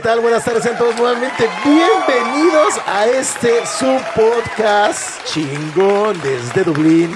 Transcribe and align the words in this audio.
Hola, 0.00 0.02
¿qué 0.02 0.08
tal? 0.08 0.20
Buenas 0.20 0.44
tardes, 0.44 0.62
sean 0.62 0.78
todos 0.78 0.96
nuevamente 0.96 1.44
bienvenidos 1.62 2.74
a 2.86 3.06
este 3.06 3.66
su 3.66 3.98
podcast 4.14 5.22
chingón 5.26 6.18
desde 6.22 6.64
Dublín, 6.64 7.14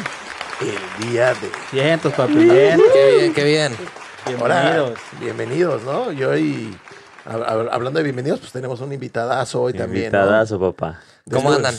el 0.61 1.07
día 1.09 1.29
de... 1.35 1.51
Cientos, 1.71 2.13
papi. 2.13 2.35
Bien. 2.35 2.79
Qué 2.93 3.17
bien, 3.17 3.33
qué 3.35 3.45
bien. 3.45 3.77
Bienvenidos. 4.27 4.99
bienvenidos, 5.19 5.83
¿no? 5.85 6.13
Y 6.13 6.25
hoy, 6.25 6.77
hab- 7.25 7.47
hab- 7.47 7.69
hablando 7.73 7.99
de 7.99 8.05
bienvenidos, 8.05 8.41
pues 8.41 8.53
tenemos 8.53 8.81
un 8.81 8.93
invitadazo 8.93 9.63
hoy 9.63 9.73
también. 9.73 10.13
¿no? 10.13 10.19
Invitadazo, 10.19 10.61
papá. 10.61 11.01
¿Cómo 11.31 11.51
Después- 11.53 11.57
andan? 11.57 11.75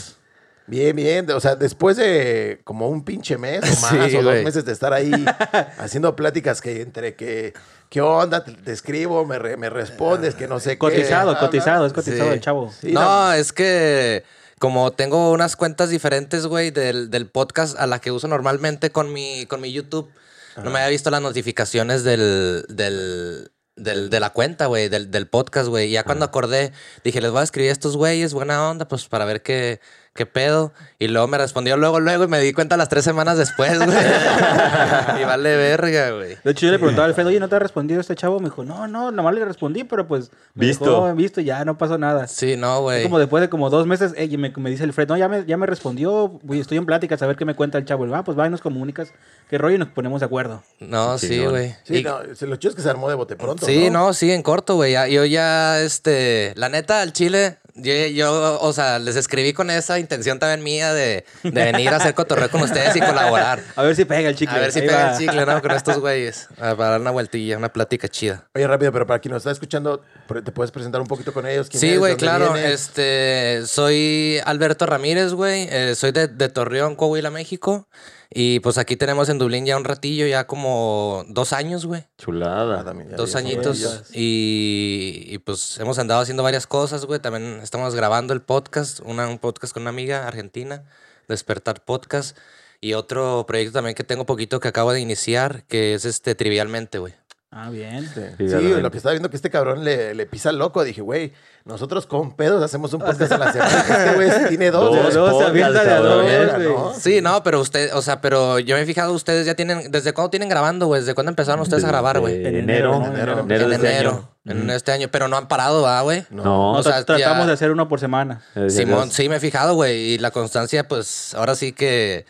Bien, 0.68 0.96
bien. 0.96 1.30
O 1.30 1.38
sea, 1.38 1.54
después 1.54 1.96
de 1.96 2.60
como 2.64 2.88
un 2.88 3.04
pinche 3.04 3.38
mes 3.38 3.60
o 3.62 3.66
más, 3.82 3.90
Sí, 4.10 4.16
o 4.16 4.22
dos 4.22 4.32
güey. 4.32 4.44
meses 4.44 4.64
de 4.64 4.72
estar 4.72 4.92
ahí 4.92 5.12
haciendo 5.78 6.16
pláticas 6.16 6.60
que 6.60 6.82
entre 6.82 7.14
que, 7.14 7.54
¿qué 7.90 8.00
onda? 8.00 8.44
Te, 8.44 8.52
te 8.52 8.72
escribo, 8.72 9.24
me, 9.26 9.38
re- 9.38 9.56
me 9.56 9.70
respondes, 9.70 10.34
que 10.34 10.48
no 10.48 10.60
sé 10.60 10.72
qué. 10.72 10.78
Cotizado, 10.78 11.38
cotizado, 11.38 11.86
es 11.86 11.92
cotizado 11.92 12.28
Sí. 12.30 12.34
el 12.34 12.40
chavo. 12.40 12.72
Sí, 12.80 12.92
no, 12.92 13.32
es 13.32 13.52
que 13.52 14.24
como 14.58 14.90
tengo 14.92 15.32
unas 15.32 15.56
cuentas 15.56 15.90
diferentes, 15.90 16.46
güey, 16.46 16.70
del, 16.70 17.10
del 17.10 17.28
podcast 17.28 17.78
a 17.78 17.86
la 17.86 17.98
que 18.00 18.10
uso 18.10 18.26
normalmente 18.28 18.90
con 18.90 19.12
mi, 19.12 19.46
con 19.46 19.60
mi 19.60 19.72
YouTube, 19.72 20.10
no 20.56 20.70
me 20.70 20.78
había 20.78 20.88
visto 20.88 21.10
las 21.10 21.20
notificaciones 21.20 22.02
del, 22.04 22.64
del, 22.68 23.50
del- 23.76 24.08
de 24.08 24.20
la 24.20 24.30
cuenta, 24.30 24.64
güey, 24.66 24.88
del, 24.88 25.10
del 25.10 25.26
podcast, 25.28 25.68
güey. 25.68 25.88
Y 25.88 25.92
ya 25.92 26.04
cuando 26.04 26.24
acordé, 26.24 26.72
dije, 27.04 27.20
les 27.20 27.30
voy 27.30 27.40
a 27.40 27.44
escribir 27.44 27.68
a 27.68 27.72
estos 27.72 27.96
güeyes, 27.98 28.32
buena 28.32 28.70
onda, 28.70 28.88
pues 28.88 29.06
para 29.08 29.26
ver 29.26 29.42
qué, 29.42 29.80
qué 30.16 30.26
pedo. 30.26 30.72
Y 30.98 31.08
luego 31.08 31.28
me 31.28 31.38
respondió 31.38 31.76
luego, 31.76 32.00
luego, 32.00 32.24
y 32.24 32.28
me 32.28 32.40
di 32.40 32.52
cuenta 32.52 32.76
las 32.76 32.88
tres 32.88 33.04
semanas 33.04 33.38
después, 33.38 33.78
güey. 33.78 33.88
y 35.20 35.24
vale 35.24 35.56
verga, 35.56 36.10
güey. 36.10 36.36
De 36.42 36.50
hecho, 36.50 36.66
yo 36.66 36.72
le 36.72 36.78
preguntaba 36.78 37.04
a 37.04 37.08
Alfredo, 37.08 37.28
oye, 37.28 37.38
¿no 37.38 37.48
te 37.48 37.56
ha 37.56 37.58
respondido 37.58 38.00
este 38.00 38.14
chavo? 38.16 38.40
Me 38.40 38.46
dijo, 38.46 38.64
no, 38.64 38.88
no, 38.88 39.10
nomás 39.12 39.34
le 39.34 39.44
respondí, 39.44 39.84
pero 39.84 40.06
pues... 40.08 40.30
me 40.54 40.66
Visto. 40.66 40.84
dejó 40.86 41.14
visto, 41.14 41.40
ya 41.40 41.64
no 41.64 41.78
pasó 41.78 41.98
nada. 41.98 42.26
Sí, 42.26 42.56
no, 42.56 42.80
güey. 42.82 43.02
como 43.04 43.18
después 43.18 43.40
de 43.42 43.48
como 43.48 43.70
dos 43.70 43.86
meses, 43.86 44.12
ey, 44.16 44.36
me, 44.36 44.52
me 44.56 44.70
dice 44.70 44.84
Alfredo, 44.84 45.14
no, 45.14 45.18
ya 45.18 45.28
me, 45.28 45.44
ya 45.44 45.56
me 45.56 45.66
respondió, 45.66 46.28
güey, 46.42 46.60
estoy 46.60 46.78
en 46.78 46.86
pláticas 46.86 47.20
a 47.22 47.26
ver 47.26 47.36
qué 47.36 47.44
me 47.44 47.54
cuenta 47.54 47.78
el 47.78 47.84
chavo. 47.84 48.06
Y, 48.06 48.12
ah, 48.14 48.24
pues 48.24 48.38
va 48.38 48.46
y 48.46 48.50
nos 48.50 48.60
comunicas 48.62 49.12
qué 49.50 49.58
rollo 49.58 49.76
y 49.76 49.78
nos 49.78 49.88
ponemos 49.88 50.20
de 50.20 50.26
acuerdo. 50.26 50.62
No, 50.80 51.18
sí, 51.18 51.44
güey. 51.44 51.74
Sí, 51.84 51.98
Y- 51.98 52.02
no, 52.02 52.20
lo 52.22 52.56
chido 52.56 52.70
es 52.70 52.76
que 52.76 52.82
se 52.82 52.88
armó 52.90 53.08
de 53.08 53.14
bote 53.14 53.36
pronto. 53.36 53.66
Sí, 53.66 53.90
no, 53.90 54.12
sí, 54.14 54.32
en 54.32 54.42
corto, 54.42 54.76
güey. 54.76 54.92
Ya- 54.92 55.08
Yo 55.08 55.24
ya, 55.24 55.80
este, 55.80 56.52
la 56.56 56.68
neta, 56.68 57.00
al 57.02 57.12
Chile, 57.12 57.58
yo, 57.76 57.94
yo, 58.06 58.60
o 58.60 58.72
sea, 58.72 58.98
les 58.98 59.16
escribí 59.16 59.52
con 59.52 59.70
esa 59.70 59.98
intención 59.98 60.38
también 60.38 60.62
mía 60.62 60.92
de, 60.94 61.24
de 61.42 61.64
venir 61.64 61.90
a 61.90 61.96
hacer 61.96 62.14
cotorreo 62.14 62.50
con 62.50 62.62
ustedes 62.62 62.96
y 62.96 63.00
colaborar. 63.00 63.62
A 63.76 63.82
ver 63.82 63.94
si 63.94 64.04
pega 64.04 64.28
el 64.28 64.34
chicle. 64.36 64.56
A 64.56 64.60
ver 64.60 64.72
si 64.72 64.80
ahí 64.80 64.86
pega 64.86 65.04
va. 65.04 65.12
el 65.12 65.18
chicle, 65.18 65.46
¿no? 65.46 65.62
Con 65.62 65.70
estos 65.72 65.98
güeyes. 65.98 66.48
A 66.58 66.74
para 66.74 66.90
dar 66.90 67.00
una 67.00 67.10
vueltilla, 67.10 67.56
una 67.56 67.72
plática 67.72 68.08
chida. 68.08 68.48
Oye, 68.54 68.66
rápido, 68.66 68.92
pero 68.92 69.06
para 69.06 69.20
quien 69.20 69.32
nos 69.32 69.40
está 69.40 69.50
escuchando, 69.50 70.02
¿te 70.44 70.52
puedes 70.52 70.70
presentar 70.70 71.00
un 71.00 71.06
poquito 71.06 71.32
con 71.32 71.46
ellos? 71.46 71.68
¿Quién 71.68 71.80
Sí, 71.80 71.96
güey, 71.96 72.16
¿De 72.16 72.26
dónde 72.26 72.38
claro. 72.38 72.52
vienes? 72.54 72.72
Este, 72.72 73.62
soy 73.66 74.40
Alberto 74.44 74.86
Ramírez, 74.86 75.32
güey. 75.32 75.68
Eh, 75.70 75.94
soy 75.94 76.12
de, 76.12 76.28
de 76.28 76.48
Torreón, 76.48 76.96
Coahuila, 76.96 77.30
México. 77.30 77.88
Y 78.30 78.60
pues 78.60 78.78
aquí 78.78 78.96
tenemos 78.96 79.28
en 79.28 79.38
Dublín 79.38 79.66
ya 79.66 79.76
un 79.76 79.84
ratillo, 79.84 80.26
ya 80.26 80.46
como 80.46 81.24
dos 81.28 81.52
años, 81.52 81.86
güey. 81.86 82.04
Chulada. 82.18 82.80
Ah, 82.80 82.84
también, 82.84 83.14
Dos 83.16 83.36
añitos. 83.36 84.10
Y, 84.12 85.24
y, 85.26 85.38
pues 85.38 85.78
hemos 85.78 85.98
andado 85.98 86.20
haciendo 86.20 86.42
varias 86.42 86.66
cosas, 86.66 87.04
güey. 87.04 87.20
También 87.20 87.60
estamos 87.62 87.94
grabando 87.94 88.34
el 88.34 88.42
podcast, 88.42 89.00
una, 89.00 89.28
un 89.28 89.38
podcast 89.38 89.72
con 89.72 89.82
una 89.82 89.90
amiga 89.90 90.26
argentina, 90.26 90.84
Despertar 91.28 91.84
Podcast. 91.84 92.36
Y 92.80 92.92
otro 92.92 93.44
proyecto 93.46 93.72
también 93.72 93.94
que 93.94 94.04
tengo 94.04 94.26
poquito 94.26 94.60
que 94.60 94.68
acabo 94.68 94.92
de 94.92 95.00
iniciar, 95.00 95.64
que 95.64 95.94
es 95.94 96.04
este 96.04 96.34
Trivialmente, 96.34 96.98
güey. 96.98 97.14
Ah, 97.58 97.70
bien. 97.70 98.06
Sí, 98.36 98.48
Sí, 98.50 98.74
lo 98.82 98.90
que 98.90 98.98
estaba 98.98 99.12
viendo 99.12 99.30
que 99.30 99.36
este 99.36 99.48
cabrón 99.48 99.82
le, 99.82 100.14
le 100.14 100.26
pisa 100.26 100.50
el 100.50 100.58
loco. 100.58 100.84
Dije, 100.84 101.00
güey, 101.00 101.32
nosotros 101.64 102.06
con 102.06 102.36
pedos 102.36 102.62
hacemos 102.62 102.92
un 102.92 103.00
podcast 103.06 103.32
a 103.32 103.38
la 103.38 103.50
semana. 103.52 103.80
Este 103.80 104.14
güey 104.14 104.48
tiene 104.48 104.70
dos. 104.70 104.84
Dos, 104.94 105.02
güey. 105.02 105.14
Dos, 105.14 105.14
se 105.14 105.32
podcast, 105.32 105.48
avienta 105.50 105.84
de 105.84 105.94
dos, 105.96 106.24
verga, 106.24 106.56
güey. 106.56 106.68
¿no? 106.68 106.94
Sí, 106.94 107.20
no, 107.22 107.42
pero 107.42 107.60
usted, 107.60 107.94
o 107.94 108.02
sea, 108.02 108.20
pero 108.20 108.58
yo 108.58 108.76
me 108.76 108.82
he 108.82 108.86
fijado, 108.86 109.12
ustedes 109.14 109.46
ya 109.46 109.54
tienen, 109.54 109.90
¿desde 109.90 110.12
cuándo 110.12 110.28
tienen 110.30 110.50
grabando, 110.50 110.86
güey? 110.86 111.00
¿Desde 111.00 111.14
cuándo 111.14 111.30
empezaron 111.30 111.60
ustedes 111.60 111.82
a 111.84 111.88
grabar, 111.88 112.20
güey? 112.20 112.34
En 112.40 112.46
En 112.46 112.56
enero. 112.56 112.94
enero, 113.06 113.36
¿no? 113.36 113.42
Enero, 113.42 113.42
Enero. 113.42 113.64
En 113.66 113.72
este 113.72 113.88
enero, 113.90 114.28
en 114.44 114.70
este 114.70 114.92
año, 114.92 115.08
pero 115.10 115.26
no 115.28 115.36
han 115.38 115.48
parado, 115.48 115.80
¿va, 115.82 116.00
güey? 116.02 116.24
No. 116.30 116.72
O 116.72 116.82
sea, 116.82 117.02
tratamos 117.04 117.44
ya- 117.44 117.46
de 117.46 117.52
hacer 117.54 117.70
uno 117.70 117.88
por 117.88 118.00
semana. 118.00 118.42
Simón, 118.68 119.10
sí 119.10 119.28
me 119.30 119.36
he 119.36 119.40
fijado, 119.40 119.74
güey. 119.74 119.96
Y 120.12 120.18
la 120.18 120.30
constancia, 120.30 120.86
pues, 120.86 121.32
ahora 121.34 121.54
sí 121.54 121.72
que, 121.72 122.26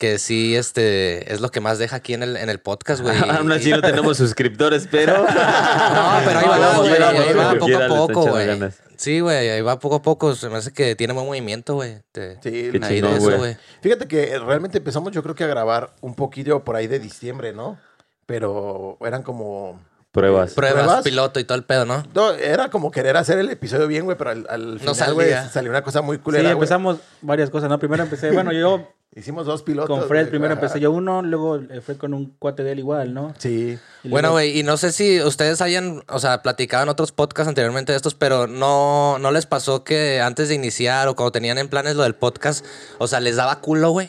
que 0.00 0.18
sí, 0.18 0.56
este, 0.56 1.30
es 1.30 1.42
lo 1.42 1.50
que 1.50 1.60
más 1.60 1.78
deja 1.78 1.96
aquí 1.96 2.14
en 2.14 2.22
el, 2.22 2.36
en 2.38 2.48
el 2.48 2.58
podcast, 2.58 3.02
güey. 3.02 3.16
Aún 3.30 3.52
así 3.52 3.70
no 3.70 3.80
tenemos 3.82 4.16
suscriptores, 4.16 4.88
pero. 4.90 5.12
No, 5.30 6.20
pero 6.24 6.38
ahí 6.40 6.46
va, 6.48 6.78
güey. 6.78 6.92
Ahí 7.02 7.34
va 7.34 7.54
poco 7.54 7.76
a 7.76 7.86
poco, 7.86 8.26
güey. 8.30 8.70
Sí, 8.96 9.20
güey, 9.20 9.50
ahí 9.50 9.60
va 9.60 9.78
poco 9.78 9.96
a 9.96 10.02
poco. 10.02 10.34
Se 10.34 10.48
me 10.48 10.56
hace 10.56 10.72
que 10.72 10.96
tiene 10.96 11.12
buen 11.12 11.26
movimiento, 11.26 11.74
güey. 11.74 11.98
Te- 12.12 12.38
Sí, 12.42 12.70
ahí 12.82 13.00
de 13.02 13.12
eso, 13.12 13.20
güey. 13.20 13.36
güey. 13.36 13.56
Fíjate 13.82 14.08
que 14.08 14.38
realmente 14.38 14.78
empezamos 14.78 15.12
yo 15.12 15.22
creo 15.22 15.34
que 15.34 15.44
a 15.44 15.48
grabar 15.48 15.94
un 16.00 16.14
poquillo 16.14 16.64
por 16.64 16.76
ahí 16.76 16.86
de 16.86 16.98
diciembre, 16.98 17.52
¿no? 17.52 17.78
Pero 18.24 18.96
eran 19.02 19.22
como... 19.22 19.80
Pruebas. 20.12 20.54
Pruebas, 20.54 20.82
¿Pruebas? 20.84 21.04
piloto 21.04 21.38
y 21.40 21.44
todo 21.44 21.56
el 21.56 21.64
pedo, 21.64 21.84
¿no? 21.84 22.02
No, 22.14 22.32
era 22.32 22.68
como 22.68 22.90
querer 22.90 23.16
hacer 23.16 23.38
el 23.38 23.48
episodio 23.48 23.86
bien, 23.86 24.04
güey, 24.04 24.18
pero 24.18 24.30
al, 24.30 24.46
al 24.50 24.84
No 24.84 24.94
final, 24.94 25.14
güey, 25.14 25.32
salió 25.52 25.70
una 25.70 25.82
cosa 25.82 26.02
muy 26.02 26.16
Sí, 26.16 26.22
culera, 26.22 26.42
güey. 26.42 26.52
empezamos 26.54 26.98
varias 27.22 27.48
cosas, 27.50 27.68
¿no? 27.70 27.78
Primero 27.78 28.02
empecé, 28.02 28.30
bueno, 28.32 28.52
yo 28.52 28.88
Hicimos 29.16 29.44
dos 29.44 29.62
pilotos. 29.64 29.88
con 29.98 30.06
Fred, 30.08 30.20
güey. 30.22 30.30
primero 30.30 30.52
Ajá. 30.54 30.60
empecé 30.62 30.78
yo 30.80 30.92
uno, 30.92 31.20
luego 31.22 31.56
eh, 31.56 31.80
Fred 31.80 31.96
con 31.96 32.14
un 32.14 32.32
cuate 32.38 32.62
de 32.62 32.72
él 32.72 32.78
igual, 32.78 33.12
¿no? 33.12 33.34
Sí. 33.38 33.76
Y 34.04 34.08
Bueno, 34.08 34.28
luego- 34.28 34.34
güey, 34.34 34.56
y 34.58 34.62
no 34.62 34.76
sé 34.76 34.92
si 34.92 35.20
ustedes 35.20 35.60
hayan, 35.60 36.04
o 36.08 36.18
sea, 36.20 36.42
platicado 36.42 36.84
en 36.84 36.88
otros 36.90 37.10
podcasts 37.10 37.48
anteriormente 37.48 37.90
de 37.92 37.96
estos, 37.96 38.14
pero 38.14 38.46
no, 38.46 39.18
no 39.18 39.32
les 39.32 39.46
pasó 39.46 39.82
que 39.82 40.20
antes 40.20 40.48
de 40.48 40.54
iniciar 40.54 41.08
o 41.08 41.16
cuando 41.16 41.32
tenían 41.32 41.58
en 41.58 41.68
planes 41.68 41.96
lo 41.96 42.04
del 42.04 42.14
podcast, 42.14 42.64
o 42.98 43.08
sea, 43.08 43.18
les 43.20 43.34
daba 43.36 43.60
culo, 43.60 43.90
güey. 43.90 44.08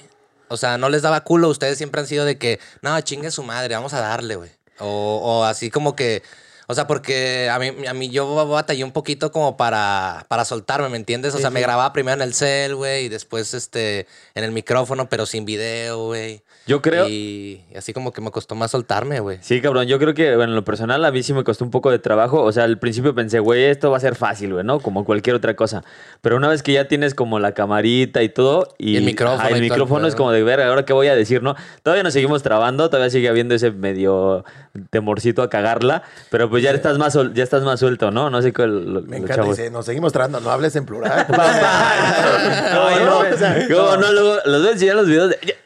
O 0.49 0.57
sea, 0.57 0.77
no 0.77 0.87
les 0.89 1.01
daba 1.01 1.21
culo. 1.23 1.47
Ustedes 1.49 1.77
siempre 1.79 2.01
han 2.01 2.07
sido 2.07 2.23
de 2.25 2.37
que, 2.37 2.59
no, 2.83 2.99
chingue 3.01 3.31
su 3.31 3.41
madre, 3.41 3.73
vamos 3.73 3.93
a 3.93 4.01
darle, 4.01 4.35
güey. 4.35 4.51
O, 4.81 5.39
o 5.41 5.43
así 5.43 5.69
como 5.69 5.95
que, 5.95 6.23
o 6.71 6.73
sea, 6.73 6.87
porque 6.87 7.49
a 7.51 7.59
mí, 7.59 7.69
a 7.85 7.93
mí 7.93 8.09
yo 8.09 8.47
batallé 8.47 8.85
un 8.85 8.93
poquito 8.93 9.29
como 9.31 9.57
para, 9.57 10.25
para 10.29 10.45
soltarme, 10.45 10.87
¿me 10.87 10.95
entiendes? 10.95 11.35
O 11.35 11.37
sea, 11.37 11.49
me 11.49 11.59
grababa 11.59 11.91
primero 11.91 12.15
en 12.15 12.21
el 12.21 12.33
cel, 12.33 12.75
güey, 12.75 13.05
y 13.05 13.09
después 13.09 13.53
este, 13.53 14.07
en 14.35 14.45
el 14.45 14.53
micrófono, 14.53 15.09
pero 15.09 15.25
sin 15.25 15.43
video, 15.43 16.05
güey. 16.05 16.43
Yo 16.67 16.81
creo. 16.81 17.09
Y 17.09 17.65
así 17.75 17.91
como 17.91 18.13
que 18.13 18.21
me 18.21 18.31
costó 18.31 18.55
más 18.55 18.71
soltarme, 18.71 19.19
güey. 19.19 19.39
Sí, 19.41 19.61
cabrón, 19.61 19.87
yo 19.87 19.97
creo 19.99 20.13
que, 20.13 20.35
bueno, 20.35 20.51
en 20.51 20.55
lo 20.55 20.63
personal 20.63 21.03
a 21.03 21.11
mí 21.11 21.23
sí 21.23 21.33
me 21.33 21.43
costó 21.43 21.65
un 21.65 21.71
poco 21.71 21.89
de 21.89 21.99
trabajo. 21.99 22.41
O 22.43 22.51
sea, 22.51 22.63
al 22.63 22.77
principio 22.77 23.15
pensé, 23.15 23.39
güey, 23.39 23.65
esto 23.65 23.89
va 23.89 23.97
a 23.97 23.99
ser 23.99 24.15
fácil, 24.15 24.53
güey, 24.53 24.63
¿no? 24.63 24.79
Como 24.79 25.03
cualquier 25.03 25.35
otra 25.35 25.55
cosa. 25.55 25.83
Pero 26.21 26.37
una 26.37 26.47
vez 26.47 26.61
que 26.61 26.73
ya 26.73 26.87
tienes 26.87 27.15
como 27.15 27.39
la 27.39 27.53
camarita 27.53 28.21
y 28.21 28.29
todo, 28.29 28.73
y, 28.77 28.91
Y 28.91 28.97
el 28.97 29.03
micrófono 29.03 29.39
ajá, 29.39 29.49
el 29.49 29.51
y 29.51 29.53
todo 29.53 29.57
el 29.57 29.69
micrófono 29.71 30.07
es 30.07 30.15
como 30.15 30.31
de 30.31 30.43
ver, 30.43 30.61
ahora 30.61 30.85
qué 30.85 30.93
voy 30.93 31.07
a 31.07 31.15
decir, 31.15 31.41
¿no? 31.41 31.55
Todavía 31.81 32.03
nos 32.03 32.13
seguimos 32.13 32.43
trabando, 32.43 32.89
todavía 32.89 33.09
sigue 33.09 33.27
habiendo 33.27 33.55
ese 33.55 33.71
medio 33.71 34.45
temorcito 34.91 35.41
a 35.41 35.49
cagarla, 35.49 36.03
pero 36.29 36.49
pues 36.49 36.60
ya 36.61 36.71
estás 36.71 36.97
más, 36.97 37.17
ya 37.33 37.43
estás 37.43 37.63
más 37.63 37.79
suelto, 37.79 38.11
¿no? 38.11 38.29
No 38.29 38.41
sé 38.41 38.53
cuál. 38.53 38.93
lo- 38.93 39.01
Me 39.01 39.17
encanta, 39.17 39.35
chavos. 39.35 39.57
dice, 39.57 39.69
nos 39.71 39.85
seguimos 39.85 40.13
trabando, 40.13 40.39
no 40.39 40.49
hables 40.51 40.75
en 40.75 40.85
plural. 40.85 41.25
No, 42.73 42.99
no, 43.05 43.19
o 43.19 43.37
sea, 43.37 43.67
¿Cómo 43.67 43.97
no? 43.97 44.11
Luego 44.11 44.35
los 44.45 44.59
voy 44.61 44.69
a 44.69 44.71
enseñar 44.73 44.95
los 44.95 45.07
videos 45.07 45.29
de. 45.29 45.57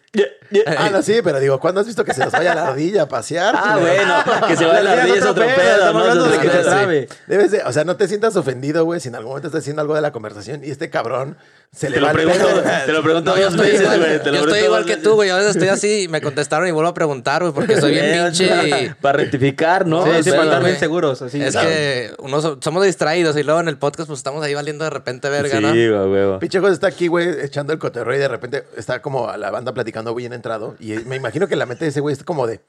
Ah, 0.78 0.90
no, 0.92 1.02
sí, 1.02 1.20
pero 1.24 1.40
digo, 1.42 1.60
¿cuándo 1.60 1.82
has 1.82 1.88
visto 1.88 2.06
que 2.06 2.14
se 2.14 2.24
nos 2.24 2.32
vaya 2.32 2.56
la 2.56 2.68
ardilla 2.68 3.02
a 3.04 3.08
pasear? 3.10 3.54
Ah, 3.58 3.78
bueno, 3.80 4.48
que 4.48 4.56
se 4.56 4.66
vaya 4.66 4.82
la 4.84 4.92
ardilla 4.94 5.16
es 5.18 5.26
otro 5.26 5.44
pedo, 5.46 5.76
Estamos 5.78 5.94
¿no? 5.94 6.00
hablando 6.12 6.26
de 6.30 6.40
que 6.40 6.50
se 6.50 6.60
trabe. 6.64 7.10
Debes 7.28 7.52
de, 7.52 7.62
o 7.64 7.74
sea, 7.74 7.84
no 7.84 7.98
te 7.98 8.08
sientas 8.08 8.36
ofendido, 8.38 8.86
güey, 8.86 9.02
si 9.02 9.10
en 9.10 9.16
algún 9.16 9.32
momento 9.32 9.48
estás 9.50 9.62
haciendo 9.64 9.82
algo 9.82 9.94
de 9.96 10.02
la 10.02 10.12
conversación 10.14 10.62
y 10.64 10.70
este 10.72 10.90
cabrón 10.90 11.36
se 11.72 11.90
le 11.90 11.96
Te 11.96 12.02
lo 12.02 12.12
pregunto, 12.14 12.48
te 12.86 12.92
lo 12.94 13.04
pregunto 13.04 13.32
No, 13.36 13.38
yo 13.42 13.48
estoy 13.50 13.66
veces, 13.68 13.82
igual, 13.82 14.00
güey. 14.00 14.20
Te 14.24 14.32
lo 14.32 14.38
yo 14.38 14.42
estoy 14.44 14.60
igual 14.60 14.86
que 14.86 14.98
tú, 14.98 15.14
güey. 15.16 15.30
A 15.30 15.36
veces 15.36 15.52
estoy 15.52 15.68
así 15.68 16.04
y 16.04 16.08
me 16.08 16.22
contestaron 16.22 16.68
y 16.68 16.72
vuelvo 16.72 16.90
a 16.90 16.94
preguntar, 16.94 17.42
güey, 17.42 17.54
porque 17.54 17.80
soy 17.80 17.92
bien 17.92 18.24
pinche. 18.26 18.46
y- 18.86 18.90
Para 19.02 19.18
rectificar, 19.18 19.86
¿no? 19.86 20.04
Sí, 20.06 20.24
sí, 20.24 20.30
para 20.32 20.44
estar 20.44 20.64
bien 20.64 20.80
seguros, 20.80 21.22
así. 21.22 21.42
Es 21.42 21.56
que 21.58 22.12
uno 22.20 22.42
so- 22.42 22.58
somos 22.62 22.84
distraídos 22.86 23.36
y 23.38 23.44
luego 23.44 23.60
en 23.60 23.68
el 23.68 23.78
podcast 23.78 24.08
pues 24.08 24.20
estamos 24.20 24.44
ahí 24.44 24.54
valiendo 24.54 24.84
de 24.86 24.90
repente 24.90 25.30
verga, 25.30 25.58
Sí, 25.58 25.62
¿no? 25.62 25.70
güey, 26.08 26.26
güey. 26.26 26.40
Pinche 26.40 26.60
José 26.60 26.74
está 26.74 26.88
aquí, 26.88 27.08
güey, 27.08 27.28
echando 27.44 27.74
el 27.74 27.80
cotorreo 27.80 28.16
y 28.16 28.20
de 28.20 28.28
repente 28.28 28.64
está 28.78 29.02
como 29.02 29.30
a 29.30 29.38
la 29.38 29.52
banda 29.52 29.74
platicando 29.74 30.16
bien 30.16 30.34
entrado. 30.34 30.76
Y 30.80 30.94
me 30.94 31.16
imagino 31.18 31.48
que 31.48 31.56
la 31.56 31.66
mente 31.66 31.86
de 31.86 31.90
ese 31.90 32.00
güey 32.00 32.14
es 32.14 32.24
como 32.24 32.48
de. 32.48 32.62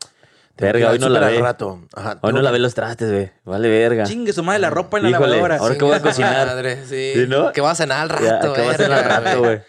Que 0.57 0.65
Verga, 0.65 0.91
hoy 0.91 0.99
no 0.99 1.09
la 1.11 1.21
ve. 1.21 1.39
rato. 1.41 1.83
Ajá, 1.95 2.19
Hoy 2.23 2.33
no 2.33 2.39
que- 2.39 2.43
lavé 2.45 2.59
los 2.59 2.75
trastes, 2.75 3.11
güey. 3.13 3.31
Vale, 3.45 3.69
verga. 3.69 4.05
Chingue 4.05 4.33
su 4.33 4.43
madre 4.43 4.61
la 4.61 4.71
ropa 4.71 4.97
en 4.97 5.03
la 5.05 5.11
Híjole, 5.11 5.29
lavadora. 5.33 5.57
ahora 5.59 5.77
que 5.77 5.85
voy 5.85 5.95
a 5.95 6.01
cocinar. 6.03 6.47
madre, 6.47 6.85
sí. 6.87 7.13
¿Sí, 7.15 7.27
no? 7.29 7.53
¿Qué 7.53 7.61
va 7.61 7.73
a 7.73 7.75
cenar 7.75 8.03
al 8.03 8.09
rato, 8.09 9.41
güey. 9.41 9.61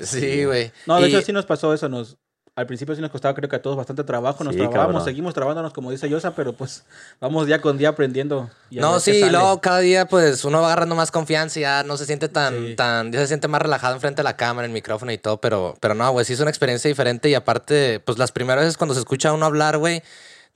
Sí, 0.00 0.44
güey. 0.44 0.70
No, 0.86 1.00
de 1.00 1.08
Y- 1.08 1.14
hecho 1.14 1.24
sí 1.24 1.32
nos 1.32 1.46
pasó 1.46 1.72
eso. 1.72 1.88
Nos, 1.88 2.18
al 2.58 2.66
principio 2.66 2.94
sí 2.94 3.00
nos 3.00 3.10
costaba, 3.10 3.34
creo 3.34 3.48
que 3.48 3.54
a 3.56 3.62
todos, 3.62 3.76
bastante 3.76 4.02
trabajo. 4.02 4.42
Nos 4.42 4.54
Sí, 4.54 4.60
cabrón. 4.68 5.04
seguimos 5.04 5.32
trabándonos, 5.32 5.72
como 5.72 5.90
dice 5.92 6.08
Yosa, 6.08 6.34
pero 6.34 6.52
pues 6.52 6.82
vamos 7.20 7.46
día 7.46 7.60
con 7.60 7.78
día 7.78 7.90
aprendiendo. 7.90 8.50
y 8.68 8.78
No, 8.80 8.98
sí, 8.98 9.12
y 9.12 9.30
luego 9.30 9.60
cada 9.60 9.78
día 9.78 10.06
pues 10.06 10.44
uno 10.44 10.60
va 10.60 10.66
agarrando 10.66 10.94
más 10.96 11.10
confianza 11.12 11.58
y 11.58 11.62
ya 11.62 11.84
no 11.84 11.96
se 11.96 12.04
siente 12.04 12.28
tan, 12.28 12.54
Sí. 12.54 12.74
tan, 12.74 13.12
ya 13.12 13.20
se 13.20 13.28
siente 13.28 13.46
más 13.46 13.62
relajado 13.62 13.94
enfrente 13.94 14.18
de 14.20 14.24
la 14.24 14.36
cámara, 14.36 14.66
el 14.66 14.72
micrófono 14.72 15.12
y 15.12 15.18
todo, 15.18 15.36
pero, 15.40 15.76
pero 15.80 15.94
no, 15.94 16.10
güey, 16.10 16.24
sí 16.24 16.32
es 16.32 16.40
una 16.40 16.50
experiencia 16.50 16.88
diferente 16.88 17.28
y 17.28 17.34
aparte, 17.34 18.00
pues 18.00 18.18
las 18.18 18.32
primeras 18.32 18.64
veces 18.64 18.76
cuando 18.76 18.94
se 18.94 19.00
escucha 19.00 19.28
a 19.28 19.32
uno 19.34 19.46
hablar, 19.46 19.78
güey, 19.78 20.02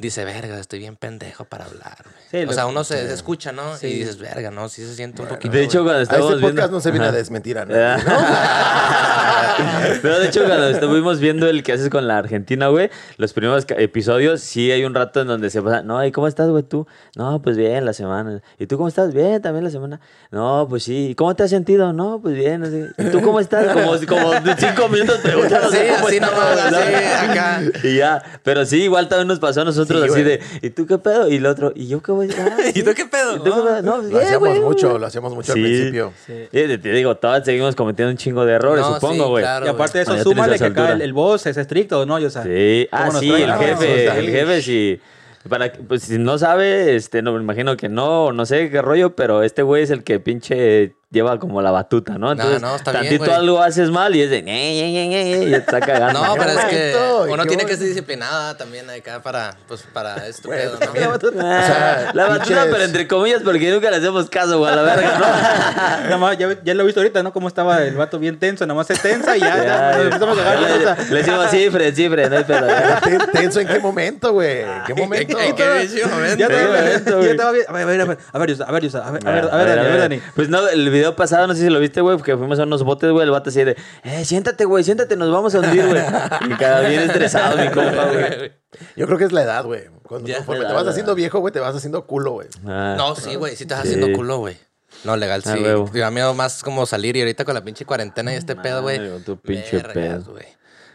dice, 0.02 0.24
verga, 0.24 0.58
estoy 0.58 0.80
bien 0.80 0.96
pendejo 0.96 1.44
para 1.44 1.64
hablar, 1.64 1.96
güey. 2.04 2.16
Sí, 2.30 2.48
o 2.48 2.52
sea, 2.52 2.66
uno 2.66 2.84
se, 2.84 3.06
se 3.06 3.14
escucha, 3.14 3.52
¿no? 3.52 3.76
Sí. 3.76 3.86
Y 3.86 3.98
dices, 4.00 4.18
verga, 4.18 4.50
¿no? 4.50 4.68
Sí 4.68 4.82
se 4.82 4.94
siente 4.94 5.22
un 5.22 5.28
poquito. 5.28 5.52
De 5.54 5.64
hecho, 5.64 5.82
cuando 5.82 6.00
A 6.00 6.02
estábamos 6.02 6.32
este 6.32 6.42
podcast 6.42 6.56
viendo... 6.58 6.76
no 6.76 6.80
se 6.80 6.90
viene 6.90 7.06
a 7.06 7.12
desmentir 7.12 7.58
a 7.58 7.64
nadie. 7.64 8.04
Pero 10.02 10.18
de 10.18 10.28
hecho, 10.28 10.44
cuando 10.44 10.68
estuvimos 10.68 11.20
viendo 11.20 11.48
el 11.48 11.62
que 11.62 11.72
haces 11.72 11.88
con 11.88 12.06
la 12.06 12.18
Argentina, 12.18 12.68
güey, 12.68 12.90
los 13.16 13.32
primeros 13.32 13.66
episodios, 13.76 14.40
sí 14.40 14.72
hay 14.72 14.84
un 14.84 14.94
rato 14.94 15.20
en 15.20 15.28
donde 15.28 15.50
se 15.50 15.62
pasa, 15.62 15.82
no, 15.82 16.04
¿y 16.04 16.12
cómo 16.12 16.26
estás, 16.26 16.48
güey, 16.48 16.62
tú? 16.62 16.86
No, 17.16 17.40
pues 17.40 17.56
bien, 17.56 17.84
la 17.84 17.92
semana. 17.92 18.42
¿Y 18.58 18.66
tú 18.66 18.76
cómo 18.76 18.88
estás? 18.88 19.14
Bien, 19.14 19.40
también 19.40 19.64
la 19.64 19.70
semana. 19.70 20.00
No, 20.30 20.66
pues 20.68 20.84
sí. 20.84 21.08
¿Y 21.10 21.14
cómo 21.14 21.34
te 21.36 21.44
has 21.44 21.50
sentido? 21.50 21.92
No, 21.92 22.20
pues 22.20 22.34
bien. 22.34 22.60
no 22.60 22.66
sé. 22.66 22.90
¿Y 22.98 23.04
tú 23.10 23.20
cómo 23.20 23.40
estás? 23.40 23.72
Como, 23.72 23.92
como 24.06 24.32
de 24.40 24.56
cinco 24.56 24.88
minutos 24.88 25.18
preguntando. 25.18 25.70
Sí, 25.70 25.78
¿cómo 25.94 26.06
así 26.08 26.20
nomás, 26.20 26.58
así, 26.58 26.94
acá. 27.30 27.62
Y 27.82 27.96
ya, 27.96 28.22
pero 28.42 28.64
sí, 28.64 28.82
igual 28.82 29.08
también 29.08 29.28
nos 29.28 29.38
pasó 29.38 29.62
a 29.62 29.64
nosotros 29.64 29.91
Sí, 30.00 30.10
así 30.10 30.22
de, 30.22 30.40
¿y 30.62 30.70
tú 30.70 30.86
qué 30.86 30.98
pedo? 30.98 31.28
Y 31.28 31.36
el 31.36 31.46
otro, 31.46 31.72
¿y 31.74 31.88
yo 31.88 32.02
qué 32.02 32.12
voy 32.12 32.26
a 32.26 32.28
decir? 32.28 32.72
¿Y 32.74 32.82
tú 32.82 32.92
qué 32.94 33.06
pedo? 33.06 33.34
¿Y 33.36 33.38
tú 33.38 33.44
qué 33.44 33.50
pedo? 33.50 33.82
No, 33.82 33.96
Lo 33.98 34.02
bien, 34.08 34.22
hacíamos 34.22 34.48
güey, 34.48 34.60
mucho, 34.60 34.88
güey. 34.90 35.00
lo 35.00 35.06
hacíamos 35.06 35.34
mucho 35.34 35.52
Sí. 35.52 35.58
al 35.60 35.64
principio. 35.66 36.12
Sí. 36.26 36.32
Y 36.52 36.78
te 36.78 36.92
digo, 36.92 37.16
todas 37.16 37.44
seguimos 37.44 37.74
cometiendo 37.76 38.10
un 38.10 38.16
chingo 38.16 38.44
de 38.44 38.54
errores, 38.54 38.84
No, 38.84 38.94
supongo, 38.94 39.24
sí, 39.24 39.30
güey. 39.30 39.42
claro. 39.44 39.66
Y 39.66 39.68
aparte 39.68 39.98
de 39.98 40.04
Ah, 40.08 40.14
eso, 40.14 40.22
súmale 40.30 40.58
que 40.58 40.64
acá 40.64 40.92
el, 40.92 41.02
el 41.02 41.12
boss 41.12 41.46
es 41.46 41.56
estricto, 41.56 42.06
¿no? 42.06 42.18
Y, 42.18 42.24
o 42.24 42.30
sea, 42.30 42.42
Sí, 42.42 42.88
ah, 42.92 42.98
¿cómo 43.06 43.12
nos 43.12 43.20
sí, 43.20 43.28
trae? 43.28 43.42
el 43.42 43.48
No, 43.48 43.58
jefe, 43.58 44.18
el 44.18 44.30
jefe 44.30 44.62
sí. 44.62 45.00
Para, 45.48 45.72
pues 45.72 46.02
si 46.04 46.18
no 46.18 46.38
sabe, 46.38 46.94
este, 46.94 47.20
no, 47.20 47.32
me 47.32 47.40
imagino 47.42 47.76
que 47.76 47.88
no, 47.88 48.30
no 48.32 48.46
sé 48.46 48.70
qué 48.70 48.80
rollo, 48.80 49.16
pero 49.16 49.42
este 49.42 49.62
güey 49.62 49.82
es 49.82 49.90
el 49.90 50.04
que 50.04 50.20
pinche 50.20 50.94
lleva 51.12 51.38
como 51.38 51.60
la 51.62 51.70
batuta, 51.70 52.16
¿no? 52.18 52.32
Entonces, 52.32 52.60
no, 52.62 52.74
está 52.74 52.90
bien, 52.92 53.04
tantito 53.18 53.32
algo 53.34 53.60
haces 53.62 53.90
mal 53.90 54.16
y 54.16 54.22
es 54.22 54.30
de, 54.30 54.42
"ñe, 54.42 54.74
ñe, 54.74 54.90
ñe, 54.90 55.08
ñe", 55.08 55.44
y 55.50 55.54
está 55.54 55.78
cagando. 55.80 56.22
No, 56.22 56.34
pero 56.34 56.50
es 56.50 56.64
que 56.64 56.96
uno 57.28 57.44
tiene 57.46 57.64
que 57.66 57.76
ser 57.76 57.86
disciplinada 57.88 58.56
también 58.56 58.88
acá 58.88 59.20
para, 59.22 59.54
pues, 59.68 59.82
para 59.92 60.14
Bueno, 60.44 60.70
pedo, 60.70 60.78
también. 60.78 61.04
¿no? 61.04 61.12
Ah, 61.42 61.62
sea, 61.66 62.10
la 62.14 62.28
batuta, 62.28 62.64
pero 62.70 62.82
entre 62.82 63.06
comillas, 63.06 63.42
porque 63.44 63.70
nunca 63.70 63.90
le 63.90 63.96
hacemos 63.98 64.28
caso, 64.30 64.58
güey, 64.58 64.72
a 64.72 64.76
la 64.76 64.82
verga, 64.82 65.18
¿no? 65.18 65.26
Nada 66.04 66.16
más, 66.18 66.38
ya, 66.38 66.56
ya 66.64 66.74
lo 66.74 66.82
he 66.82 66.86
visto 66.86 67.00
ahorita, 67.00 67.22
¿no? 67.22 67.32
Cómo 67.32 67.48
estaba 67.48 67.82
el 67.82 67.94
vato 67.96 68.18
bien 68.18 68.38
tenso, 68.38 68.64
nada 68.66 68.76
más 68.76 68.86
se 68.86 68.94
tensa 68.94 69.36
y 69.36 69.40
ya, 69.40 69.56
ya, 69.58 69.64
Ya, 69.64 69.92
nos 69.96 70.04
empezamos 70.06 70.38
a 70.38 70.40
agarrar. 70.40 70.70
o 70.72 70.82
sea, 70.82 70.96
le, 70.96 71.10
le 71.10 71.16
decimos 71.18 71.50
cifre, 71.50 71.92
cifre, 71.94 72.30
no 72.30 72.36
hay 72.38 72.44
pedo. 72.44 72.66
Ten- 73.04 73.30
¿Tenso 73.32 73.60
en 73.60 73.68
qué 73.68 73.78
momento, 73.80 74.32
güey? 74.32 74.60
¿En 74.62 74.82
qué 74.86 74.94
momento? 74.94 75.38
¿En 75.38 75.54
qué 75.56 75.64
momento? 75.64 75.82
Ya 75.82 75.82
Sí, 75.88 75.98
estaba, 76.00 76.68
momento, 76.78 77.18
bien. 77.20 77.40
A 77.40 77.50
ver, 77.50 77.66
a 77.68 77.72
ver, 77.72 77.82
a 77.82 77.84
ver, 77.84 78.00
a 78.00 78.04
ver, 78.04 78.18
a 78.32 78.38
ver, 78.38 78.56
a 78.62 78.70
ver, 78.70 78.86
a 78.96 79.10
ver, 79.10 79.26
a 79.26 79.56
ver, 79.56 79.66
Dani, 79.68 79.80
a 79.80 79.82
ver, 79.82 79.98
Dani. 80.00 80.22
Pues 80.34 80.48
no, 80.48 80.68
el 80.68 80.90
video 80.90 81.01
pasado, 81.16 81.46
no 81.46 81.54
sé 81.54 81.60
si 81.62 81.70
lo 81.70 81.78
viste, 81.80 82.00
güey, 82.00 82.16
porque 82.16 82.36
fuimos 82.36 82.58
a 82.58 82.62
unos 82.64 82.82
botes, 82.84 83.10
güey, 83.10 83.24
el 83.24 83.30
vato 83.30 83.50
así 83.50 83.62
de, 83.64 83.76
eh, 84.04 84.24
siéntate, 84.24 84.64
güey, 84.64 84.84
siéntate, 84.84 85.16
nos 85.16 85.30
vamos 85.30 85.54
a 85.54 85.60
hundir, 85.60 85.86
güey. 85.86 86.02
Y 86.50 86.54
cada 86.56 86.80
bien 86.88 87.02
estresado, 87.02 87.56
mi 87.56 87.68
compa, 87.70 88.08
güey. 88.12 88.52
Yo 88.96 89.06
creo 89.06 89.18
que 89.18 89.24
es 89.24 89.32
la 89.32 89.42
edad, 89.42 89.64
güey. 89.64 89.84
Cuando 90.02 90.28
Ya. 90.28 90.38
conforme 90.38 90.62
La 90.62 90.68
te 90.68 90.74
vas 90.74 90.82
edad. 90.84 90.90
haciendo 90.92 91.14
viejo, 91.14 91.38
güey, 91.40 91.52
te 91.52 91.60
vas 91.60 91.74
haciendo 91.74 92.06
culo, 92.06 92.32
güey. 92.32 92.48
Ah. 92.66 92.94
No, 92.96 93.14
sí, 93.16 93.34
güey, 93.34 93.56
sí 93.56 93.64
estás 93.64 93.82
Sí. 93.82 93.88
haciendo 93.94 94.12
culo, 94.16 94.38
güey. 94.38 94.56
No, 95.04 95.16
legal, 95.16 95.42
Ah, 95.46 95.54
sí. 95.56 95.62
huevo. 95.62 95.88
Me 95.92 96.00
da 96.00 96.10
miedo 96.10 96.34
más 96.34 96.62
como 96.62 96.84
salir 96.86 97.16
y 97.16 97.20
ahorita 97.20 97.44
con 97.44 97.54
la 97.54 97.62
pinche 97.64 97.84
cuarentena 97.84 98.32
y 98.32 98.36
este 98.36 98.54
pedo, 98.56 98.82
güey. 98.82 98.98
con 99.10 99.22
tu 99.22 99.36
pinche 99.38 99.76
vergas, 99.78 99.94
pedo. 99.94 100.32
güey. 100.32 100.44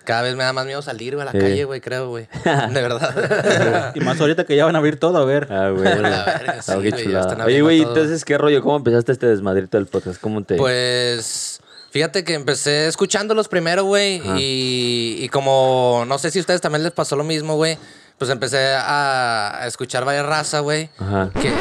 Cada 0.07 0.21
vez 0.21 0.37
me 0.37 0.43
da 0.45 0.53
más 0.53 0.65
miedo 0.65 0.81
salir, 0.81 1.15
güey, 1.15 1.23
a 1.23 1.25
la 1.25 1.31
Sí. 1.33 1.39
calle, 1.39 1.65
güey, 1.65 1.81
creo, 1.81 2.07
güey. 2.07 2.29
De 2.45 2.81
verdad. 2.81 3.91
Y 3.93 3.99
más 3.99 4.17
ahorita 4.21 4.45
que 4.45 4.55
ya 4.55 4.63
van 4.63 4.73
a 4.75 4.77
abrir 4.79 4.97
todo, 4.97 5.17
a 5.17 5.25
ver. 5.25 5.49
Ah, 5.51 5.69
güey. 5.69 5.85
Sí, 6.61 7.13
Ah, 7.13 7.33
güey, 7.35 7.45
Oye, 7.45 7.61
güey, 7.61 7.81
entonces, 7.81 8.23
¿qué 8.23 8.37
rollo? 8.37 8.61
¿Cómo 8.61 8.77
empezaste 8.77 9.11
este 9.11 9.25
desmadrito 9.27 9.75
del 9.77 9.87
podcast? 9.87 10.21
¿Cómo 10.21 10.43
te...? 10.45 10.55
Pues 10.55 11.59
fíjate 11.91 12.23
que 12.23 12.35
empecé 12.35 12.87
escuchándolos 12.87 13.49
primero, 13.49 13.83
güey. 13.83 14.21
Y, 14.39 15.17
y 15.19 15.27
como 15.27 16.05
no 16.07 16.17
sé 16.19 16.31
si 16.31 16.39
a 16.39 16.41
ustedes 16.41 16.61
también 16.61 16.83
les 16.83 16.93
pasó 16.93 17.17
lo 17.17 17.25
mismo, 17.25 17.55
güey. 17.57 17.77
Pues 18.17 18.31
empecé 18.31 18.75
a, 18.75 19.61
a 19.61 19.67
escuchar 19.67 20.05
varias 20.05 20.25
razas, 20.25 20.61
güey. 20.61 20.89
Ajá. 20.99 21.31
Que, 21.39 21.53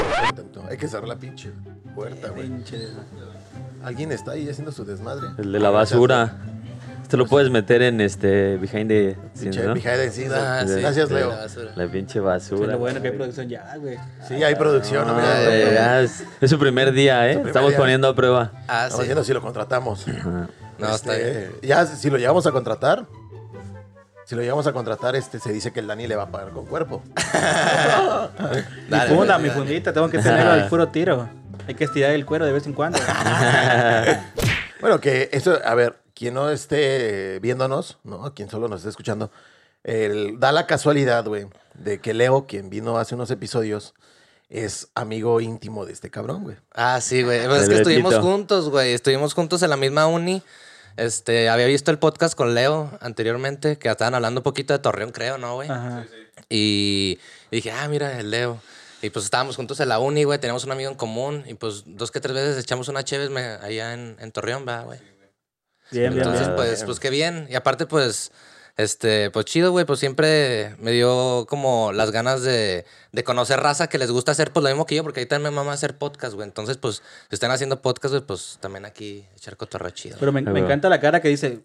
Hay 0.71 0.77
que 0.77 0.87
cerrar 0.87 1.09
la 1.09 1.17
pinche 1.17 1.51
puerta, 1.97 2.29
güey. 2.29 2.49
¿Alguien 3.83 4.13
está 4.13 4.33
ahí 4.33 4.49
haciendo 4.49 4.71
su 4.71 4.85
desmadre? 4.85 5.27
El 5.39 5.51
de 5.51 5.59
la 5.59 5.71
basura. 5.71 6.37
Esto 7.06 7.17
lo 7.19 7.26
puedes 7.26 7.53
meter 7.53 7.82
en 7.82 8.00
este 8.00 8.56
behind 8.56 8.88
the 8.88 9.17
scenes, 9.32 9.41
Pinche 9.56 9.62
¿no? 9.62 9.75
behind 9.75 9.97
the 9.97 10.11
scenes. 10.11 10.32
Ah, 10.32 10.64
sí, 10.67 10.81
Gracias, 10.81 11.08
Leo. 11.08 11.32
la 11.76 11.87
pinche 11.87 12.19
basura. 12.19 12.73
lo 12.73 12.79
bueno 12.81 13.00
que 13.00 13.06
hay 13.06 13.14
producción 13.14 13.49
ya, 13.49 13.76
güey. 13.79 13.97
Sí, 14.26 14.43
hay 14.43 14.56
producción. 14.56 15.06
¿no? 15.06 15.14
Mira, 15.14 15.41
güey, 15.44 15.73
ya 15.73 16.00
es, 16.00 16.25
es 16.41 16.50
su 16.50 16.58
primer 16.58 16.91
día, 16.91 17.29
¿eh? 17.29 17.35
primer 17.35 17.47
Estamos 17.47 17.70
día. 17.70 17.79
poniendo 17.79 18.08
a 18.08 18.14
prueba. 18.17 18.50
Ah, 18.67 18.87
Estamos 18.87 18.97
sí. 18.97 19.03
viendo 19.05 19.23
si 19.23 19.32
lo 19.32 19.41
contratamos. 19.41 20.05
No, 20.79 20.93
está 20.93 21.17
Este, 21.17 21.31
bien. 21.31 21.53
Ya, 21.62 21.87
si 21.87 22.11
lo 22.11 22.19
llegamos 22.19 22.44
a 22.49 22.50
contratar, 22.50 23.06
si 24.25 24.35
lo 24.35 24.43
llegamos 24.43 24.67
a 24.67 24.73
contratar, 24.73 25.14
este, 25.14 25.38
se 25.38 25.52
dice 25.52 25.73
que 25.73 25.79
el 25.79 25.87
Dani 25.87 26.09
le 26.09 26.17
va 26.17 26.25
a 26.25 26.31
pagar 26.32 26.49
con 26.50 26.67
cuerpo. 26.67 27.05
Mi 28.91 28.99
funda, 28.99 28.99
dale, 28.99 29.14
mi 29.14 29.49
dale. 29.49 29.50
fundita, 29.50 29.93
tengo 29.93 30.11
que 30.11 30.19
tenerlo 30.19 30.50
al 30.50 30.69
puro 30.69 30.88
tiro. 30.88 31.29
Hay 31.69 31.75
que 31.76 31.85
estirar 31.85 32.11
el 32.11 32.26
cuero 32.26 32.47
de 32.47 32.50
vez 32.52 32.67
en 32.67 32.73
cuando. 32.73 32.99
Bueno, 34.81 35.00
que 35.00 35.31
eso, 35.32 35.59
a 35.64 35.75
ver, 35.75 35.97
quien 36.17 36.35
no 36.35 36.51
esté 36.51 37.39
viéndonos, 37.41 37.99
¿no? 38.03 38.35
Quien 38.35 38.51
solo 38.51 38.67
nos 38.67 38.79
esté 38.81 38.91
escuchando, 38.91 39.31
el- 39.85 40.41
da 40.41 40.51
la 40.51 40.67
casualidad, 40.67 41.25
güey, 41.27 41.47
de 41.75 42.01
que 42.01 42.15
Leo, 42.15 42.47
quien 42.47 42.71
vino 42.71 42.99
hace 42.99 43.15
unos 43.15 43.31
episodios, 43.31 43.95
es 44.49 44.89
amigo 44.95 45.41
íntimo 45.41 45.85
de 45.87 45.93
este 45.93 46.11
cabrón, 46.11 46.43
güey. 46.45 46.57
Ah, 46.73 47.01
sí, 47.01 47.23
güey. 47.23 47.47
Pues 47.47 47.63
es 47.63 47.69
que 47.69 47.75
estuvimos 47.77 48.15
juntos, 48.19 48.71
güey. 48.71 48.93
Estuvimos 48.95 49.35
juntos 49.35 49.63
en 49.63 49.71
la 49.71 49.77
misma 49.77 50.07
uni. 50.07 50.43
Este, 50.97 51.49
había 51.51 51.67
visto 51.67 51.91
el 51.91 51.99
podcast 51.99 52.35
con 52.35 52.55
Leo 52.55 52.91
anteriormente, 53.01 53.77
que 53.77 53.89
estaban 53.91 54.15
hablando 54.15 54.41
un 54.41 54.45
poquito 54.45 54.73
de 54.73 54.79
Torreón, 54.79 55.11
creo, 55.11 55.37
¿no, 55.37 55.57
güey? 55.57 55.69
Ajá. 55.69 56.07
Y 56.49 57.19
dije, 57.51 57.71
ah, 57.73 57.87
mira, 57.89 58.19
el 58.19 58.31
Leo. 58.31 58.61
Y 59.03 59.11
pues 59.11 59.25
estábamos 59.27 59.57
juntos 59.57 59.79
en 59.81 59.89
la 59.91 59.99
uni, 59.99 60.25
güey, 60.25 60.39
teníamos 60.39 60.65
un 60.65 60.73
amigo 60.73 60.91
en 60.91 60.97
común. 60.97 61.45
Y 61.47 61.55
pues 61.55 61.83
dos 61.85 62.11
que 62.11 62.21
tres 62.21 62.35
veces 62.35 62.57
echamos 62.59 62.89
una 62.89 63.05
chévez 63.05 63.29
me- 63.31 63.41
allá 63.43 63.93
en, 63.93 64.17
en 64.21 64.33
Torreón, 64.33 64.65
va, 64.67 64.83
güey. 64.83 64.99
Bien, 65.91 66.12
Entonces, 66.15 66.43
bien. 66.47 66.56
pues, 66.56 66.85
pues 66.85 67.00
qué 67.00 67.11
bien. 67.11 67.47
Y 67.50 67.55
aparte, 67.55 67.87
pues, 67.87 68.33
este, 68.77 69.31
pues 69.31 69.47
chido, 69.47 69.71
güey, 69.73 69.87
pues 69.87 69.99
siempre 70.00 70.75
me 70.79 70.91
dio 70.93 71.47
como 71.49 71.93
las 71.93 72.11
ganas 72.11 72.43
de, 72.43 72.85
de 73.12 73.25
conocer 73.25 73.59
raza 73.61 73.87
que 73.88 73.97
les 73.99 74.11
gusta 74.11 74.33
hacer, 74.33 74.52
pues 74.52 74.62
lo 74.64 74.69
mismo 74.69 74.85
que 74.87 74.95
yo, 74.97 75.02
porque 75.02 75.21
ahí 75.21 75.26
también 75.26 75.52
me 75.55 75.57
mama 75.57 75.73
hacer 75.73 75.97
podcast, 75.97 76.35
güey. 76.35 76.47
Entonces, 76.47 76.76
pues, 76.76 76.97
si 76.97 77.35
están 77.35 77.50
haciendo 77.50 77.81
podcast, 77.81 78.12
güey, 78.12 78.26
pues 78.26 78.59
también 78.61 78.85
aquí 78.85 79.26
echar 79.37 79.57
cotorreo 79.57 79.90
chido. 79.90 80.16
Pero 80.21 80.31
me, 80.33 80.40
Ah, 80.40 80.59
encanta 80.59 80.88
la 80.88 81.00
cara 81.00 81.21
que 81.23 81.28
dice. 81.28 81.61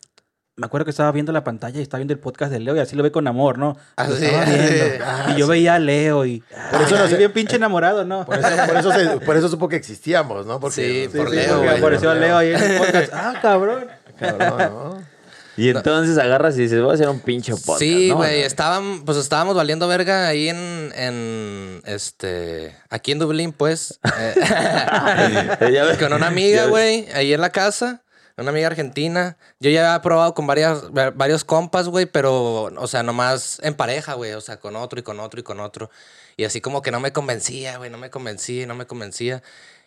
Me 0.57 0.65
acuerdo 0.65 0.83
que 0.83 0.91
estaba 0.91 1.11
viendo 1.13 1.31
la 1.31 1.45
pantalla 1.45 1.79
y 1.79 1.81
estaba 1.81 1.99
viendo 1.99 2.13
el 2.13 2.19
podcast 2.19 2.51
de 2.51 2.59
Leo 2.59 2.75
y 2.75 2.79
así 2.79 2.95
lo 2.95 3.01
ve 3.03 3.11
con 3.11 3.25
amor, 3.25 3.57
¿no? 3.57 3.77
Ah, 3.95 4.05
Lo 4.07 4.15
sí, 4.17 4.25
estaba 4.25 4.45
sí. 4.45 4.51
viendo. 4.51 5.05
Ah, 5.05 5.33
y 5.33 5.39
yo 5.39 5.45
sí. 5.45 5.51
veía 5.51 5.75
a 5.75 5.79
Leo 5.79 6.25
y. 6.25 6.43
Por 6.71 6.81
eso 6.81 6.97
no 6.97 7.07
sé- 7.07 7.15
bien 7.17 7.31
pinche 7.31 7.55
enamorado, 7.55 8.03
¿no? 8.03 8.25
Por 8.25 8.37
eso, 8.37 8.47
por 8.67 8.77
eso, 8.77 8.91
se- 8.91 9.25
por 9.25 9.37
eso 9.37 9.47
supo 9.47 9.69
que 9.69 9.77
existíamos, 9.77 10.45
¿no? 10.45 10.59
Porque, 10.59 11.09
Sí, 11.09 11.17
por 11.17 11.29
Sí, 11.29 11.35
Leo, 11.37 11.57
porque 11.57 11.69
apareció 11.77 12.13
Leo 12.13 12.37
ahí 12.37 12.53
en 12.53 12.61
el 12.61 12.77
podcast. 12.79 13.13
Ah, 13.13 13.39
cabrón. 13.41 13.87
Cabrón, 14.21 14.73
¿no? 14.73 15.11
Y 15.57 15.69
entonces 15.69 16.17
agarras 16.17 16.57
y 16.57 16.61
dices, 16.61 16.81
voy 16.81 16.91
a 16.91 16.93
hacer 16.93 17.09
un 17.09 17.19
pinche 17.19 17.51
podcast, 17.51 17.79
Sí, 17.79 18.09
¿no? 18.09 18.17
güey, 18.17 18.41
estaban, 18.41 19.03
pues 19.03 19.17
estábamos 19.17 19.55
valiendo 19.55 19.87
verga 19.87 20.27
ahí 20.27 20.47
en, 20.47 20.91
en, 20.95 21.81
este, 21.85 22.75
aquí 22.89 23.11
en 23.11 23.19
Dublín, 23.19 23.51
pues, 23.51 23.99
eh, 24.17 25.97
con 25.99 26.13
una 26.13 26.27
amiga, 26.27 26.67
güey, 26.67 27.07
ahí 27.13 27.33
en 27.33 27.41
la 27.41 27.49
casa, 27.49 28.01
una 28.41 28.51
amiga 28.51 28.67
argentina. 28.67 29.37
Yo 29.59 29.69
ya 29.69 29.93
había 29.93 30.01
probado 30.01 30.33
con 30.33 30.47
varias, 30.47 30.85
va- 30.95 31.11
varios 31.11 31.43
compas, 31.43 31.87
güey, 31.87 32.05
pero, 32.05 32.63
o 32.65 32.87
sea, 32.87 33.03
nomás 33.03 33.59
en 33.63 33.73
pareja, 33.75 34.13
güey, 34.15 34.33
o 34.33 34.41
sea, 34.41 34.59
con 34.59 34.75
otro 34.75 34.99
y 34.99 35.03
con 35.03 35.19
otro 35.19 35.39
y 35.39 35.43
con 35.43 35.59
otro. 35.59 35.89
Y 36.37 36.43
así 36.45 36.61
como 36.61 36.81
que 36.81 36.91
no 36.91 36.99
me 36.99 37.11
convencía, 37.13 37.77
güey, 37.77 37.89
no 37.89 37.97
me 37.97 38.09
convencía, 38.09 38.65
no 38.67 38.75
me 38.75 38.85
convencía. 38.87 39.41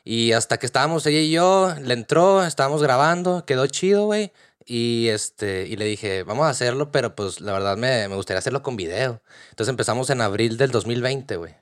Y 0.05 0.33
hasta 0.33 0.59
que 0.59 0.67
estábamos 0.67 1.07
ella 1.07 1.21
y 1.21 1.31
yo, 1.31 1.75
le 1.81 1.95
entró, 1.95 2.45
estábamos 2.45 2.83
grabando, 2.83 3.45
quedó 3.47 3.67
chido, 3.67 4.07
güey. 4.07 4.33
Y 4.67 5.09
este, 5.09 5.67
y 5.67 5.77
le 5.77 5.85
dije, 5.85 6.23
vamos 6.23 6.47
a 6.47 6.51
hacerlo, 6.51 6.91
pero 6.91 7.15
pues 7.15 7.41
la 7.43 7.53
verdad 7.53 7.77
me, 7.77 8.09
me 8.09 8.15
gustaría 8.17 8.39
hacerlo 8.39 8.63
con 8.63 8.77
video. 8.77 9.21
Entonces 9.51 9.71
empezamos 9.71 10.09
en 10.11 10.21
abril 10.23 10.57
del 10.57 10.71
2020, 10.71 11.37
güey. 11.37 11.55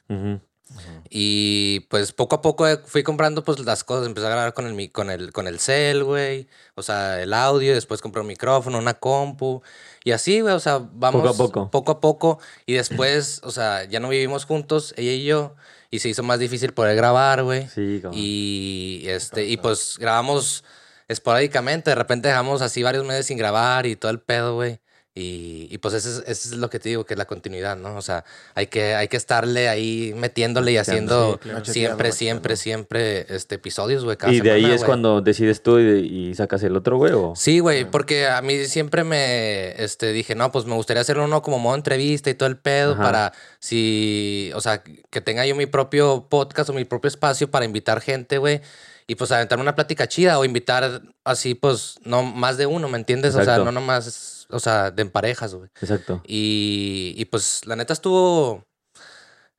Y 1.11 1.81
pues 1.91 2.13
poco 2.13 2.37
a 2.37 2.43
poco 2.43 2.67
eh, 2.67 2.79
fui 2.85 3.03
comprando 3.03 3.45
pues 3.45 3.59
las 3.61 3.85
cosas, 3.85 4.07
empecé 4.07 4.27
a 4.27 4.31
grabar 4.31 4.55
con 4.55 4.67
el, 4.67 4.91
con 4.93 5.11
el, 5.11 5.33
con 5.33 5.47
el 5.47 5.59
cel, 5.61 6.05
güey, 6.05 6.49
o 6.75 6.83
sea, 6.83 7.21
el 7.23 7.35
audio, 7.35 7.75
después 7.75 8.01
compré 8.01 8.23
un 8.23 8.27
micrófono, 8.29 8.79
una 8.79 8.95
compu, 8.95 9.63
y 10.05 10.13
así, 10.13 10.41
güey, 10.41 10.55
o 10.55 10.61
sea, 10.61 10.79
vamos 10.79 11.23
Poco 11.23 11.29
a 11.35 11.37
poco. 11.37 11.71
poco 11.71 11.93
a 11.93 12.01
poco, 12.01 12.39
y 12.65 12.75
después, 12.75 13.41
o 13.45 13.51
sea, 13.51 13.85
ya 13.85 14.01
no 14.01 14.09
vivimos 14.09 14.47
juntos, 14.47 14.95
ella 14.97 15.13
y 15.13 15.25
yo, 15.25 15.55
y 15.91 15.99
se 15.99 16.09
hizo 16.09 16.23
más 16.23 16.39
difícil 16.39 16.73
poder 16.73 16.97
grabar, 16.97 17.43
güey. 17.43 17.69
Sí, 17.69 18.01
cabrón. 18.01 18.19
Y 18.19 19.03
este, 19.07 19.45
y 19.45 19.59
pues 19.59 19.97
grabamos 19.99 20.65
esporádicamente, 21.09 21.91
de 21.91 21.97
repente 21.97 22.29
dejamos 22.29 22.63
así 22.63 22.83
varios 22.83 23.05
meses 23.05 23.27
sin 23.27 23.37
grabar 23.37 23.85
y 23.85 23.97
todo 23.97 24.11
el 24.11 24.21
pedo, 24.21 24.55
güey. 24.55 24.81
Y, 25.15 25.69
y 25.71 25.77
pues 25.77 25.93
eso 25.93 26.09
es, 26.09 26.17
eso 26.27 26.55
es 26.55 26.59
lo 26.59 26.71
que 26.71 26.79
te 26.79 26.89
digo, 26.89 27.05
que 27.05 27.13
es 27.13 27.19
la 27.19 27.27
continuidad, 27.27 27.77
¿no? 27.77 27.97
O 27.97 28.03
sea, 28.03 28.25
hay 28.55 28.69
que, 28.69 28.95
hay 28.95 29.09
que 29.09 29.19
estarle 29.19 29.69
ahí 29.69 30.15
metiéndole 30.17 30.73
y 30.73 30.79
haciendo 30.79 31.35
sí, 31.35 31.39
claro. 31.51 31.65
siempre, 31.67 32.13
siempre, 32.13 32.57
siempre 32.57 33.27
este, 33.29 33.57
episodios, 33.57 34.05
güey. 34.05 34.17
Y 34.29 34.41
de 34.41 34.51
ahí 34.53 34.71
es 34.71 34.85
cuando 34.85 35.21
decides 35.21 35.63
tú 35.63 35.79
y, 35.79 36.31
y 36.31 36.35
sacas 36.35 36.63
el 36.63 36.75
otro, 36.77 36.97
güey. 36.97 37.13
¿o? 37.13 37.35
Sí, 37.37 37.59
güey, 37.59 37.85
porque 37.85 38.27
a 38.27 38.41
mí 38.41 38.65
siempre 38.65 39.05
me 39.05 39.73
este, 39.83 40.13
dije, 40.13 40.35
no, 40.35 40.51
pues 40.51 40.65
me 40.65 40.75
gustaría 40.75 41.03
hacer 41.03 41.19
uno 41.19 41.43
como 41.43 41.59
modo 41.59 41.75
entrevista 41.75 42.31
y 42.31 42.35
todo 42.35 42.49
el 42.49 42.57
pedo 42.57 42.95
Ajá. 42.95 43.03
para 43.03 43.33
si, 43.59 44.51
o 44.55 44.63
sea, 44.63 44.83
que 44.83 45.21
tenga 45.21 45.45
yo 45.45 45.55
mi 45.55 45.67
propio 45.67 46.27
podcast 46.31 46.71
o 46.71 46.73
mi 46.73 46.87
propio 46.87 47.09
espacio 47.09 47.51
para 47.51 47.67
invitar 47.67 48.01
gente, 48.01 48.39
güey. 48.39 48.63
Y 49.07 49.17
pues 49.17 49.31
aventar 49.33 49.59
una 49.59 49.75
plática 49.75 50.07
chida 50.07 50.39
o 50.39 50.45
invitar 50.45 51.03
así, 51.25 51.55
pues, 51.55 51.97
no 52.05 52.23
más 52.23 52.57
de 52.57 52.67
uno, 52.67 52.89
¿me 52.89 52.97
entiendes? 52.97 53.35
O 53.35 53.45
sea, 53.45 53.59
no 53.59 53.73
nomás, 53.73 54.07
o 54.53 54.61
sea, 54.61 54.91
de 54.91 55.03
en 55.03 55.11
parejas, 55.11 55.55
güey. 55.55 55.69
Exacto. 55.81 56.23
Y, 56.27 57.15
y 57.17 57.25
pues 57.27 57.67
la 57.67 57.75
neta 57.77 57.93
estuvo... 57.93 58.65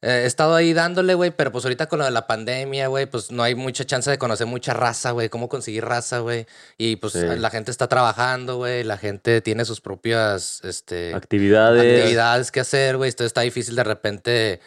eh, 0.01 0.21
he 0.23 0.25
estado 0.25 0.53
ahí 0.55 0.73
dándole, 0.73 1.13
güey, 1.13 1.31
pero 1.31 1.51
pues 1.51 1.63
ahorita 1.65 1.87
con 1.87 1.99
lo 1.99 2.05
de 2.05 2.11
la 2.11 2.27
pandemia, 2.27 2.87
güey, 2.87 3.05
pues 3.05 3.31
no 3.31 3.41
hay 3.43 3.55
mucha 3.55 3.85
chance 3.85 4.09
de 4.11 4.17
conocer 4.17 4.47
mucha 4.47 4.73
raza, 4.73 5.11
güey, 5.11 5.29
cómo 5.29 5.47
conseguir 5.49 5.85
raza, 5.85 6.19
güey. 6.19 6.45
Y 6.77 6.97
pues 6.97 7.13
Sí. 7.13 7.19
la 7.37 7.49
gente 7.49 7.71
está 7.71 7.87
trabajando, 7.87 8.57
güey, 8.57 8.83
la 8.83 8.97
gente 8.97 9.41
tiene 9.41 9.63
sus 9.65 9.79
propias, 9.81 10.59
este, 10.63 11.13
Actividades. 11.13 11.81
actividades 12.01 12.51
que 12.51 12.59
hacer, 12.59 12.97
güey. 12.97 13.09
Entonces 13.09 13.27
está 13.27 13.41
difícil 13.41 13.75
de 13.75 13.83
repente 13.83 14.59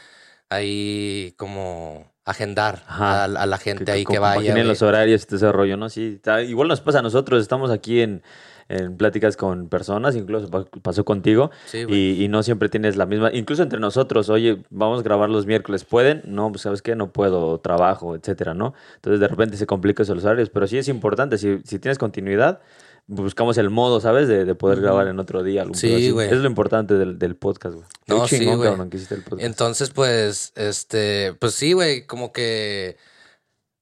ahí 0.48 1.34
como 1.36 2.12
agendar 2.24 2.82
a, 2.88 3.24
a 3.24 3.46
la 3.46 3.58
gente 3.58 3.90
ahí 3.92 4.04
que 4.04 4.18
vaya. 4.18 4.52
güey. 4.52 4.64
los 4.64 4.82
horarios 4.82 5.22
y 5.22 5.26
todo 5.26 5.36
ese 5.36 5.52
rollo, 5.52 5.76
¿no? 5.76 5.88
Sí, 5.88 6.14
está- 6.16 6.42
igual 6.42 6.66
nos 6.68 6.80
pasa 6.80 6.98
a 6.98 7.02
nosotros, 7.02 7.40
estamos 7.42 7.70
aquí 7.70 8.00
en, 8.00 8.22
en 8.68 8.96
pláticas 8.96 9.36
con 9.36 9.68
personas, 9.68 10.16
incluso 10.16 10.48
pa- 10.50 10.64
pasó 10.82 11.04
contigo, 11.04 11.50
Sí, 11.66 11.84
y, 11.88 12.24
y 12.24 12.28
no 12.28 12.42
siempre 12.42 12.68
tienes 12.68 12.96
la 12.96 13.06
misma, 13.06 13.30
incluso 13.32 13.62
entre 13.62 13.78
nosotros, 13.78 14.28
oye, 14.28 14.62
vamos 14.70 15.00
a 15.00 15.02
grabar 15.02 15.30
los 15.30 15.46
miércoles, 15.46 15.84
¿pueden? 15.84 16.22
No, 16.24 16.50
pues 16.50 16.62
sabes 16.62 16.82
qué, 16.82 16.96
no 16.96 17.12
puedo, 17.12 17.58
trabajo, 17.60 18.16
etcétera, 18.16 18.54
¿no? 18.54 18.74
Entonces 18.96 19.20
de 19.20 19.28
repente 19.28 19.56
se 19.56 19.66
complican 19.66 20.02
esos 20.04 20.24
horarios, 20.24 20.50
pero 20.50 20.66
sí 20.66 20.78
es 20.78 20.88
importante, 20.88 21.38
si, 21.38 21.58
si 21.64 21.78
tienes 21.78 21.98
continuidad, 21.98 22.60
buscamos 23.08 23.56
el 23.58 23.70
modo, 23.70 24.00
¿sabes? 24.00 24.26
De, 24.26 24.44
de 24.44 24.54
poder 24.56 24.80
grabar 24.80 25.06
en 25.06 25.20
otro 25.20 25.44
día. 25.44 25.62
algún 25.62 25.76
Sí, 25.76 26.10
güey. 26.10 26.26
Es 26.28 26.38
lo 26.38 26.48
importante 26.48 26.94
del, 26.94 27.20
del 27.20 27.36
podcast, 27.36 27.76
güey. 27.76 27.86
No, 28.08 28.26
sí, 28.26 28.38
chingón, 28.40 28.56
güey. 28.56 28.68
cabrón, 28.70 28.90
que 28.90 28.96
hiciste 28.96 29.14
el 29.14 29.22
podcast. 29.22 29.42
Entonces, 29.44 29.90
pues, 29.90 30.52
este, 30.56 31.34
pues 31.38 31.54
sí, 31.54 31.72
güey, 31.72 32.04
como 32.04 32.32
que, 32.32 32.96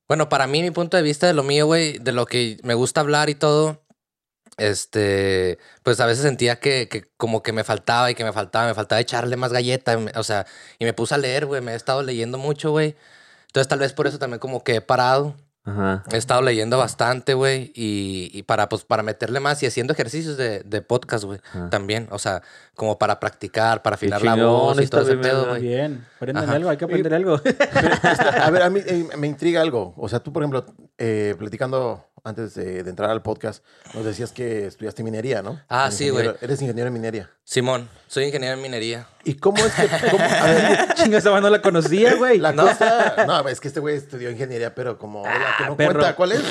bueno, 0.08 0.28
para 0.28 0.46
mí, 0.46 0.60
mi 0.60 0.70
punto 0.72 0.98
de 0.98 1.02
vista 1.02 1.26
de 1.26 1.32
lo 1.32 1.42
mío, 1.42 1.64
güey, 1.64 1.96
de 1.98 2.12
lo 2.12 2.26
que 2.26 2.58
me 2.64 2.74
gusta 2.74 3.00
hablar 3.00 3.30
y 3.30 3.34
todo, 3.34 3.80
este, 4.56 5.58
pues 5.82 6.00
a 6.00 6.06
veces 6.06 6.22
sentía 6.22 6.60
que, 6.60 6.88
que 6.88 7.04
como 7.16 7.42
que 7.42 7.52
me 7.52 7.64
faltaba 7.64 8.10
y 8.10 8.14
que 8.14 8.24
me 8.24 8.32
faltaba, 8.32 8.66
me 8.66 8.74
faltaba 8.74 9.00
echarle 9.00 9.36
más 9.36 9.52
galleta, 9.52 9.98
o 10.16 10.22
sea, 10.22 10.46
y 10.78 10.84
me 10.84 10.92
puse 10.92 11.14
a 11.14 11.18
leer, 11.18 11.46
güey, 11.46 11.60
me 11.60 11.72
he 11.72 11.76
estado 11.76 12.02
leyendo 12.02 12.38
mucho, 12.38 12.70
güey. 12.70 12.96
Entonces, 13.46 13.68
tal 13.68 13.78
vez 13.78 13.92
por 13.92 14.06
eso 14.06 14.18
también 14.18 14.40
como 14.40 14.64
que 14.64 14.76
he 14.76 14.80
parado. 14.80 15.34
Ajá. 15.66 16.04
He 16.12 16.18
estado 16.18 16.42
leyendo 16.42 16.76
bastante, 16.76 17.32
güey, 17.32 17.72
y, 17.74 18.30
y 18.34 18.42
para, 18.42 18.68
pues, 18.68 18.84
para 18.84 19.02
meterle 19.02 19.40
más 19.40 19.62
y 19.62 19.66
haciendo 19.66 19.94
ejercicios 19.94 20.36
de, 20.36 20.60
de 20.60 20.82
podcast, 20.82 21.24
güey, 21.24 21.40
también, 21.70 22.06
o 22.10 22.18
sea, 22.18 22.42
como 22.74 22.98
para 22.98 23.18
practicar, 23.18 23.80
para 23.80 23.94
afinar 23.94 24.22
la 24.22 24.34
chingón, 24.34 24.50
voz 24.50 24.82
y 24.82 24.86
todo 24.88 25.00
ese 25.00 25.12
bien, 25.12 25.22
pedo, 25.22 25.48
güey. 25.48 25.62
Bien, 25.62 26.06
aprendan 26.16 26.50
algo, 26.50 26.68
hay 26.68 26.76
que 26.76 26.84
aprender 26.84 27.14
algo. 27.14 27.40
A 28.42 28.50
ver, 28.50 28.62
a 28.62 28.68
mí 28.68 28.80
eh, 28.86 29.08
me 29.16 29.26
intriga 29.26 29.62
algo. 29.62 29.94
O 29.96 30.06
sea, 30.06 30.20
tú, 30.20 30.34
por 30.34 30.42
ejemplo, 30.42 30.66
eh, 30.98 31.34
platicando 31.38 32.04
antes 32.26 32.54
de, 32.54 32.82
de 32.82 32.90
entrar 32.90 33.10
al 33.10 33.20
podcast, 33.22 33.62
nos 33.92 34.04
decías 34.04 34.32
que 34.32 34.66
estudiaste 34.66 35.02
minería, 35.02 35.42
¿no? 35.42 35.60
Ah, 35.68 35.84
Eres 35.84 35.98
sí, 35.98 36.08
güey. 36.08 36.30
Eres 36.40 36.60
ingeniero 36.62 36.88
en 36.88 36.94
minería. 36.94 37.30
Simón, 37.44 37.88
soy 38.06 38.24
ingeniero 38.24 38.54
en 38.56 38.62
minería. 38.62 39.06
¿Y 39.24 39.34
cómo 39.34 39.58
es 39.64 39.72
que... 39.74 39.86
cómo- 40.10 40.24
a 40.24 40.46
ver, 40.46 40.94
Chinga, 40.94 41.18
esa 41.18 41.38
no 41.38 41.50
la 41.50 41.60
conocía, 41.60 42.14
güey. 42.14 42.38
la 42.38 42.52
No. 42.52 42.62
cosa... 42.66 43.24
No, 43.26 43.46
es 43.46 43.60
que 43.60 43.68
este 43.68 43.80
güey 43.80 43.96
estudió 43.96 44.30
ingeniería, 44.30 44.74
pero 44.74 44.98
como 44.98 45.22
la 45.24 45.54
que 45.58 45.64
no 45.66 45.76
perro. 45.76 45.92
cuenta, 46.00 46.16
¿cuál 46.16 46.32
es? 46.32 46.42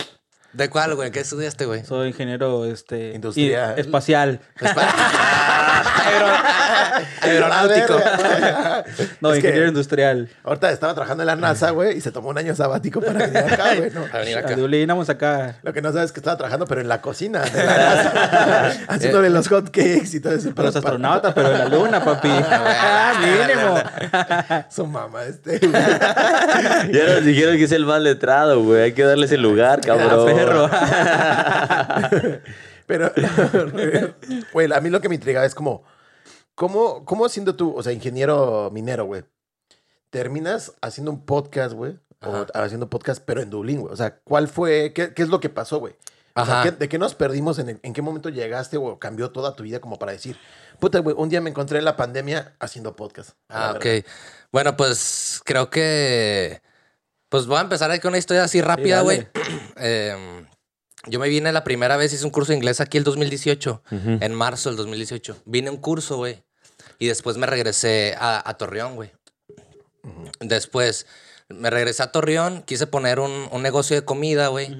¿De 0.53 0.69
cuál, 0.69 0.93
güey? 0.93 1.09
¿Qué 1.09 1.21
estudiaste, 1.21 1.65
güey? 1.65 1.83
Soy 1.83 2.09
ingeniero 2.09 2.65
este, 2.65 3.13
Industrial. 3.15 3.73
y- 3.75 3.81
espacial. 3.81 4.39
Aeronáutico. 7.21 7.99
No, 9.21 9.31
es 9.33 9.39
que 9.39 9.47
ingeniero 9.47 9.67
industrial. 9.69 10.29
ahorita 10.43 10.71
estaba 10.71 10.93
trabajando 10.93 11.23
en 11.23 11.27
la 11.27 11.35
NASA, 11.35 11.71
güey, 11.71 11.97
y 11.97 12.01
se 12.01 12.11
tomó 12.11 12.29
un 12.29 12.37
año 12.37 12.53
sabático 12.55 13.01
para 13.01 13.27
venir 13.27 13.37
acá, 13.37 13.75
güey, 13.75 13.89
¿no? 13.91 14.01
Para 14.03 14.19
venir 14.19 14.37
acá. 14.37 14.53
Adivinamos 14.53 15.09
acá. 15.09 15.55
Lo 15.63 15.73
que 15.73 15.81
no 15.81 15.91
sabes 15.91 16.07
es 16.07 16.11
que 16.11 16.19
estaba 16.19 16.37
trabajando, 16.37 16.65
pero 16.65 16.81
en 16.81 16.87
la 16.87 17.01
cocina 17.01 17.39
de 17.41 17.63
la 17.65 17.77
NASA, 17.77 18.71
haciéndole 18.89 19.29
los 19.29 19.47
hot 19.47 19.65
cakes 19.65 20.09
y 20.13 20.19
todo 20.19 20.33
eso. 20.33 20.53
Para 20.53 20.67
los 20.67 20.75
astronautas, 20.75 21.33
pero 21.33 21.51
en 21.51 21.57
la 21.59 21.65
luna, 21.65 22.03
papi. 22.03 22.27
Mínimo. 22.27 23.81
Su 24.69 24.85
mamá, 24.85 25.23
este. 25.23 25.59
Ya 26.91 27.13
nos 27.13 27.23
dijeron 27.25 27.57
que 27.57 27.63
es 27.63 27.71
el 27.71 27.85
más 27.85 28.01
letrado, 28.01 28.61
güey. 28.63 28.83
Hay 28.83 28.93
que 28.93 29.03
darle 29.03 29.25
ese 29.25 29.37
lugar, 29.37 29.81
cabrón. 29.81 30.25
perro. 30.25 30.69
Pero, 32.93 33.11
güey, 34.53 34.71
a 34.71 34.79
mí 34.79 34.91
lo 34.91 35.01
que 35.01 35.09
me 35.09 35.15
intriga 35.15 35.43
es 35.43 35.55
como, 35.55 35.83
¿cómo, 36.53 37.03
cómo 37.05 37.27
siendo 37.27 37.55
tú, 37.55 37.75
o 37.75 37.81
sea, 37.81 37.91
ingeniero 37.91 38.69
minero, 38.71 39.05
güey, 39.05 39.23
terminas 40.11 40.73
haciendo 40.79 41.09
un 41.09 41.25
podcast, 41.25 41.73
güey? 41.73 41.97
O 42.21 42.45
haciendo 42.53 42.91
podcast, 42.91 43.23
pero 43.25 43.41
en 43.41 43.49
Dublín, 43.49 43.81
güey. 43.81 43.91
O 43.91 43.95
sea, 43.97 44.19
¿cuál 44.19 44.47
fue, 44.47 44.93
qué, 44.93 45.11
qué 45.15 45.23
es 45.23 45.29
lo 45.29 45.39
que 45.39 45.49
pasó, 45.49 45.79
güey? 45.79 45.95
O 46.35 46.45
sea, 46.45 46.61
Ajá. 46.61 46.63
¿qué- 46.63 46.71
¿De 46.77 46.87
qué 46.87 46.99
nos 46.99 47.15
perdimos? 47.15 47.57
En, 47.57 47.69
el- 47.69 47.79
¿En 47.81 47.93
qué 47.93 48.03
momento 48.03 48.29
llegaste 48.29 48.77
o 48.77 48.99
cambió 48.99 49.31
toda 49.31 49.55
tu 49.55 49.63
vida 49.63 49.79
como 49.79 49.97
para 49.97 50.11
decir, 50.11 50.37
puta, 50.79 50.99
güey, 50.99 51.15
un 51.17 51.29
día 51.29 51.41
me 51.41 51.49
encontré 51.49 51.79
en 51.79 51.85
la 51.85 51.97
pandemia 51.97 52.55
haciendo 52.59 52.95
podcast? 52.95 53.31
Ah, 53.49 53.73
ok. 53.75 54.05
Bueno, 54.51 54.77
pues 54.77 55.41
creo 55.43 55.71
que. 55.71 56.61
Pues 57.29 57.47
voy 57.47 57.57
a 57.57 57.61
empezar 57.61 57.89
ahí 57.89 57.99
con 57.99 58.09
una 58.09 58.19
historia 58.19 58.43
así 58.43 58.61
rápida, 58.61 59.01
güey. 59.01 59.27
Em, 59.77 60.45
yo 61.07 61.19
me 61.19 61.27
vine 61.29 61.51
la 61.51 61.63
primera 61.63 61.97
vez, 61.97 62.13
hice 62.13 62.25
un 62.25 62.31
curso 62.31 62.51
de 62.51 62.57
inglés 62.57 62.79
aquí 62.81 62.97
el 62.97 63.03
2018, 63.03 63.83
Ujú. 63.91 64.17
en 64.21 64.33
marzo 64.33 64.69
del 64.69 64.77
2018. 64.77 65.37
Vine 65.45 65.69
a 65.69 65.71
un 65.71 65.77
curso, 65.77 66.17
güey. 66.17 66.43
Y 66.99 67.07
después 67.07 67.37
me 67.37 67.45
regresé 67.47 68.15
a, 68.19 68.47
a 68.49 68.53
Torreón, 68.57 68.95
güey. 68.95 69.11
Después 70.39 71.05
me 71.49 71.69
regresé 71.69 72.03
a 72.03 72.11
Torreón, 72.11 72.63
quise 72.63 72.87
poner 72.87 73.19
un, 73.19 73.47
un 73.51 73.61
negocio 73.61 73.95
de 73.95 74.05
comida, 74.05 74.47
güey. 74.47 74.77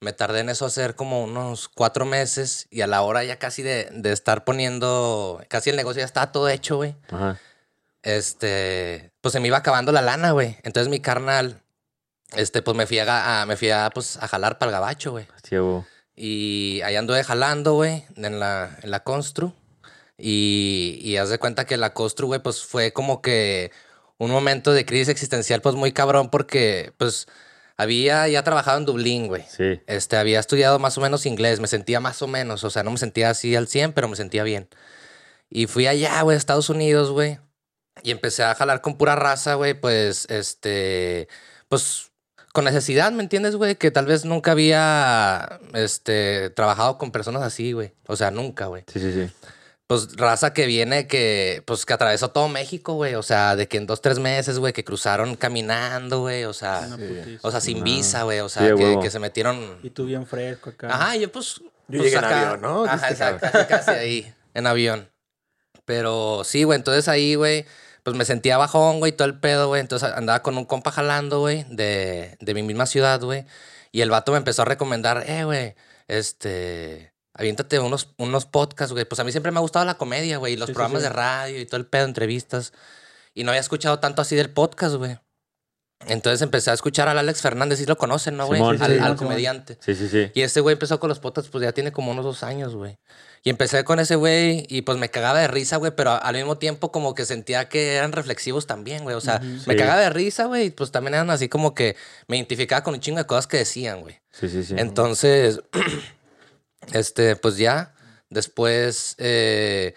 Me 0.00 0.12
tardé 0.12 0.40
en 0.40 0.50
eso 0.50 0.66
hacer 0.66 0.94
como 0.94 1.24
unos 1.24 1.68
cuatro 1.68 2.04
meses 2.04 2.66
y 2.70 2.82
a 2.82 2.86
la 2.86 3.02
hora 3.02 3.24
ya 3.24 3.38
casi 3.38 3.62
de, 3.62 3.88
de 3.92 4.12
estar 4.12 4.44
poniendo, 4.44 5.40
casi 5.48 5.70
el 5.70 5.76
negocio 5.76 6.00
ya 6.00 6.06
estaba 6.06 6.32
todo 6.32 6.48
hecho, 6.48 6.76
güey 6.76 6.94
este, 8.02 9.10
pues 9.20 9.32
se 9.32 9.40
me 9.40 9.48
iba 9.48 9.56
acabando 9.58 9.90
la 9.92 10.02
lana, 10.02 10.30
güey. 10.30 10.56
Entonces 10.62 10.88
mi 10.88 11.00
carnal, 11.00 11.60
este, 12.34 12.62
pues 12.62 12.76
me 12.76 12.86
fui 12.86 12.98
a, 12.98 13.44
me 13.46 13.56
fui 13.56 13.70
a, 13.70 13.90
pues, 13.90 14.16
a 14.16 14.28
jalar 14.28 14.58
para 14.58 14.70
el 14.70 14.72
gabacho, 14.74 15.12
güey. 15.12 15.26
Sí. 15.42 15.56
Y 16.16 16.80
ahí 16.82 16.96
anduve 16.96 17.22
jalando, 17.22 17.74
güey, 17.74 18.04
en 18.16 18.40
la, 18.40 18.78
en 18.82 18.90
la 18.90 19.04
Constru. 19.04 19.52
Y, 20.18 20.98
y 21.02 21.18
haz 21.18 21.28
de 21.28 21.38
cuenta 21.38 21.66
que 21.66 21.76
la 21.76 21.92
Constru, 21.92 22.26
güey, 22.26 22.42
pues 22.42 22.64
fue 22.64 22.92
como 22.92 23.20
que 23.20 23.70
un 24.18 24.30
momento 24.30 24.72
de 24.72 24.86
crisis 24.86 25.08
existencial, 25.08 25.60
pues 25.60 25.74
muy 25.74 25.92
cabrón, 25.92 26.30
porque, 26.30 26.92
pues, 26.96 27.28
había 27.76 28.26
ya 28.28 28.42
trabajado 28.42 28.78
en 28.78 28.86
Dublín, 28.86 29.26
güey. 29.26 29.44
Sí. 29.48 29.80
Este, 29.86 30.16
había 30.16 30.40
estudiado 30.40 30.78
más 30.78 30.96
o 30.96 31.02
menos 31.02 31.26
inglés, 31.26 31.60
me 31.60 31.68
sentía 31.68 32.00
más 32.00 32.22
o 32.22 32.26
menos, 32.26 32.64
o 32.64 32.70
sea, 32.70 32.82
no 32.82 32.90
me 32.90 32.98
sentía 32.98 33.30
así 33.30 33.54
al 33.54 33.68
100, 33.68 33.92
pero 33.92 34.08
me 34.08 34.16
sentía 34.16 34.42
bien. 34.42 34.68
Y 35.50 35.66
fui 35.66 35.86
allá, 35.86 36.22
güey, 36.22 36.34
a 36.34 36.38
Estados 36.38 36.70
Unidos, 36.70 37.10
güey. 37.10 37.38
Y 38.02 38.10
empecé 38.10 38.42
a 38.42 38.54
jalar 38.54 38.80
con 38.80 38.96
pura 38.96 39.16
raza, 39.16 39.54
güey, 39.54 39.74
pues, 39.78 40.26
este, 40.30 41.28
pues, 41.68 42.10
con 42.56 42.64
necesidad, 42.64 43.12
¿me 43.12 43.22
entiendes, 43.22 43.54
güey? 43.54 43.74
Que 43.74 43.90
tal 43.90 44.06
vez 44.06 44.24
nunca 44.24 44.52
había, 44.52 45.60
este, 45.74 46.48
trabajado 46.48 46.96
con 46.96 47.10
personas 47.10 47.42
así, 47.42 47.72
güey. 47.72 47.92
O 48.06 48.16
sea, 48.16 48.30
nunca, 48.30 48.64
güey. 48.64 48.82
Sí, 48.90 48.98
sí, 48.98 49.12
sí. 49.12 49.30
Pues 49.86 50.16
raza 50.16 50.54
que 50.54 50.64
viene 50.64 51.06
que, 51.06 51.62
pues, 51.66 51.84
que 51.84 51.92
atravesó 51.92 52.30
todo 52.30 52.48
México, 52.48 52.94
güey. 52.94 53.14
O 53.14 53.22
sea, 53.22 53.56
de 53.56 53.68
que 53.68 53.76
en 53.76 53.86
dos, 53.86 54.00
tres 54.00 54.18
meses, 54.18 54.58
güey, 54.58 54.72
que 54.72 54.84
cruzaron 54.84 55.36
caminando, 55.36 56.20
güey. 56.20 56.44
O 56.44 56.54
sea, 56.54 56.88
o 57.42 57.50
sea, 57.50 57.60
sin 57.60 57.84
visa, 57.84 58.22
güey. 58.22 58.40
O 58.40 58.48
sea, 58.48 58.74
que, 58.74 59.10
se 59.10 59.18
metieron 59.18 59.78
Y 59.82 59.90
tú 59.90 60.06
bien 60.06 60.26
fresco 60.26 60.70
acá. 60.70 60.88
Ajá, 60.88 61.14
yo 61.16 61.30
pues. 61.30 61.60
Yo 61.88 61.98
pues, 61.98 62.04
llegué 62.04 62.16
en 62.16 62.24
avión, 62.24 62.60
¿no? 62.62 62.84
Ajá, 62.86 63.10
exacto, 63.10 63.48
casi, 63.52 63.66
casi 63.68 63.90
ahí, 63.90 64.34
en 64.54 64.66
avión. 64.66 65.10
Pero 65.84 66.40
sí, 66.42 66.64
güey, 66.64 66.78
entonces 66.78 67.06
ahí, 67.06 67.34
güey, 67.34 67.66
pues 68.06 68.14
me 68.16 68.24
sentía 68.24 68.56
bajón, 68.56 69.00
güey, 69.00 69.10
todo 69.10 69.26
el 69.26 69.40
pedo, 69.40 69.66
güey. 69.66 69.80
Entonces 69.80 70.08
andaba 70.14 70.40
con 70.40 70.56
un 70.56 70.64
compa 70.64 70.92
jalando, 70.92 71.40
güey, 71.40 71.64
de, 71.68 72.36
de 72.38 72.54
mi 72.54 72.62
misma 72.62 72.86
ciudad, 72.86 73.20
güey. 73.20 73.44
Y 73.90 74.00
el 74.02 74.10
vato 74.10 74.30
me 74.30 74.38
empezó 74.38 74.62
a 74.62 74.64
recomendar, 74.64 75.24
eh, 75.28 75.42
güey, 75.42 75.74
este. 76.06 77.12
Aviéntate 77.34 77.80
unos, 77.80 78.14
unos 78.16 78.46
podcasts, 78.46 78.92
güey. 78.92 79.04
Pues 79.06 79.18
a 79.18 79.24
mí 79.24 79.32
siempre 79.32 79.50
me 79.50 79.58
ha 79.58 79.60
gustado 79.60 79.84
la 79.84 79.94
comedia, 79.98 80.36
güey, 80.38 80.52
y 80.52 80.56
los 80.56 80.68
Sí, 80.68 80.72
programas 80.72 81.02
sí. 81.02 81.08
de 81.08 81.12
radio 81.14 81.60
y 81.60 81.66
todo 81.66 81.78
el 81.78 81.86
pedo, 81.86 82.04
entrevistas. 82.04 82.72
Y 83.34 83.42
no 83.42 83.50
había 83.50 83.60
escuchado 83.60 83.98
tanto 83.98 84.22
así 84.22 84.36
del 84.36 84.50
podcast, 84.50 84.94
güey. 84.94 85.18
Entonces 86.06 86.42
empecé 86.42 86.70
a 86.70 86.74
escuchar 86.74 87.08
al 87.08 87.18
Alex 87.18 87.42
Fernández, 87.42 87.80
sí 87.80 87.86
lo 87.86 87.96
conocen, 87.98 88.36
¿no, 88.36 88.46
güey? 88.46 88.62
Al 88.62 89.00
al 89.00 89.16
comediante. 89.16 89.78
Sí, 89.80 89.96
sí, 89.96 90.08
sí. 90.08 90.30
Y 90.32 90.42
este 90.42 90.60
güey 90.60 90.74
empezó 90.74 91.00
con 91.00 91.08
los 91.08 91.18
podcasts, 91.18 91.50
pues 91.50 91.62
ya 91.64 91.72
tiene 91.72 91.90
como 91.90 92.12
unos 92.12 92.24
dos 92.24 92.44
años, 92.44 92.76
güey. 92.76 92.98
Y 93.46 93.50
empecé 93.50 93.84
con 93.84 94.00
ese 94.00 94.16
güey 94.16 94.66
y 94.68 94.82
pues 94.82 94.98
me 94.98 95.08
cagaba 95.08 95.38
de 95.38 95.46
risa, 95.46 95.76
güey, 95.76 95.92
pero 95.94 96.20
al 96.20 96.34
mismo 96.34 96.58
tiempo 96.58 96.90
como 96.90 97.14
que 97.14 97.24
sentía 97.24 97.68
que 97.68 97.94
eran 97.94 98.10
reflexivos 98.10 98.66
también, 98.66 99.04
güey. 99.04 99.14
O 99.14 99.20
sea, 99.20 99.38
me 99.38 99.60
Sí. 99.60 99.76
cagaba 99.76 100.00
de 100.00 100.10
risa, 100.10 100.46
güey, 100.46 100.66
y 100.66 100.70
pues 100.70 100.90
también 100.90 101.14
eran 101.14 101.30
así 101.30 101.48
como 101.48 101.72
que 101.72 101.94
me 102.26 102.36
identificaba 102.38 102.82
con 102.82 102.94
un 102.94 103.00
chingo 103.00 103.18
de 103.18 103.26
cosas 103.26 103.46
que 103.46 103.58
decían, 103.58 104.00
güey. 104.00 104.18
Sí, 104.32 104.48
sí, 104.48 104.64
sí. 104.64 104.74
Entonces, 104.76 105.60
este, 106.92 107.36
pues 107.36 107.56
ya, 107.56 107.94
después 108.30 109.14
eh, 109.18 109.94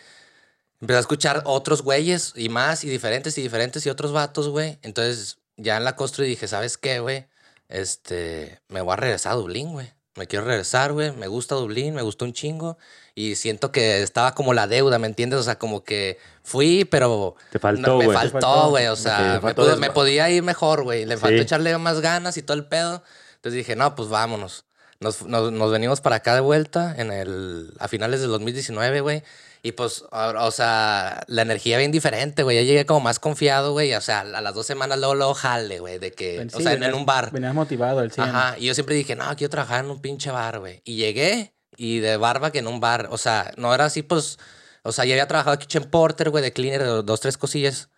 empecé 0.79 0.97
a 0.97 1.01
escuchar 1.01 1.41
otros 1.45 1.81
güeyes 1.81 2.33
y 2.35 2.49
más 2.49 2.83
y 2.83 2.89
diferentes 2.89 3.35
y 3.39 3.41
diferentes 3.41 3.83
y 3.85 3.89
otros 3.89 4.11
vatos, 4.11 4.49
güey. 4.49 4.77
Entonces, 4.83 5.39
ya 5.57 5.77
en 5.77 5.85
la 5.85 5.95
constru 5.95 6.23
dije, 6.23 6.47
¿sabes 6.47 6.77
qué, 6.77 6.99
güey? 6.99 7.25
Este, 7.67 8.61
me 8.67 8.81
voy 8.81 8.93
a 8.93 8.97
regresar 8.97 9.31
a 9.33 9.35
Dublín, 9.35 9.71
güey. 9.71 9.91
Me 10.15 10.27
quiero 10.27 10.45
regresar, 10.45 10.91
güey. 10.91 11.11
Me 11.13 11.27
gusta 11.27 11.55
Dublín, 11.55 11.93
me 11.95 12.01
gustó 12.01 12.25
un 12.25 12.33
chingo. 12.33 12.77
Y 13.19 13.35
siento 13.35 13.71
que 13.73 14.01
estaba 14.01 14.33
como 14.33 14.53
la 14.53 14.65
deuda, 14.67 14.97
¿me 14.97 15.07
entiendes? 15.07 15.39
O 15.39 15.43
sea, 15.43 15.59
como 15.59 15.83
que 15.83 16.17
fui, 16.41 16.85
pero... 16.85 17.35
Te 17.51 17.59
faltó, 17.59 17.97
me 17.97 18.05
güey. 18.05 18.07
Te 18.07 18.13
faltó. 18.13 18.39
faltó, 18.39 18.69
güey. 18.69 18.87
O 18.87 18.95
sea, 18.95 19.41
me, 19.43 19.53
pudo- 19.53 19.75
me 19.77 19.89
podía 19.91 20.29
ir 20.29 20.41
mejor, 20.41 20.83
güey. 20.83 21.05
Le 21.05 21.17
faltó 21.17 21.35
Sí. 21.35 21.41
echarle 21.43 21.77
más 21.77 21.99
ganas 21.99 22.37
y 22.37 22.43
todo 22.43 22.55
el 22.55 22.65
pedo. 22.65 23.03
Entonces 23.35 23.57
dije, 23.57 23.75
no, 23.75 23.93
pues 23.95 24.07
vámonos. 24.07 24.63
Nos, 25.01 25.23
nos, 25.23 25.51
nos 25.51 25.69
venimos 25.71 25.99
para 25.99 26.15
acá 26.17 26.33
de 26.33 26.39
vuelta 26.39 26.95
en 26.97 27.11
el, 27.11 27.73
a 27.79 27.89
finales 27.89 28.21
del 28.21 28.29
2019, 28.29 29.01
güey. 29.01 29.23
Y 29.63 29.73
pues, 29.73 30.05
ahora, 30.11 30.45
o 30.45 30.51
sea, 30.51 31.21
la 31.27 31.41
energía 31.41 31.77
bien 31.77 31.91
diferente, 31.91 32.43
güey. 32.43 32.55
Ya 32.55 32.63
llegué 32.63 32.85
como 32.85 33.01
más 33.01 33.19
confiado, 33.19 33.73
güey. 33.73 33.93
O 33.95 34.01
sea, 34.01 34.21
a 34.21 34.41
las 34.41 34.53
dos 34.55 34.65
semanas 34.65 34.97
luego, 34.97 35.15
luego 35.15 35.33
jale, 35.33 35.79
güey. 35.81 35.99
De 35.99 36.13
que, 36.13 36.47
Sí, 36.49 36.55
o 36.55 36.61
sea, 36.61 36.71
en, 36.71 36.77
en 36.83 36.91
venías- 36.91 36.95
un 36.97 37.05
bar. 37.05 37.31
Venías 37.31 37.53
motivado 37.53 37.99
al 37.99 38.11
100. 38.13 38.29
Ajá. 38.29 38.55
Y 38.57 38.67
yo 38.67 38.73
siempre 38.73 38.95
dije, 38.95 39.17
no, 39.17 39.25
quiero 39.35 39.51
trabajar 39.51 39.83
en 39.83 39.91
un 39.91 39.99
pinche 40.01 40.31
bar, 40.31 40.59
güey. 40.59 40.81
Y 40.85 40.95
llegué 40.95 41.53
y 41.79 41.99
de 41.99 42.17
barba 42.17 42.51
que 42.51 42.59
en 42.59 42.67
un 42.67 42.81
bar. 42.81 43.07
O 43.09 43.17
sea, 43.17 43.53
no 43.55 43.73
era 43.73 43.85
así, 43.85 44.03
pues. 44.03 44.37
O 44.83 44.91
sea, 44.91 45.05
ya 45.05 45.13
había 45.13 45.27
trabajado 45.27 45.55
de 45.55 45.61
kitchen 45.61 45.85
porter, 45.85 46.29
güey, 46.29 46.43
de 46.43 46.51
cleaner, 46.51 46.83
de 46.83 47.03
dos, 47.03 47.21
tres 47.21 47.37
cosillas. 47.37 47.89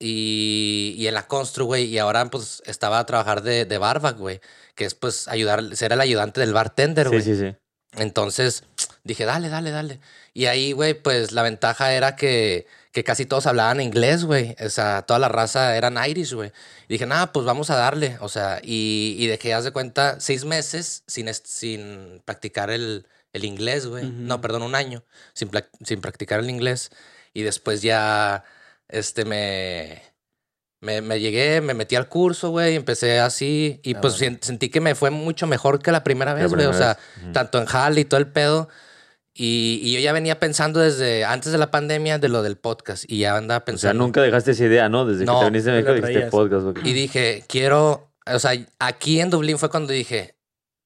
Y, 0.00 0.94
y 0.98 1.06
en 1.06 1.14
la 1.14 1.28
constru, 1.28 1.64
güey. 1.64 1.84
Y 1.84 1.98
ahora, 1.98 2.24
pues, 2.26 2.60
estaba 2.66 2.98
a 2.98 3.06
trabajar 3.06 3.42
de, 3.42 3.66
de 3.66 3.78
barback, 3.78 4.18
güey. 4.18 4.40
Que 4.74 4.84
es, 4.84 4.94
pues, 4.96 5.28
ayudar, 5.28 5.76
ser 5.76 5.92
el 5.92 6.00
ayudante 6.00 6.40
del 6.40 6.52
bartender, 6.52 7.08
güey. 7.08 7.22
Sí, 7.22 7.36
sí, 7.36 7.40
sí. 7.40 7.56
Entonces 7.96 8.64
dije, 9.04 9.24
dale, 9.24 9.48
dale, 9.48 9.70
dale. 9.70 10.00
Y 10.32 10.46
ahí, 10.46 10.72
güey, 10.72 10.94
pues 10.94 11.32
la 11.32 11.42
ventaja 11.42 11.92
era 11.92 12.14
que, 12.14 12.66
que 12.92 13.02
casi 13.02 13.26
todos 13.26 13.46
hablaban 13.46 13.80
inglés, 13.80 14.24
güey. 14.24 14.54
O 14.64 14.68
sea, 14.70 15.02
toda 15.02 15.18
la 15.18 15.28
raza 15.28 15.76
eran 15.76 15.98
Irish, 16.08 16.34
güey. 16.34 16.52
Y 16.88 16.94
dije, 16.94 17.06
nada, 17.06 17.32
pues 17.32 17.44
vamos 17.46 17.70
a 17.70 17.76
darle. 17.76 18.16
O 18.20 18.28
sea, 18.28 18.60
y, 18.62 19.16
y 19.18 19.26
dejé, 19.26 19.54
haz 19.54 19.64
de 19.64 19.72
cuenta, 19.72 20.20
seis 20.20 20.44
meses 20.44 21.02
sin, 21.06 21.32
sin 21.34 22.22
practicar 22.24 22.70
el, 22.70 23.06
el 23.32 23.44
inglés, 23.44 23.86
güey. 23.86 24.04
No, 24.10 24.40
perdón, 24.40 24.62
un 24.62 24.74
año 24.74 25.04
sin, 25.34 25.50
sin 25.84 26.00
practicar 26.00 26.40
el 26.40 26.50
inglés. 26.50 26.90
Y 27.32 27.42
después 27.42 27.82
ya, 27.82 28.44
este, 28.88 29.24
me... 29.24 30.02
Me, 30.82 31.02
me 31.02 31.20
llegué, 31.20 31.60
me 31.60 31.74
metí 31.74 31.94
al 31.94 32.08
curso, 32.08 32.48
güey, 32.48 32.72
y 32.72 32.76
empecé 32.76 33.20
así. 33.20 33.80
Y 33.82 33.96
Ah, 33.96 34.00
pues 34.00 34.18
bueno. 34.18 34.38
sentí 34.40 34.70
que 34.70 34.80
me 34.80 34.94
fue 34.94 35.10
mucho 35.10 35.46
mejor 35.46 35.82
que 35.82 35.92
la 35.92 36.02
primera 36.02 36.32
vez, 36.32 36.48
güey. 36.50 36.64
O 36.64 36.72
sea, 36.72 36.96
tanto 37.34 37.58
en 37.58 37.66
Jale 37.66 38.00
y 38.00 38.04
todo 38.06 38.18
el 38.18 38.28
pedo. 38.28 38.70
Y, 39.34 39.80
y 39.82 39.92
yo 39.92 40.00
ya 40.00 40.14
venía 40.14 40.40
pensando 40.40 40.80
desde 40.80 41.26
antes 41.26 41.52
de 41.52 41.58
la 41.58 41.70
pandemia 41.70 42.18
de 42.18 42.30
lo 42.30 42.42
del 42.42 42.56
podcast. 42.56 43.04
Y 43.06 43.18
ya 43.18 43.36
andaba 43.36 43.58
O 43.58 43.60
sea, 43.60 43.64
pensando. 43.66 44.02
nunca 44.04 44.22
dejaste 44.22 44.52
esa 44.52 44.64
idea, 44.64 44.88
¿no? 44.88 45.04
Desde 45.04 45.26
No, 45.26 45.40
que 45.40 45.44
te 45.44 45.50
viniste 45.50 45.70
a 45.70 45.74
México 45.74 45.92
dijiste 45.92 46.26
podcast. 46.30 46.66
Y 46.82 46.92
dije, 46.94 47.44
quiero. 47.46 48.14
O 48.26 48.38
sea, 48.38 48.52
aquí 48.78 49.20
en 49.20 49.28
Dublín 49.28 49.58
fue 49.58 49.68
cuando 49.68 49.92
dije, 49.92 50.34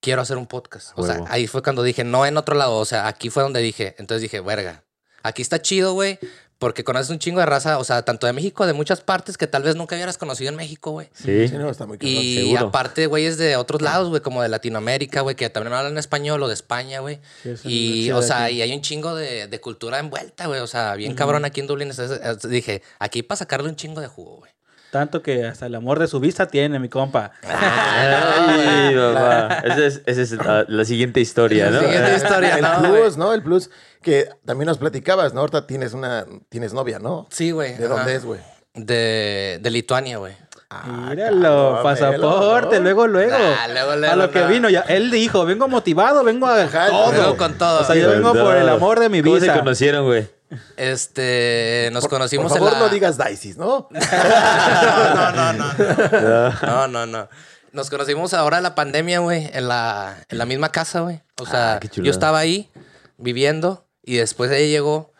quiero 0.04 0.20
hacer 0.20 0.36
un 0.36 0.46
podcast. 0.46 0.92
O 0.96 1.06
sea, 1.06 1.24
ahí 1.28 1.46
fue 1.46 1.62
cuando 1.62 1.82
dije, 1.82 2.04
no 2.04 2.26
en 2.26 2.36
otro 2.36 2.54
lado. 2.54 2.76
O 2.76 2.84
sea, 2.84 3.08
aquí 3.08 3.30
fue 3.30 3.42
donde 3.42 3.60
dije. 3.60 3.94
Entonces 3.98 4.20
dije, 4.20 4.40
verga, 4.40 4.84
aquí 5.22 5.40
está 5.40 5.62
chido, 5.62 5.94
güey. 5.94 6.18
Porque 6.58 6.84
conoces 6.84 7.10
un 7.10 7.18
chingo 7.18 7.40
de 7.40 7.46
raza, 7.46 7.78
o 7.78 7.84
sea, 7.84 8.02
tanto 8.02 8.26
de 8.26 8.32
México, 8.32 8.64
de 8.64 8.72
muchas 8.74 9.00
partes 9.00 9.36
que 9.36 9.46
tal 9.46 9.64
vez 9.64 9.74
nunca 9.76 9.96
hubieras 9.96 10.16
conocido 10.18 10.50
en 10.50 10.56
México, 10.56 10.92
güey. 10.92 11.10
Sí. 11.12 11.48
Sí, 11.48 11.56
no, 11.56 11.68
está 11.68 11.84
muy 11.84 11.98
cabrón. 11.98 12.16
Y 12.16 12.36
seguro. 12.36 12.66
aparte, 12.68 13.06
güeyes 13.06 13.38
de 13.38 13.56
otros 13.56 13.82
lados, 13.82 14.08
güey, 14.08 14.22
como 14.22 14.40
de 14.40 14.48
Latinoamérica, 14.48 15.22
güey, 15.22 15.34
que 15.34 15.50
también 15.50 15.74
hablan 15.74 15.98
español 15.98 16.42
o 16.42 16.48
de 16.48 16.54
España, 16.54 17.00
güey. 17.00 17.18
Sí, 17.42 17.50
es 17.50 17.66
Y, 17.66 18.12
o 18.12 18.22
sea, 18.22 18.44
aquí. 18.44 18.54
y 18.54 18.62
hay 18.62 18.72
un 18.72 18.82
chingo 18.82 19.14
de, 19.16 19.48
de 19.48 19.60
cultura 19.60 19.98
envuelta, 19.98 20.46
güey. 20.46 20.60
O 20.60 20.66
sea, 20.66 20.94
bien 20.94 21.14
cabrón 21.14 21.44
aquí 21.44 21.60
en 21.60 21.66
Dublín. 21.66 21.90
Entonces, 21.90 22.20
eh, 22.22 22.48
dije, 22.48 22.82
aquí 22.98 23.22
para 23.22 23.36
sacarle 23.38 23.68
un 23.68 23.76
chingo 23.76 24.00
de 24.00 24.06
jugo, 24.06 24.36
güey. 24.36 24.53
Tanto 24.94 25.22
que 25.24 25.44
hasta 25.44 25.66
el 25.66 25.74
amor 25.74 25.98
de 25.98 26.06
su 26.06 26.20
vista 26.20 26.46
tiene, 26.46 26.78
mi 26.78 26.88
compa. 26.88 27.32
Ay, 27.42 28.94
papá. 29.12 29.54
Esa 29.64 29.86
es, 29.86 30.02
esa 30.06 30.22
es 30.22 30.30
la, 30.30 30.64
la 30.68 30.84
siguiente 30.84 31.20
historia, 31.20 31.68
¿no? 31.68 31.80
La 31.80 31.88
siguiente 31.88 32.14
historia, 32.14 32.54
El 32.54 32.62
no, 32.62 32.80
plus, 32.80 33.16
¿no? 33.16 33.34
El 33.34 33.42
plus 33.42 33.70
que 34.02 34.28
también 34.46 34.68
nos 34.68 34.78
platicabas, 34.78 35.34
¿no? 35.34 35.40
Ahorita 35.40 35.66
tienes 35.66 35.94
una, 35.94 36.26
tienes 36.48 36.72
novia, 36.74 37.00
¿no? 37.00 37.26
Sí, 37.30 37.50
güey. 37.50 37.76
¿De 37.76 37.86
ajá. 37.86 37.94
dónde 37.96 38.14
es, 38.14 38.24
güey? 38.24 38.38
De, 38.74 39.58
de 39.60 39.70
Lituania, 39.72 40.18
güey. 40.18 40.36
Ah, 40.70 41.08
Míralo, 41.10 41.80
pasaporte, 41.82 42.78
luego, 42.78 43.08
luego. 43.08 43.34
Ah, 43.36 43.66
luego, 43.72 43.96
luego, 43.96 44.12
a 44.12 44.16
lo 44.16 44.30
que 44.30 44.42
no. 44.42 44.46
vino 44.46 44.70
ya. 44.70 44.82
Él 44.82 45.10
dijo, 45.10 45.44
vengo 45.44 45.66
motivado, 45.66 46.22
vengo 46.22 46.46
a 46.46 46.62
Ajá, 46.62 46.86
todo. 46.86 47.12
Luego 47.12 47.36
con 47.36 47.58
todo. 47.58 47.80
O 47.80 47.84
sea, 47.84 47.96
yo 47.96 48.10
vengo 48.10 48.32
por 48.32 48.56
el 48.56 48.68
amor 48.68 49.00
de 49.00 49.08
mi 49.08 49.22
¿Cómo 49.22 49.34
se 49.40 49.42
vida. 49.42 49.58
conocieron, 49.58 50.04
güey? 50.06 50.28
Este, 50.76 51.88
nos 51.92 52.02
Por- 52.04 52.10
conocimos 52.10 52.52
Por 52.52 52.58
favor, 52.58 52.72
en 52.74 52.78
la... 52.80 52.86
no 52.86 52.92
digas 52.92 53.18
Dices, 53.18 53.56
¿no? 53.58 53.88
no, 53.90 55.32
no, 55.32 55.52
no, 55.52 55.52
no. 55.52 56.50
No, 56.62 56.88
no, 56.88 57.06
no. 57.06 57.28
Nos 57.72 57.90
conocimos 57.90 58.34
ahora 58.34 58.58
en 58.58 58.62
la 58.62 58.74
pandemia, 58.74 59.18
güey, 59.18 59.50
en 59.52 59.66
la, 59.68 60.24
en 60.28 60.38
la 60.38 60.46
misma 60.46 60.70
casa, 60.70 61.00
güey. 61.00 61.22
O 61.40 61.46
sea, 61.46 61.74
Ah, 61.76 61.80
yo 61.96 62.10
estaba 62.10 62.38
ahí 62.38 62.70
viviendo 63.16 63.88
y 64.02 64.16
después 64.16 64.50
ella 64.52 64.66
llegó 64.66 65.12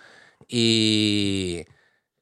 y, 0.49 1.67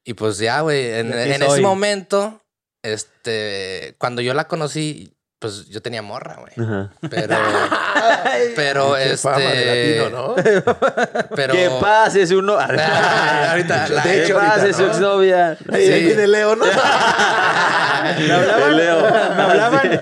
y 0.03 0.13
pues 0.15 0.37
ya, 0.39 0.61
güey, 0.61 0.91
en, 0.95 1.13
en 1.13 1.43
ese 1.43 1.61
momento, 1.61 2.41
este, 2.81 3.95
cuando 3.99 4.21
yo 4.23 4.33
la 4.33 4.47
conocí, 4.47 5.12
pues 5.43 5.67
yo 5.67 5.81
tenía 5.81 6.01
morra, 6.01 6.37
güey. 6.39 6.53
Ajá. 6.65 6.89
Pero, 7.09 7.35
pero 8.55 8.95
Qué 8.95 9.17
fama 9.17 9.37
de 9.39 9.47
este, 9.53 9.99
latino, 9.99 10.17
¿no? 10.27 10.35
pero... 11.35 11.53
¿Qué 11.53 11.69
pase 11.81 12.25
su 12.25 12.41
no? 12.41 12.53
Ah, 12.57 13.49
ahorita, 13.51 13.87
la- 13.89 14.01
De 14.03 14.09
¿Qué 14.09 14.23
hecho, 14.23 14.35
pase 14.35 14.59
ahorita, 14.61 14.77
su 14.77 14.81
¿no? 14.83 14.87
exnovia? 14.89 15.57
Ahí 15.71 15.85
Sí. 15.85 16.05
viene 16.05 16.27
Leo, 16.27 16.55
¿no? 16.55 16.65
¿Me 16.65 16.71
hablaban? 18.33 18.69
El 18.71 18.77
Leo. 18.77 19.01
¿Me 19.01 19.41
hablaban? 19.43 20.01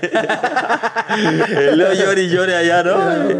El 1.58 1.78
Leo 1.78 1.92
llore 1.92 2.22
y 2.22 2.28
llore 2.30 2.56
allá, 2.56 2.82
¿no? 2.84 3.30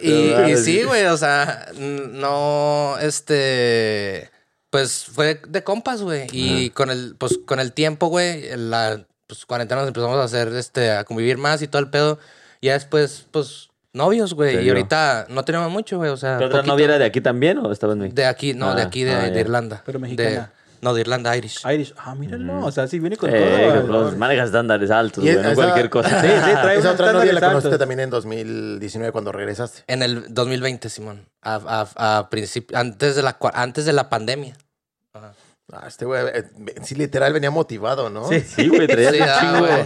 Y, 0.00 0.30
No 0.30 0.36
mames. 0.38 0.60
y 0.60 0.64
sí, 0.64 0.82
güey, 0.84 1.04
o 1.06 1.16
sea, 1.18 1.66
no, 1.76 2.96
este, 3.00 4.30
pues 4.70 5.04
fue 5.04 5.40
de 5.46 5.62
compas, 5.62 6.00
güey. 6.02 6.26
Y 6.32 6.70
con 6.70 6.90
el, 6.90 7.14
pues 7.18 7.38
con 7.46 7.60
el 7.60 7.72
tiempo, 7.72 8.06
güey, 8.06 8.56
la 8.56 9.04
pues, 9.32 9.46
cuarentena 9.46 9.80
nos 9.80 9.88
empezamos 9.88 10.18
a 10.18 10.24
hacer, 10.24 10.48
este, 10.48 10.90
a 10.90 11.04
convivir 11.04 11.38
más 11.38 11.62
y 11.62 11.68
todo 11.68 11.80
el 11.80 11.88
pedo. 11.88 12.18
Y 12.60 12.66
ya 12.66 12.74
después, 12.74 13.26
pues, 13.30 13.70
novios, 13.94 14.34
güey. 14.34 14.62
Y 14.64 14.68
ahorita 14.68 15.26
no 15.30 15.42
tenemos 15.44 15.70
mucho, 15.70 15.96
güey, 15.96 16.10
o 16.10 16.16
sea. 16.18 16.36
¿Tu 16.38 16.44
otra 16.44 16.58
poquito. 16.58 16.72
novia 16.74 16.84
era 16.84 16.98
de 16.98 17.06
aquí 17.06 17.20
también 17.20 17.56
o 17.58 17.72
estaba 17.72 17.94
en 17.94 18.00
México? 18.00 18.16
De 18.16 18.26
aquí, 18.26 18.52
no, 18.54 18.74
de 18.74 18.82
Ah, 18.82 18.86
aquí, 18.86 19.04
de, 19.04 19.12
ah, 19.14 19.30
de. 19.30 19.40
Irlanda. 19.40 19.82
Pero 19.86 19.98
De- 19.98 20.02
mexicana. 20.02 20.52
no, 20.82 20.92
de 20.94 21.00
Irlanda, 21.00 21.36
Irish. 21.36 21.62
Irish. 21.66 21.94
Ah, 21.96 22.14
míralo. 22.14 22.64
O 22.64 22.70
sea, 22.70 22.86
sí 22.86 22.98
viene 22.98 23.16
con 23.16 23.30
Eh, 23.34 23.38
todo. 23.72 23.80
cabrón, 23.86 24.18
maneja 24.18 24.44
estándares 24.44 24.90
altos, 24.90 25.24
güey, 25.24 25.34
no 25.36 25.40
esa- 25.42 25.54
cualquier 25.54 25.88
cosa. 25.90 26.20
Sí, 26.20 26.28
sí, 26.28 26.50
trae 26.62 26.76
Esa 26.78 26.92
otra 26.92 27.12
novia 27.12 27.32
la 27.32 27.40
conociste 27.40 27.68
altos. 27.68 27.78
también 27.78 28.00
en 28.00 28.10
2019 28.10 29.12
cuando 29.12 29.32
regresaste. 29.32 29.82
En 29.86 30.02
el 30.02 30.26
2020, 30.32 30.88
Simón. 30.90 31.26
A, 31.40 31.86
a, 31.96 32.18
a 32.18 32.30
principio, 32.30 32.76
antes 32.78 33.16
de 33.16 33.22
la, 33.22 33.36
antes 33.54 33.84
de 33.86 33.92
la 33.92 34.08
pandemia. 34.08 34.56
Ajá. 35.14 35.32
Ah, 35.70 35.84
este 35.86 36.04
güey, 36.04 36.22
eh, 36.34 36.44
sí, 36.82 36.94
literal 36.96 37.32
venía 37.32 37.50
motivado, 37.50 38.10
¿no? 38.10 38.28
Sí. 38.28 38.40
Sí, 38.40 38.68
güey, 38.68 38.86
traías 38.86 39.12
Sí, 39.14 39.20
un 39.22 39.28
ah, 39.28 39.38
chingo. 39.40 39.58
güey. 39.60 39.80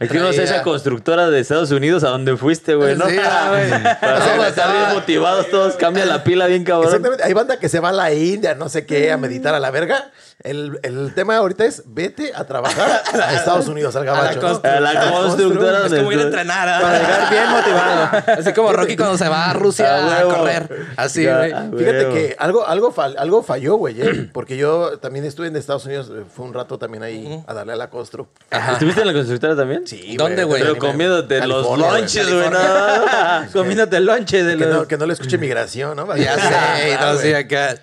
Aquí 0.00 0.18
no 0.18 0.32
sé 0.32 0.38
Traía- 0.42 0.44
esa 0.44 0.62
constructora 0.62 1.30
de 1.30 1.40
Estados 1.40 1.70
Unidos 1.70 2.04
a 2.04 2.08
donde 2.08 2.36
fuiste, 2.36 2.74
güey, 2.74 2.96
¿no? 2.96 3.06
Sí, 3.08 3.16
ah, 3.22 3.48
güey. 3.50 3.70
Para 4.00 4.18
O 4.18 4.22
sea, 4.22 4.48
estar 4.48 4.72
bien 4.76 4.94
motivados 4.94 5.48
todos, 5.48 5.76
cambia 5.76 6.04
la 6.04 6.24
pila 6.24 6.46
bien 6.46 6.64
cabrón. 6.64 6.86
Exactamente. 6.88 7.24
Hay 7.24 7.32
banda 7.32 7.58
que 7.58 7.68
se 7.68 7.80
va 7.80 7.90
a 7.90 7.92
la 7.92 8.12
India, 8.12 8.54
no 8.54 8.68
sé 8.68 8.84
qué, 8.84 9.12
a 9.12 9.16
meditar 9.16 9.54
a 9.54 9.60
la 9.60 9.70
verga. 9.70 10.10
El, 10.42 10.78
el 10.82 11.12
tema 11.14 11.36
ahorita 11.36 11.66
es 11.66 11.82
vete 11.86 12.32
a 12.34 12.44
trabajar 12.44 13.02
a 13.12 13.34
Estados 13.34 13.68
Unidos, 13.68 13.94
al 13.96 14.06
gabacho. 14.06 14.40
¿no? 14.40 14.60
A 14.70 14.80
la 14.80 15.10
constructora 15.10 15.86
Es 15.86 15.94
como 15.94 16.12
ir 16.12 16.18
a 16.18 16.22
entrenar. 16.22 16.68
¿ah? 16.68 16.78
Para 16.80 16.98
llegar 16.98 17.30
bien 17.30 17.50
motivado. 17.50 18.40
Así 18.40 18.52
como 18.54 18.72
Rocky 18.72 18.96
cuando 18.96 19.18
se 19.18 19.28
va 19.28 19.50
a 19.50 19.52
Rusia 19.52 20.18
A 20.18 20.22
correr. 20.22 20.86
Así, 20.96 21.26
güey. 21.26 21.50
Fíjate 21.76 22.08
que 22.08 22.36
algo, 22.38 22.66
algo, 22.66 22.94
fal- 22.94 23.16
algo 23.18 23.42
falló, 23.42 23.76
güey, 23.76 24.00
¿eh? 24.00 24.30
porque 24.32 24.56
yo 24.56 24.98
también 24.98 25.24
estuve 25.26 25.48
en 25.48 25.56
Estados 25.56 25.84
Unidos, 25.84 26.10
eh, 26.10 26.22
fue 26.34 26.46
un 26.46 26.54
rato 26.54 26.78
también 26.78 27.02
ahí 27.02 27.42
a 27.46 27.52
darle 27.52 27.74
a 27.74 27.76
la 27.76 27.90
constru. 27.90 28.28
¿Estuviste 28.72 29.02
en 29.02 29.08
la 29.08 29.12
constructora 29.12 29.54
también? 29.54 29.86
Sí, 29.86 30.16
¿Dónde, 30.16 30.44
güey? 30.44 30.62
Pero 30.62 30.78
comiéndote 30.78 31.46
los 31.46 31.66
California, 31.66 31.86
güey. 31.88 32.00
lunches, 32.00 32.32
güey. 32.32 32.50
California. 32.50 33.40
no. 33.44 33.52
Comiéndote 33.60 33.96
el 33.98 34.04
lonche 34.06 34.42
de 34.42 34.56
Que 34.56 34.64
no, 34.66 34.72
los... 34.78 34.86
que 34.86 34.96
no 34.96 35.04
le 35.06 35.12
escuche 35.12 35.36
migración, 35.38 35.96
¿no? 35.96 36.16
Ya 36.16 36.34
sé, 36.36 36.90
y 36.90 36.92
Ah, 36.92 37.12
no 37.12 37.18
sé 37.18 37.30
güey. 37.30 37.34
acá. 37.44 37.74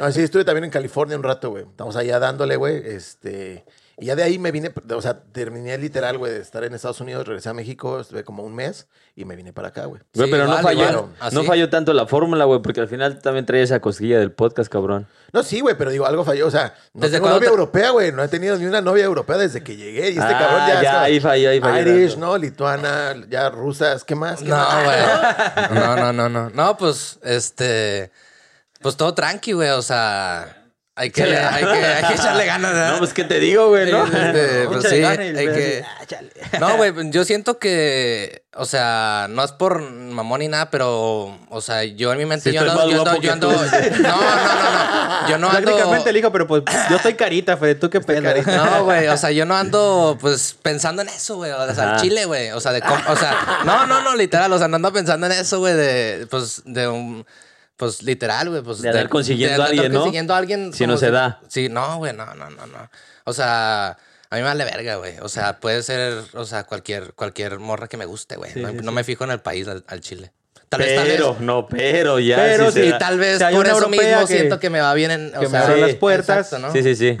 No, 0.00 0.10
sí, 0.12 0.22
estuve 0.22 0.44
también 0.44 0.64
en 0.64 0.70
California 0.70 1.16
un 1.16 1.22
rato, 1.22 1.50
güey. 1.50 1.64
Estamos 1.70 1.96
allá 1.96 2.18
dándole, 2.18 2.56
güey. 2.56 2.76
Este. 2.84 3.64
Y 4.00 4.06
ya 4.06 4.14
de 4.14 4.22
ahí 4.22 4.38
me 4.38 4.52
vine, 4.52 4.72
o 4.94 5.02
sea, 5.02 5.24
terminé 5.32 5.76
literal, 5.76 6.18
güey, 6.18 6.30
de 6.30 6.38
estar 6.40 6.62
en 6.62 6.72
Estados 6.72 7.00
Unidos, 7.00 7.26
regresé 7.26 7.48
a 7.48 7.52
México, 7.52 7.98
estuve 7.98 8.22
como 8.22 8.44
un 8.44 8.54
mes 8.54 8.86
y 9.16 9.24
me 9.24 9.34
vine 9.34 9.52
para 9.52 9.68
acá, 9.68 9.86
güey. 9.86 10.00
Güey, 10.14 10.26
Sí, 10.28 10.30
pero 10.30 10.46
no 10.46 10.56
falló, 10.58 11.08
no 11.32 11.42
falló 11.42 11.68
tanto 11.68 11.92
la 11.92 12.06
fórmula, 12.06 12.44
güey, 12.44 12.62
porque 12.62 12.80
al 12.80 12.86
final 12.86 13.18
también 13.20 13.44
traía 13.44 13.64
esa 13.64 13.80
cosquilla 13.80 14.20
del 14.20 14.30
podcast, 14.30 14.70
cabrón. 14.70 15.08
No, 15.32 15.42
sí, 15.42 15.58
güey, 15.58 15.76
pero 15.76 15.90
digo, 15.90 16.06
algo 16.06 16.24
falló. 16.24 16.46
O 16.46 16.50
sea, 16.52 16.76
no 16.94 17.00
¿Desde 17.00 17.16
tengo 17.16 17.28
novia 17.28 17.40
te- 17.40 17.46
europea, 17.48 17.90
güey. 17.90 18.12
No 18.12 18.22
he 18.22 18.28
tenido 18.28 18.56
ni 18.56 18.66
una 18.66 18.80
novia 18.80 19.02
europea 19.04 19.36
desde 19.36 19.64
que 19.64 19.74
llegué. 19.74 20.10
Y 20.10 20.18
este 20.18 20.20
Ah, 20.32 20.38
cabrón 20.38 20.60
ya. 20.68 20.82
ya, 20.82 21.02
ahí 21.02 21.18
falló, 21.18 21.50
ahí 21.50 21.60
falló 21.60 21.80
Irish, 21.92 22.10
tanto. 22.12 22.26
¿no? 22.26 22.38
Lituana, 22.38 23.16
ya 23.28 23.50
rusas, 23.50 24.04
¿qué 24.04 24.14
más? 24.14 24.38
¿Qué 24.38 24.48
No, 24.48 24.56
más? 24.58 24.84
güey. 24.84 25.80
No, 25.80 25.96
no, 25.96 26.12
no, 26.12 26.28
no. 26.28 26.50
No, 26.50 26.76
pues, 26.76 27.18
este. 27.24 28.12
Pues 28.80 28.96
todo 28.96 29.12
tranqui, 29.12 29.54
güey. 29.54 29.70
O 29.70 29.82
sea, 29.82 30.57
hay 30.98 31.10
que, 31.10 31.22
hay 31.22 31.64
que, 31.64 31.70
hay 31.70 32.04
que 32.08 32.14
echarle 32.14 32.44
ganas, 32.44 32.72
¿verdad? 32.72 32.90
No, 32.92 32.98
pues, 32.98 33.14
¿qué 33.14 33.22
te 33.22 33.38
digo, 33.38 33.68
güey, 33.68 33.90
no? 33.90 34.04
Este, 34.04 34.66
pues 34.66 34.84
sí, 34.90 34.96
hay 35.04 35.16
que... 35.16 35.84
así, 35.86 35.92
"Ah, 36.00 36.06
chale". 36.06 36.30
No, 36.58 36.76
güey, 36.76 36.92
yo 37.10 37.24
siento 37.24 37.58
que, 37.60 38.42
o 38.54 38.64
sea, 38.64 39.26
no 39.30 39.44
es 39.44 39.52
por 39.52 39.80
mamón 39.80 40.40
ni 40.40 40.48
nada, 40.48 40.70
pero, 40.70 41.38
o 41.50 41.60
sea, 41.60 41.84
yo 41.84 42.10
en 42.12 42.18
mi 42.18 42.26
mente, 42.26 42.50
Sí, 42.50 42.56
yo 42.56 42.62
ando, 42.62 42.90
yo 42.90 42.98
ando, 42.98 43.14
yo 43.14 43.20
que 43.20 43.30
ando, 43.30 43.48
tú. 43.48 43.54
no, 43.54 44.08
no, 44.08 44.16
no, 44.18 45.20
no, 45.22 45.28
yo 45.28 45.38
no 45.38 45.48
ando, 45.50 45.60
Técnicamente 45.70 46.12
le 46.12 46.18
dijo, 46.18 46.32
pero 46.32 46.46
pues 46.48 46.64
yo 46.90 46.96
estoy 46.96 47.14
carita, 47.14 47.56
Fede. 47.56 47.76
¿Tú 47.76 47.88
qué 47.90 48.00
pedo? 48.00 48.20
no, 48.44 48.84
güey, 48.84 49.06
o 49.06 49.16
sea, 49.16 49.30
yo 49.30 49.44
no 49.46 49.56
ando, 49.56 50.18
pues, 50.20 50.56
pensando 50.62 51.02
en 51.02 51.08
eso, 51.10 51.36
güey, 51.36 51.52
o 51.52 51.74
sea, 51.74 51.94
al 51.94 52.00
chile, 52.00 52.24
güey, 52.24 52.50
o 52.50 52.60
sea, 52.60 52.72
de, 52.72 52.80
cómo- 52.80 53.02
o 53.08 53.14
sea, 53.16 53.60
no, 53.64 53.86
no, 53.86 54.02
no, 54.02 54.16
literal, 54.16 54.52
o 54.52 54.58
sea, 54.58 54.66
no 54.66 54.76
ando 54.76 54.92
pensando 54.92 55.26
en 55.26 55.32
eso, 55.32 55.60
güey, 55.60 55.74
de, 55.74 56.26
pues, 56.28 56.62
de 56.64 56.88
un... 56.88 57.24
Pues 57.78 58.02
literal, 58.02 58.50
güey. 58.50 58.60
Pues, 58.60 58.82
De 58.82 58.90
andar 58.90 59.08
consiguiendo 59.08 59.62
a 59.62 59.66
andar 59.66 59.70
alguien, 59.70 59.92
¿no? 59.92 60.00
consiguiendo 60.00 60.34
a 60.34 60.36
alguien. 60.36 60.72
Si 60.74 60.86
no 60.86 60.96
se 60.98 61.10
da. 61.10 61.40
Sí, 61.48 61.68
no, 61.70 61.96
güey, 61.96 62.12
no, 62.12 62.26
no, 62.34 62.50
no, 62.50 62.66
no. 62.66 62.90
O 63.24 63.32
sea, 63.32 63.90
a 64.30 64.34
mí 64.36 64.42
me 64.42 64.42
vale 64.42 64.64
verga, 64.64 64.96
güey. 64.96 65.14
O 65.22 65.28
sea, 65.30 65.58
puede 65.60 65.82
ser, 65.82 66.22
o 66.34 66.44
sea, 66.44 66.64
cualquier, 66.64 67.14
cualquier 67.14 67.58
morra 67.58 67.88
que 67.88 67.96
me 67.96 68.04
guste, 68.04 68.36
güey. 68.36 68.52
Sí, 68.52 68.60
no, 68.60 68.68
sí, 68.70 68.76
no 68.82 68.92
me 68.92 69.04
fijo 69.04 69.24
en 69.24 69.30
el 69.30 69.40
país, 69.40 69.66
al, 69.68 69.84
al 69.86 70.00
Chile. 70.00 70.32
Tal 70.68 70.80
vez, 70.80 70.96
tal 70.96 71.06
Pero, 71.06 71.32
vez. 71.32 71.40
no, 71.40 71.66
pero 71.66 72.18
ya. 72.18 72.36
Pero 72.36 72.70
sí 72.70 72.80
Y 72.82 72.98
tal 72.98 73.18
vez 73.18 73.38
Si 73.38 73.54
por 73.54 73.66
eso 73.66 73.88
mismo 73.88 74.20
que- 74.20 74.26
siento 74.26 74.60
que 74.60 74.68
me 74.68 74.80
va 74.82 74.92
bien 74.92 75.10
en. 75.12 75.28
o 75.34 75.40
que 75.40 75.46
me 75.46 75.48
sea, 75.48 75.62
abra 75.62 75.74
sí, 75.76 75.80
las 75.80 75.94
puertas. 75.94 76.36
exacto, 76.52 76.58
¿no? 76.58 76.72
Sí, 76.74 76.82
sí, 76.82 76.94
sí. 76.94 77.16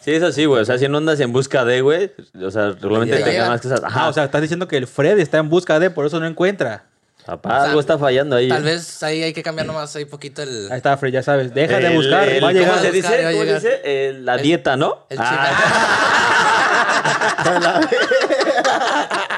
Sí, 0.00 0.12
eso 0.14 0.32
sí, 0.32 0.44
güey. 0.46 0.62
O 0.62 0.64
sea, 0.64 0.76
si 0.78 0.88
no 0.88 0.98
andas 0.98 1.20
en 1.20 1.32
busca 1.32 1.64
de, 1.64 1.82
güey, 1.82 2.10
o 2.42 2.50
sea, 2.50 2.70
realmente 2.80 3.16
Te 3.22 3.38
más 3.40 3.60
cosas. 3.60 3.84
Ajá, 3.84 4.00
Ah, 4.06 4.08
o 4.08 4.12
sea, 4.12 4.24
estás 4.24 4.40
diciendo 4.42 4.66
que 4.66 4.76
el 4.76 4.86
Fred 4.88 5.18
está 5.20 5.38
en 5.38 5.48
busca 5.50 5.78
de, 5.78 5.90
por 5.90 6.06
eso 6.06 6.18
no 6.18 6.26
encuentra. 6.26 6.86
Papá, 7.28 7.48
o 7.48 7.52
sea, 7.60 7.64
algo 7.68 7.80
está 7.80 7.98
fallando 7.98 8.36
ahí. 8.36 8.48
Tal 8.48 8.62
¿eh? 8.66 8.70
vez 8.72 9.02
ahí 9.02 9.22
hay 9.22 9.32
que 9.32 9.42
cambiar 9.42 9.66
nomás 9.66 9.94
ahí 9.96 10.04
poquito 10.06 10.42
el. 10.42 10.70
Ahí 10.70 10.78
está, 10.78 10.96
Fred, 10.96 11.12
ya 11.12 11.22
sabes. 11.22 11.52
Deja 11.54 11.78
de 11.78 11.86
El- 11.88 11.94
buscar, 11.96 12.28
el- 12.28 12.42
va 12.42 12.48
a 12.48 12.52
¿Cómo 12.52 12.62
llegar. 12.64 12.80
se 12.80 12.90
dice? 12.90 13.08
¿Cómo 13.16 13.30
llegar. 13.44 13.54
dice? 13.60 13.80
El- 13.84 14.24
la 14.24 14.36
dieta, 14.38 14.76
¿no? 14.76 15.06
el 15.10 15.18
Ah, 15.20 15.50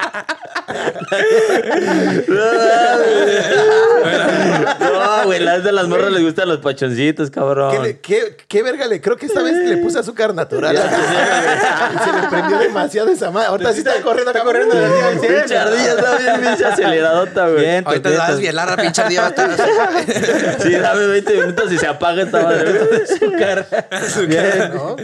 no, 4.79 5.25
güey, 5.25 5.39
las 5.39 5.63
de 5.63 5.71
las 5.71 5.87
morras 5.87 6.11
les 6.11 6.23
gustan 6.23 6.47
los 6.49 6.59
pachoncitos, 6.59 7.29
cabrón. 7.31 7.71
¿Qué, 7.71 7.79
le- 7.79 7.99
qué, 7.99 8.37
qué 8.47 8.63
verga 8.63 8.87
le? 8.87 9.01
Creo 9.01 9.17
que 9.17 9.25
esta 9.25 9.41
vez 9.41 9.55
le 9.57 9.77
puse 9.77 9.99
azúcar 9.99 10.33
natural. 10.33 10.75
y 10.75 12.03
se 12.03 12.21
le 12.21 12.27
prendió 12.29 12.57
demasiado 12.59 13.09
esa 13.09 13.31
madre. 13.31 13.47
Ahorita 13.49 13.73
sí 13.73 13.79
está 13.79 14.01
corriendo. 14.01 14.31
Está 14.31 14.43
corriendo. 14.43 14.75
Pinche 15.21 15.57
ardilla 15.57 15.93
está 15.93 16.17
bien, 16.17 16.41
pinche 16.41 16.65
aceleradota, 16.65 17.47
güey. 17.49 17.61
Bien, 17.61 17.83
Ahorita 17.87 18.09
pues, 18.09 18.17
vas 18.19 18.29
bien, 18.29 18.39
bien 18.41 18.55
larga, 18.55 18.77
pinche 18.77 19.03
día 19.07 19.21
va 19.21 19.27
a 19.27 19.29
estar. 19.29 20.61
Sí, 20.61 20.71
dame 20.75 21.07
20 21.07 21.33
minutos 21.33 21.71
y 21.71 21.77
se 21.77 21.87
apaga 21.87 22.23
esta 22.23 22.41
madre. 22.43 22.79
Bien. 24.27 24.71
¿no? 24.73 24.95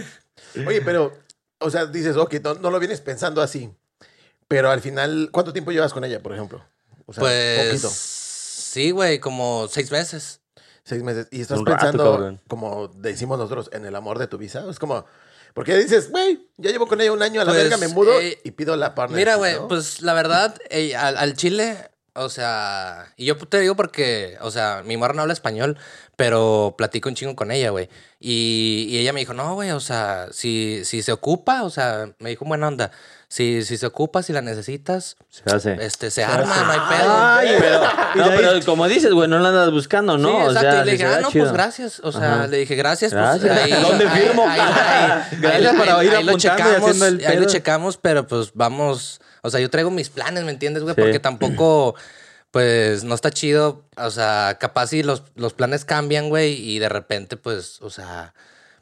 Oye, 0.67 0.81
pero, 0.81 1.13
o 1.59 1.69
sea, 1.69 1.85
dices, 1.85 2.15
ok, 2.17 2.35
no, 2.43 2.53
no 2.55 2.71
lo 2.71 2.79
vienes 2.79 3.01
pensando 3.01 3.41
así. 3.41 3.69
Pero 4.47 4.71
al 4.71 4.81
final, 4.81 5.29
¿cuánto 5.31 5.53
tiempo 5.53 5.71
llevas 5.71 5.93
con 5.93 6.03
ella, 6.03 6.21
por 6.21 6.33
ejemplo? 6.33 6.63
O 7.05 7.13
sea, 7.13 7.21
Pues. 7.21 7.67
poquito. 7.69 7.89
Sí, 7.91 8.91
güey, 8.91 9.19
como 9.19 9.67
seis 9.69 9.91
meses. 9.91 10.41
Seis 10.83 11.03
meses. 11.03 11.27
Y 11.31 11.41
estás 11.41 11.59
Un 11.59 11.65
pensando, 11.65 12.39
como 12.47 12.87
decimos 12.89 13.37
nosotros, 13.37 13.69
en 13.73 13.85
el 13.85 13.95
amor 13.95 14.19
de 14.19 14.27
tu 14.27 14.37
visa. 14.37 14.63
Es 14.69 14.79
como, 14.79 15.05
porque 15.53 15.75
dices, 15.75 16.11
güey, 16.11 16.47
ya 16.57 16.71
llevo 16.71 16.87
con 16.87 17.01
ella 17.01 17.11
un 17.11 17.21
año 17.21 17.41
a 17.41 17.45
la 17.45 17.51
Pues, 17.51 17.63
verga, 17.63 17.77
me 17.77 17.87
mudo 17.89 18.19
eh, 18.21 18.39
y 18.43 18.51
pido 18.51 18.75
la 18.77 18.95
partner. 18.95 19.17
Mira, 19.17 19.35
güey, 19.35 19.55
pues 19.67 20.01
la 20.01 20.13
verdad, 20.13 20.55
eh, 20.69 20.95
al, 20.95 21.17
al 21.17 21.33
Chile, 21.35 21.89
o 22.13 22.29
sea, 22.29 23.13
y 23.17 23.25
yo 23.25 23.37
te 23.37 23.59
digo 23.59 23.75
porque, 23.75 24.37
o 24.41 24.51
sea, 24.51 24.81
mi 24.85 24.95
morra 24.95 25.13
no 25.13 25.21
habla 25.23 25.33
español, 25.33 25.77
pero 26.17 26.75
platico 26.77 27.07
un 27.07 27.15
chingo 27.15 27.35
con 27.35 27.51
ella, 27.51 27.69
güey. 27.69 27.89
Y, 28.19 28.87
y 28.89 28.97
ella 28.97 29.13
me 29.13 29.19
dijo, 29.21 29.33
no, 29.33 29.53
güey, 29.53 29.69
o 29.71 29.79
sea, 29.79 30.27
si, 30.31 30.81
si 30.83 31.01
se 31.03 31.11
ocupa, 31.13 31.61
o 31.63 31.69
sea, 31.69 32.09
me 32.17 32.31
dijo 32.31 32.43
buena 32.43 32.67
onda, 32.67 32.89
si, 33.27 33.63
si 33.63 33.77
se 33.77 33.85
ocupa, 33.85 34.23
si 34.23 34.33
la 34.33 34.41
necesitas, 34.41 35.15
Se 35.29 35.43
hace. 35.55 35.77
este, 35.79 36.09
se 36.09 36.23
arma, 36.23 36.55
no 36.63 36.71
hay 36.71 36.79
pedo. 36.97 37.13
Ay, 37.15 37.47
Pero, 37.59 37.79
no, 38.15 38.29
pero 38.35 38.65
como 38.65 38.87
dices, 38.87 39.13
güey, 39.13 39.29
no 39.29 39.37
la 39.37 39.49
andas 39.49 39.71
buscando, 39.71 40.17
¿no? 40.17 40.29
Sí, 40.29 40.35
o 40.35 40.47
exacto. 40.49 40.71
sea, 40.71 40.81
y 40.81 40.85
le 40.85 40.91
dije, 40.93 41.05
ah, 41.05 41.09
da 41.11 41.21
no, 41.21 41.29
chido. 41.31 41.43
pues 41.45 41.53
gracias. 41.53 41.99
O 42.03 42.11
sea, 42.11 42.33
Ajá. 42.33 42.47
le 42.47 42.57
dije, 42.57 42.75
gracias. 42.75 43.13
Gracias. 43.13 43.47
Pues, 43.55 43.63
ahí, 43.77 43.83
¿Dónde 43.87 44.07
ahí- 44.07 44.21
firmo? 44.21 44.45
Ahí, 44.49 44.59
Gracias 45.39 45.71
ahí- 45.73 45.77
para 45.77 46.03
ir 46.03 46.15
ahí 46.15 46.23
lo 46.23 46.31
y 46.33 46.37
checamos, 46.37 46.75
haciendo 46.77 47.05
el 47.05 47.19
ahí 47.27 47.35
lo 47.35 47.41
pedo. 47.43 47.51
checamos, 47.51 47.97
pero 47.97 48.25
pues 48.25 48.49
vamos. 48.55 49.21
O 49.43 49.51
sea, 49.51 49.59
yo 49.59 49.69
traigo 49.69 49.91
mis 49.91 50.09
planes, 50.09 50.43
¿me 50.43 50.51
entiendes, 50.51 50.81
güey? 50.81 50.95
Sí. 50.95 51.01
Porque 51.01 51.19
tampoco, 51.19 51.93
pues, 52.51 53.03
no 53.03 53.15
está 53.15 53.31
chido. 53.31 53.83
O 53.97 54.09
sea, 54.09 54.57
capaz 54.59 54.87
si 54.87 55.03
los, 55.03 55.23
los 55.35 55.53
planes 55.53 55.85
cambian, 55.85 56.29
güey, 56.29 56.53
y 56.53 56.79
de 56.79 56.89
repente, 56.89 57.37
pues, 57.37 57.81
o 57.81 57.89
sea, 57.89 58.33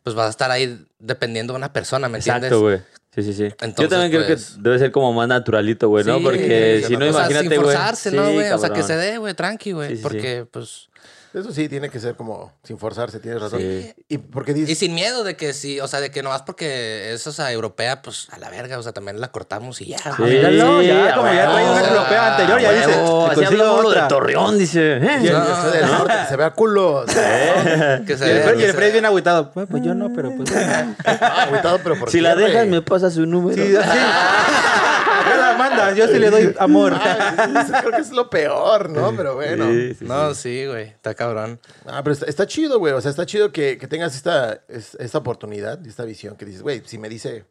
pues 0.04 0.16
vas 0.16 0.28
a 0.28 0.30
estar 0.30 0.52
ahí 0.52 0.86
dependiendo 1.00 1.54
de 1.54 1.58
una 1.58 1.74
persona, 1.74 2.08
¿me 2.10 2.18
entiendes? 2.20 2.52
Exacto, 2.52 2.62
güey. 2.62 2.80
Sí, 3.16 3.24
sí, 3.24 3.34
sí. 3.34 3.44
Yo 3.44 3.56
Entonces, 3.62 3.90
también 3.90 4.12
creo 4.12 4.28
pues- 4.28 4.52
que 4.56 4.62
debe 4.62 4.78
ser 4.80 4.92
como 4.92 5.14
más 5.14 5.28
naturalito, 5.28 5.88
güey, 5.88 6.04
¿no? 6.04 6.18
Sí, 6.18 6.24
Porque 6.24 6.80
sí, 6.82 6.88
si 6.88 6.98
no, 6.98 7.06
o 7.08 7.14
sea, 7.14 7.22
imagínate, 7.22 7.48
sin 7.50 7.62
güey. 7.62 7.76
forzarse, 7.76 8.10
Sí, 8.12 8.16
¿no, 8.16 8.32
güey? 8.34 8.52
O 8.52 8.58
sea, 8.58 8.70
que 8.72 8.84
se 8.84 8.98
dé, 8.98 9.18
güey, 9.18 9.34
tranqui, 9.34 9.72
güey. 9.72 9.88
Sí, 9.90 9.96
sí, 9.96 9.98
sí. 9.98 10.04
porque, 10.04 10.46
pues... 10.52 10.90
Eso 11.36 11.52
sí, 11.52 11.68
tiene 11.68 11.90
que 11.90 12.00
ser 12.00 12.16
como 12.16 12.54
sin 12.64 12.78
forzarse, 12.80 13.20
tienes 13.20 13.42
razón. 13.42 13.60
Sí. 13.60 13.94
Y 14.08 14.18
porque 14.20 14.54
dices, 14.54 14.70
Y 14.70 14.76
sin 14.76 14.96
miedo 14.96 15.26
de 15.26 15.36
que 15.36 15.52
sí, 15.54 15.82
o 15.82 15.88
sea, 15.88 16.00
de 16.00 16.10
que 16.10 16.24
nomás 16.24 16.44
porque 16.44 17.12
es, 17.14 17.28
o 17.28 17.34
sea, 17.34 17.52
europea, 17.52 18.02
pues 18.02 18.28
a 18.32 18.38
la 18.40 18.50
verga, 18.50 18.80
o 18.80 18.84
sea, 18.84 18.94
también 18.94 19.20
la 19.20 19.28
cortamos 19.32 19.82
y 19.82 19.88
ya. 19.88 19.98
Sí. 19.98 20.24
Míralo, 20.24 20.82
ya, 20.82 21.14
como 21.16 21.28
ya 21.34 21.52
trae 21.52 21.70
una 21.70 21.88
europea 21.90 22.32
anterior, 22.32 22.62
ya 22.62 22.72
dice, 22.72 22.88
huevo, 23.02 23.26
"Te 23.26 23.32
Así 23.34 23.44
hablamos 23.46 23.82
de 23.82 23.88
otra". 23.88 24.08
Torreón, 24.08 24.58
dice. 24.58 24.98
¿eh? 24.98 25.20
"Y 25.24 25.28
el- 25.28 25.72
del 25.74 25.92
norte, 25.92 26.14
que 26.22 26.26
se 26.30 26.36
vea 26.38 26.52
culo. 26.52 27.04
Que 28.08 28.14
Y 28.14 28.18
se 28.18 28.32
el 28.32 28.38
ve, 28.38 28.44
Fred, 28.44 28.60
y 28.86 28.86
el 28.86 28.92
bien 28.94 29.06
agüitado. 29.06 29.52
Pues, 29.52 29.68
pues 29.70 29.84
yo 29.84 29.94
no, 29.94 30.14
pero 30.14 30.32
pues. 30.38 30.50
Agüitado, 31.06 31.80
pero 31.84 32.00
por 32.00 32.10
Si 32.12 32.22
la 32.22 32.36
dejas, 32.36 32.66
me 32.68 32.82
pasa 32.82 33.12
su 33.12 33.26
número. 33.26 33.62
Sí, 33.62 33.76
así. 33.76 33.90
Acá 35.26 35.38
la 35.38 35.58
mandas, 35.58 35.96
yo 35.96 36.08
sí 36.08 36.20
le 36.20 36.30
doy 36.30 36.54
amor. 36.60 36.94
Ah, 36.96 37.64
eso 37.66 37.74
creo 37.82 37.92
que 37.92 38.02
es 38.02 38.12
lo 38.12 38.30
peor, 38.30 38.90
¿no? 38.90 39.14
Pero 39.16 39.36
bueno. 39.36 39.66
Sí, 39.72 39.90
sí, 39.90 39.96
sí. 40.00 40.06
No, 40.06 40.34
sí, 40.34 40.66
güey, 40.66 40.88
está 40.90 41.14
cabrón. 41.16 41.60
Ah, 41.86 42.02
pero 42.04 42.14
está, 42.14 42.26
está 42.28 42.46
chido, 42.48 42.80
güey. 42.80 42.94
O 42.94 43.02
sea, 43.02 43.12
está 43.12 43.26
chido 43.26 43.52
que, 43.52 43.78
que 43.78 43.88
tengas 43.88 44.16
esta, 44.16 44.62
es- 44.68 44.96
esta 45.00 45.18
oportunidad, 45.18 45.80
y 45.84 45.90
esta 45.90 46.06
visión 46.06 46.36
que 46.36 46.46
dices, 46.46 46.62
güey, 46.62 46.82
si 46.86 46.98
me 46.98 47.10
dice 47.10 47.46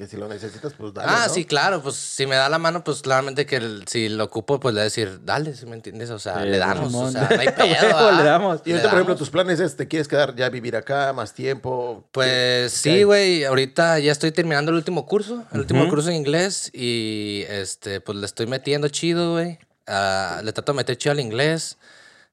que 0.00 0.06
si 0.08 0.16
lo 0.16 0.28
necesitas, 0.28 0.72
pues 0.72 0.94
dale. 0.94 1.12
ah, 1.14 1.24
¿no? 1.28 1.34
sí, 1.34 1.44
claro, 1.44 1.82
pues 1.82 1.94
si 1.94 2.26
me 2.26 2.34
da 2.34 2.48
la 2.48 2.58
mano, 2.58 2.82
pues 2.82 3.02
claramente 3.02 3.44
que 3.44 3.56
el- 3.56 3.84
si 3.86 4.08
lo 4.08 4.24
ocupo, 4.24 4.58
pues 4.58 4.72
le 4.74 4.78
voy 4.78 4.82
a 4.82 4.84
decir, 4.84 5.20
dale, 5.24 5.54
si 5.54 5.66
me 5.66 5.74
entiendes? 5.76 6.08
O 6.08 6.18
sea, 6.18 6.40
Sí, 6.42 6.48
le 6.48 6.56
damos, 6.56 6.94
o 6.94 7.10
sea, 7.10 7.28
no 7.30 7.38
hay 7.40 7.48
pedo. 7.56 7.96
¿ah? 7.98 8.12
le 8.12 8.24
damos. 8.24 8.62
Y 8.64 8.70
ahorita, 8.72 8.88
por 8.88 8.98
ejemplo, 8.98 9.16
tus 9.16 9.28
planes 9.28 9.60
es, 9.60 9.76
¿te 9.76 9.86
quieres 9.88 10.08
quedar 10.08 10.34
ya 10.34 10.46
a 10.46 10.48
vivir 10.48 10.74
acá 10.74 11.12
más 11.12 11.34
tiempo? 11.34 12.08
Pues 12.12 12.72
sí, 12.72 13.02
güey. 13.02 13.44
Ahorita 13.44 13.98
ya 13.98 14.10
estoy 14.10 14.32
terminando 14.32 14.70
el 14.70 14.76
último 14.78 15.04
curso, 15.04 15.44
el 15.52 15.60
último 15.60 15.86
curso 15.90 16.08
en 16.08 16.16
inglés. 16.16 16.70
Y 16.72 17.44
este, 17.50 18.00
pues 18.00 18.16
le 18.16 18.24
estoy 18.24 18.46
metiendo 18.46 18.88
chido, 18.88 19.32
güey. 19.32 19.58
Ah, 19.86 20.40
le 20.42 20.52
trato 20.54 20.72
de 20.72 20.76
meter 20.78 20.96
chido 20.96 21.12
al 21.12 21.20
inglés. 21.20 21.76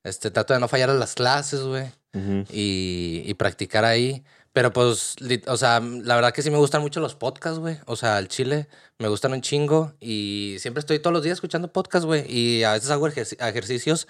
Este, 0.06 0.32
trato 0.32 0.54
de 0.54 0.62
no 0.62 0.70
fallar 0.70 0.90
a 0.90 0.94
las 0.94 1.16
clases, 1.16 1.60
güey. 1.62 1.92
Y, 2.50 3.24
y 3.26 3.34
practicar 3.36 3.86
ahí. 3.86 4.24
Pero 4.58 4.74
pues, 4.74 5.16
o 5.46 5.56
sea, 5.56 5.80
la 5.80 6.16
verdad 6.16 6.34
que 6.34 6.42
sí 6.42 6.50
me 6.50 6.58
gustan 6.58 6.82
mucho 6.82 7.00
los 7.00 7.14
podcasts, 7.14 7.60
güey. 7.60 7.78
O 7.86 7.96
sea, 7.96 8.18
el 8.18 8.28
chile 8.28 8.68
me 8.98 9.08
gustan 9.08 9.34
un 9.34 9.42
chingo. 9.42 9.94
Y 10.00 10.56
siempre 10.58 10.80
estoy 10.80 10.98
todos 10.98 11.14
los 11.14 11.22
días 11.22 11.36
escuchando 11.36 11.72
podcasts, 11.72 12.08
güey. 12.08 12.26
Y 12.28 12.64
a 12.64 12.72
veces 12.72 12.90
hago 12.90 13.08
ejerci- 13.08 13.38
ejercicios 13.40 14.08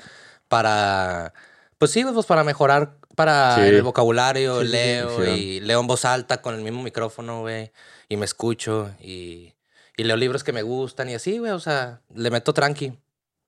para, 0.48 1.34
pues 1.78 1.92
sí, 1.92 2.02
güey, 2.04 2.14
pues 2.14 2.26
para 2.26 2.46
mejorar 2.46 2.96
para 3.18 3.56
Sí. 3.56 3.62
el 3.64 3.82
vocabulario. 3.82 4.62
Sí, 4.62 4.68
sí, 4.68 4.72
sí, 4.72 4.72
leo 4.78 5.26
sí. 5.26 5.30
y 5.32 5.60
leo 5.60 5.82
en 5.82 5.88
voz 5.88 6.06
alta 6.06 6.42
con 6.42 6.56
el 6.56 6.62
mismo 6.62 6.82
micrófono, 6.82 7.42
güey. 7.42 7.74
Y 8.08 8.16
me 8.16 8.24
escucho 8.24 8.92
y, 9.02 9.54
y 9.98 10.04
leo 10.06 10.16
libros 10.16 10.46
que 10.46 10.54
me 10.54 10.62
gustan 10.62 11.10
y 11.10 11.16
así, 11.16 11.40
güey. 11.40 11.52
O 11.52 11.60
sea, 11.60 12.00
le 12.16 12.32
meto 12.32 12.54
tranqui. 12.54 12.98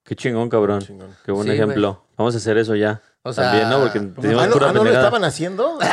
Qué 0.04 0.18
chingón, 0.18 0.50
cabrón. 0.50 0.82
Chingón. 0.82 1.16
Qué 1.24 1.32
buen 1.32 1.48
Sí, 1.48 1.54
ejemplo. 1.54 2.04
Vamos 2.18 2.34
a 2.36 2.40
hacer 2.40 2.58
eso 2.58 2.76
ya. 2.76 3.02
O 3.22 3.34
sea, 3.34 3.46
También, 3.52 3.70
¿no? 3.70 3.80
Porque 3.82 4.00
Ah, 4.00 4.02
no, 4.02 4.14
pura 4.14 4.42
ah, 4.42 4.48
¿no 4.48 4.56
lo 4.56 4.74
pendejada. 4.84 5.00
estaban 5.06 5.24
haciendo? 5.26 5.78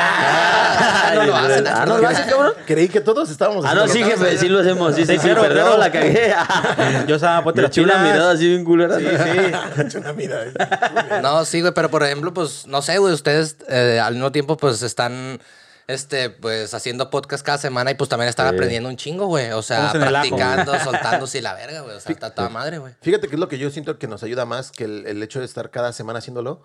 Ah, 0.78 1.12
no 1.14 1.24
lo 1.24 1.36
hacen. 1.36 1.66
Ah, 1.66 1.86
¿no 1.86 1.98
lo 1.98 2.08
hacen, 2.08 2.28
cabrón? 2.28 2.52
Creí 2.66 2.88
que 2.88 3.00
todos 3.00 3.30
estábamos 3.30 3.64
Ah, 3.64 3.74
no, 3.74 3.88
sí, 3.88 4.02
haciendo- 4.02 4.24
jefe, 4.24 4.38
sí 4.38 4.48
lo 4.48 4.60
hacemos. 4.60 4.94
Sí, 4.94 5.06
sí, 5.06 5.14
sí, 5.14 5.18
claro, 5.20 5.40
perdón, 5.42 5.62
claro. 5.64 5.78
la 5.78 5.90
cagué. 5.92 6.34
Yo 7.08 7.14
estaba, 7.16 7.42
ponte 7.42 7.58
Me 7.58 7.62
las 7.62 7.70
eché 7.70 7.80
una 7.82 7.94
pilas. 7.94 8.04
mirada 8.12 8.32
así 8.32 8.48
bien 8.48 8.64
culera. 8.64 8.98
Sí, 8.98 9.06
sí. 9.06 9.80
Echa 9.82 9.98
una 9.98 10.12
mirada. 10.12 11.20
No, 11.22 11.44
sí, 11.44 11.60
güey, 11.62 11.72
pero 11.72 11.90
por 11.90 12.02
ejemplo, 12.02 12.34
pues, 12.34 12.66
no 12.66 12.82
sé, 12.82 12.98
güey, 12.98 13.14
ustedes 13.14 13.56
eh, 13.68 14.00
al 14.02 14.14
mismo 14.14 14.30
tiempo, 14.32 14.56
pues, 14.56 14.82
están 14.82 15.40
este, 15.88 16.30
pues 16.30 16.74
haciendo 16.74 17.10
podcast 17.10 17.44
cada 17.46 17.58
semana 17.58 17.90
y 17.92 17.94
pues 17.94 18.10
también 18.10 18.30
Sí. 18.32 18.42
aprendiendo 18.42 18.88
un 18.88 18.96
chingo, 18.96 19.26
güey. 19.26 19.52
O 19.52 19.62
sea, 19.62 19.86
Estamos 19.86 19.94
en 19.96 20.02
el 20.08 20.16
ajo, 20.16 20.36
practicando, 20.36 20.78
soltándose 20.80 21.38
y 21.38 21.40
la 21.42 21.54
verga, 21.54 21.80
güey. 21.80 21.96
O 21.96 22.00
sea, 22.00 22.12
está 22.12 22.30
toda 22.34 22.48
madre, 22.50 22.78
güey. 22.78 22.92
Fíjate 23.00 23.28
que 23.28 23.36
es 23.36 23.40
lo 23.40 23.48
que 23.48 23.58
yo 23.58 23.70
siento 23.70 23.98
que 23.98 24.06
nos 24.08 24.22
ayuda 24.22 24.44
más 24.44 24.70
que 24.72 24.84
el, 24.84 25.06
el 25.06 25.22
hecho 25.22 25.38
de 25.38 25.44
estar 25.46 25.70
cada 25.70 25.92
semana 25.92 26.18
haciéndolo. 26.18 26.62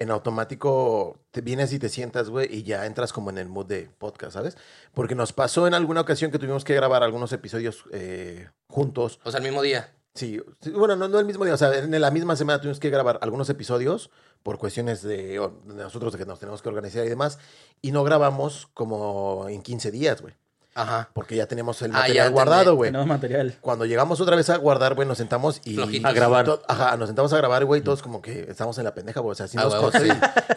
En 0.00 0.10
automático 0.10 1.20
te 1.30 1.42
vienes 1.42 1.72
y 1.72 1.78
te 1.78 1.88
sientas, 1.88 2.30
güey, 2.30 2.48
y 2.52 2.62
ya 2.62 2.86
entras 2.86 3.12
como 3.12 3.30
en 3.30 3.38
el 3.38 3.48
mood 3.48 3.66
de 3.66 3.90
podcast, 3.98 4.32
¿sabes? 4.32 4.56
Porque 4.94 5.14
nos 5.14 5.32
pasó 5.32 5.66
en 5.66 5.74
alguna 5.74 6.00
ocasión 6.00 6.32
que 6.32 6.38
tuvimos 6.38 6.64
que 6.64 6.74
grabar 6.74 7.02
algunos 7.02 7.32
episodios 7.32 7.84
eh, 7.92 8.48
juntos. 8.66 9.20
O 9.24 9.30
sea, 9.30 9.38
el 9.38 9.44
mismo 9.44 9.60
día. 9.60 9.94
Sí, 10.14 10.40
sí, 10.60 10.70
bueno, 10.70 10.96
no, 10.96 11.06
no 11.06 11.18
el 11.20 11.26
mismo 11.26 11.44
día, 11.44 11.54
o 11.54 11.56
sea, 11.56 11.72
en 11.78 12.00
la 12.00 12.10
misma 12.10 12.34
semana 12.34 12.60
tuvimos 12.60 12.80
que 12.80 12.90
grabar 12.90 13.18
algunos 13.22 13.48
episodios 13.48 14.10
por 14.42 14.58
cuestiones 14.58 15.02
de, 15.02 15.38
de 15.38 15.74
nosotros 15.74 16.12
de 16.12 16.18
que 16.18 16.26
nos 16.26 16.40
tenemos 16.40 16.62
que 16.62 16.68
organizar 16.68 17.06
y 17.06 17.08
demás, 17.08 17.38
y 17.80 17.92
no 17.92 18.02
grabamos 18.02 18.68
como 18.74 19.46
en 19.48 19.62
15 19.62 19.92
días, 19.92 20.20
güey, 20.20 20.34
Ajá. 20.74 21.08
porque 21.12 21.34
ya 21.36 21.46
teníamos 21.46 21.82
el 21.82 21.90
Ah, 21.90 21.98
material 22.00 22.26
ya 22.28 22.32
guardado, 22.32 22.74
güey. 22.76 22.88
Tenemos 22.88 23.06
material. 23.08 23.54
Cuando 23.60 23.84
llegamos 23.86 24.20
otra 24.20 24.36
vez 24.36 24.48
a 24.50 24.56
guardar, 24.56 24.94
güey, 24.94 25.06
nos 25.06 25.18
sentamos 25.18 25.60
y... 25.64 25.74
Flojitos. 25.74 26.08
A 26.10 26.14
grabar. 26.14 26.46
Ajá, 26.68 26.96
nos 26.96 27.08
sentamos 27.08 27.32
a 27.32 27.36
grabar, 27.36 27.64
güey, 27.64 27.80
todos 27.80 28.02
como 28.02 28.22
que 28.22 28.46
estamos 28.48 28.78
en 28.78 28.84
la 28.84 28.94
pendeja, 28.94 29.20
güey, 29.20 29.32
o 29.32 29.34
sea, 29.34 29.46
así 29.46 29.58
Ah, 29.58 29.64
nos 29.64 29.74
cosas 29.74 30.02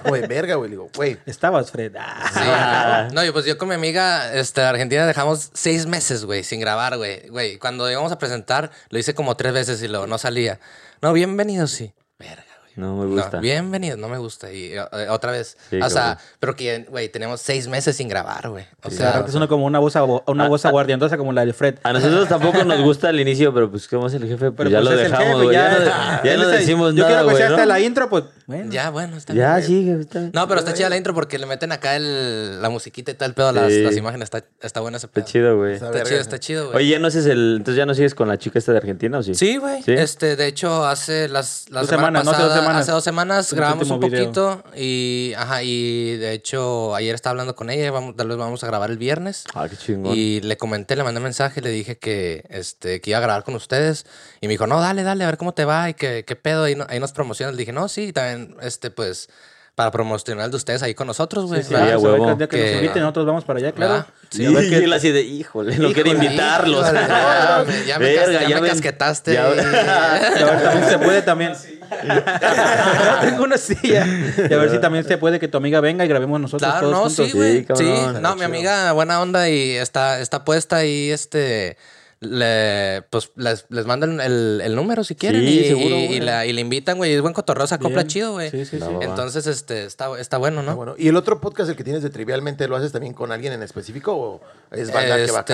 como 0.03 0.15
de 0.15 0.27
verga, 0.27 0.55
güey, 0.55 0.69
le 0.69 0.75
digo, 0.75 0.89
güey, 0.95 1.17
Estabas, 1.25 1.71
Fred. 1.71 1.95
Ah. 1.99 3.07
Sí. 3.09 3.15
No, 3.15 3.23
yo 3.25 3.33
pues 3.33 3.45
yo 3.45 3.57
con 3.57 3.69
mi 3.69 3.75
amiga 3.75 4.33
este, 4.33 4.61
de 4.61 4.67
Argentina 4.67 5.05
dejamos 5.07 5.49
seis 5.53 5.85
meses, 5.87 6.25
güey, 6.25 6.43
sin 6.43 6.59
grabar, 6.59 6.97
güey. 6.97 7.27
Güey, 7.29 7.57
cuando 7.57 7.89
íbamos 7.89 8.11
a 8.11 8.17
presentar, 8.19 8.71
lo 8.89 8.99
hice 8.99 9.13
como 9.15 9.35
tres 9.35 9.53
veces 9.53 9.81
y 9.81 9.87
luego 9.87 10.07
no 10.07 10.17
salía. 10.17 10.59
No, 11.01 11.11
bienvenido, 11.13 11.67
sí. 11.67 11.93
Verga. 12.19 12.43
No 12.75 12.95
me 12.95 13.05
gusta. 13.05 13.37
No, 13.37 13.41
bienvenido, 13.41 13.97
no 13.97 14.07
me 14.07 14.17
gusta. 14.17 14.51
Y 14.51 14.73
eh, 14.73 14.81
otra 15.09 15.31
vez. 15.31 15.57
Sí, 15.69 15.79
o 15.79 15.89
sea, 15.89 16.01
cabrón. 16.01 16.17
pero 16.39 16.55
que, 16.55 16.85
güey, 16.89 17.07
tenemos 17.09 17.39
seis 17.39 17.67
meses 17.67 17.95
sin 17.95 18.07
grabar, 18.07 18.49
güey. 18.49 18.65
O 18.83 18.89
De 18.89 18.95
sea, 18.95 19.11
repente 19.11 19.31
suena 19.31 19.47
como 19.47 19.65
una 19.65 19.79
voz, 19.79 19.93
una 20.25 20.47
voz 20.47 20.65
aguardientosa 20.65 21.17
como 21.17 21.31
la 21.33 21.41
del 21.45 21.53
Fred. 21.53 21.75
A 21.83 21.93
nosotros 21.93 22.27
tampoco 22.27 22.63
nos 22.63 22.81
gusta 22.81 23.09
al 23.09 23.19
inicio, 23.19 23.53
pero 23.53 23.69
pues 23.69 23.87
como 23.87 24.07
es 24.07 24.13
el 24.15 24.23
jefe, 24.23 24.51
pues 24.51 24.53
Pero 24.57 24.69
ya 24.71 24.79
pues 24.79 24.85
lo 24.89 24.91
es 24.99 25.05
el 25.05 25.11
dejamos, 25.11 25.27
jefe, 25.33 25.43
güey. 25.43 25.55
Ya, 25.55 25.69
no, 25.69 26.23
ya- 26.23 26.37
no 26.37 26.47
decimos 26.47 26.95
Yo 26.95 27.03
nada, 27.03 27.15
quiero 27.21 27.29
que 27.29 27.35
sea 27.35 27.49
¿no? 27.49 27.55
hasta 27.55 27.65
la 27.67 27.79
intro, 27.79 28.09
pues. 28.09 28.23
Bueno. 28.47 28.71
ya, 28.71 28.89
bueno, 28.89 29.17
está 29.17 29.33
Ya, 29.33 29.55
bien. 29.57 29.67
sí, 29.67 29.89
está 29.89 30.19
bien. 30.19 30.31
No, 30.33 30.47
pero 30.47 30.59
está 30.59 30.73
chida 30.73 30.89
la 30.89 30.97
intro 30.97 31.13
porque 31.13 31.37
le 31.39 31.45
meten 31.45 31.71
acá 31.71 31.95
el, 31.95 32.61
la 32.61 32.69
musiquita 32.69 33.11
y 33.11 33.13
todo 33.15 33.25
el 33.27 33.33
pedo, 33.33 33.51
las, 33.51 33.71
Sí. 33.71 33.81
las 33.83 33.95
imágenes. 33.97 34.25
Está, 34.25 34.43
está 34.61 34.79
bueno 34.81 34.97
ese 34.97 35.07
Está 35.07 35.13
pedo. 35.21 35.25
chido, 35.25 35.57
güey. 35.57 35.73
Está 35.75 35.87
Está 35.91 36.03
chido, 36.03 36.19
está 36.21 36.39
chido, 36.39 36.65
güey. 36.67 36.77
Oye, 36.77 36.89
¿ya 36.89 36.99
no 36.99 37.07
haces 37.07 37.25
el... 37.25 37.55
Entonces 37.57 37.77
ya 37.77 37.85
no 37.85 37.93
sigues 37.93 38.15
con 38.15 38.27
la 38.27 38.37
chica 38.37 38.59
esta 38.59 38.71
de 38.71 38.77
Argentina 38.79 39.17
o 39.19 39.23
sí? 39.23 39.35
Sí, 39.35 39.57
güey. 39.57 39.81
¿Sí? 39.83 39.93
Este, 39.93 40.35
de 40.35 40.47
hecho, 40.47 40.85
hace 40.85 41.27
las, 41.29 41.65
la 41.69 41.81
Dos 41.81 41.89
semana 41.89 42.19
semanas, 42.21 42.25
¿no? 42.25 42.31
Hace 42.31 42.41
dos 42.43 42.53
semanas. 42.53 42.81
hace 42.81 42.91
dos 42.91 43.03
semanas 43.03 43.51
El 43.51 43.57
grabamos 43.57 43.89
un 43.89 43.99
video. 43.99 44.23
poquito 44.25 44.63
y, 44.75 45.33
ajá, 45.37 45.63
y 45.63 46.17
de 46.17 46.33
hecho 46.33 46.95
ayer 46.95 47.15
estaba 47.15 47.31
hablando 47.31 47.55
con 47.55 47.69
ella, 47.69 47.91
vamos, 47.91 48.15
tal 48.15 48.27
vez 48.27 48.37
vamos 48.37 48.63
a 48.63 48.67
grabar 48.67 48.89
el 48.91 48.97
viernes. 48.97 49.43
Ah, 49.53 49.67
qué 49.69 49.77
chingón. 49.77 50.13
Y 50.15 50.41
le 50.41 50.57
comenté, 50.57 50.95
le 50.95 51.03
mandé 51.03 51.19
mensaje, 51.19 51.61
le 51.61 51.69
dije 51.69 51.97
que, 51.97 52.43
este, 52.49 53.01
que 53.01 53.09
iba 53.11 53.17
a 53.19 53.21
grabar 53.21 53.43
con 53.43 53.55
ustedes. 53.55 54.05
Y 54.41 54.47
me 54.47 54.53
dijo, 54.53 54.67
no, 54.67 54.81
dale, 54.81 55.03
dale, 55.03 55.23
a 55.23 55.27
ver 55.27 55.37
cómo 55.37 55.53
te 55.53 55.65
va 55.65 55.89
y 55.89 55.93
qué, 55.93 56.23
qué 56.25 56.35
pedo. 56.35 56.63
Ahí, 56.63 56.75
no- 56.75 56.85
ahí 56.89 56.99
nos 56.99 57.11
promocionas. 57.13 57.55
Le 57.55 57.59
dije, 57.59 57.71
no, 57.73 57.87
sí, 57.87 58.11
también, 58.13 58.32
este, 58.61 58.91
pues, 58.91 59.29
para 59.75 59.89
promocionar 59.89 60.51
de 60.51 60.55
ustedes 60.55 60.83
ahí 60.83 60.93
con 60.93 61.07
nosotros, 61.07 61.45
güey. 61.47 61.63
Sí, 61.63 61.69
sí, 61.69 61.73
¿verdad? 61.73 61.95
vamos 61.95 62.05
a 62.05 62.11
ver 62.11 62.19
huevo. 62.21 62.25
que 62.25 62.31
el 62.31 62.37
día 62.37 62.47
que 62.47 62.57
nos 62.57 62.65
Que- 62.65 62.75
inviten, 62.77 63.01
nosotros 63.01 63.25
vamos 63.25 63.43
para 63.43 63.59
allá, 63.59 63.71
claro. 63.71 63.93
¿verdad? 63.93 64.07
Sí, 64.29 64.45
a 64.45 64.49
ver 64.51 64.69
qué- 64.69 64.79
y 64.79 64.83
él 64.83 64.93
así 64.93 65.11
de, 65.11 65.21
híjole, 65.21 65.77
no 65.77 65.91
quiere 65.93 66.11
invitarlos. 66.11 66.85
híjole, 66.85 67.07
ya 67.07 67.63
me- 67.65 67.85
ya 67.87 67.99
me 67.99 68.15
cas- 68.15 68.31
ya 68.49 68.55
me 68.55 68.61
ven- 68.61 68.69
casquetaste. 68.71 69.33
ya- 69.33 69.47
ahí. 69.47 69.57
Y 70.39 70.43
a 70.43 70.45
ver, 70.45 70.63
también 70.63 70.89
se 70.89 70.99
puede 70.99 71.21
también. 71.23 71.53
Tengo 73.21 73.43
una 73.43 73.57
silla. 73.57 74.05
Y 74.49 74.53
a 74.53 74.57
ver 74.57 74.69
si 74.71 74.79
también 74.79 75.03
se 75.05 75.17
puede 75.17 75.39
que 75.39 75.47
tu 75.47 75.57
amiga 75.57 75.79
venga 75.79 76.05
y 76.05 76.07
grabemos 76.07 76.39
nosotros 76.39 76.69
Claro, 76.69 76.89
todos 76.89 76.93
no, 76.93 77.03
juntos. 77.09 77.25
sí, 77.27 77.31
güey. 77.37 77.59
Sí, 77.59 77.65
cabrón. 77.65 78.21
no, 78.21 78.35
mi 78.35 78.43
amiga, 78.43 78.91
buena 78.93 79.21
onda 79.21 79.49
y 79.49 79.71
está, 79.71 80.19
está 80.19 80.43
puesta 80.45 80.77
ahí, 80.77 81.09
este. 81.11 81.77
Le, 82.23 83.03
pues 83.09 83.31
les, 83.35 83.65
les 83.69 83.85
mandan 83.85 84.19
el, 84.21 84.61
el 84.63 84.75
número 84.75 85.03
si 85.03 85.15
quieren 85.15 85.41
Sí, 85.41 85.59
y, 85.59 85.63
seguro, 85.67 85.95
y- 85.95 86.19
la, 86.19 86.45
y 86.45 86.53
le 86.53 86.61
invitan, 86.61 86.97
güey. 86.97 87.13
Es 87.13 87.21
buen 87.21 87.33
cotorreo, 87.33 87.67
se 87.67 87.75
acopla 87.75 88.07
chido, 88.07 88.33
güey. 88.33 88.49
Sí, 88.49 88.65
sí, 88.65 88.77
va. 88.77 88.87
Entonces, 89.01 89.45
este, 89.47 89.85
está, 89.85 90.17
está 90.19 90.37
bueno, 90.37 90.63
¿no? 90.63 90.75
Bueno. 90.75 90.95
¿Y 90.97 91.07
el 91.09 91.15
otro 91.15 91.39
podcast, 91.41 91.69
el 91.69 91.75
que 91.75 91.83
tienes 91.83 92.03
de 92.03 92.09
Trivialmente, 92.09 92.67
lo 92.67 92.75
haces 92.75 92.91
también 92.91 93.13
con 93.13 93.31
alguien 93.31 93.53
en 93.53 93.63
específico 93.63 94.13
o 94.15 94.41
es 94.71 94.91
banda 94.93 95.15
que 95.23 95.31
va 95.31 95.39
Este, 95.39 95.53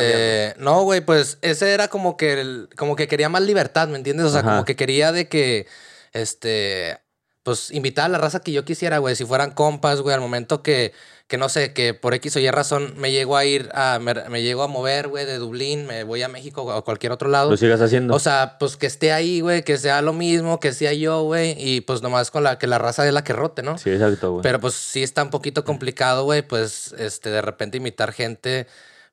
cambiando? 0.55 0.63
No, 0.63 0.83
güey, 0.83 1.01
pues 1.01 1.37
ese 1.41 1.73
era 1.73 1.87
como 1.87 2.17
que 2.17 2.39
el- 2.41 2.69
como 2.77 2.95
que 2.95 3.07
quería 3.07 3.29
más 3.29 3.41
libertad, 3.41 3.87
¿me 3.87 3.97
entiendes? 3.97 4.25
O 4.25 4.29
sea, 4.29 4.41
Ajá. 4.41 4.49
como 4.51 4.65
que 4.65 4.75
quería 4.75 5.11
de 5.11 5.27
que 5.27 5.67
este 6.13 6.99
pues 7.49 7.71
invitar 7.71 8.05
a 8.05 8.09
la 8.09 8.19
raza 8.19 8.41
que 8.41 8.51
yo 8.51 8.63
quisiera, 8.63 8.99
güey, 8.99 9.15
si 9.15 9.25
fueran 9.25 9.49
compas, 9.49 10.01
güey, 10.01 10.13
al 10.13 10.21
momento 10.21 10.61
que 10.61 10.93
que 11.27 11.39
no 11.39 11.49
sé, 11.49 11.73
que 11.73 11.95
por 11.95 12.13
X 12.13 12.35
o 12.35 12.39
Y 12.39 12.49
razón 12.51 12.93
me 12.97 13.11
llego 13.11 13.37
a 13.37 13.43
ir 13.43 13.69
a 13.73 13.97
me, 13.99 14.13
me 14.29 14.43
llego 14.43 14.61
a 14.61 14.67
mover, 14.67 15.07
güey, 15.07 15.25
de 15.25 15.39
Dublín, 15.39 15.87
me 15.87 16.03
voy 16.03 16.21
a 16.21 16.27
México 16.27 16.61
o 16.61 16.71
a 16.71 16.83
cualquier 16.83 17.11
otro 17.11 17.27
lado. 17.27 17.49
Lo 17.49 17.57
sigas 17.57 17.81
haciendo. 17.81 18.13
O 18.13 18.19
sea, 18.19 18.57
pues 18.59 18.77
que 18.77 18.85
esté 18.85 19.11
ahí, 19.13 19.41
güey, 19.41 19.63
que 19.63 19.79
sea 19.79 20.03
lo 20.03 20.13
mismo, 20.13 20.59
que 20.59 20.73
sea 20.73 20.93
yo, 20.93 21.23
güey, 21.23 21.55
y 21.57 21.81
pues 21.81 22.03
nomás 22.03 22.29
con 22.29 22.43
la 22.43 22.59
que 22.59 22.67
la 22.67 22.77
raza 22.77 23.07
es 23.07 23.13
la 23.13 23.23
que 23.23 23.33
rote, 23.33 23.63
¿no? 23.63 23.79
sí, 23.79 23.89
exacto, 23.89 24.31
güey. 24.33 24.43
Pero 24.43 24.59
pues 24.59 24.75
sí 24.75 25.01
está 25.01 25.23
un 25.23 25.31
poquito 25.31 25.63
complicado, 25.63 26.23
güey, 26.23 26.43
pues 26.43 26.93
este 26.99 27.31
de 27.31 27.41
repente 27.41 27.77
invitar 27.77 28.11
gente 28.11 28.67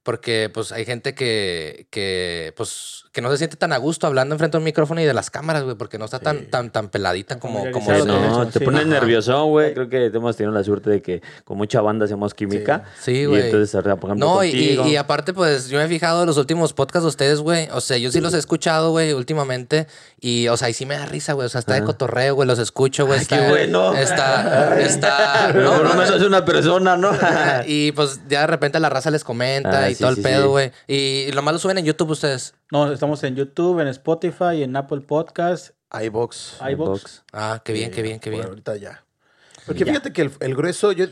porque 0.06 0.48
pues 0.54 0.70
hay 0.70 0.84
gente 0.84 1.16
que 1.16 1.88
que 1.90 2.54
pues 2.56 3.02
que 3.10 3.20
no 3.22 3.28
se 3.32 3.38
siente 3.38 3.56
tan 3.56 3.72
a 3.72 3.76
gusto 3.78 4.06
hablando 4.06 4.34
enfrente 4.36 4.56
de 4.56 4.58
un 4.58 4.64
micrófono 4.64 5.00
y 5.00 5.04
de 5.04 5.12
las 5.14 5.30
cámaras, 5.30 5.64
güey, 5.64 5.74
porque 5.74 5.98
no 5.98 6.04
está 6.04 6.20
tan 6.20 6.46
tan 6.46 6.70
tan 6.70 6.90
peladita 6.90 7.40
como 7.40 7.68
como 7.72 7.90
no, 7.92 8.46
te 8.46 8.60
pones 8.60 8.82
Ajá. 8.82 8.88
nerviosón, 8.90 9.48
güey. 9.50 9.74
Creo 9.74 9.88
que 9.88 10.06
hemos 10.06 10.36
tenido 10.36 10.54
la 10.54 10.62
suerte 10.62 10.90
de 10.90 11.02
que 11.02 11.22
con 11.44 11.56
mucha 11.56 11.80
banda 11.80 12.04
hacemos 12.04 12.34
química. 12.34 12.84
Sí, 13.02 13.12
Y 13.12 13.24
güey. 13.24 13.46
entonces, 13.46 13.74
o 13.74 13.82
sea, 13.82 13.96
por 13.96 14.10
ejemplo, 14.10 14.26
No, 14.34 14.44
y, 14.44 14.50
y- 14.50 14.80
y 14.92 14.96
aparte, 14.96 15.32
pues 15.32 15.68
yo 15.68 15.78
me 15.78 15.86
he 15.86 15.88
fijado 15.88 16.20
en 16.20 16.28
los 16.28 16.36
últimos 16.36 16.72
podcasts 16.72 17.02
de 17.02 17.08
ustedes, 17.08 17.40
güey. 17.40 17.68
O 17.72 17.80
sea, 17.80 17.96
yo 17.98 18.12
sí 18.12 18.20
los 18.20 18.32
he 18.34 18.38
escuchado, 18.38 18.90
güey, 18.92 19.12
últimamente. 19.12 19.88
Y, 20.20 20.46
o 20.48 20.56
sea, 20.56 20.68
y 20.68 20.74
sí 20.74 20.86
me 20.86 20.96
da 20.96 21.06
risa, 21.06 21.32
güey. 21.32 21.46
O 21.46 21.48
sea, 21.48 21.58
está 21.58 21.74
de 21.74 21.82
cotorreo, 21.82 22.36
güey. 22.36 22.46
Los 22.46 22.58
escucho, 22.60 23.06
güey. 23.06 23.26
Qué 23.26 23.48
bueno. 23.48 23.94
Está, 23.94 24.78
está. 24.80 25.52
No, 25.52 25.72
por 25.72 25.82
lo 25.82 25.88
no, 25.88 25.94
menos 25.94 26.22
una 26.22 26.44
persona, 26.44 26.96
¿no? 26.96 27.10
y 27.66 27.92
pues 27.92 28.20
ya 28.28 28.42
de 28.42 28.46
repente 28.46 28.78
la 28.78 28.88
raza 28.88 29.10
les 29.10 29.24
comenta 29.24 29.84
Ah, 29.84 29.90
y 29.90 29.94
sí, 29.96 30.04
todo 30.04 30.12
el 30.12 30.22
pedo, 30.22 30.42
sí. 30.42 30.48
güey. 30.48 30.72
Y, 30.86 31.32
lo 31.32 31.42
más 31.42 31.54
lo 31.54 31.58
suben 31.58 31.78
en 31.78 31.84
YouTube 31.84 32.10
ustedes. 32.10 32.54
No, 32.70 32.92
estamos 32.92 33.22
en 33.24 33.36
YouTube, 33.36 33.80
en 33.80 33.88
Spotify, 33.88 34.62
en 34.62 34.76
Apple 34.76 35.00
Podcast, 35.00 35.70
iBox. 35.92 36.58
iBox. 36.70 37.22
Ah, 37.32 37.60
qué 37.64 37.72
bien, 37.72 37.90
qué 37.90 38.02
bien, 38.02 38.20
qué 38.20 38.30
bien. 38.30 38.44
ahorita 38.44 38.76
ya. 38.76 39.04
Porque 39.66 39.84
fíjate 39.84 40.12
que 40.12 40.22
el, 40.22 40.32
el 40.40 40.54
grueso, 40.54 40.92
yo 40.92 41.06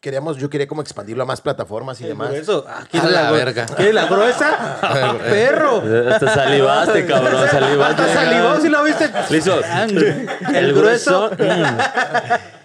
queríamos, 0.00 0.36
yo 0.36 0.48
quería 0.48 0.68
como 0.68 0.82
expandirlo 0.82 1.24
a 1.24 1.26
más 1.26 1.40
plataformas 1.40 2.00
y 2.00 2.04
demás. 2.04 2.32
Eso, 2.32 2.64
ah, 2.68 2.82
A 2.82 2.86
¿quieres 2.86 3.10
la 3.10 3.30
verga. 3.32 3.66
¿Quieres 3.66 3.94
la 3.94 4.06
gruesa? 4.06 4.78
¡Perro! 5.18 5.82
Hasta 6.08 6.32
salivaste, 6.32 7.06
cabrón, 7.08 7.48
salivaste. 7.50 8.02
Hasta 8.02 8.14
salivó, 8.14 8.60
si 8.60 8.68
lo 8.68 8.84
viste. 8.84 9.10
Hizo, 9.36 9.60
El 10.54 10.74
grueso. 10.74 11.30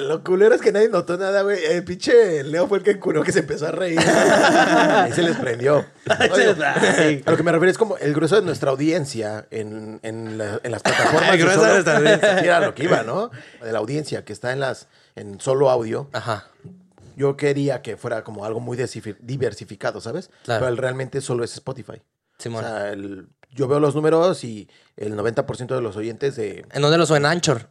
Lo 0.00 0.22
culero 0.22 0.54
es 0.54 0.60
que 0.60 0.70
nadie 0.70 0.88
notó 0.88 1.16
nada, 1.16 1.42
güey. 1.42 1.64
El 1.64 1.82
pinche 1.84 2.44
Leo 2.44 2.68
fue 2.68 2.78
el 2.78 2.84
que 2.84 2.98
curó 3.00 3.22
que 3.22 3.32
se 3.32 3.40
empezó 3.40 3.66
a 3.66 3.72
reír. 3.72 3.98
Ahí 4.00 5.12
se 5.12 5.22
les 5.22 5.36
prendió. 5.36 5.84
Oye, 6.32 6.50
a 7.24 7.30
lo 7.30 7.36
que 7.36 7.42
me 7.42 7.50
refiero 7.52 7.70
es 7.70 7.78
como 7.78 7.96
el 7.98 8.14
grueso 8.14 8.36
de 8.36 8.42
nuestra 8.42 8.70
audiencia 8.70 9.46
en, 9.50 9.98
en, 10.02 10.38
la- 10.38 10.60
en 10.62 10.70
las 10.70 10.82
plataformas. 10.82 11.32
El 11.32 11.38
grueso 11.40 11.62
de 11.62 11.72
nuestra 11.72 11.96
audiencia. 11.98 12.38
Era 12.40 12.60
lo 12.60 12.74
que 12.74 12.84
iba, 12.84 13.02
¿no? 13.02 13.30
De 13.62 13.72
la 13.72 13.78
audiencia 13.78 14.24
que 14.24 14.32
está 14.32 14.52
en 14.52 14.60
las 14.60 14.88
en 15.16 15.40
solo 15.40 15.68
audio. 15.70 16.08
Ajá. 16.12 16.44
Yo 17.16 17.36
quería 17.36 17.82
que 17.82 17.96
fuera 17.96 18.22
como 18.22 18.44
algo 18.44 18.60
muy 18.60 18.76
diversificado, 19.20 20.00
¿sabes? 20.00 20.30
Claro. 20.44 20.64
Pero 20.66 20.76
realmente 20.76 21.20
solo 21.20 21.42
es 21.44 21.52
Spotify. 21.54 22.02
Simón. 22.38 22.64
O 22.64 22.68
sea, 22.68 22.90
el- 22.92 23.26
yo 23.50 23.66
veo 23.68 23.80
los 23.80 23.94
números 23.94 24.44
y 24.44 24.68
el 24.98 25.16
90% 25.16 25.74
de 25.74 25.80
los 25.80 25.96
oyentes 25.96 26.36
de... 26.36 26.66
¿En 26.72 26.82
dónde 26.82 26.98
lo 26.98 27.06
suben? 27.06 27.24
Anchor. 27.24 27.70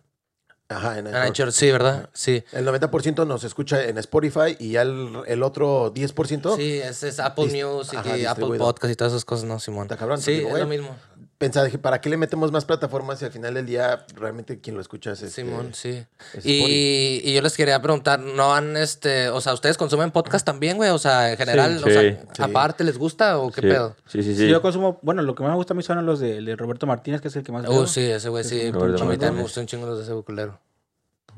Ajá, 0.68 0.98
en 0.98 1.08
Anchor, 1.08 1.52
sí, 1.52 1.72
¿verdad? 1.72 2.10
Sí. 2.14 2.44
El 2.52 2.68
90% 2.68 3.28
nos 3.28 3.44
escucha 3.44 3.84
en 3.84 4.00
Spotify 4.00 4.56
y 4.58 4.72
ya 4.72 4.82
el, 4.82 5.22
el 5.28 5.44
otro 5.44 5.94
10% 5.94 6.56
Sí, 6.56 6.80
ese 6.80 7.10
es 7.10 7.20
Apple 7.20 7.46
Music 7.46 8.00
ajá, 8.00 8.18
y 8.18 8.26
Apple. 8.26 8.58
Podcast 8.58 8.92
y 8.92 8.96
todas 8.96 9.14
esas 9.14 9.26
cosas, 9.26 9.46
¿no, 9.46 9.60
Simón? 9.60 9.84
Está 9.84 9.98
cabrón, 9.98 10.20
Sí, 10.20 10.38
digo, 10.38 10.50
es 10.50 10.60
lo 10.60 10.68
mismo. 10.68 10.96
Pensaba, 11.38 11.66
dije, 11.66 11.78
¿para 11.78 12.00
qué 12.02 12.10
le 12.10 12.18
metemos 12.18 12.52
más 12.52 12.66
plataformas 12.66 13.20
si 13.20 13.26
al 13.26 13.32
final 13.32 13.54
del 13.54 13.66
día 13.66 14.06
realmente 14.16 14.60
quien 14.60 14.76
lo 14.76 14.82
escucha 14.82 15.12
es 15.12 15.22
este, 15.22 15.42
Simón, 15.44 15.74
sí. 15.74 16.06
es 16.34 16.46
Y, 16.46 17.22
y 17.24 17.34
yo 17.34 17.42
les 17.42 17.56
quería 17.58 17.82
preguntar, 17.82 18.20
¿no 18.20 18.54
han, 18.56 18.78
este, 18.78 19.30
o 19.30 19.42
sea, 19.42 19.54
ustedes 19.54 19.78
consumen 19.78 20.12
podcast 20.12 20.46
también, 20.46 20.78
güey? 20.78 20.90
O 20.92 20.98
sea, 20.98 21.32
en 21.32 21.38
general, 21.38 21.78
Sí. 21.80 21.84
o 21.90 21.92
sea, 21.92 22.02
Sí. 22.02 22.18
Sí. 22.34 22.42
aparte, 22.42 22.84
¿les 22.84 22.98
gusta 22.98 23.38
o 23.40 23.52
qué 23.52 23.62
Sí, 23.62 23.68
pedo? 23.68 23.96
Sí, 24.08 24.24
sí, 24.24 24.36
Sí, 24.36 24.42
sí. 24.44 24.48
yo 24.50 24.62
consumo, 24.62 25.00
bueno, 25.02 25.22
lo 25.22 25.36
que 25.36 25.44
más 25.44 25.52
me 25.52 25.56
gusta 25.58 25.74
a 25.74 25.78
mí 25.78 25.84
son 25.84 26.06
los 26.06 26.20
de, 26.20 26.42
de 26.42 26.56
Roberto 26.56 26.88
Martínez, 26.88 27.22
que 27.22 27.28
es 27.28 27.36
el 27.36 27.44
que 27.44 27.52
más 27.52 27.66
Uh, 27.68 27.72
veo. 27.72 27.88
sí, 27.88 28.02
ese 28.02 28.30
güey 28.30 28.44
sí. 28.44 28.60
Sí, 28.62 28.68
A 28.68 28.72
mí 28.72 28.96
también 28.98 29.36
me 29.36 29.42
gustó 29.42 29.60
un 29.62 29.68
chingo 29.68 29.86
los 29.88 29.98
de 29.98 30.04
ese 30.14 30.24
culero. 30.24 30.60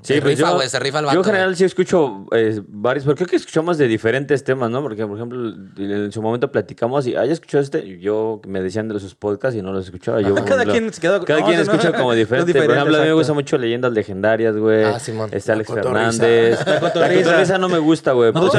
Se 0.01 0.21
pues 0.21 0.38
rifa, 0.38 0.49
yo- 0.51 0.55
güey, 0.55 0.69
se 0.69 0.79
rifa 0.79 0.99
el 0.99 1.05
Yo 1.05 1.07
vato, 1.07 1.19
en 1.19 1.23
general 1.25 1.55
sí 1.55 1.63
escucho 1.65 2.25
eh, 2.31 2.62
varios, 2.67 3.03
pero 3.03 3.15
creo 3.15 3.27
que 3.27 3.36
escuchamos 3.36 3.77
de 3.77 3.88
diferentes 3.88 4.43
temas, 4.43 4.69
¿no? 4.69 4.81
Porque, 4.83 5.05
por 5.05 5.17
ejemplo, 5.17 5.53
en 5.77 6.12
su 6.12 6.21
momento 6.21 6.51
platicamos 6.51 7.07
y, 7.07 7.15
ah, 7.15 7.25
ya 7.25 7.33
escuchó 7.33 7.60
este, 7.60 7.97
yo 7.99 8.39
me 8.47 8.62
decían 8.62 8.88
de 8.88 8.99
sus 8.99 9.15
podcasts 9.15 9.57
y 9.57 9.62
no 9.62 9.73
los 9.73 9.86
escuchaba. 9.86 10.21
Yo, 10.21 10.36
Cada 10.36 10.63
ejemplo, 10.63 10.71
quien 10.73 10.93
se 10.93 11.01
quedó- 11.01 11.25
Cada 11.25 11.39
no, 11.39 11.45
quien 11.47 11.57
no, 11.60 11.65
no. 11.65 11.71
escucha 11.73 11.93
como 11.97 12.13
Es 12.17 12.19
diferente. 12.19 12.53
Por 12.53 12.62
diferente, 12.62 12.73
ejemplo, 12.75 12.95
a 12.95 12.99
mí 12.99 13.05
me 13.05 13.07
exacto. 13.07 13.17
gusta 13.17 13.33
mucho 13.33 13.57
Leyendas 13.57 13.91
Legendarias, 13.91 14.55
güey. 14.55 14.83
Ah, 14.86 14.99
Simón. 14.99 15.29
Este 15.33 15.51
Alex 15.51 15.67
cotorriza. 15.67 15.91
Fernández. 15.91 16.60
La 16.67 16.79
cotorriza. 16.79 17.57
no 17.57 17.67
me 17.69 17.77
gusta, 17.79 18.12
güey. 18.13 18.31
¿No 18.31 18.39
no, 18.41 18.47
no 18.47 18.53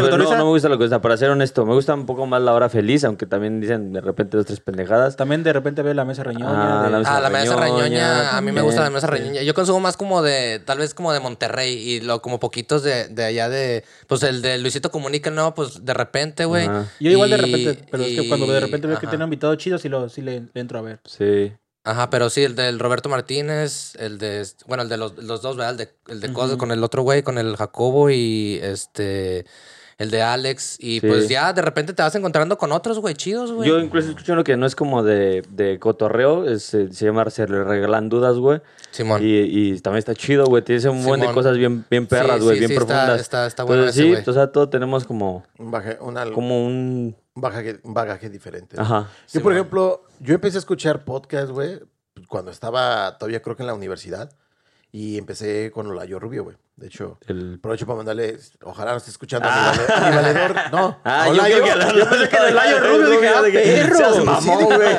me 0.44 0.51
gusta 0.51 0.68
la 0.68 0.74
cotorriza, 0.77 1.01
para 1.01 1.16
ser 1.16 1.31
honesto. 1.31 1.64
Me 1.64 1.72
gusta 1.74 1.94
un 1.94 2.05
poco 2.05 2.27
más 2.27 2.42
la 2.42 2.53
hora 2.53 2.68
feliz, 2.68 3.05
aunque 3.05 3.27
también 3.27 3.61
dicen 3.61 3.92
de 3.92 4.01
repente 4.01 4.37
dos, 4.37 4.44
tres 4.46 4.61
pendejadas. 4.61 5.16
También 5.16 5.44
de 5.44 5.53
repente 5.53 5.83
veo 5.83 5.94
la 5.94 6.05
mesa 6.05 6.24
reñoña. 6.24 6.81
Ah, 6.81 6.85
de- 6.85 6.90
la 6.90 6.98
mesa 6.98 7.16
Ah, 7.16 7.20
la 7.20 7.31
mesa 7.31 7.57
reñoña, 7.57 7.83
reñoña. 7.85 8.37
A 8.37 8.40
mí 8.40 8.53
me 8.53 8.61
gusta 8.61 8.83
la 8.83 8.90
mesa 8.90 9.07
reñoña. 9.07 9.42
Yo 9.42 9.55
consumo 9.55 9.81
más 9.81 9.96
como 9.96 10.20
de, 10.22 10.61
tal 10.64 10.79
vez 10.79 10.94
como 10.94 11.12
de 11.12 11.20
Monterrey 11.29 11.75
y 11.75 12.01
lo 12.01 12.23
como 12.23 12.41
poquitos 12.41 12.83
de, 12.83 13.09
de 13.09 13.25
allá 13.25 13.49
de, 13.49 13.85
pues 14.07 14.23
el 14.23 14.41
de 14.43 14.59
Luisito 14.59 14.91
Comunica, 14.91 15.31
no, 15.31 15.55
pues 15.55 15.85
de 15.85 15.95
repente, 15.95 16.45
güey. 16.47 16.67
Yo 17.01 17.11
igual 17.11 17.31
de 17.31 17.37
repente, 17.37 17.85
pero 17.91 18.03
es 18.05 18.19
que 18.21 18.29
cuando 18.29 18.47
de 18.47 18.61
repente 18.61 18.87
veo 18.87 18.99
que 18.99 19.07
tiene 19.07 19.25
invitado 19.25 19.55
chido, 19.57 19.79
sí, 19.79 19.88
lo, 19.88 20.09
sí 20.09 20.23
le, 20.23 20.41
le 20.53 20.61
entro 20.61 20.79
a 20.79 20.83
ver. 20.83 21.01
Sí. 21.05 21.53
Ajá, 21.85 22.11
pero 22.11 22.29
sí, 22.29 22.43
el 22.45 22.55
del 22.55 22.79
Roberto 22.79 23.09
Martínez, 23.09 23.95
el 23.97 24.19
de, 24.19 24.47
bueno, 24.67 24.83
el 24.83 24.88
de 24.91 24.97
los, 24.99 25.17
los 25.17 25.41
dos, 25.41 25.57
¿verdad? 25.57 25.73
El 25.73 25.77
de, 25.79 25.95
el 26.09 26.21
de 26.21 26.33
Cos- 26.33 26.57
con 26.59 26.71
el 26.71 26.83
otro 26.85 27.03
güey, 27.03 27.23
con 27.23 27.38
el 27.38 27.57
Jacobo 27.57 28.11
y 28.11 28.59
este, 28.62 29.47
el 29.99 30.11
de 30.11 30.23
Alex. 30.23 30.77
Y 30.81 31.01
Sí. 31.01 31.07
pues 31.07 31.29
ya 31.29 31.53
de 31.53 31.61
repente 31.61 31.93
te 31.93 32.03
vas 32.03 32.15
encontrando 32.15 32.57
con 32.57 32.73
otros, 32.73 32.99
güey, 33.01 33.15
chidos, 33.15 33.53
güey. 33.53 33.69
Yo 33.69 33.79
incluso 33.81 34.11
escucho 34.11 34.33
uno 34.33 34.45
que 34.45 34.57
no 34.57 34.65
es 34.65 34.75
como 34.77 35.03
de, 35.03 35.43
de 35.51 35.79
cotorreo, 35.79 36.49
es, 36.49 36.73
eh, 36.75 36.89
se 36.93 37.05
llama 37.05 37.29
Se 37.31 37.47
le 37.49 37.65
regalan 37.65 38.09
dudas, 38.09 38.37
güey. 38.37 38.61
Simón. 38.93 39.21
Y, 39.23 39.41
y 39.41 39.81
también 39.81 39.99
está 39.99 40.15
chido, 40.15 40.47
güey. 40.47 40.63
Tiene 40.65 40.89
un 40.89 41.05
buen 41.05 41.21
de 41.21 41.27
Simón. 41.27 41.35
cosas 41.35 41.57
bien, 41.59 41.85
bien 41.91 42.07
perras, 42.07 42.39
Sí, 42.39 42.45
güey, 42.45 42.55
sí, 42.57 42.59
bien 42.61 42.69
sí, 42.71 42.75
profundas. 42.77 43.21
está- 43.21 43.47
está 43.47 43.65
bueno 43.65 43.83
Entonces, 43.83 44.01
ese, 44.01 44.09
sí, 44.17 44.23
güey. 44.23 44.29
o 44.29 44.33
sea, 44.33 44.53
todos 44.53 44.71
tenemos 44.71 45.05
como, 45.05 45.45
Un 45.59 45.71
bagaje, 45.71 45.99
una- 46.01 46.31
como 46.31 46.65
un... 46.65 47.17
un 47.35 47.43
bagaje, 47.43 47.81
un 47.83 47.93
bagaje 47.95 48.31
diferente. 48.31 48.77
¿no? 48.77 48.83
Ajá. 48.83 49.09
Yo, 49.33 49.43
por 49.43 49.53
ejemplo, 49.53 50.05
yo 50.21 50.35
empecé 50.35 50.59
a 50.59 50.61
escuchar 50.61 51.05
podcast, 51.05 51.51
güey, 51.51 51.81
cuando 52.29 52.51
estaba 52.51 53.17
todavía 53.19 53.43
creo 53.43 53.57
que 53.57 53.63
en 53.65 53.67
la 53.69 53.75
universidad. 53.75 54.31
Y 54.90 55.18
empecé 55.18 55.70
con 55.70 55.87
Olayo 55.87 56.18
Rubio, 56.18 56.44
güey. 56.44 56.57
De 56.77 56.87
hecho, 56.87 57.18
El... 57.27 57.57
aprovecho 57.59 57.85
para 57.87 57.98
mandarle, 57.98 58.38
ojalá 58.62 58.92
no 58.92 58.96
esté 58.98 59.11
escuchando 59.11 59.48
a, 59.51 59.72
mi 59.72 59.79
vale- 59.79 59.92
a 59.94 60.11
mi 60.11 60.16
valedor. 60.16 60.55
No, 60.72 60.98
Ah, 61.05 61.24
yo 61.27 61.33
Olayo. 61.33 61.64
que 61.64 61.74
la- 61.77 61.92
Yo 61.92 62.09
pensé 62.09 62.29
que 62.29 62.37
Olayo 62.38 62.79
Rubio. 62.81 63.11
Dije, 63.11 63.29
ah, 63.29 63.42
perro. 63.53 63.96
Seas 63.96 64.14
Sí, 64.16 64.24
mamón, 64.24 64.59
dije, 64.59 64.77
güey. 64.77 64.96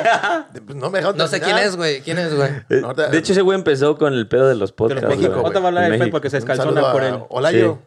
no, 0.76 0.90
me 0.90 0.98
dejaron 0.98 1.16
No 1.18 1.26
sé 1.26 1.40
quién 1.40 1.58
es, 1.58 1.74
güey. 1.76 2.02
¿Quién 2.02 2.18
es, 2.18 2.34
güey? 2.36 2.50
Eh, 2.68 2.82
De 3.10 3.18
hecho, 3.18 3.32
ese 3.32 3.42
güey 3.42 3.58
empezó 3.58 3.96
con 3.98 4.12
el 4.14 4.28
pedo 4.28 4.46
de 4.46 4.54
los 4.54 4.72
podcasts. 4.72 5.02
México, 5.08 5.18
güey. 5.22 5.28
güey. 5.32 5.42
Ahorita 5.42 5.60
va 5.60 5.64
a 5.64 5.68
hablar 5.68 5.84
En 5.84 5.92
el 5.92 5.92
Fer 5.94 6.00
México. 6.00 6.14
porque 6.14 6.30
se 6.30 6.36
Un 6.36 6.42
saludo 6.46 6.62
escalzona 6.80 6.92
por 6.92 7.02
él. 7.02 7.18
Olayo. 7.30 7.78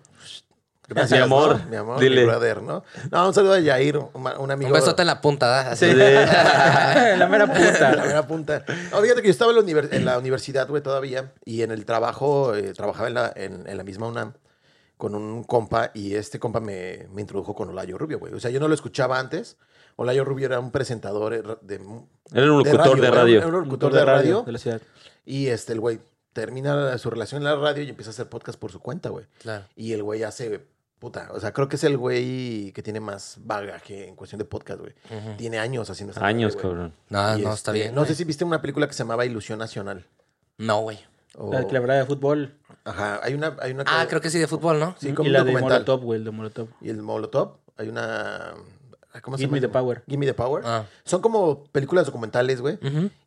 Gracias, 0.94 1.20
Mi 1.20 1.24
amor, 1.24 1.60
¿no? 1.60 1.70
Mi 1.70 1.76
amor, 1.76 2.00
dile. 2.00 2.22
mi 2.22 2.28
brother, 2.28 2.62
¿no? 2.62 2.84
No, 3.12 3.28
un 3.28 3.34
saludo 3.34 3.54
a 3.54 3.60
Yair, 3.60 3.98
un, 3.98 4.52
amigo. 4.52 4.68
Un 4.68 4.74
besote 4.74 5.02
en 5.02 5.08
la 5.08 5.22
punta, 5.22 5.48
¿verdad? 5.48 5.72
Así. 5.74 5.90
Sí. 5.90 5.96
la 7.18 7.28
mera 7.30 7.46
La 7.46 7.54
puta. 7.54 8.04
mera 8.06 8.28
punta. 8.28 8.66
No, 8.92 8.98
fíjate 9.00 9.22
que 9.22 9.28
yo 9.28 9.32
estaba 9.32 9.52
en 9.52 9.58
la, 9.58 9.64
univers- 9.64 9.94
en 9.94 10.06
la 10.06 10.18
universidad, 10.18 10.68
güey, 10.68 10.82
todavía. 10.84 11.34
Y 11.46 11.62
en 11.62 11.72
el 11.72 11.86
trabajo, 11.86 12.56
eh, 12.56 12.74
trabajaba 12.74 13.08
en 13.08 13.14
la, 13.14 13.34
en, 13.36 13.68
en 13.68 13.78
la 13.78 13.84
misma 13.84 14.08
UNAM 14.08 14.34
con 14.98 15.16
un 15.16 15.44
compa. 15.44 15.92
Y 15.94 16.16
este 16.16 16.40
compa 16.40 16.60
me, 16.60 17.08
me 17.14 17.22
introdujo 17.22 17.54
con 17.56 17.70
Olayo 17.70 17.98
Rubio, 17.98 18.20
güey. 18.20 18.34
O 18.34 18.40
sea, 18.40 18.52
yo 18.52 18.60
no 18.60 18.68
lo 18.68 18.74
escuchaba 18.74 19.20
antes. 19.20 19.58
Olayo 19.96 20.26
Rubio 20.26 20.48
era 20.48 20.60
un 20.60 20.72
presentador 20.72 21.34
eh, 21.34 21.44
de... 21.62 21.76
Era 22.32 22.52
un 22.52 22.58
locutor 22.64 23.00
de 23.00 23.12
radio. 23.12 23.38
Era 23.40 23.48
un 23.48 23.54
locutor 23.64 23.94
de 23.94 24.06
radio. 24.06 24.44
De 24.44 24.52
la 24.52 24.58
ciudad. 24.58 24.82
Y 25.26 25.48
este, 25.48 25.74
el 25.74 25.80
güey 25.80 26.00
termina 26.34 26.98
su 26.98 27.12
relación 27.12 27.42
en 27.42 27.46
la 27.46 27.56
radio 27.56 27.84
y 27.84 27.90
empieza 27.90 28.10
a 28.10 28.14
hacer 28.14 28.28
podcast 28.28 28.58
por 28.60 28.72
su 28.72 28.80
cuenta, 28.80 29.10
güey. 29.10 29.26
Claro. 29.40 29.66
Y 29.76 29.94
el 29.94 30.02
güey 30.02 30.24
hace, 30.24 30.66
puta, 31.04 31.30
o 31.34 31.40
sea, 31.42 31.52
creo 31.52 31.68
que 31.68 31.76
es 31.76 31.84
el 31.84 31.98
güey 31.98 32.72
que 32.72 32.82
tiene 32.82 33.02
más 33.02 33.36
bagaje 33.42 34.08
en 34.08 34.16
cuestión 34.16 34.40
de 34.40 34.46
podcast, 34.46 34.80
güey. 34.80 34.94
Tiene 35.38 35.60
años 35.60 35.90
haciendo 35.90 36.12
esa 36.14 36.26
Años, 36.26 36.56
madre, 36.56 36.70
güey. 36.70 36.76
cabrón. 36.76 36.94
No, 37.10 37.38
Y, 37.38 37.42
no, 37.42 37.54
está 37.54 37.72
este, 37.72 37.84
bien. 37.84 37.94
No 37.96 38.06
sé 38.06 38.16
si 38.16 38.24
viste 38.24 38.46
una 38.46 38.62
película 38.62 38.88
que 38.88 38.94
se 38.94 39.00
llamaba 39.04 39.26
Ilusión 39.26 39.60
Nacional. 39.60 40.06
No, 40.58 40.80
güey. 40.80 40.98
o- 41.38 41.52
La 41.52 41.68
que 41.68 41.76
hablaba 41.76 42.00
de 42.00 42.06
fútbol. 42.06 42.58
Ajá, 42.86 43.20
hay 43.22 43.34
una... 43.34 43.58
Hay 43.60 43.72
una 43.74 43.84
Ah, 43.86 44.06
creo 44.08 44.22
que 44.22 44.30
sí, 44.30 44.40
de 44.40 44.48
fútbol, 44.48 44.80
¿no? 44.80 44.96
Sí, 44.98 45.12
como 45.14 45.26
y 45.26 45.30
un 45.30 45.34
la 45.34 45.40
de 45.40 45.46
documental. 45.52 45.72
Molotov, 45.80 46.02
güey, 46.04 46.20
el 46.20 46.24
de 46.26 46.32
Molotov. 46.32 46.68
Y 46.80 46.90
el 46.90 47.02
Molotov, 47.02 47.58
hay 47.76 47.90
una... 47.90 48.54
¿Cómo 49.22 49.38
se 49.38 49.42
Give 49.44 49.48
llama? 49.50 49.62
Me 49.62 49.62
the 49.62 49.70
Power. 49.70 50.04
Give 50.08 50.18
Me 50.18 50.26
the 50.26 50.34
Power. 50.34 50.64
Ah. 50.66 50.86
Son 51.04 51.22
como 51.22 51.66
películas 51.66 52.06
documentales, 52.06 52.62
güey. 52.62 52.80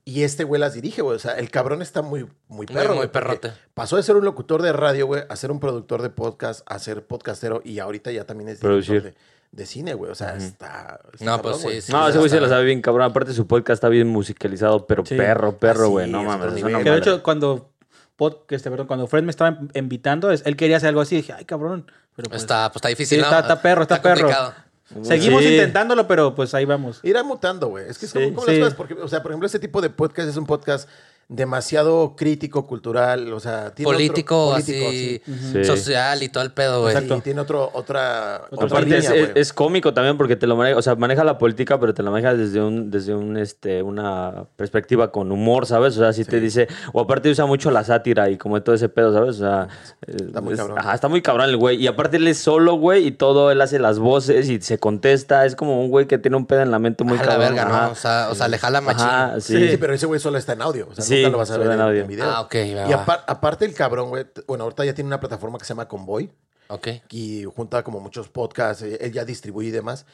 Y 0.05 0.23
este 0.23 0.45
güey 0.45 0.61
las 0.61 0.75
dirige, 0.75 1.03
güey. 1.03 1.17
O 1.17 1.19
sea, 1.19 1.33
el 1.39 1.51
cabrón 1.51 1.83
está 1.83 2.03
muy, 2.03 2.27
muy 2.49 2.67
perro. 2.67 2.95
muy 2.97 3.07
perrote. 3.09 3.53
Pasó 3.75 3.97
de 3.97 4.03
ser 4.03 4.17
un 4.17 4.25
locutor 4.25 4.63
de 4.63 4.73
radio, 4.73 5.07
güey, 5.07 5.23
a 5.29 5.37
ser 5.37 5.51
un 5.51 5.61
productor 5.61 6.03
de 6.03 6.11
podcast, 6.11 6.61
a 6.67 6.79
ser 6.79 7.07
podcastero 7.07 7.61
y 7.65 7.79
ahorita 7.79 8.11
ya 8.13 8.25
también 8.25 8.49
es 8.49 8.61
director 8.61 8.71
Producir. 8.85 9.03
de, 9.03 9.15
de 9.53 9.67
cine, 9.67 9.95
güey. 9.95 10.11
O 10.11 10.15
sea, 10.15 10.37
está, 10.37 11.01
está 11.13 11.25
No, 11.25 11.41
pues 11.43 11.59
sí, 11.59 11.81
sí. 11.81 11.93
No, 11.93 12.09
ese 12.09 12.19
güey 12.19 12.31
se 12.31 12.41
la 12.41 12.49
sabe 12.49 12.65
bien, 12.65 12.83
cabrón. 12.83 13.11
Aparte, 13.11 13.33
su 13.33 13.47
podcast 13.47 13.77
está 13.79 13.89
bien 13.89 14.09
musicalizado, 14.09 14.87
pero 14.87 15.05
Sí. 15.07 15.15
perro, 15.17 15.57
perro, 15.59 15.85
Ah, 15.85 15.89
güey. 15.89 16.11
no 16.11 16.21
es 16.23 16.27
mames, 16.27 16.53
nivel. 16.55 16.83
Que 16.83 16.91
de 16.91 16.99
hecho, 16.99 17.23
cuando, 17.23 17.71
pod- 18.19 18.45
que 18.47 18.55
este, 18.57 18.71
perdón, 18.71 18.87
cuando 18.89 19.07
Fred 19.07 19.23
me 19.23 19.31
estaba 19.31 19.59
invitando, 19.75 20.31
él 20.33 20.57
quería 20.57 20.79
hacer 20.79 20.89
algo 20.89 21.01
así. 21.01 21.17
Dije, 21.17 21.33
ay, 21.33 21.45
cabrón. 21.45 21.91
Pero 22.17 22.31
pues, 22.31 22.41
Está, 22.43 22.69
pues 22.71 22.77
está 22.77 22.89
difícil, 22.89 23.19
Sí, 23.19 23.21
¿no? 23.23 23.27
está- 23.29 23.41
está 23.41 23.61
perro, 23.63 23.83
está 23.83 24.01
perro. 24.01 24.23
complicado. 24.23 24.55
Seguimos 25.03 25.43
Sí. 25.43 25.49
intentándolo, 25.55 26.07
pero 26.07 26.35
pues 26.35 26.55
ahí 26.55 26.65
vamos. 26.65 27.01
Irá 27.03 27.23
mutando, 27.25 27.69
güey. 27.69 27.89
Es 27.89 27.99
que 27.99 28.07
es 28.07 28.13
Sí. 28.13 28.19
como, 28.19 28.37
como 28.37 28.47
Sí. 28.47 28.53
las 28.53 28.61
cosas, 28.61 28.75
porque, 28.77 28.95
o 28.95 29.09
sea, 29.09 29.23
por 29.23 29.33
ejemplo, 29.33 29.47
este 29.47 29.59
tipo 29.59 29.81
de 29.81 29.91
podcast 29.91 30.29
es 30.29 30.37
un 30.37 30.47
podcast 30.47 30.89
demasiado 31.29 32.15
crítico, 32.17 32.67
cultural, 32.67 33.33
o 33.33 33.41
sea, 33.41 33.75
tiene 33.75 33.89
otro- 33.89 33.97
Político, 33.99 34.51
político, 34.53 34.89
así, 34.89 35.21
Sí. 35.53 35.65
social 35.65 36.23
y 36.23 36.29
todo 36.29 36.45
el 36.45 36.53
pedo, 36.53 36.83
güey. 36.83 36.97
Sí, 36.97 37.09
tiene 37.25 37.41
otro, 37.41 37.69
otra, 37.75 38.43
Otro 38.51 38.67
otra 38.67 38.79
Aparte, 38.79 38.97
es, 38.99 39.05
línea, 39.09 39.21
es- 39.23 39.29
güey. 39.33 39.41
es 39.43 39.53
cómico 39.53 39.93
también 39.93 40.17
porque 40.17 40.37
te 40.37 40.47
lo 40.47 40.55
maneja, 40.55 40.79
o 40.79 40.83
sea, 40.83 40.95
maneja 40.95 41.25
la 41.25 41.37
política, 41.39 41.81
pero 41.81 41.95
te 41.95 42.03
la 42.05 42.11
maneja 42.13 42.35
desde 42.35 42.61
un, 42.63 42.91
desde 42.93 43.15
un, 43.15 43.37
este, 43.37 43.83
una 43.83 44.45
perspectiva 44.57 45.11
con 45.11 45.33
humor, 45.33 45.67
¿sabes? 45.67 45.97
O 45.97 46.01
sea, 46.01 46.13
sí, 46.13 46.25
te 46.25 46.39
dice, 46.39 46.69
o 46.93 47.01
aparte 47.01 47.29
usa 47.29 47.45
mucho 47.47 47.71
la 47.73 47.83
sátira 47.83 48.31
y 48.31 48.37
como 48.39 48.63
todo 48.63 48.75
ese 48.77 48.89
pedo, 48.89 49.13
¿sabes? 49.13 49.37
O 49.37 49.39
sea, 49.41 49.69
Está 50.07 50.41
muy 50.41 50.53
es- 50.55 50.61
cabrón. 50.61 50.79
Ajá, 50.79 50.95
está 50.95 51.09
muy 51.09 51.23
cabrón 51.23 51.51
el 51.51 51.57
güey. 51.57 51.77
Y 51.83 51.89
aparte 51.89 52.19
él 52.19 52.29
es 52.29 52.39
solo, 52.39 52.75
güey, 52.77 53.05
y 53.07 53.11
todo, 53.11 53.51
él 53.51 53.61
hace 53.61 53.81
las 53.81 53.99
voces 53.99 54.49
y 54.49 54.61
se 54.61 54.79
contesta. 54.79 55.45
Es 55.45 55.57
como 55.57 55.81
un 55.81 55.89
güey 55.91 56.07
que 56.07 56.19
tiene 56.19 56.37
un 56.37 56.47
pedo 56.47 56.61
en 56.63 56.71
la 56.71 56.79
mente 56.79 57.03
muy 57.03 57.19
a 57.19 57.23
la 57.23 57.27
cabrón. 57.27 57.55
verga, 57.57 57.65
¿no? 57.87 57.91
O 57.93 57.95
sea, 57.97 58.29
o 58.31 58.35
sea, 58.37 58.47
le 58.47 58.59
jala 58.59 58.81
machín. 58.81 59.07
Ajá, 59.07 59.41
sí. 59.41 59.71
Sí, 59.71 59.77
pero 59.77 59.93
ese 59.93 60.07
güey 60.07 60.21
solo 60.21 60.39
está 60.39 60.53
en 60.53 60.63
audio. 60.63 60.87
O 60.91 60.95
sea, 60.95 61.05
Sí, 61.17 61.23
nunca 61.23 61.33
lo 61.33 61.39
vas 61.39 61.51
a 61.51 61.59
ver 61.59 61.71
en 61.71 61.81
audio. 61.81 62.01
en 62.03 62.07
video. 62.09 62.25
Ah, 62.31 62.41
ok, 62.43 62.55
va, 62.55 62.89
Y 62.89 62.93
apar- 62.93 63.25
aparte 63.27 63.65
el 63.65 63.75
cabrón, 63.75 64.09
güey, 64.11 64.27
bueno, 64.47 64.65
ahorita 64.65 64.85
ya 64.85 64.95
tiene 64.95 65.09
una 65.09 65.21
plataforma 65.21 65.59
que 65.59 65.65
se 65.65 65.71
llama 65.71 65.89
Convoy 65.89 66.31
Ok. 66.69 66.89
y 67.11 67.45
junta 67.45 67.83
como 67.83 68.01
muchos 68.01 68.29
podcasts, 68.29 68.83
eh, 68.83 68.99
él 69.01 69.13
ya 69.13 69.25
distribuye 69.25 69.69
y 69.69 69.73
demás. 69.73 70.07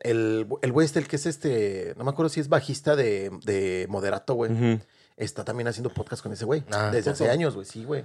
El, 0.00 0.46
el 0.62 0.72
güey 0.72 0.84
este, 0.86 1.00
el 1.00 1.08
que 1.08 1.16
es 1.16 1.26
este, 1.26 1.94
no 1.96 2.04
me 2.04 2.10
acuerdo 2.10 2.28
si 2.28 2.38
es 2.40 2.48
bajista 2.48 2.94
de, 2.94 3.30
de 3.44 3.86
Moderato, 3.88 4.34
güey. 4.34 4.80
Está 5.16 5.44
también 5.44 5.66
haciendo 5.66 5.90
podcast 5.90 6.22
con 6.22 6.32
ese 6.32 6.44
güey. 6.44 6.62
Ah, 6.70 6.90
desde 6.92 7.10
hace 7.10 7.28
años, 7.28 7.54
güey, 7.56 7.66
sí, 7.66 7.84
güey. 7.84 8.04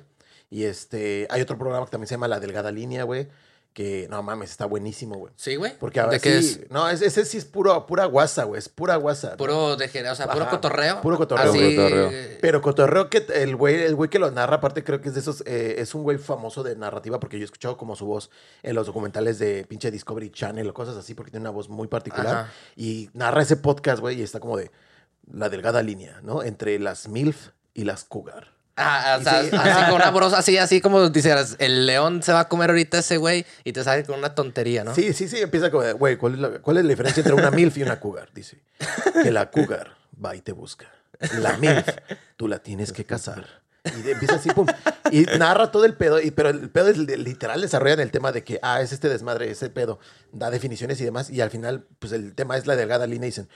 Y 0.50 0.64
este, 0.64 1.28
hay 1.30 1.42
otro 1.42 1.58
programa 1.58 1.86
que 1.86 1.92
también 1.92 2.08
se 2.08 2.16
llama 2.16 2.28
La 2.28 2.40
Delgada 2.40 2.72
Línea, 2.72 3.04
güey, 3.04 3.28
que 3.74 4.08
no 4.10 4.22
mames, 4.24 4.52
está 4.52 4.66
buenísimo, 4.66 5.16
güey. 5.18 5.34
¿Sí, 5.36 5.56
güey? 5.56 5.78
Porque 5.80 6.00
ahora 6.00 6.14
¿De 6.14 6.20
qué 6.20 6.42
sí, 6.42 6.60
es? 6.64 6.72
no, 6.72 6.88
es- 6.90 7.02
ese 7.02 7.26
sí 7.26 7.38
es 7.38 7.46
puro, 7.46 7.86
pura 7.88 8.06
guasa, 8.06 8.44
güey, 8.44 8.60
es 8.60 8.70
pura 8.70 8.96
guasa. 8.98 9.36
Puro 9.36 9.76
de 9.76 9.86
o 9.86 10.16
sea, 10.16 10.28
puro 10.30 10.44
Ajá, 10.44 10.52
cotorreo. 10.52 11.02
puro 11.02 11.18
cotorreo, 11.18 11.50
Así, 11.50 11.58
güey. 11.60 11.76
Cotorreo. 11.76 12.12
Pero 12.40 12.62
cotorreo 12.62 13.10
que 13.10 13.26
el 13.34 13.56
güey, 13.56 13.82
el 13.82 13.96
güey 13.96 14.10
que 14.10 14.20
lo 14.20 14.30
narra, 14.32 14.58
aparte 14.58 14.84
creo 14.84 15.02
que 15.02 15.10
es 15.10 15.16
de 15.16 15.20
esos, 15.22 15.42
eh, 15.46 15.76
es 15.80 15.94
un 15.96 16.04
güey 16.04 16.18
famoso 16.18 16.64
de 16.64 16.76
narrativa, 16.76 17.20
porque 17.20 17.38
yo 17.38 17.44
he 17.44 17.46
escuchado 17.46 17.76
como 17.78 17.96
su 17.96 18.06
voz 18.06 18.30
en 18.62 18.76
los 18.76 18.86
documentales 18.88 19.40
de 19.40 19.66
pinche 19.66 19.92
Discovery 19.92 20.30
Channel 20.32 20.70
o 20.70 20.74
cosas 20.74 20.96
así, 20.96 21.14
porque 21.16 21.32
tiene 21.32 21.42
una 21.44 21.52
voz 21.52 21.68
muy 21.70 21.88
particular. 21.88 22.28
Ajá. 22.36 22.54
Y 22.76 23.10
narra 23.14 23.42
ese 23.42 23.58
podcast, 23.58 24.00
güey, 24.00 24.20
y 24.20 24.24
está 24.24 24.40
como 24.40 24.58
de 24.58 24.72
la 25.32 25.50
delgada 25.50 25.82
línea, 25.82 26.20
¿no? 26.22 26.44
Entre 26.44 26.78
las 26.80 27.08
MILF 27.08 27.50
y 27.74 27.86
las 27.86 28.04
Cougar. 28.04 28.53
Ah, 28.76 29.16
o 29.18 29.22
Y 29.22 29.24
sea, 29.24 29.44
sí. 29.44 29.50
así 29.54 29.86
con 29.86 29.94
una 29.96 30.10
brosa, 30.12 30.38
así, 30.40 30.58
así 30.58 30.82
como 30.82 31.10
dijeras, 31.10 31.56
el 31.60 31.86
león 31.86 32.24
se 32.24 32.34
va 32.34 32.42
a 32.42 32.48
comer 32.50 32.72
ahorita 32.72 33.00
ese 33.00 33.18
güey 33.18 33.46
y 33.64 33.72
te 33.74 33.84
sale 33.84 34.04
con 34.04 34.18
una 34.18 34.34
tontería, 34.34 34.84
¿no? 34.84 34.96
Sí, 34.96 35.14
sí, 35.14 35.28
sí, 35.28 35.40
empieza 35.42 35.70
como 35.70 35.84
de, 35.84 35.94
güey, 35.94 36.18
¿cuál, 36.18 36.34
es 36.34 36.40
la- 36.40 36.50
¿cuál 36.60 36.78
es 36.78 36.84
la 36.84 36.90
diferencia 36.90 37.22
entre 37.22 37.36
una 37.36 37.52
MILF 37.52 37.78
y 37.78 37.84
una 37.84 38.00
Cougar? 38.00 38.30
Dice, 38.34 38.60
que 39.22 39.32
la 39.32 39.52
Cougar 39.52 39.92
va 40.24 40.36
y 40.36 40.42
te 40.42 40.52
busca. 40.54 40.88
La 41.40 41.58
MILF, 41.58 41.88
tú 42.36 42.48
la 42.48 42.60
tienes 42.60 42.92
que 42.92 43.06
casar. 43.06 43.62
Y 43.86 44.10
empieza 44.10 44.36
así, 44.36 44.50
pum. 44.50 44.66
Y 45.12 45.24
narra 45.38 45.70
todo 45.70 45.84
el 45.86 45.94
pedo, 45.96 46.22
y, 46.22 46.32
pero 46.32 46.50
el 46.50 46.70
pedo 46.70 46.88
es 46.88 46.98
literal 46.98 47.60
desarrollan 47.62 48.00
el 48.00 48.12
tema 48.12 48.32
de 48.32 48.42
que, 48.44 48.58
ah, 48.62 48.82
es 48.82 48.94
este 48.94 49.10
desmadre, 49.10 49.52
ese 49.52 49.70
pedo, 49.70 50.00
da 50.32 50.50
definiciones 50.50 51.00
y 51.02 51.04
demás, 51.04 51.30
y 51.30 51.42
al 51.42 51.50
final, 51.52 51.86
pues 52.00 52.14
el 52.14 52.34
tema 52.34 52.56
es 52.58 52.66
la 52.66 52.78
delgada 52.78 53.06
línea 53.08 53.28
y 53.28 53.32
dicen, 53.32 53.50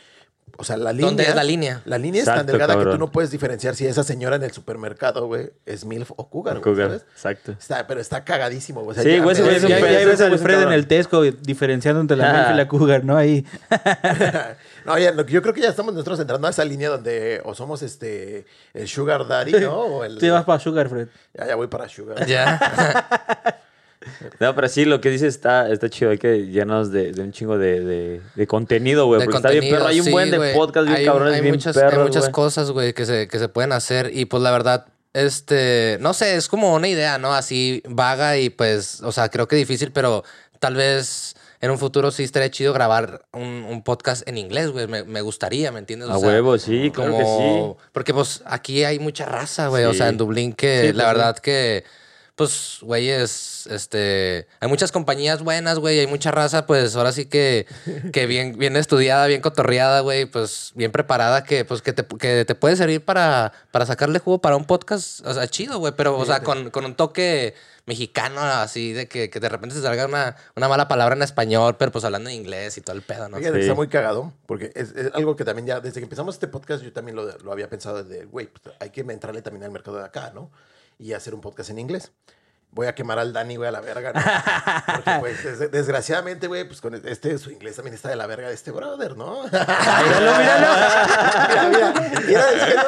O 0.60 0.63
sea, 0.63 0.75
la 0.77 0.91
línea. 0.91 1.05
¿Dónde 1.07 1.23
es 1.23 1.36
la 1.36 1.43
línea? 1.43 1.81
La 1.86 1.97
línea 1.99 2.21
es 2.21 2.25
tan 2.25 2.45
delgada 2.47 2.75
que 2.79 2.86
tú 2.86 2.97
no 2.97 3.12
puedes 3.12 3.29
diferenciar 3.29 3.75
si 3.75 3.86
esa 3.86 4.03
señora 4.03 4.38
en 4.38 4.43
el 4.43 4.51
supermercado, 4.51 5.27
güey, 5.27 5.51
es 5.67 5.86
MILF 5.86 6.12
o 6.15 6.29
Cougar, 6.29 6.56
güey, 6.56 6.63
Cougar, 6.63 6.87
¿sabes? 6.87 7.06
Exacto. 7.13 7.52
Está, 7.52 7.85
pero 7.85 8.00
está 8.02 8.23
cagadísimo, 8.23 8.81
güey. 8.81 8.91
O 8.91 8.93
sea, 8.95 9.04
Sí, 9.04 9.17
ya- 9.17 9.23
güey, 9.23 9.35
Ya, 9.35 9.43
ya 9.69 9.79
güey 10.06 10.21
al 10.31 10.39
Fred 10.39 10.62
en 10.63 10.71
el 10.71 10.87
Tesco 10.87 11.21
diferenciando 11.21 12.02
entre 12.02 12.17
la 12.17 12.29
Ah. 12.31 12.33
Milf 12.39 12.52
y 12.54 12.58
la 12.58 12.67
Cougar, 12.67 13.04
¿no? 13.04 13.15
Ahí. 13.17 13.45
no, 14.85 14.98
ya, 14.98 15.12
lo 15.12 15.25
que 15.27 15.33
yo 15.33 15.41
creo 15.43 15.54
que 15.54 15.62
ya 15.62 15.69
estamos 15.69 15.93
nosotros 15.93 16.19
entrando 16.19 16.48
a 16.48 16.50
esa 16.50 16.65
línea 16.65 16.89
donde 16.89 17.39
o 17.45 17.54
somos 17.54 17.83
este 17.83 18.45
el 18.73 18.87
Sugar 18.87 19.27
Daddy, 19.27 19.52
¿no? 19.60 19.75
O 19.81 20.04
el, 20.06 20.19
Sí, 20.19 20.27
vas 20.29 20.43
para 20.45 20.60
Sugar, 20.60 20.89
Fred. 20.89 21.08
ya, 21.37 21.45
ya 21.48 21.56
voy 21.56 21.67
para 21.67 21.87
Sugar. 21.87 22.25
Ya. 22.25 23.62
No, 24.39 24.55
pero 24.55 24.67
sí, 24.69 24.85
lo 24.85 25.01
que 25.01 25.10
dices 25.10 25.33
está, 25.35 25.69
está 25.71 25.89
chido. 25.89 26.12
Hay 26.12 26.17
que 26.17 26.45
llenarnos 26.47 26.91
de, 26.91 27.12
de 27.12 27.21
un 27.21 27.31
chingo 27.31 27.58
de, 27.58 27.81
de, 27.81 28.21
de 28.35 28.47
contenido, 28.47 29.05
güey. 29.08 29.21
Porque 29.23 29.37
está 29.37 29.49
bien 29.49 29.69
perro. 29.69 29.87
Hay 29.87 29.99
un 29.99 30.05
sí, 30.05 30.12
buen 30.12 30.31
de 30.31 30.53
podcast 30.53 30.85
bien 30.87 30.99
Hay- 30.99 31.05
cabrones, 31.05 31.35
hay 31.35 31.41
bien 31.41 31.55
muchas, 31.55 31.75
perros, 31.75 31.93
Hay 31.93 31.99
muchas 32.03 32.29
cosas, 32.29 32.71
güey, 32.71 32.93
que 32.93 33.05
se, 33.05 33.27
que 33.27 33.39
se 33.39 33.49
pueden 33.49 33.71
hacer. 33.71 34.12
Y 34.13 34.25
pues 34.25 34.41
la 34.43 34.51
verdad, 34.51 34.85
este, 35.13 35.97
no 36.01 36.13
sé, 36.13 36.35
es 36.35 36.47
como 36.47 36.73
una 36.75 36.87
idea, 36.87 37.17
¿no? 37.17 37.33
Así 37.33 37.81
vaga 37.87 38.37
y 38.37 38.49
pues, 38.49 39.01
o 39.01 39.12
sea, 39.12 39.29
creo 39.29 39.47
que 39.47 39.55
difícil, 39.55 39.91
pero 39.91 40.23
tal 40.60 40.75
vez 40.75 41.35
en 41.60 41.71
un 41.71 41.79
futuro 41.79 42.12
sí 42.12 42.23
estaría 42.23 42.51
chido 42.51 42.71
grabar 42.71 43.23
un, 43.33 43.65
un 43.67 43.83
podcast 43.83 44.27
en 44.27 44.37
inglés, 44.37 44.69
güey. 44.69 44.85
Me, 44.87 45.03
me 45.03 45.21
gustaría, 45.21 45.71
¿me 45.71 45.79
entiendes? 45.79 46.08
O 46.10 46.13
A 46.13 46.19
sea, 46.19 46.27
huevo, 46.29 46.58
sí, 46.60 46.91
claro 46.93 47.17
que 47.17 47.25
sí. 47.25 47.87
Porque 47.93 48.13
pues 48.13 48.43
aquí 48.45 48.83
hay 48.83 48.99
mucha 48.99 49.25
raza, 49.25 49.67
güey. 49.69 49.85
O 49.85 49.93
sea, 49.95 50.10
en 50.10 50.17
Dublín 50.17 50.53
que 50.53 50.81
Sí, 50.81 50.93
la 50.93 51.05
pues, 51.05 51.15
verdad 51.15 51.37
que, 51.39 51.83
pues, 52.38 52.77
güey, 52.83 53.10
es, 53.10 53.65
este, 53.65 54.48
hay 54.60 54.69
muchas 54.69 54.92
compañías 54.92 55.42
buenas, 55.42 55.79
güey. 55.79 56.00
Hay 56.00 56.06
mucha 56.06 56.29
raza, 56.29 56.67
pues, 56.67 56.96
ahora 56.96 57.12
sí 57.12 57.25
que, 57.25 57.65
que 58.13 58.27
bien, 58.27 58.60
bien 58.60 58.75
estudiada, 58.75 59.25
bien 59.25 59.42
cotorreada, 59.42 60.02
güey. 60.02 60.27
Pues, 60.27 60.71
bien 60.75 60.92
preparada 60.92 61.44
que, 61.44 61.65
pues, 61.65 61.81
que 61.81 61.94
te, 61.94 62.06
que 62.06 62.46
te 62.46 62.54
puede 62.54 62.75
servir 62.75 63.04
para, 63.04 63.54
para 63.71 63.88
sacarle 63.88 64.19
jugo 64.19 64.40
para 64.40 64.56
un 64.56 64.65
podcast, 64.65 65.25
o 65.25 65.33
sea, 65.33 65.48
chido, 65.48 65.79
güey. 65.79 65.94
Pero, 65.98 66.15
o 66.15 66.25
sea, 66.25 66.44
con, 66.44 66.69
con 66.69 66.85
un 66.85 66.94
toque 66.94 67.56
mexicano, 67.88 68.40
así 68.40 68.94
de 68.94 69.08
que, 69.08 69.31
que 69.31 69.40
de 69.40 69.50
repente 69.50 69.73
se 69.73 69.81
salga 69.81 70.06
una, 70.06 70.35
una 70.56 70.67
mala 70.67 70.88
palabra 70.88 71.15
en 71.15 71.23
español, 71.23 71.75
pero 71.79 71.92
pues 71.92 72.06
hablando 72.06 72.29
en 72.29 72.35
inglés 72.35 72.77
y 72.77 72.81
todo 72.81 72.96
el 72.96 73.02
pedo, 73.02 73.29
¿no? 73.29 73.38
Fíjate, 73.38 73.56
Sí. 73.56 73.62
Está 73.62 73.73
muy 73.73 73.88
cagado, 73.88 74.31
porque 74.46 74.71
es, 74.75 74.92
es 74.92 75.12
algo 75.15 75.35
que 75.35 75.44
también 75.44 75.65
ya, 75.65 75.79
desde 75.79 76.02
que 76.02 76.04
empezamos 76.04 76.35
este 76.35 76.48
podcast, 76.48 76.83
yo 76.83 76.94
también 76.94 77.15
lo, 77.15 77.35
lo 77.40 77.52
había 77.52 77.67
pensado 77.67 78.04
de, 78.04 78.25
güey, 78.25 78.46
pues, 78.48 78.75
hay 78.79 78.92
que 78.92 79.02
entrarle 79.02 79.42
también 79.42 79.63
al 79.63 79.71
mercado 79.71 79.98
de 79.98 80.06
acá, 80.06 80.31
¿no? 80.35 80.52
Y 81.00 81.13
hacer 81.13 81.33
un 81.35 81.41
podcast 81.41 81.69
en 81.69 81.79
inglés. 81.79 82.12
Voy 82.71 82.87
a 82.87 82.93
quemar 82.95 83.17
al 83.17 83.31
Dani, 83.31 83.56
güey, 83.56 83.69
a 83.69 83.71
la 83.71 83.79
verga, 83.79 84.12
¿no? 84.13 84.19
Porque, 84.95 85.12
pues, 85.21 85.41
des- 85.60 85.71
desgraciadamente, 85.71 86.48
güey, 86.48 86.65
pues 86.67 86.81
con 86.81 86.93
este, 86.95 87.37
su 87.37 87.50
inglés 87.50 87.77
también 87.77 87.93
está 87.95 88.10
de 88.10 88.17
la 88.17 88.27
verga 88.27 88.50
de 88.50 88.54
este 88.56 88.71
brother, 88.71 89.15
¿no? 89.15 89.43
míralo, 89.45 90.37
míralo. 90.37 90.67
mira, 91.69 91.69
mira, 91.69 91.93
mira, 92.27 92.52
es 92.52 92.63
que 92.65 92.75
no. 92.75 92.83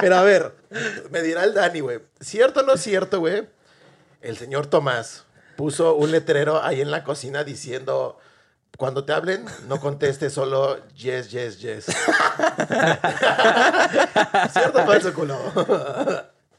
Pero 0.00 0.16
a 0.16 0.22
ver, 0.22 0.54
me 1.10 1.22
dirá 1.22 1.44
el 1.44 1.54
Dani, 1.54 1.80
güey, 1.80 2.00
¿cierto 2.20 2.60
o 2.60 2.62
no 2.62 2.76
cierto, 2.76 3.20
güey? 3.20 3.48
El 4.20 4.36
señor 4.36 4.66
Tomás 4.66 5.24
puso 5.56 5.94
un 5.94 6.10
letrero 6.12 6.62
ahí 6.62 6.80
en 6.82 6.90
la 6.90 7.02
cocina 7.04 7.42
diciendo... 7.44 8.18
Cuando 8.78 9.04
te 9.04 9.12
hablen, 9.12 9.44
no 9.68 9.78
contestes 9.80 10.32
solo 10.32 10.78
yes, 10.94 11.30
yes, 11.30 11.58
yes. 11.58 11.84
¿Cierto 14.52 14.82
o 14.82 14.86
falso, 14.86 15.12
culo? 15.12 15.36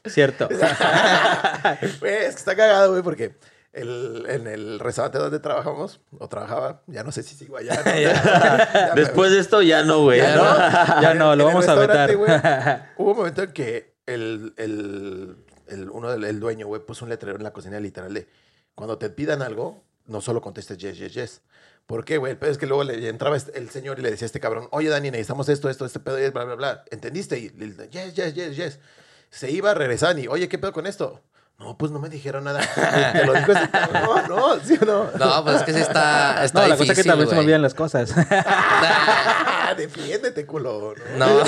Cierto. 0.06 0.48
Güey, 2.00 2.14
es 2.26 2.34
que 2.36 2.40
está 2.40 2.56
cagado, 2.56 2.92
güey, 2.92 3.04
porque 3.04 3.36
el- 3.72 4.26
en 4.28 4.48
el 4.48 4.80
restaurante 4.80 5.18
donde 5.18 5.40
trabajamos, 5.40 6.02
o 6.20 6.28
trabajaba, 6.30 6.84
ya 6.88 7.04
no 7.04 7.12
sé 7.12 7.24
si 7.24 7.36
sigo 7.36 7.58
allá. 7.58 7.82
¿no? 7.86 7.92
Ya 8.00 8.92
me- 8.96 9.02
Después 9.02 9.32
de 9.32 9.40
esto 9.40 9.62
ya 9.62 9.84
no, 9.84 10.02
güey. 10.02 10.20
ya 10.20 10.36
no. 10.36 11.02
Ya 11.02 11.14
no, 11.14 11.36
lo 11.36 11.44
En 11.44 11.48
vamos 11.56 11.68
a 11.68 11.76
restaurante, 11.76 12.16
vetar. 12.16 12.18
güey, 12.18 12.82
hubo 12.98 13.12
un 13.12 13.18
momento 13.18 13.44
en 13.44 13.52
que 13.54 13.94
el, 14.06 14.54
el, 14.58 15.38
el- 15.68 15.90
uno 15.90 16.12
del 16.12 16.24
el 16.26 16.40
dueño, 16.40 16.68
güey, 16.68 16.82
puso 16.86 17.06
un 17.06 17.10
letrero 17.10 17.38
en 17.38 17.44
la 17.44 17.52
cocina 17.54 17.80
literal 17.80 18.14
de 18.14 18.28
cuando 18.76 18.98
te 18.98 19.10
pidan 19.10 19.42
algo, 19.42 19.84
no 20.06 20.20
solo 20.22 20.42
contestes 20.42 20.78
yes, 20.78 20.98
yes, 20.98 21.14
yes. 21.14 21.42
¿Por 21.86 22.06
qué, 22.06 22.18
güey? 22.18 22.32
El 22.34 22.38
pedo 22.38 22.50
es 22.52 22.58
que 22.58 22.66
luego 22.66 22.84
le 22.84 23.08
entraba 23.10 23.36
este- 23.38 23.58
el 23.58 23.70
señor 23.70 24.00
y 24.00 24.02
le 24.04 24.12
decía 24.12 24.26
a 24.26 24.28
este 24.28 24.40
cabrón, 24.40 24.68
oye, 24.72 24.90
Dani, 24.90 25.12
necesitamos 25.12 25.50
esto, 25.50 25.70
esto, 25.70 25.86
este 25.86 26.00
pedo, 26.00 26.18
y 26.20 26.30
bla, 26.30 26.44
bla, 26.46 26.56
bla. 26.56 26.84
¿Entendiste? 26.92 27.38
Y 27.40 27.50
le 27.50 27.90
yes, 27.90 28.14
yes, 28.14 28.34
yes, 28.34 28.56
yes. 28.56 28.80
Se 29.34 29.50
iba, 29.50 29.74
regresaban 29.74 30.20
y, 30.20 30.28
oye, 30.28 30.48
¿qué 30.48 30.60
pedo 30.60 30.72
con 30.74 30.86
esto? 30.86 31.20
No, 31.58 31.76
pues 31.76 31.92
no 31.92 31.98
me 31.98 32.08
dijeron 32.08 32.44
nada. 32.44 32.62
Te 33.14 33.26
lo 33.26 33.34
dijo 33.34 33.52
ese 33.52 33.70
cabrón, 33.70 34.24
no, 34.30 34.60
¿sí 34.60 34.78
o 34.80 34.86
no? 34.86 35.10
No, 35.18 35.44
pues 35.44 35.56
es 35.58 35.64
que 35.64 35.74
sí 35.74 35.80
está, 35.80 36.44
está 36.46 36.62
No, 36.62 36.68
la 36.68 36.78
cosa 36.78 36.84
es 36.84 36.90
que 36.90 37.04
difícil, 37.04 37.12
también 37.12 37.30
se 37.30 37.36
me 37.36 37.42
olvidan 37.42 37.62
las 37.64 37.74
cosas. 37.74 38.14
Defiéndete, 39.78 40.46
culo. 40.46 40.94
¿no? 41.18 41.28
No. 41.28 41.44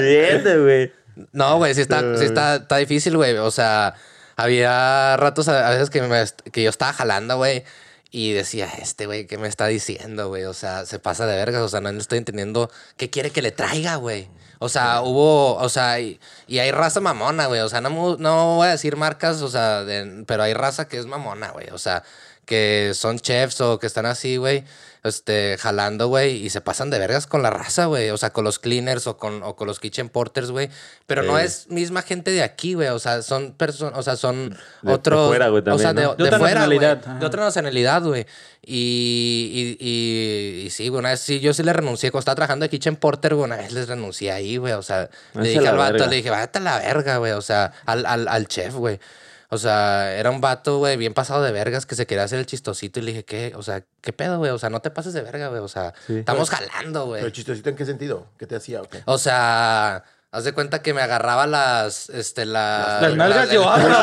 Bien, 0.00 0.62
güey. 0.62 0.92
No, 1.32 1.56
güey, 1.56 1.74
sí 1.74 1.80
está, 1.80 2.16
sí 2.18 2.24
está, 2.24 2.56
está 2.56 2.76
difícil, 2.76 3.16
güey. 3.16 3.36
O 3.36 3.50
sea, 3.50 3.94
había 4.36 5.16
ratos 5.16 5.48
a 5.48 5.66
a 5.66 5.70
veces 5.70 5.90
que, 5.90 6.02
me, 6.02 6.24
que 6.52 6.62
yo 6.62 6.70
estaba 6.70 6.92
jalando, 6.92 7.36
güey. 7.36 7.64
Y 8.12 8.32
decía, 8.32 8.68
este 8.80 9.06
güey, 9.06 9.26
¿qué 9.26 9.38
me 9.38 9.48
está 9.48 9.66
diciendo, 9.66 10.28
güey? 10.28 10.44
O 10.44 10.54
sea, 10.54 10.86
se 10.86 11.00
pasa 11.00 11.26
de 11.26 11.34
vergas. 11.34 11.62
O 11.62 11.68
sea, 11.68 11.80
no 11.80 11.90
estoy 11.90 12.18
entendiendo 12.18 12.70
qué 12.96 13.10
quiere 13.10 13.30
que 13.30 13.42
le 13.42 13.50
traiga, 13.50 13.96
güey. 13.96 14.28
O 14.58 14.68
sea, 14.68 15.02
hubo, 15.02 15.56
o 15.56 15.68
sea, 15.68 16.00
y, 16.00 16.20
y 16.46 16.58
hay 16.58 16.70
raza 16.70 17.00
mamona, 17.00 17.46
güey. 17.46 17.60
O 17.60 17.68
sea, 17.68 17.80
no, 17.80 18.16
no 18.18 18.56
voy 18.56 18.68
a 18.68 18.70
decir 18.70 18.96
marcas, 18.96 19.42
o 19.42 19.48
sea, 19.48 19.84
de- 19.84 20.24
pero 20.26 20.42
hay 20.42 20.54
raza 20.54 20.88
que 20.88 20.98
es 20.98 21.06
mamona, 21.06 21.50
güey. 21.50 21.68
O 21.70 21.78
sea, 21.78 22.02
que 22.46 22.92
son 22.94 23.18
chefs 23.18 23.60
o 23.60 23.78
que 23.78 23.86
están 23.86 24.06
así, 24.06 24.36
güey, 24.36 24.64
este, 25.02 25.58
jalando, 25.58 26.08
güey, 26.08 26.36
y 26.46 26.48
se 26.50 26.62
pasan 26.62 26.88
de 26.88 26.98
vergas 26.98 27.26
con 27.26 27.42
la 27.42 27.50
raza, 27.50 27.86
güey. 27.86 28.08
O 28.10 28.16
sea, 28.16 28.30
con 28.30 28.42
los 28.44 28.58
cleaners 28.58 29.06
o 29.06 29.18
con, 29.18 29.42
o 29.42 29.54
con 29.54 29.66
los 29.66 29.78
kitchen 29.78 30.08
porters, 30.08 30.50
güey. 30.50 30.70
Pero 31.06 31.22
no 31.22 31.38
es 31.38 31.68
misma 31.68 32.00
gente 32.00 32.30
de 32.30 32.42
aquí, 32.42 32.72
güey. 32.72 32.88
O 32.88 32.98
sea, 32.98 33.20
son 33.20 33.52
personas, 33.52 33.98
o 33.98 34.02
sea, 34.02 34.16
son 34.16 34.50
De- 34.50 34.56
de 34.82 34.92
otros. 34.94 35.28
fuera, 35.28 35.48
güey, 35.48 35.62
O 35.68 35.78
sea, 35.78 35.92
de, 35.92 36.02
¿no? 36.04 36.14
de 36.14 36.16
De 36.16 36.24
otra 36.24 36.38
fuera, 36.38 36.64
güey. 36.66 36.78
De 36.78 37.26
otra 37.26 37.44
nacionalidad, 37.44 38.02
güey. 38.02 38.26
Y, 38.66 39.76
y, 39.78 39.86
y, 39.86 40.66
y 40.66 40.70
sí, 40.70 40.88
güey, 40.88 41.00
una 41.00 41.10
vez 41.10 41.20
sí, 41.20 41.38
yo 41.40 41.52
sí 41.52 41.62
le 41.62 41.72
renuncié. 41.74 42.10
Cuando 42.10 42.20
estaba 42.20 42.36
trabajando 42.36 42.64
de 42.64 42.70
kitchen 42.70 42.96
porter, 42.96 43.34
güey, 43.34 43.44
una 43.44 43.56
vez 43.56 43.72
les 43.72 43.88
renuncié 43.88 44.32
ahí, 44.32 44.56
güey. 44.56 44.72
O 44.72 44.82
sea, 44.82 45.10
le 45.34 45.48
dije 45.50 45.68
al 45.68 45.76
vato, 45.76 45.92
verga. 45.92 46.06
le 46.06 46.16
dije, 46.16 46.30
vete 46.30 46.58
a 46.58 46.62
la 46.62 46.78
verga, 46.78 47.18
güey. 47.18 47.32
O 47.32 47.42
sea, 47.42 47.72
al, 47.84 48.06
al, 48.06 48.26
al 48.26 48.48
chef, 48.48 48.74
güey. 48.74 48.98
O 49.50 49.58
sea, 49.58 50.12
era 50.14 50.30
un 50.30 50.40
vato, 50.40 50.78
güey, 50.78 50.96
bien 50.96 51.14
pasado 51.14 51.42
de 51.42 51.52
vergas 51.52 51.86
que 51.86 51.94
se 51.94 52.06
quería 52.06 52.24
hacer 52.24 52.38
el 52.38 52.46
chistosito 52.46 52.98
y 52.98 53.02
le 53.02 53.10
dije, 53.12 53.24
¿qué? 53.24 53.52
O 53.56 53.62
sea, 53.62 53.82
¿qué 54.00 54.12
pedo, 54.12 54.38
güey? 54.38 54.50
O 54.50 54.58
sea, 54.58 54.70
no 54.70 54.80
te 54.80 54.90
pases 54.90 55.12
de 55.12 55.22
verga, 55.22 55.48
güey. 55.48 55.60
O 55.60 55.68
sea, 55.68 55.92
Sí. 56.06 56.18
estamos 56.18 56.50
jalando, 56.50 57.10
Pero 57.10 57.20
güey. 57.22 57.32
chistosito, 57.32 57.68
¿en 57.70 57.76
qué 57.76 57.84
sentido? 57.86 58.26
¿Qué 58.38 58.46
te 58.46 58.56
hacía 58.56 58.82
o 58.82 58.88
qué? 58.88 59.02
O 59.04 59.18
sea, 59.18 60.02
haz 60.32 60.44
de 60.44 60.52
cuenta 60.52 60.82
que 60.82 60.92
me 60.94 61.02
agarraba 61.02 61.46
las, 61.46 62.08
este, 62.10 62.44
las... 62.46 63.02
Las 63.02 63.14
nalgas 63.14 63.50
yo 63.52 63.68
abro. 63.70 63.94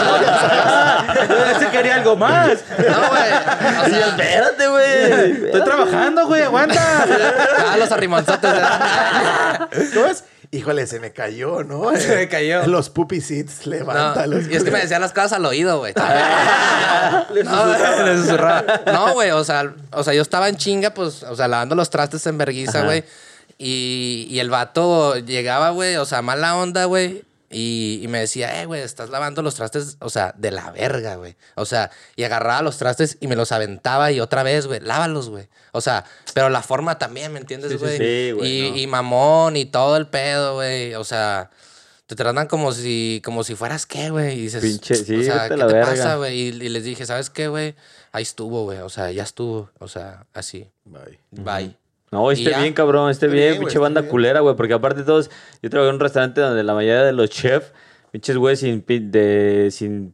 Ese 1.55 1.69
quería 1.69 1.95
algo 1.95 2.15
más. 2.15 2.47
No, 2.77 3.09
güey. 3.09 3.31
O 3.81 3.89
sea, 3.89 4.07
espérate, 4.07 4.67
güey. 4.67 5.45
Estoy 5.47 5.61
trabajando, 5.65 6.27
güey. 6.27 6.41
Aguanta. 6.43 6.79
ah, 7.57 7.75
los 7.77 7.91
arrimonzotes. 7.91 8.51
¿Cómo 9.93 10.05
es? 10.07 10.23
Híjole, 10.53 10.85
se 10.85 10.99
me 10.99 11.13
cayó, 11.13 11.63
¿no? 11.63 11.95
Se 11.95 12.13
me 12.13 12.27
cayó. 12.27 12.67
Los 12.67 12.89
puppy 12.89 13.21
seats, 13.21 13.65
No, 13.65 13.71
levántalos. 13.71 14.47
y 14.49 14.55
es 14.55 14.63
que 14.65 14.71
me 14.71 14.79
decían 14.79 14.99
las 14.99 15.13
cosas 15.13 15.33
al 15.33 15.45
oído, 15.45 15.79
güey. 15.79 15.93
no, 17.45 18.17
susurraba. 18.17 18.81
No, 18.85 19.13
güey, 19.13 19.31
o 19.31 19.43
sea, 19.45 19.73
o 19.91 20.03
sea, 20.03 20.13
yo 20.13 20.21
estaba 20.21 20.49
en 20.49 20.57
chinga, 20.57 20.93
pues, 20.93 21.23
o 21.23 21.35
sea, 21.35 21.47
lavando 21.47 21.75
los 21.75 21.89
trastes 21.89 22.25
en 22.27 22.37
verguiza, 22.37 22.83
güey. 22.83 23.03
Y, 23.57 24.27
y 24.29 24.39
el 24.39 24.49
vato 24.49 25.15
llegaba, 25.17 25.69
güey, 25.69 25.95
o 25.95 26.05
sea, 26.05 26.21
mala 26.21 26.55
onda, 26.57 26.85
güey. 26.85 27.23
Y, 27.51 27.99
y 28.01 28.07
me 28.07 28.19
decía, 28.19 28.61
eh, 28.61 28.65
güey, 28.65 28.81
estás 28.81 29.09
lavando 29.09 29.41
los 29.41 29.55
trastes, 29.55 29.97
o 29.99 30.09
sea, 30.09 30.33
de 30.37 30.51
la 30.51 30.71
verga, 30.71 31.15
güey. 31.15 31.35
O 31.55 31.65
sea, 31.65 31.91
y 32.15 32.23
agarraba 32.23 32.61
los 32.61 32.77
trastes 32.77 33.17
y 33.19 33.27
me 33.27 33.35
los 33.35 33.51
aventaba 33.51 34.11
y 34.11 34.19
otra 34.19 34.43
vez, 34.43 34.67
güey, 34.67 34.79
lávalos, 34.79 35.29
güey. 35.29 35.47
O 35.73 35.81
sea, 35.81 36.05
pero 36.33 36.49
la 36.49 36.61
forma 36.61 36.97
también, 36.97 37.33
¿me 37.33 37.39
entiendes, 37.39 37.71
Sí, 37.71 37.77
sí, 37.77 37.83
güey? 37.83 37.97
sí, 37.97 38.31
güey, 38.31 38.49
y, 38.67 38.71
no. 38.71 38.77
y 38.77 38.87
mamón 38.87 39.57
y 39.57 39.65
todo 39.65 39.97
el 39.97 40.07
pedo, 40.07 40.55
güey. 40.55 40.95
O 40.95 41.03
sea, 41.03 41.49
te 42.07 42.15
tratan 42.15 42.47
como 42.47 42.71
si, 42.73 43.21
como 43.23 43.43
si 43.43 43.55
fueras 43.55 43.85
qué, 43.85 44.09
güey. 44.09 44.37
Y 44.37 44.41
dices, 44.43 44.61
Pinche, 44.61 44.95
sí, 44.95 45.15
o 45.15 45.23
sea, 45.23 45.47
¿qué 45.49 45.57
la 45.57 45.67
te 45.67 45.73
verga. 45.73 45.89
pasa, 45.91 46.15
güey? 46.15 46.37
Y, 46.39 46.47
y 46.47 46.69
les 46.69 46.83
dije, 46.83 47.05
¿sabes 47.05 47.29
qué, 47.29 47.47
güey? 47.47 47.75
Ahí 48.13 48.23
estuvo, 48.23 48.63
güey. 48.63 48.79
O 48.79 48.89
sea, 48.89 49.11
ya 49.11 49.23
estuvo. 49.23 49.69
O 49.79 49.87
sea, 49.87 50.25
así. 50.33 50.69
Bye. 50.85 51.19
Bye. 51.31 51.80
No, 52.11 52.29
esté 52.29 52.53
bien, 52.57 52.73
cabrón, 52.73 53.09
esté 53.09 53.27
bien, 53.27 53.51
bien, 53.51 53.59
pinche 53.59 53.79
banda 53.79 54.01
bien. 54.01 54.11
culera, 54.11 54.41
güey, 54.41 54.55
porque 54.55 54.73
aparte 54.73 55.03
todos, 55.03 55.31
yo 55.61 55.69
trabajé 55.69 55.89
en 55.89 55.95
un 55.95 56.01
restaurante 56.01 56.41
donde 56.41 56.63
la 56.63 56.73
mayoría 56.73 57.03
de 57.03 57.13
los 57.13 57.29
chefs, 57.29 57.71
pinches 58.11 58.35
güey 58.35 58.57
sin, 58.57 58.83
de, 58.85 59.69
sin 59.71 60.13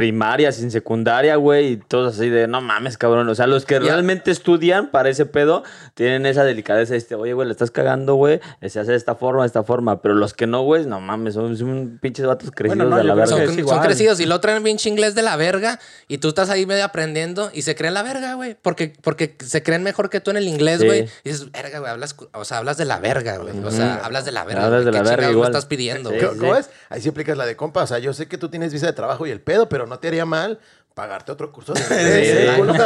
primaria, 0.00 0.50
sin 0.50 0.70
secundaria, 0.70 1.36
güey, 1.36 1.72
y 1.72 1.76
todos 1.76 2.16
así 2.16 2.30
de, 2.30 2.46
no 2.48 2.62
mames, 2.62 2.96
cabrón. 2.96 3.28
O 3.28 3.34
sea, 3.34 3.46
los 3.46 3.66
que 3.66 3.78
realmente 3.78 4.30
estudian 4.30 4.90
para 4.90 5.10
ese 5.10 5.26
pedo 5.26 5.62
tienen 5.92 6.24
esa 6.24 6.42
delicadeza. 6.42 6.96
Este, 6.96 7.16
oye, 7.16 7.34
güey, 7.34 7.46
le 7.46 7.52
estás 7.52 7.70
cagando, 7.70 8.14
güey, 8.14 8.40
se 8.66 8.80
hace 8.80 8.92
de 8.92 8.96
esta 8.96 9.14
forma, 9.14 9.42
de 9.42 9.48
esta 9.48 9.62
forma. 9.62 10.00
Pero 10.00 10.14
los 10.14 10.32
que 10.32 10.46
no, 10.46 10.62
güey, 10.62 10.86
no 10.86 11.00
mames, 11.00 11.34
son, 11.34 11.54
son 11.54 11.98
pinches 12.00 12.24
vatos 12.24 12.50
crecidos 12.50 12.88
no, 12.88 12.96
de 12.96 13.04
la 13.04 13.14
verga. 13.14 13.26
Son, 13.46 13.58
igual. 13.58 13.82
crecidos 13.82 14.20
y 14.20 14.24
lo 14.24 14.40
traen 14.40 14.62
pinche 14.62 14.88
inglés 14.88 15.14
de 15.14 15.20
la 15.20 15.36
verga 15.36 15.78
y 16.08 16.16
tú 16.16 16.28
estás 16.28 16.48
ahí 16.48 16.64
medio 16.64 16.82
aprendiendo 16.86 17.50
y 17.52 17.60
se 17.60 17.74
creen 17.74 17.92
la 17.92 18.02
verga, 18.02 18.32
güey. 18.34 18.56
Porque, 18.62 18.94
porque 19.02 19.36
se 19.44 19.62
creen 19.62 19.82
mejor 19.82 20.08
que 20.08 20.20
tú 20.20 20.30
en 20.30 20.38
el 20.38 20.48
inglés, 20.48 20.80
Sí. 20.80 20.86
güey. 20.86 21.00
Y 21.24 21.28
dices, 21.28 21.52
verga, 21.52 21.78
güey, 21.78 21.90
hablas, 21.92 22.16
o 22.32 22.44
sea, 22.46 22.56
hablas 22.56 22.78
de 22.78 22.86
la 22.86 23.00
verga, 23.00 23.36
güey. 23.36 23.52
O 23.62 23.70
sea, 23.70 23.96
hablas 24.02 24.24
de 24.24 24.32
la 24.32 24.44
verga. 24.44 24.64
Hablas 24.64 24.86
de 24.86 24.92
la 24.92 25.02
¿Qué 25.02 25.04
verga 25.10 25.16
chingados 25.16 25.26
me 25.34 25.36
igual. 25.36 25.50
estás 25.50 25.66
pidiendo, 25.66 26.08
Sí. 26.08 26.16
güey? 26.16 26.28
¿Cómo, 26.28 26.40
cómo 26.40 26.56
es? 26.56 26.70
Ahí 26.88 27.02
sí 27.02 27.10
aplicas 27.10 27.36
la 27.36 27.44
de 27.44 27.54
compa. 27.56 27.82
O 27.82 27.86
sea, 27.86 27.98
yo 27.98 28.14
sé 28.14 28.28
que 28.28 28.38
tú 28.38 28.48
tienes 28.48 28.72
visa 28.72 28.86
de 28.86 28.94
trabajo 28.94 29.26
y 29.26 29.30
el 29.30 29.42
pedo, 29.42 29.68
pero 29.68 29.86
no 29.90 29.98
te 29.98 30.08
haría 30.08 30.24
mal 30.24 30.58
pagarte 30.94 31.30
otro 31.32 31.52
curso 31.52 31.72
de 31.74 31.80
inglés, 31.82 32.28
Sí. 32.28 32.46
¿eh, 32.48 32.52
culo? 32.56 32.74
Sí. 32.74 32.80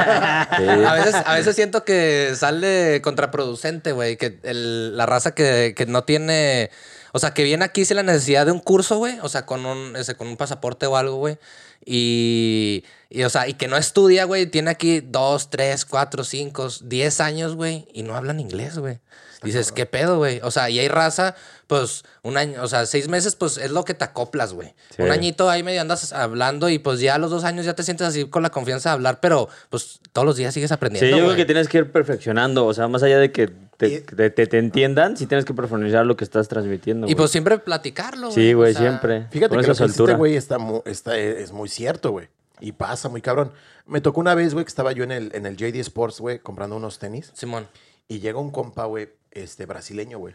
A 0.86 0.94
veces, 0.94 1.14
a 1.24 1.34
veces 1.34 1.54
siento 1.56 1.84
que 1.84 2.32
sale 2.36 3.00
contraproducente, 3.02 3.92
güey. 3.92 4.16
Que 4.16 4.38
el- 4.42 4.96
la 4.96 5.06
raza 5.06 5.34
que, 5.34 5.74
que 5.76 5.86
no 5.86 6.04
tiene. 6.04 6.70
O 7.16 7.20
sea, 7.20 7.32
que 7.32 7.44
viene 7.44 7.64
aquí 7.64 7.84
sin 7.84 7.94
la 7.94 8.02
necesidad 8.02 8.44
de 8.44 8.50
un 8.50 8.58
curso, 8.58 8.98
güey. 8.98 9.20
O 9.22 9.28
sea, 9.28 9.46
con 9.46 9.64
un, 9.64 9.94
ese, 9.94 10.16
con 10.16 10.26
un 10.26 10.36
pasaporte 10.36 10.84
o 10.86 10.96
algo, 10.96 11.14
güey. 11.14 11.38
Y, 11.86 12.84
y, 13.08 13.22
o 13.22 13.30
sea, 13.30 13.46
y 13.46 13.54
que 13.54 13.68
no 13.68 13.76
estudia, 13.76 14.24
güey. 14.24 14.46
Tiene 14.46 14.72
aquí 14.72 15.00
dos, 15.00 15.48
tres, 15.48 15.84
cuatro, 15.84 16.24
cinco, 16.24 16.66
diez 16.82 17.20
años, 17.20 17.54
güey. 17.54 17.86
Y 17.92 18.02
no 18.02 18.16
hablan 18.16 18.40
inglés, 18.40 18.78
güey. 18.78 18.98
Dices, 19.44 19.70
¿qué 19.70 19.86
pedo, 19.86 20.16
güey? 20.18 20.40
O 20.42 20.50
sea, 20.50 20.70
y 20.70 20.80
hay 20.80 20.88
raza, 20.88 21.36
pues, 21.68 22.02
un 22.22 22.36
año, 22.36 22.60
o 22.62 22.66
sea, 22.66 22.84
seis 22.86 23.08
meses, 23.08 23.36
pues, 23.36 23.58
es 23.58 23.70
lo 23.70 23.84
que 23.84 23.94
te 23.94 24.02
acoplas, 24.02 24.54
güey. 24.54 24.74
Sí. 24.96 25.02
Un 25.02 25.12
añito 25.12 25.48
ahí 25.50 25.62
medio 25.62 25.82
andas 25.82 26.12
hablando 26.12 26.68
y, 26.68 26.78
pues, 26.80 26.98
ya 26.98 27.14
a 27.14 27.18
los 27.18 27.30
dos 27.30 27.44
años 27.44 27.64
ya 27.66 27.74
te 27.74 27.82
sientes 27.82 28.06
así 28.06 28.24
con 28.24 28.42
la 28.42 28.50
confianza 28.50 28.88
de 28.88 28.94
hablar, 28.94 29.20
pero, 29.20 29.48
pues, 29.68 30.00
todos 30.12 30.26
los 30.26 30.36
días 30.36 30.52
sigues 30.52 30.72
aprendiendo, 30.72 31.14
Sí, 31.14 31.20
yo 31.20 31.26
creo 31.26 31.36
que 31.36 31.44
tienes 31.44 31.68
que 31.68 31.78
ir 31.78 31.92
perfeccionando. 31.92 32.64
O 32.66 32.74
sea, 32.74 32.88
más 32.88 33.02
allá 33.02 33.18
de 33.18 33.30
que 33.30 33.52
te, 33.76 34.00
te, 34.00 34.30
te- 34.30 34.46
te 34.46 34.58
entiendan, 34.58 35.16
sí 35.16 35.26
tienes 35.26 35.44
que 35.44 35.54
profundizar 35.54 36.06
lo 36.06 36.16
que 36.16 36.24
estás 36.24 36.48
transmitiendo. 36.48 37.08
Y 37.08 37.14
pues 37.14 37.30
siempre 37.30 37.58
platicarlo, 37.58 38.28
güey. 38.28 38.34
Sí, 38.34 38.52
güey, 38.52 38.70
O 38.70 38.78
sea, 38.78 38.82
siempre. 38.88 39.26
Fíjate 39.30 39.56
que 39.56 39.62
que 39.66 39.74
soltura. 39.74 40.14
güey, 40.14 40.36
está, 40.36 40.58
mu- 40.58 40.82
está, 40.84 41.16
es 41.18 41.52
muy 41.52 41.68
cierto, 41.68 42.10
güey. 42.12 42.28
Y 42.60 42.72
pasa 42.72 43.08
muy 43.08 43.20
cabrón. 43.20 43.52
Me 43.86 44.00
tocó 44.00 44.20
una 44.20 44.34
vez, 44.34 44.54
güey, 44.54 44.64
que 44.64 44.68
estaba 44.70 44.92
yo 44.92 45.04
en 45.04 45.10
el, 45.12 45.30
en 45.34 45.44
el 45.46 45.56
JD 45.56 45.76
Sports, 45.80 46.20
güey, 46.20 46.38
comprando 46.38 46.76
unos 46.76 46.98
tenis. 46.98 47.30
Simón. 47.34 47.66
Y 48.08 48.20
llega 48.20 48.38
un 48.38 48.50
compa, 48.50 48.84
güey, 48.84 49.10
este, 49.32 49.66
brasileño, 49.66 50.18
güey. 50.18 50.34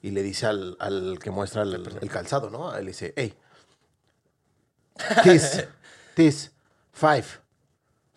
Y 0.00 0.10
le 0.12 0.22
dice 0.22 0.46
al, 0.46 0.76
al 0.80 1.18
que 1.20 1.30
muestra 1.30 1.62
el, 1.62 1.74
el 2.00 2.08
calzado, 2.10 2.48
¿no? 2.50 2.74
Él 2.76 2.86
dice, 2.86 3.12
hey, 3.16 3.34
this, 5.24 5.64
this, 6.14 6.50
five, 6.92 7.24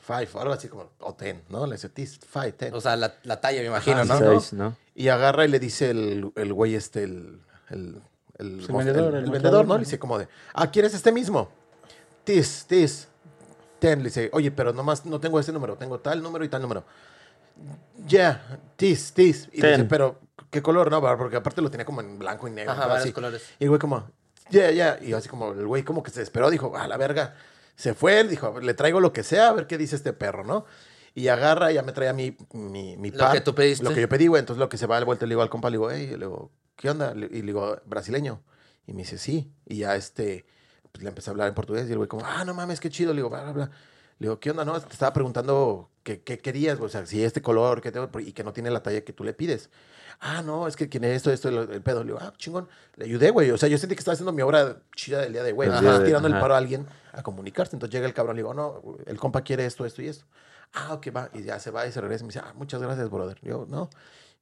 five, 0.06 0.28
algo 0.40 0.54
así 0.54 0.68
como, 0.68 0.90
o 1.00 1.14
ten, 1.14 1.42
¿no? 1.50 1.66
Le 1.66 1.74
dice, 1.76 1.90
this, 1.90 2.20
five, 2.28 2.52
ten. 2.54 2.74
O 2.74 2.82
sea, 2.82 2.96
la, 2.96 3.16
la 3.24 3.42
talla, 3.42 3.60
me 3.62 3.68
imagino, 3.68 3.98
Ajá, 4.02 4.20
¿no? 4.20 4.40
Seis, 4.40 4.54
¿no? 4.54 4.76
Y 4.94 5.08
agarra 5.10 5.46
y 5.46 5.48
le 5.48 5.60
dice 5.60 5.90
el, 5.92 6.32
el 6.36 6.54
güey 6.54 6.76
este, 6.76 7.04
el, 7.04 7.42
el, 7.70 8.02
el, 8.38 8.60
el 8.62 8.68
vendedor, 8.68 8.68
el- 8.68 8.76
el 8.76 8.76
el 8.76 8.92
mostrador, 8.92 9.32
vendedor, 9.32 9.68
¿no? 9.68 9.74
Le 9.76 9.80
dice 9.86 9.98
como 10.00 10.18
de, 10.20 10.28
ah, 10.54 10.70
¿quieres 10.70 10.94
este 10.94 11.12
mismo? 11.12 11.50
This, 12.24 12.66
this, 12.68 13.08
ten. 13.80 14.00
Le 14.00 14.06
dice, 14.06 14.30
oye, 14.34 14.52
pero 14.52 14.74
nomás 14.74 15.06
no 15.06 15.20
tengo 15.20 15.40
este 15.40 15.52
número, 15.52 15.76
tengo 15.76 16.00
tal 16.00 16.22
número 16.22 16.46
y 16.46 16.50
tal 16.50 16.62
número. 16.62 16.84
Ya, 18.08 18.60
this, 18.78 19.14
this. 19.14 19.48
Y 19.52 19.62
le 19.62 19.70
Ten. 19.70 19.72
dice, 19.78 19.90
pero, 19.90 20.20
¿qué 20.52 20.62
color? 20.62 20.92
No, 20.92 21.02
porque 21.18 21.38
aparte 21.38 21.62
lo 21.62 21.72
tenía 21.72 21.86
como 21.86 22.02
en 22.02 22.20
blanco 22.20 22.48
y 22.48 22.52
negro. 22.52 22.74
Ajá, 22.74 22.88
varios 22.88 23.04
Así. 23.06 23.14
colores. 23.14 23.42
Y 23.60 23.64
el 23.64 23.70
güey 23.70 23.80
como, 23.80 24.10
ya, 24.50 24.72
ya. 24.72 25.00
Y 25.02 25.14
así 25.14 25.30
como 25.30 25.52
el 25.52 25.66
güey 25.66 25.84
como 25.84 26.04
que 26.04 26.12
se 26.12 26.20
desesperó, 26.20 26.50
dijo, 26.50 26.76
a 26.78 26.88
la 26.88 26.98
verga. 26.98 27.36
Se 27.76 27.94
fue, 27.94 28.20
él 28.20 28.30
dijo, 28.30 28.60
le 28.60 28.74
traigo 28.74 29.00
lo 29.00 29.12
que 29.14 29.24
sea, 29.24 29.50
a 29.50 29.54
ver 29.54 29.68
qué 29.68 29.78
dice 29.78 29.96
este 29.96 30.14
perro, 30.14 30.44
¿no? 30.44 30.66
Y 31.14 31.30
agarra, 31.30 31.72
ya 31.72 31.82
me 31.82 31.92
traía 31.94 32.14
mi, 32.14 32.36
mi, 32.54 32.98
mi 32.98 33.12
Lo 33.12 33.18
par, 33.20 33.34
que 33.34 33.42
tú 33.42 33.56
pediste. 33.56 33.84
Lo 33.84 33.94
que 33.94 34.02
yo 34.02 34.10
pedí, 34.10 34.28
güey. 34.28 34.40
Entonces 34.42 34.60
lo 34.60 34.68
que 34.70 34.78
se 34.78 34.86
va 34.86 34.98
al 34.98 35.06
vuelta, 35.06 35.26
le 35.26 35.32
digo 35.32 35.42
al 35.42 35.50
compa, 35.50 35.70
le 35.70 35.76
digo, 35.78 35.90
hey, 35.90 36.08
le 36.12 36.18
digo, 36.18 36.52
¿qué 36.76 36.90
onda? 36.90 37.14
Y 37.16 37.18
le 37.42 37.42
digo, 37.42 37.78
brasileño. 37.86 38.42
Y 38.86 38.94
me 38.94 39.04
dice, 39.04 39.18
sí. 39.18 39.50
Y 39.66 39.78
ya 39.78 39.96
este, 39.96 40.46
pues 40.92 41.04
le 41.04 41.10
empecé 41.10 41.30
a 41.30 41.32
hablar 41.32 41.48
en 41.48 41.54
portugués. 41.54 41.88
Y 41.88 41.92
el 41.94 41.98
güey 41.98 42.10
como, 42.10 42.26
ah, 42.26 42.44
no 42.44 42.54
mames, 42.54 42.82
qué 42.82 42.90
chido. 42.90 43.14
Le 43.14 43.18
digo, 43.20 43.30
bla, 43.30 43.44
bla, 43.44 43.52
bla. 43.54 43.66
Le 44.20 44.28
digo, 44.28 44.40
¿qué 44.42 44.52
onda? 44.52 44.66
No, 44.66 44.78
te 44.80 44.92
estaba 44.92 45.14
preguntando 45.14 45.90
qué, 46.04 46.22
qué 46.22 46.38
querías, 46.40 46.78
güey. 46.78 46.88
o 46.88 46.90
sea, 46.90 47.06
si 47.06 47.24
este 47.24 47.42
color, 47.42 47.82
qué 47.82 47.92
tengo, 47.94 48.10
y 48.20 48.34
que 48.34 48.44
no 48.44 48.52
tiene 48.52 48.70
la 48.70 48.84
talla 48.84 49.02
que 49.02 49.14
tú 49.14 49.24
le 49.24 49.34
pides. 49.34 49.70
Ah, 50.20 50.42
no, 50.42 50.68
es 50.68 50.76
que 50.76 50.88
tiene 50.88 51.14
esto, 51.16 51.32
esto, 51.32 51.48
el, 51.48 51.72
el 51.72 51.82
pedo. 51.82 52.02
Le 52.04 52.08
digo, 52.14 52.20
ah, 52.22 52.34
chingón. 52.38 52.68
Le 52.96 53.06
ayudé, 53.06 53.30
güey. 53.32 53.52
O 53.52 53.58
sea, 53.58 53.70
yo 53.70 53.78
sentí 53.78 53.96
que 53.96 54.00
estaba 54.00 54.14
haciendo 54.14 54.34
mi 54.34 54.42
obra 54.42 54.82
chida 54.98 55.22
del 55.22 55.32
día 55.32 55.44
de, 55.44 55.54
güey. 55.54 55.70
El 55.70 55.76
Estaba 55.76 56.00
de- 56.00 56.06
tirando 56.06 56.28
el 56.28 56.34
ajá. 56.34 56.42
paro 56.42 56.56
a 56.56 56.58
alguien 56.58 56.86
a 57.16 57.24
comunicarse. 57.24 57.76
Entonces 57.76 57.94
llega 57.94 58.08
el 58.08 58.14
cabrón, 58.14 58.36
le 58.36 58.42
digo, 58.42 58.54
no, 58.54 58.82
el 59.06 59.18
compa 59.20 59.42
quiere 59.42 59.66
esto, 59.66 59.86
esto 59.86 60.02
y 60.02 60.08
esto. 60.08 60.26
Ah, 60.74 60.94
ok, 60.94 61.08
va. 61.16 61.30
Y 61.34 61.44
ya 61.44 61.60
se 61.60 61.72
va 61.72 61.88
y 61.88 61.92
se 61.92 62.02
regresa 62.02 62.24
y 62.24 62.28
me 62.28 62.34
dice, 62.34 62.42
ah, 62.44 62.54
muchas 62.56 62.82
gracias, 62.82 63.10
brother. 63.10 63.40
Digo, 63.42 63.66
no. 63.70 63.90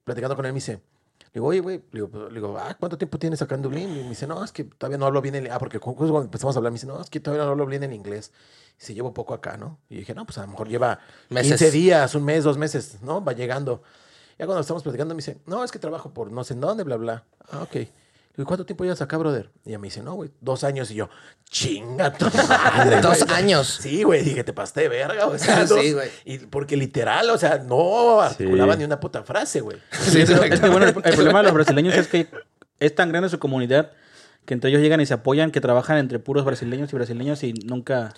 Platicando 0.04 0.36
con 0.36 0.46
él 0.46 0.52
me 0.52 0.58
dice, 0.58 0.82
digo, 1.34 1.48
oye, 1.48 1.60
güey, 1.60 1.78
le 1.92 2.02
digo, 2.02 2.30
le 2.30 2.34
digo, 2.34 2.58
ah, 2.58 2.76
¿cuánto 2.80 2.98
tiempo 2.98 3.18
tienes 3.20 3.42
acá 3.42 3.56
en 3.56 3.62
Dublín? 3.62 3.90
Y 3.92 4.04
me 4.04 4.10
dice, 4.10 4.28
no, 4.28 4.44
es 4.44 4.52
que 4.52 4.64
todavía 4.64 4.98
no 4.98 5.06
hablo 5.06 5.22
bien 5.22 5.36
el... 5.36 5.52
Ah, 5.52 5.60
porque 5.60 5.80
cuando 5.80 6.22
empezamos 6.22 6.56
a 6.56 6.60
hablar, 6.60 6.72
me 6.72 6.76
dice, 6.76 6.88
no, 6.88 7.00
es 7.00 7.10
que 7.10 7.20
todavía 7.20 7.46
no 7.46 7.52
hablo 7.52 7.66
bien 7.66 7.84
el 7.84 7.94
inglés. 7.94 8.32
Y 8.80 8.84
se 8.84 8.94
llevo 8.94 9.14
poco 9.14 9.34
acá, 9.34 9.58
¿no? 9.58 9.80
Y 9.90 9.98
dije, 9.98 10.14
no, 10.14 10.26
pues 10.26 10.38
a 10.40 10.42
lo 10.42 10.48
mejor 10.48 10.68
lleva 10.68 11.00
Meses. 11.30 11.60
15 11.60 11.72
días, 11.72 12.16
un 12.16 12.26
mes, 12.26 12.44
dos 12.44 12.58
meses, 12.58 13.02
¿no? 13.02 13.24
Va 13.24 13.34
llegando. 13.34 13.84
Ya 14.40 14.48
cuando 14.48 14.62
estamos 14.62 14.82
platicando 14.82 15.14
me 15.14 15.20
dice, 15.20 15.38
no, 15.46 15.64
es 15.64 15.72
que 15.72 15.80
trabajo 15.80 16.14
por 16.14 16.32
no 16.32 16.44
sé 16.44 16.56
en 16.56 16.62
dónde, 16.62 16.84
bla, 16.84 16.98
bla. 16.98 17.24
Ah, 17.52 17.62
ok. 17.64 17.88
Le 18.36 18.38
digo, 18.42 18.48
¿cuánto 18.48 18.66
tiempo 18.66 18.84
llevas 18.84 19.00
acá, 19.02 19.16
brother? 19.18 19.52
Y 19.64 19.70
ella 19.70 19.78
me 19.80 19.88
dice, 19.88 20.02
no, 20.02 20.16
güey, 20.16 20.32
dos 20.42 20.64
años. 20.64 20.90
Y 20.90 20.96
yo, 20.96 21.08
chinga 21.50 22.12
tu 22.14 22.26
madre. 22.50 23.00
Dos 23.00 23.24
güey". 23.26 23.32
años. 23.38 23.78
Sí, 23.80 24.02
güey, 24.02 24.24
dije, 24.24 24.44
te 24.44 24.54
pasé 24.54 24.82
de 24.82 24.90
verga, 24.90 25.28
o 25.28 25.38
sea, 25.38 25.68
Sí, 25.68 25.94
güey. 25.94 26.10
Y 26.26 26.40
porque 26.40 26.76
literal, 26.76 27.30
o 27.30 27.38
sea, 27.38 27.60
no 27.60 28.22
articulaba 28.22 28.76
ni 28.76 28.86
una 28.86 29.00
puta 29.00 29.24
frase, 29.24 29.62
güey. 29.62 29.78
Sí, 29.92 30.22
es 30.22 30.30
que, 30.32 30.70
bueno, 30.70 30.88
el, 30.88 30.96
el 30.96 31.14
problema 31.14 31.40
de 31.40 31.44
los 31.44 31.54
brasileños 31.54 31.94
es 31.94 32.08
que 32.08 32.28
es 32.80 32.96
tan 32.96 33.10
grande 33.10 33.30
su 33.30 33.38
comunidad 33.38 33.92
que 34.46 34.54
entre 34.54 34.70
ellos 34.70 34.82
llegan 34.82 35.00
y 35.00 35.06
se 35.06 35.14
apoyan, 35.14 35.52
que 35.52 35.62
trabajan 35.62 35.98
entre 35.98 36.20
puros 36.20 36.44
brasileños 36.44 36.92
y 36.92 36.96
brasileños 36.96 37.44
y 37.44 37.54
nunca 37.54 38.14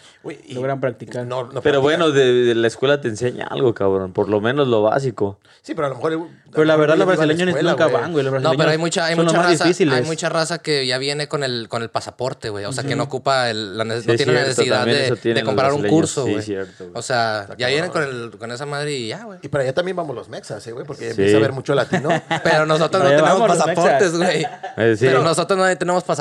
y 0.48 0.54
logran 0.56 0.80
practicar. 0.82 1.26
No, 1.28 1.44
no 1.44 1.50
Pero 1.50 1.62
practica. 1.62 1.80
bueno, 1.80 2.12
de, 2.12 2.26
de 2.46 2.56
la 2.56 2.68
escuela 2.68 3.00
te 3.00 3.08
enseña 3.10 3.46
algo, 3.46 3.74
cabrón. 3.74 4.12
Por 4.14 4.28
lo 4.30 4.42
menos 4.42 4.68
lo 4.68 4.82
básico. 4.82 5.40
Sí, 5.62 5.76
pero 5.76 5.86
a 5.88 5.90
lo 5.90 5.96
mejor. 5.96 6.14
a 6.14 6.52
Pero 6.52 6.66
la 6.66 6.76
verdad, 6.76 6.98
los 6.98 7.06
brasileños 7.08 7.48
escuela, 7.50 7.72
nunca 7.72 7.88
van, 7.88 8.12
güey. 8.12 8.24
Los 8.24 8.34
No, 8.34 8.40
brasileños 8.40 8.58
pero 8.58 8.72
hay 8.72 8.78
mucha, 8.78 9.06
hay 9.06 9.16
son 9.16 9.26
los 9.26 9.34
mucha 9.34 9.44
más 9.44 9.52
raza, 9.52 9.64
difíciles. 9.66 9.94
hay 9.94 10.04
mucha 10.04 10.30
raza 10.30 10.58
que 10.60 10.88
ya 10.88 10.98
viene 10.98 11.28
con 11.28 11.44
el, 11.44 11.68
con 11.70 11.84
el 11.84 11.90
pasaporte, 11.90 12.50
güey. 12.50 12.66
O 12.66 12.72
sea, 12.74 12.84
que 12.84 12.96
no 12.96 13.04
ocupa 13.04 13.50
el, 13.52 13.78
la 13.78 13.84
Sí, 13.84 13.90
no 13.90 14.02
tiene 14.02 14.18
cierto, 14.18 14.34
necesidad 14.34 14.86
de, 14.86 15.34
de 15.34 15.44
comprar 15.44 15.74
un 15.74 15.84
curso, 15.88 16.26
Sí, 16.26 16.32
güey. 16.32 16.44
cierto, 16.44 16.86
güey. 16.86 16.92
o 16.96 17.02
sea, 17.04 17.42
Está 17.42 17.56
ya 17.58 17.68
vienen 17.68 17.92
con, 17.92 18.02
el, 18.04 18.32
con 18.40 18.52
esa 18.52 18.66
madre 18.66 18.94
y 18.94 19.08
ya, 19.10 19.24
güey. 19.26 19.40
Y 19.44 19.48
para 19.48 19.64
allá 19.64 19.74
también 19.74 19.96
vamos 19.96 20.16
los 20.16 20.28
mexas, 20.30 20.66
¿eh, 20.66 20.72
güey? 20.72 20.86
Porque 20.88 21.04
Sí. 21.06 21.10
empieza 21.12 21.36
a 21.36 21.40
haber 21.40 21.52
mucho 21.52 21.76
latino. 21.76 22.10
Pero 22.44 22.66
nosotros 22.66 23.04
no 23.04 23.10
tenemos 23.10 23.48
pasaportes, 23.48 24.18
güey. 24.18 24.48
Eh, 24.78 24.96
sí. 24.98 25.06
Pero 25.06 25.22
nosotros 25.22 25.58
no 25.60 25.78
tenemos 25.78 26.04
pasaportes, 26.04 26.15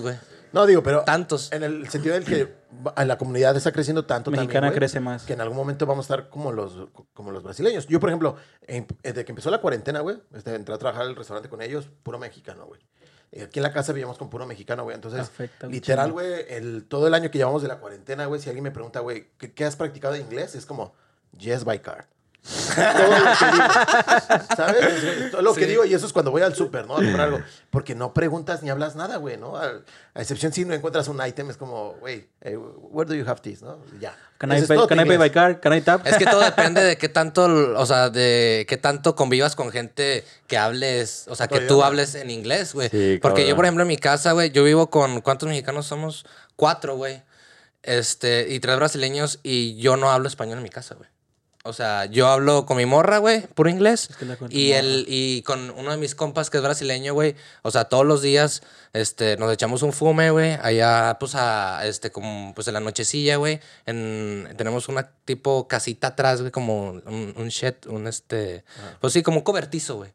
güey. 0.00 0.16
No, 0.52 0.64
digo, 0.64 0.82
pero. 0.82 1.02
Tantos. 1.02 1.52
En 1.52 1.62
el 1.62 1.88
sentido 1.90 2.14
del 2.14 2.24
que 2.24 2.54
la 3.04 3.18
comunidad 3.18 3.56
está 3.56 3.72
creciendo 3.72 4.04
tanto. 4.06 4.30
también, 4.30 4.46
Mexicana 4.46 4.68
güey, 4.68 4.78
crece 4.78 5.00
más. 5.00 5.24
Que 5.24 5.32
en 5.34 5.40
algún 5.40 5.56
momento 5.56 5.86
vamos 5.86 6.08
a 6.08 6.14
estar 6.14 6.30
como 6.30 6.52
los, 6.52 6.88
como 7.12 7.30
los 7.30 7.42
brasileños. 7.42 7.86
Yo, 7.88 8.00
por 8.00 8.08
ejemplo, 8.10 8.36
en- 8.66 8.86
desde 9.02 9.24
que 9.24 9.32
empezó 9.32 9.50
la 9.50 9.60
cuarentena, 9.60 10.00
güey, 10.00 10.18
este, 10.34 10.54
entré 10.54 10.74
a 10.74 10.78
trabajar 10.78 11.02
al 11.02 11.16
restaurante 11.16 11.48
con 11.48 11.60
ellos, 11.62 11.88
puro 12.02 12.18
mexicano, 12.18 12.66
güey. 12.66 12.80
Y 13.32 13.40
aquí 13.42 13.58
en 13.58 13.64
la 13.64 13.72
casa 13.72 13.92
vivíamos 13.92 14.18
con 14.18 14.30
puro 14.30 14.46
mexicano, 14.46 14.84
güey. 14.84 14.94
Entonces, 14.94 15.20
Afecta 15.20 15.66
literal, 15.66 16.12
güey, 16.12 16.44
el, 16.48 16.84
todo 16.84 17.06
el 17.08 17.14
año 17.14 17.30
que 17.30 17.38
llevamos 17.38 17.60
de 17.60 17.68
la 17.68 17.78
cuarentena, 17.78 18.24
güey, 18.26 18.40
si 18.40 18.48
alguien 18.48 18.62
me 18.62 18.70
pregunta, 18.70 19.00
güey, 19.00 19.28
¿qué, 19.36 19.52
qué 19.52 19.64
has 19.64 19.76
practicado 19.76 20.14
de 20.14 20.20
inglés? 20.20 20.54
Es 20.54 20.64
como, 20.64 20.94
yes, 21.36 21.64
by 21.64 21.82
car. 21.82 22.06
Todo 22.46 23.18
lo 23.18 23.38
que 23.38 23.44
digo. 23.52 24.46
¿Sabes? 24.56 25.04
Es 25.04 25.30
Todo 25.30 25.42
lo 25.42 25.54
que 25.54 25.66
digo, 25.66 25.84
y 25.84 25.94
eso 25.94 26.06
es 26.06 26.12
cuando 26.12 26.30
voy 26.30 26.42
al 26.42 26.54
súper, 26.54 26.86
¿no? 26.86 26.94
A 26.94 26.96
comprar 26.96 27.20
algo. 27.20 27.40
Porque 27.70 27.94
no 27.94 28.14
preguntas 28.14 28.62
ni 28.62 28.70
hablas 28.70 28.94
nada, 28.96 29.16
güey, 29.16 29.36
¿no? 29.36 29.56
A, 29.56 29.82
a 30.14 30.20
excepción 30.20 30.52
si 30.52 30.64
no 30.64 30.74
encuentras 30.74 31.08
un 31.08 31.20
ítem, 31.26 31.50
es 31.50 31.56
como, 31.56 31.94
güey, 31.94 32.28
eh, 32.40 32.56
where 32.56 33.08
do 33.08 33.14
you 33.14 33.28
have 33.28 33.40
this, 33.40 33.62
¿no? 33.62 33.78
Ya. 34.00 34.16
Can 34.38 34.52
I, 34.52 34.62
pay, 34.62 34.76
can 34.86 34.98
tu 34.98 35.04
I 35.04 35.06
pay 35.06 35.16
by 35.16 35.30
car? 35.30 35.60
Can 35.60 35.72
I 35.72 35.80
tap? 35.80 36.06
Es 36.06 36.18
que 36.18 36.26
todo 36.26 36.40
depende 36.40 36.82
de 36.82 36.98
qué 36.98 37.08
tanto, 37.08 37.46
o 37.46 37.86
sea, 37.86 38.10
de 38.10 38.66
qué 38.68 38.76
tanto 38.76 39.16
convivas 39.16 39.56
con 39.56 39.70
gente 39.70 40.24
que 40.46 40.58
hables, 40.58 41.26
o 41.28 41.34
sea, 41.34 41.48
que 41.48 41.60
tú 41.60 41.82
hables 41.82 42.14
en 42.14 42.30
inglés, 42.30 42.74
güey. 42.74 42.90
Sí, 42.90 43.18
Porque 43.22 43.48
yo, 43.48 43.56
por 43.56 43.64
ejemplo, 43.64 43.82
en 43.82 43.88
mi 43.88 43.96
casa, 43.96 44.32
güey, 44.32 44.50
yo 44.50 44.62
vivo 44.62 44.90
con, 44.90 45.22
¿cuántos 45.22 45.48
mexicanos 45.48 45.86
somos? 45.86 46.26
Cuatro, 46.54 46.96
güey. 46.96 47.22
Este, 47.82 48.48
y 48.52 48.60
tres 48.60 48.76
brasileños 48.76 49.38
y 49.42 49.76
yo 49.76 49.96
no 49.96 50.10
hablo 50.10 50.28
español 50.28 50.58
en 50.58 50.64
mi 50.64 50.70
casa, 50.70 50.96
güey. 50.96 51.08
O 51.66 51.72
sea, 51.72 52.06
yo 52.06 52.28
hablo 52.28 52.64
con 52.64 52.76
mi 52.76 52.86
morra, 52.86 53.18
güey, 53.18 53.46
puro 53.48 53.68
inglés. 53.68 54.08
que 54.18 54.24
la 54.24 54.38
Y, 54.50 54.72
el, 54.72 55.04
y 55.08 55.42
con 55.42 55.70
uno 55.70 55.90
de 55.90 55.96
mis 55.96 56.14
compas 56.14 56.48
que 56.50 56.58
es 56.58 56.62
brasileño, 56.62 57.12
güey. 57.12 57.34
O 57.62 57.70
sea, 57.70 57.84
todos 57.84 58.06
los 58.06 58.22
días 58.22 58.62
este, 58.92 59.36
nos 59.36 59.52
echamos 59.52 59.82
un 59.82 59.92
fume, 59.92 60.30
güey. 60.30 60.52
Allá, 60.62 61.16
pues, 61.20 61.34
a, 61.34 61.86
este, 61.86 62.10
como, 62.10 62.54
pues, 62.54 62.68
en 62.68 62.74
la 62.74 62.80
nochecilla, 62.80 63.36
güey. 63.36 63.60
En, 63.84 64.48
tenemos 64.56 64.88
una 64.88 65.10
tipo 65.24 65.68
casita 65.68 66.08
atrás, 66.08 66.40
güey, 66.40 66.50
como 66.50 66.90
un, 66.90 67.34
un 67.36 67.48
shed, 67.48 67.74
un, 67.88 68.06
este... 68.06 68.64
Pues 69.00 69.12
sí, 69.12 69.22
como 69.22 69.38
un 69.38 69.44
cobertizo, 69.44 69.96
güey. 69.96 70.12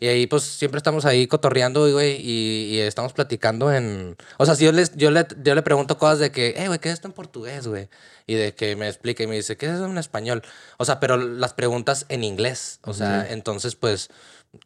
Y 0.00 0.06
ahí, 0.06 0.26
pues, 0.26 0.42
siempre 0.42 0.78
estamos 0.78 1.04
ahí 1.04 1.26
cotorreando, 1.26 1.90
güey, 1.92 2.16
y, 2.20 2.74
y 2.74 2.80
estamos 2.80 3.12
platicando 3.12 3.72
en... 3.72 4.16
O 4.38 4.46
sea, 4.46 4.56
si 4.56 4.64
yo, 4.64 4.72
les, 4.72 4.96
yo, 4.96 5.10
le, 5.10 5.26
yo 5.42 5.54
le 5.54 5.62
pregunto 5.62 5.98
cosas 5.98 6.18
de 6.18 6.32
que, 6.32 6.54
eh, 6.56 6.66
güey, 6.66 6.78
¿qué 6.78 6.88
es 6.88 6.94
esto 6.94 7.08
en 7.08 7.14
portugués, 7.14 7.66
güey? 7.66 7.88
Y 8.26 8.34
de 8.34 8.54
que 8.54 8.76
me 8.76 8.88
explique 8.88 9.24
y 9.24 9.26
me 9.26 9.36
dice, 9.36 9.56
¿qué 9.56 9.66
es 9.66 9.72
eso 9.72 9.84
en 9.84 9.98
español? 9.98 10.42
O 10.78 10.84
sea, 10.84 10.91
pero 11.00 11.16
las 11.16 11.54
preguntas 11.54 12.06
en 12.08 12.24
inglés. 12.24 12.80
O 12.84 12.92
sea, 12.94 13.26
entonces, 13.30 13.74
pues, 13.76 14.10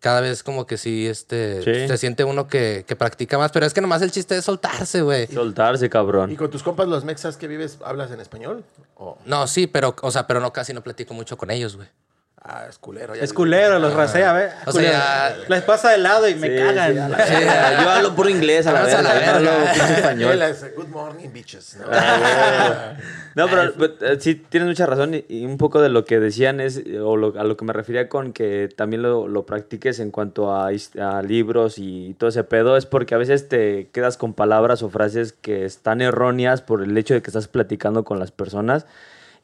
cada 0.00 0.20
vez 0.20 0.42
como 0.42 0.66
que 0.66 0.76
sí, 0.78 1.06
este, 1.06 1.62
Sí. 1.62 1.88
se 1.88 1.96
siente 1.98 2.24
uno 2.24 2.48
que, 2.48 2.84
que 2.86 2.96
practica 2.96 3.38
más. 3.38 3.52
Pero 3.52 3.66
es 3.66 3.72
que 3.74 3.80
nomás 3.80 4.02
el 4.02 4.10
chiste 4.10 4.36
es 4.36 4.44
soltarse, 4.44 5.02
güey. 5.02 5.26
Soltarse, 5.28 5.88
cabrón. 5.88 6.32
¿Y 6.32 6.36
con 6.36 6.50
tus 6.50 6.62
compas 6.62 6.88
los 6.88 7.04
mexas 7.04 7.36
que 7.36 7.46
vives 7.48 7.78
hablas 7.84 8.10
en 8.10 8.20
español? 8.20 8.64
¿O 8.96 9.18
No, 9.24 9.46
sí, 9.46 9.66
pero, 9.66 9.94
o 10.02 10.10
sea, 10.10 10.26
pero 10.26 10.40
no 10.40 10.52
casi 10.52 10.72
no 10.72 10.82
platico 10.82 11.14
mucho 11.14 11.36
con 11.36 11.50
ellos, 11.50 11.76
güey. 11.76 11.88
Ah, 12.48 12.66
es 12.68 12.78
culero? 12.78 13.14
ya 13.14 13.22
Es 13.22 13.32
culero, 13.32 13.78
los 13.78 13.92
rasea, 13.94 14.32
¿ves? 14.32 14.52
O 14.66 14.72
sea, 14.72 15.36
Les 15.48 15.62
pasa 15.62 15.90
de 15.90 15.98
lado 15.98 16.28
y 16.28 16.34
me 16.34 16.48
Sí, 16.48 16.56
cagan. 16.64 16.92
sí, 17.26 17.44
la. 17.44 17.82
Yo 17.82 17.90
hablo 17.90 18.14
puro 18.14 18.28
inglés 18.28 18.66
a 18.66 18.72
la 18.72 18.80
a 18.80 19.36
hablo 19.36 19.50
Él 19.50 19.94
español. 19.96 20.42
es, 20.42 20.74
Good 20.76 20.88
morning, 20.88 21.28
bitches. 21.32 21.76
¿no? 21.78 21.86
No, 23.34 23.48
pero 23.50 23.72
but, 23.74 24.02
eh, 24.02 24.16
sí 24.18 24.34
tienes 24.36 24.68
mucha 24.68 24.86
razón 24.86 25.14
y, 25.14 25.24
y 25.28 25.44
un 25.44 25.58
poco 25.58 25.82
de 25.82 25.88
lo 25.90 26.04
que 26.06 26.18
decían 26.20 26.60
es, 26.60 26.82
o 27.02 27.16
lo- 27.16 27.38
a 27.38 27.44
lo 27.44 27.56
que 27.56 27.64
me 27.66 27.72
refería 27.74 28.08
con 28.08 28.32
que 28.32 28.68
también 28.74 29.02
lo, 29.02 29.28
lo 29.28 29.44
practiques 29.44 30.00
en 30.00 30.10
cuanto 30.10 30.54
a 30.54 30.70
libros 31.22 31.74
y 31.78 32.14
todo 32.18 32.30
ese 32.30 32.44
pedo, 32.44 32.76
es 32.76 32.86
porque 32.86 33.14
a 33.14 33.18
veces 33.18 33.48
te 33.48 33.88
quedas 33.92 34.16
con 34.16 34.32
palabras 34.32 34.82
o 34.82 34.88
frases 34.88 35.32
que 35.34 35.64
están 35.66 36.00
erróneas 36.00 36.62
por 36.62 36.82
el 36.82 36.96
hecho 36.96 37.12
de 37.14 37.20
que 37.22 37.28
estás 37.30 37.48
platicando 37.48 38.04
con 38.04 38.18
las 38.18 38.30
personas 38.30 38.86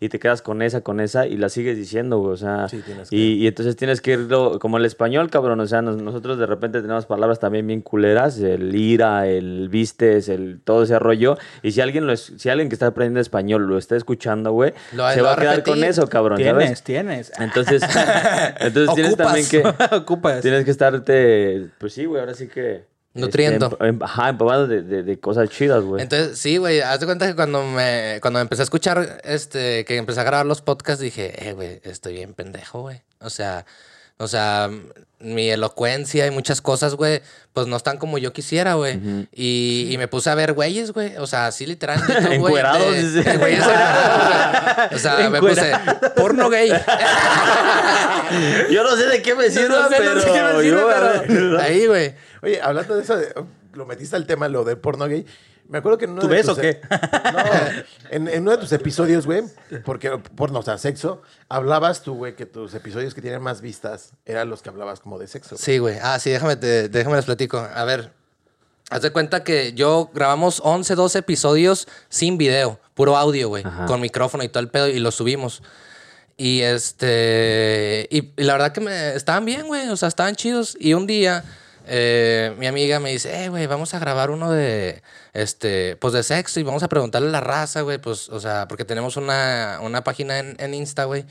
y 0.04 0.08
te 0.08 0.18
quedas 0.18 0.42
con 0.42 0.62
esa, 0.62 0.80
con 0.80 0.98
esa 1.00 1.26
y 1.28 1.36
la 1.36 1.48
sigues 1.48 1.76
diciendo, 1.76 2.18
güey, 2.18 2.32
o 2.32 2.36
sea, 2.36 2.68
Sí, 2.68 2.82
tienes 2.84 3.08
que- 3.10 3.16
y, 3.16 3.34
y 3.34 3.46
entonces 3.46 3.76
tienes 3.76 4.00
que 4.00 4.12
irlo, 4.14 4.58
como 4.58 4.76
el 4.78 4.84
español, 4.84 5.30
cabrón, 5.30 5.60
o 5.60 5.66
sea, 5.66 5.80
nos- 5.80 6.02
nosotros 6.02 6.38
de 6.38 6.46
repente 6.46 6.82
tenemos 6.82 7.06
palabras 7.06 7.38
también 7.38 7.66
bien 7.66 7.82
culeras, 7.82 8.38
el 8.40 8.74
ira, 8.74 9.28
el 9.28 9.68
vistes, 9.68 10.28
el 10.28 10.60
todo 10.64 10.82
ese 10.82 10.98
rollo, 10.98 11.38
y 11.62 11.70
si 11.72 11.80
alguien 11.80 12.06
lo 12.06 12.12
es- 12.12 12.32
si 12.36 12.48
alguien 12.48 12.68
que 12.68 12.74
está 12.74 12.88
aprendiendo 12.88 13.20
español 13.20 13.66
lo 13.68 13.78
está 13.78 13.94
escuchando, 13.96 14.50
güey, 14.52 14.72
Lo- 14.92 15.08
se 15.10 15.18
lo 15.18 15.24
va 15.24 15.34
a 15.34 15.36
quedar 15.36 15.56
repetir. 15.56 15.74
con 15.74 15.84
eso, 15.84 16.08
cabrón, 16.08 16.38
Tienes, 16.38 16.64
¿sabes? 16.64 16.82
tienes. 16.82 17.32
Entonces, 17.38 17.82
entonces 18.60 18.94
tienes 18.94 19.16
también 19.16 19.46
que 19.48 19.62
Ocupas. 19.96 20.40
tienes 20.42 20.64
que 20.64 20.70
estarte, 20.72 21.68
pues 21.78 21.92
sí, 21.92 22.04
güey, 22.06 22.20
ahora 22.20 22.34
sí 22.34 22.48
que 22.48 22.90
Nutriendo. 23.14 23.66
este, 23.66 23.76
emp- 23.84 23.88
em- 23.88 24.02
ajá, 24.02 24.30
empapado 24.30 24.66
de, 24.66 24.82
de- 24.82 25.02
de 25.02 25.20
cosas 25.20 25.48
chidas, 25.50 25.84
güey. 25.84 26.02
Entonces, 26.02 26.38
sí, 26.38 26.56
güey, 26.56 26.80
haz 26.80 26.98
de 27.00 27.06
cuenta 27.06 27.26
que 27.26 27.36
cuando 27.36 27.62
me 27.64 28.18
cuando 28.22 28.40
empecé 28.40 28.62
a 28.62 28.64
escuchar, 28.64 29.20
este, 29.24 29.84
que 29.84 29.96
empecé 29.98 30.20
a 30.20 30.24
grabar 30.24 30.46
los 30.46 30.62
podcasts, 30.62 31.00
dije, 31.02 31.48
eh, 31.48 31.52
güey, 31.52 31.80
estoy 31.84 32.14
bien 32.14 32.32
pendejo, 32.34 32.80
güey. 32.80 33.02
O 33.20 33.28
sea, 33.30 33.66
o 34.18 34.28
sea, 34.28 34.70
mi 35.18 35.50
elocuencia 35.50 36.26
y 36.26 36.30
muchas 36.30 36.60
cosas, 36.60 36.94
güey, 36.94 37.22
pues 37.52 37.66
no 37.66 37.76
están 37.76 37.98
como 37.98 38.18
yo 38.18 38.32
quisiera, 38.32 38.74
güey. 38.74 38.98
y, 39.32 39.88
y 39.90 39.98
me 39.98 40.06
puse 40.08 40.30
a 40.30 40.34
ver 40.34 40.52
güeyes, 40.52 40.92
güey. 40.92 41.16
O 41.16 41.26
sea, 41.26 41.46
así 41.48 41.66
literal. 41.66 42.00
en 42.00 42.06
YouTube, 42.06 42.24
güey, 42.24 42.36
Encuerados, 42.36 42.92
de- 42.94 43.02
dice. 43.02 43.22
de 43.30 43.36
güeyes 43.36 43.58
encuerados, 43.60 44.76
güey. 44.78 44.94
O 44.94 44.98
sea, 44.98 45.30
me 45.30 45.40
puse 45.40 45.72
porno 46.16 46.48
gay. 46.50 46.70
Yo 48.70 48.82
no 48.82 48.96
sé 48.96 49.06
de 49.06 49.22
qué 49.22 49.34
me 49.34 49.50
sirve, 49.50 49.68
No 49.68 49.88
sé, 49.88 49.94
pero, 49.98 50.14
no 50.14 50.20
sé 50.20 50.26
qué 50.32 50.42
me 50.42 50.62
sirve, 50.62 50.68
yo- 50.68 50.88
pero 51.26 51.60
ahí, 51.60 51.86
güey. 51.86 52.14
Oye, 52.42 52.60
hablando 52.60 52.96
de 52.96 53.02
eso, 53.02 53.16
de- 53.16 53.32
lo 53.74 53.86
metiste 53.86 54.16
al 54.16 54.26
tema, 54.26 54.48
lo 54.48 54.64
del 54.64 54.78
porno 54.78 55.06
gay. 55.06 55.24
Me 55.68 55.78
acuerdo 55.78 55.96
que 55.96 56.04
en 56.06 56.10
uno 56.12 56.20
¿Tú 56.22 56.28
de 56.28 56.34
ves 56.36 56.46
tus- 56.46 56.58
o 56.58 56.60
qué? 56.60 56.80
No, 56.90 57.38
en, 58.10 58.28
en 58.28 58.42
uno 58.42 58.50
de 58.50 58.58
tus 58.58 58.72
episodios, 58.72 59.24
güey, 59.26 59.42
porque 59.84 60.10
porno, 60.34 60.58
o 60.58 60.62
sea, 60.62 60.76
sexo, 60.76 61.22
hablabas 61.48 62.02
tú, 62.02 62.14
güey, 62.14 62.34
que 62.36 62.44
tus 62.46 62.74
episodios 62.74 63.14
que 63.14 63.22
tienen 63.22 63.40
más 63.40 63.60
vistas 63.60 64.10
eran 64.26 64.50
los 64.50 64.60
que 64.60 64.68
hablabas 64.68 65.00
como 65.00 65.18
de 65.18 65.28
sexo. 65.28 65.50
güey. 65.54 65.62
Sí, 65.64 65.78
güey. 65.78 65.98
Ah, 66.02 66.18
sí, 66.18 66.30
déjame, 66.30 66.56
te- 66.56 66.88
déjame 66.88 67.16
les 67.16 67.24
platico. 67.24 67.58
A 67.58 67.84
ver, 67.84 68.10
haz 68.90 69.00
de 69.02 69.12
cuenta 69.12 69.44
que 69.44 69.72
yo 69.72 70.10
grabamos 70.12 70.60
11, 70.64 70.94
12 70.96 71.20
episodios 71.20 71.86
sin 72.10 72.36
video, 72.36 72.78
puro 72.94 73.16
audio, 73.16 73.48
güey, 73.48 73.62
Ajá. 73.64 73.86
con 73.86 74.00
micrófono 74.00 74.42
y 74.42 74.48
todo 74.48 74.60
el 74.62 74.68
pedo 74.68 74.88
y 74.88 74.98
los 74.98 75.14
subimos. 75.14 75.62
Y 76.36 76.62
este, 76.62 78.08
y, 78.10 78.32
y 78.36 78.44
la 78.44 78.54
verdad 78.54 78.72
que 78.72 78.80
me 78.80 79.14
estaban 79.14 79.44
bien, 79.44 79.66
güey, 79.68 79.88
o 79.88 79.96
sea, 79.96 80.08
estaban 80.08 80.34
chidos. 80.34 80.76
Y 80.78 80.94
un 80.94 81.06
día 81.06 81.44
eh, 81.86 82.54
mi 82.58 82.66
amiga 82.66 83.00
me 83.00 83.10
dice, 83.10 83.44
eh, 83.44 83.48
güey, 83.48 83.66
vamos 83.66 83.94
a 83.94 83.98
grabar 83.98 84.30
uno 84.30 84.50
de, 84.50 85.02
este, 85.32 85.96
pues 85.96 86.12
de 86.14 86.22
sexo 86.22 86.60
y 86.60 86.62
vamos 86.62 86.82
a 86.82 86.88
preguntarle 86.88 87.28
a 87.28 87.32
la 87.32 87.40
raza, 87.40 87.80
güey, 87.82 87.98
pues, 87.98 88.28
o 88.28 88.40
sea, 88.40 88.68
porque 88.68 88.84
tenemos 88.84 89.16
una, 89.16 89.78
una 89.82 90.04
página 90.04 90.38
en, 90.38 90.56
en 90.58 90.74
Insta, 90.74 91.04
güey. 91.04 91.24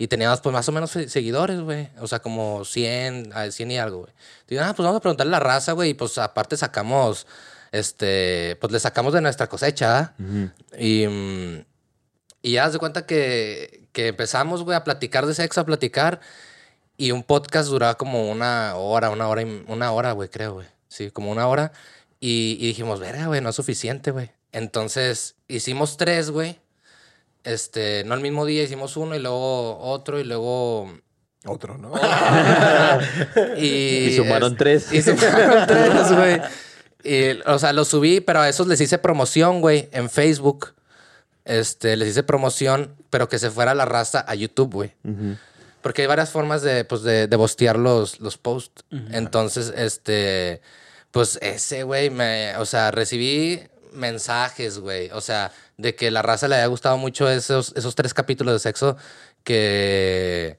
Y 0.00 0.06
teníamos 0.06 0.40
pues 0.40 0.52
más 0.52 0.68
o 0.68 0.72
menos 0.72 0.92
se- 0.92 1.08
seguidores, 1.08 1.58
güey. 1.60 1.88
O 2.00 2.06
sea, 2.06 2.20
como 2.20 2.64
100, 2.64 3.32
a 3.34 3.50
100 3.50 3.70
y 3.72 3.78
algo, 3.78 3.98
güey. 4.02 4.12
Digo, 4.46 4.62
ah, 4.64 4.72
pues 4.76 4.84
vamos 4.84 4.98
a 4.98 5.00
preguntarle 5.00 5.34
a 5.34 5.40
la 5.40 5.44
raza, 5.44 5.72
güey. 5.72 5.90
Y 5.90 5.94
pues 5.94 6.16
aparte 6.18 6.56
sacamos, 6.56 7.26
este, 7.72 8.56
pues 8.60 8.72
le 8.72 8.78
sacamos 8.78 9.12
de 9.12 9.20
nuestra 9.20 9.48
cosecha, 9.48 9.98
¿ah? 9.98 10.14
Y, 10.78 11.06
mm, 11.08 11.64
y 12.42 12.52
ya 12.52 12.64
haz 12.66 12.72
de 12.74 12.78
cuenta 12.78 13.06
que, 13.06 13.88
que 13.92 14.06
empezamos, 14.08 14.62
güey, 14.62 14.76
a 14.76 14.84
platicar 14.84 15.26
de 15.26 15.34
sexo, 15.34 15.60
a 15.60 15.66
platicar. 15.66 16.20
Y 16.98 17.12
un 17.12 17.22
podcast 17.22 17.70
duraba 17.70 17.94
como 17.96 18.28
una 18.30 18.74
hora, 18.74 19.08
una 19.10 19.28
hora, 19.28 19.40
y- 19.42 19.64
una 19.68 19.92
hora, 19.92 20.12
güey, 20.12 20.28
creo, 20.28 20.54
güey. 20.54 20.66
Sí, 20.88 21.10
como 21.10 21.30
una 21.30 21.46
hora. 21.48 21.72
Y, 22.20 22.58
y 22.60 22.66
dijimos, 22.66 22.98
verga, 23.00 23.26
güey, 23.28 23.40
no 23.40 23.48
es 23.50 23.56
suficiente, 23.56 24.10
güey. 24.10 24.30
Entonces 24.52 25.36
hicimos 25.46 25.96
tres, 25.96 26.30
güey. 26.30 26.58
Este, 27.44 28.02
no 28.04 28.14
el 28.14 28.20
mismo 28.20 28.44
día, 28.44 28.64
hicimos 28.64 28.96
uno 28.96 29.14
y 29.14 29.20
luego 29.20 29.78
otro 29.78 30.18
y 30.18 30.24
luego. 30.24 30.92
Otro, 31.46 31.78
¿no? 31.78 31.92
Y, 33.56 33.66
Y 34.08 34.16
sumaron 34.16 34.56
tres. 34.56 34.92
Y 34.92 35.00
sumaron 35.02 35.66
tres, 35.66 36.12
güey. 36.12 36.40
Y, 37.04 37.40
o 37.46 37.58
sea, 37.60 37.72
los 37.72 37.88
subí, 37.88 38.20
pero 38.20 38.40
a 38.40 38.48
esos 38.48 38.66
les 38.66 38.80
hice 38.80 38.98
promoción, 38.98 39.60
güey, 39.60 39.88
en 39.92 40.10
Facebook. 40.10 40.74
Este, 41.44 41.96
les 41.96 42.08
hice 42.08 42.22
promoción, 42.24 42.94
pero 43.08 43.28
que 43.28 43.38
se 43.38 43.50
fuera 43.50 43.74
la 43.74 43.84
raza 43.84 44.24
a 44.26 44.34
YouTube, 44.34 44.72
güey. 44.74 44.92
Porque 45.82 46.02
hay 46.02 46.08
varias 46.08 46.30
formas 46.30 46.62
de, 46.62 46.84
pues, 46.84 47.02
de, 47.02 47.26
de 47.26 47.36
bostear 47.36 47.78
los, 47.78 48.20
los 48.20 48.36
posts. 48.38 48.84
Entonces, 49.12 49.72
este, 49.76 50.60
pues 51.10 51.38
ese, 51.40 51.84
güey, 51.84 52.10
me, 52.10 52.56
o 52.56 52.66
sea, 52.66 52.90
recibí 52.90 53.62
mensajes, 53.92 54.78
güey. 54.78 55.10
O 55.10 55.20
sea, 55.20 55.52
de 55.76 55.94
que 55.94 56.10
la 56.10 56.22
raza 56.22 56.48
le 56.48 56.56
haya 56.56 56.66
gustado 56.66 56.96
mucho 56.96 57.30
esos, 57.30 57.72
esos 57.76 57.94
tres 57.94 58.12
capítulos 58.14 58.54
de 58.54 58.58
sexo 58.58 58.96
que, 59.44 60.58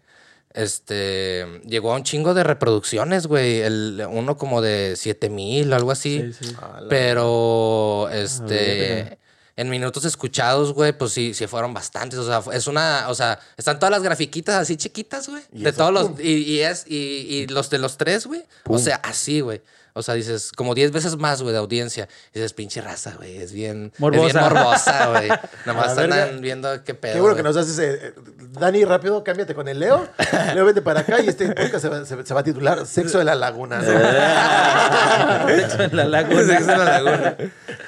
este, 0.54 1.62
llegó 1.66 1.94
a 1.94 1.96
un 1.96 2.04
chingo 2.04 2.34
de 2.34 2.44
reproducciones, 2.44 3.28
güey. 3.28 3.62
El, 3.62 4.06
uno 4.10 4.38
como 4.38 4.62
de 4.62 4.96
7 4.96 5.30
mil, 5.30 5.74
algo 5.74 5.92
así. 5.92 6.34
Sí, 6.34 6.48
sí. 6.48 6.56
Pero, 6.90 8.10
este, 8.12 9.20
en 9.60 9.70
minutos 9.70 10.06
escuchados, 10.06 10.74
güey, 10.74 10.98
pues 10.98 11.12
sí, 11.12 11.34
sí 11.34 11.46
fueron 11.46 11.74
bastantes. 11.74 12.18
O 12.18 12.26
sea, 12.26 12.42
es 12.56 12.66
una, 12.68 13.10
o 13.10 13.14
sea, 13.14 13.40
están 13.58 13.78
todas 13.78 13.92
las 13.92 14.02
grafiquitas 14.02 14.56
así 14.56 14.78
chiquitas, 14.78 15.28
güey. 15.28 15.44
De 15.52 15.74
todos 15.74 15.92
los, 15.92 16.18
y, 16.18 16.44
y 16.44 16.60
es, 16.62 16.86
y, 16.88 16.96
y 16.96 17.48
los 17.48 17.70
de 17.70 17.78
los 17.78 17.98
tres, 17.98 18.26
güey. 18.26 18.46
O 18.66 18.80
sea, 18.80 18.96
así, 19.04 19.42
güey. 19.42 19.62
O 19.94 20.04
sea, 20.04 20.14
dices, 20.16 20.52
como 20.56 20.76
10 20.76 20.92
veces 20.92 21.18
más, 21.18 21.42
güey, 21.42 21.52
de 21.54 21.60
audiencia. 21.60 22.08
dices, 22.34 22.54
pinche 22.54 22.80
raza, 22.82 23.16
güey. 23.18 23.38
Es 23.38 23.52
bien 23.54 23.92
Morbosa. 23.98 24.28
Es 24.28 24.34
bien 24.34 24.44
morbosa, 24.46 25.08
güey. 25.10 25.30
Nomás 25.66 25.96
verga. 25.96 26.24
andan 26.24 26.42
viendo 26.42 26.84
qué 26.84 26.94
pedo. 26.94 27.14
Qué 27.16 27.20
bueno 27.22 27.36
que 27.36 27.44
nos 27.44 27.58
haces. 27.58 27.78
eh, 27.80 28.00
eh, 28.04 28.14
Dani, 28.60 28.86
rápido, 28.86 29.24
cámbiate 29.24 29.54
con 29.56 29.68
el 29.68 29.80
Leo. 29.80 30.08
Leo, 30.54 30.66
vete 30.66 30.82
para 30.82 31.02
acá 31.02 31.22
y 31.22 31.28
este 31.28 31.48
podcast 31.54 31.80
se 31.82 31.90
va, 31.90 32.06
se- 32.06 32.26
se 32.26 32.34
va 32.34 32.40
a 32.40 32.44
titular 32.44 32.86
Sexo 32.86 33.18
de 33.20 33.26
la 33.26 33.36
Laguna. 33.36 33.80
¿no? 33.80 33.86
Sexo 35.56 35.84
en 35.84 35.96
la 35.96 36.06
laguna. 36.06 36.44
Sexo 36.46 36.72
en 36.72 36.80
la 36.80 37.02
laguna. 37.02 37.38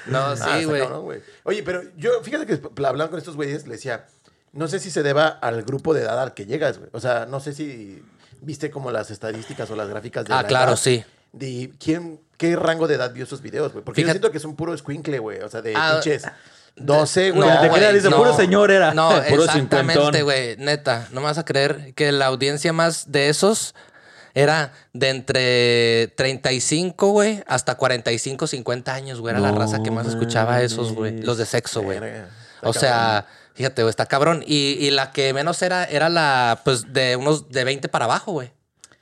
No, 0.08 0.20
Ah, 0.20 0.36
sí, 0.36 0.66
güey. 0.66 0.82
cabrón, 0.82 1.04
güey. 1.04 1.22
Oye, 1.44 1.64
pero 1.64 1.82
yo, 1.98 2.22
fíjate 2.24 2.46
que 2.46 2.60
hablando 2.86 3.10
con 3.10 3.20
estos 3.20 3.36
güeyes, 3.36 3.66
le 3.68 3.74
decía, 3.76 4.06
no 4.54 4.68
sé 4.68 4.80
si 4.80 4.90
se 4.92 5.04
deba 5.04 5.28
al 5.28 5.64
grupo 5.64 5.94
de 5.94 6.02
edad 6.02 6.20
al 6.22 6.34
que 6.34 6.46
llegas, 6.46 6.78
güey. 6.78 6.90
O 6.94 7.00
sea, 7.00 7.26
no 7.26 7.40
sé 7.40 7.54
si 7.54 8.04
viste 8.42 8.72
como 8.72 8.92
las 8.92 9.12
estadísticas 9.12 9.70
o 9.70 9.76
las 9.76 9.88
gráficas 9.90 10.26
de 10.26 10.34
Ah, 10.34 10.42
la 10.42 10.48
claro, 10.48 10.72
edad 10.72 10.78
sí. 10.78 11.04
De 11.32 11.72
quién, 11.80 12.20
qué 12.38 12.56
rango 12.56 12.88
de 12.88 12.96
edad 12.96 13.14
vio 13.14 13.24
esos 13.24 13.42
videos, 13.42 13.72
güey. 13.72 13.84
Porque 13.84 14.02
yo 14.02 14.10
siento 14.10 14.32
que 14.32 14.38
es 14.38 14.46
un 14.46 14.56
puro 14.56 14.78
squinkle, 14.78 15.20
güey. 15.20 15.40
O 15.42 15.50
sea, 15.50 15.62
de 15.62 15.74
Ah, 15.76 15.94
pinches 16.02 16.24
12, 16.76 17.32
güey. 17.32 17.50
te 17.62 17.68
güey, 17.70 17.80
queda, 17.82 17.94
dice, 17.94 18.10
puro 18.10 18.36
señor 18.36 18.72
era. 18.72 18.94
No, 18.94 19.10
Puro 19.30 19.44
exactamente, 19.46 19.94
cincuentón. 19.94 20.24
güey. 20.24 20.58
Neta, 20.58 21.08
no 21.12 21.22
me 21.22 21.28
vas 21.28 21.38
a 21.38 21.46
creer 21.46 21.94
que 21.96 22.12
la 22.12 22.28
audiencia 22.28 22.74
más 22.74 23.12
de 23.12 23.30
esos 23.30 23.76
era 24.34 24.72
de 24.94 25.10
entre 25.10 26.08
35, 26.16 27.08
güey, 27.12 27.44
hasta 27.48 27.76
45, 27.76 28.48
50 28.48 28.94
años, 28.94 29.20
güey. 29.20 29.34
Era 29.34 29.42
la 29.42 29.52
No 29.52 29.60
raza 29.60 29.84
que 29.84 29.92
más 29.92 30.08
escuchaba 30.08 30.56
a 30.56 30.64
esos, 30.64 30.94
güey. 30.94 31.22
Los 31.22 31.38
de 31.38 31.46
sexo, 31.46 31.82
güey. 31.82 32.00
Verga, 32.00 32.30
está 32.56 32.70
O 32.70 32.74
sea, 32.74 33.26
Fíjate, 33.54 33.84
güey, 33.84 33.90
está 33.90 34.06
cabrón. 34.06 34.44
Y, 34.48 34.78
y 34.80 34.92
la 34.92 35.12
que 35.12 35.34
menos 35.34 35.62
era, 35.62 35.84
era 35.84 36.08
la, 36.08 36.62
pues, 36.64 36.94
de 36.94 37.18
unos, 37.18 37.50
de 37.50 37.66
20 37.66 37.90
para 37.90 38.06
abajo, 38.06 38.32
güey. 38.32 38.54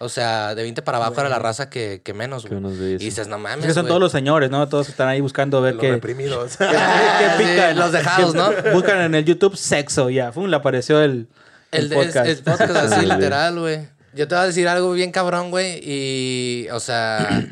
O 0.02 0.08
sea, 0.08 0.56
de 0.56 0.62
20 0.64 0.82
para 0.82 0.98
abajo 0.98 1.20
era 1.20 1.28
la 1.30 1.40
raza 1.40 1.70
que, 1.70 2.02
que 2.04 2.14
menos, 2.14 2.46
güey. 2.48 2.62
Y 2.94 2.98
dices, 2.98 3.28
no 3.28 3.38
mames, 3.38 3.66
Es 3.66 3.68
que 3.68 3.74
son 3.74 3.84
güey. 3.84 3.90
todos 3.90 4.02
los 4.02 4.12
señores, 4.14 4.50
¿no? 4.50 4.68
Todos 4.70 4.88
están 4.88 5.10
ahí 5.10 5.20
buscando 5.20 5.62
ver 5.62 5.74
Los 5.76 5.82
qué, 5.82 5.92
reprimidos. 5.92 6.56
qué 6.56 6.66
sí, 7.38 7.44
pican. 7.44 7.78
los 7.78 7.92
dejados, 7.92 8.34
¿no? 8.34 8.50
Buscan 8.74 9.02
en 9.02 9.16
el 9.16 9.26
YouTube 9.26 9.58
sexo, 9.58 10.10
ya. 10.10 10.32
Fum, 10.32 10.46
le 10.46 10.56
apareció 10.56 11.02
el, 11.02 11.28
el, 11.72 11.84
El, 11.84 11.90
de- 11.90 11.96
podcast. 11.98 12.28
el 12.30 12.38
podcast 12.38 12.76
así, 12.94 13.06
literal, 13.06 13.60
güey. 13.60 13.90
Yo 14.14 14.28
te 14.28 14.36
voy 14.36 14.44
a 14.46 14.48
decir 14.48 14.68
algo 14.70 14.92
bien 14.94 15.12
cabrón, 15.12 15.52
güey. 15.52 15.80
Y, 15.84 16.68
o 16.72 16.80
sea, 16.80 17.46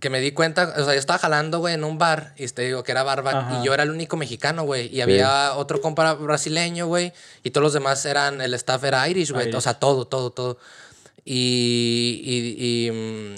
que 0.00 0.08
me 0.08 0.20
di 0.20 0.32
cuenta, 0.32 0.72
o 0.78 0.84
sea, 0.84 0.94
yo 0.94 0.98
estaba 0.98 1.18
jalando, 1.18 1.58
güey, 1.58 1.74
en 1.74 1.84
un 1.84 1.98
bar. 1.98 2.32
Y 2.38 2.46
te 2.48 2.62
digo 2.62 2.82
que 2.84 2.92
era 2.92 3.02
barback. 3.02 3.34
Ajá. 3.34 3.60
Y 3.60 3.66
yo 3.66 3.74
era 3.74 3.82
el 3.82 3.90
único 3.90 4.16
mexicano, 4.16 4.62
güey. 4.64 4.86
Y 4.86 5.02
había 5.02 5.52
otro 5.56 5.82
compa 5.82 6.14
brasileño, 6.14 6.86
güey. 6.86 7.12
Y 7.42 7.50
todos 7.50 7.62
los 7.64 7.72
demás 7.74 8.04
eran, 8.06 8.40
el 8.40 8.54
staff 8.54 8.82
era 8.82 9.06
Irish, 9.10 9.30
güey. 9.30 9.54
O 9.54 9.60
sea, 9.60 9.74
todo, 9.74 10.06
todo, 10.06 10.30
todo. 10.30 10.58
Y, 11.24 12.20
y, 12.24 12.86
y, 12.88 12.90
mm, 12.90 13.34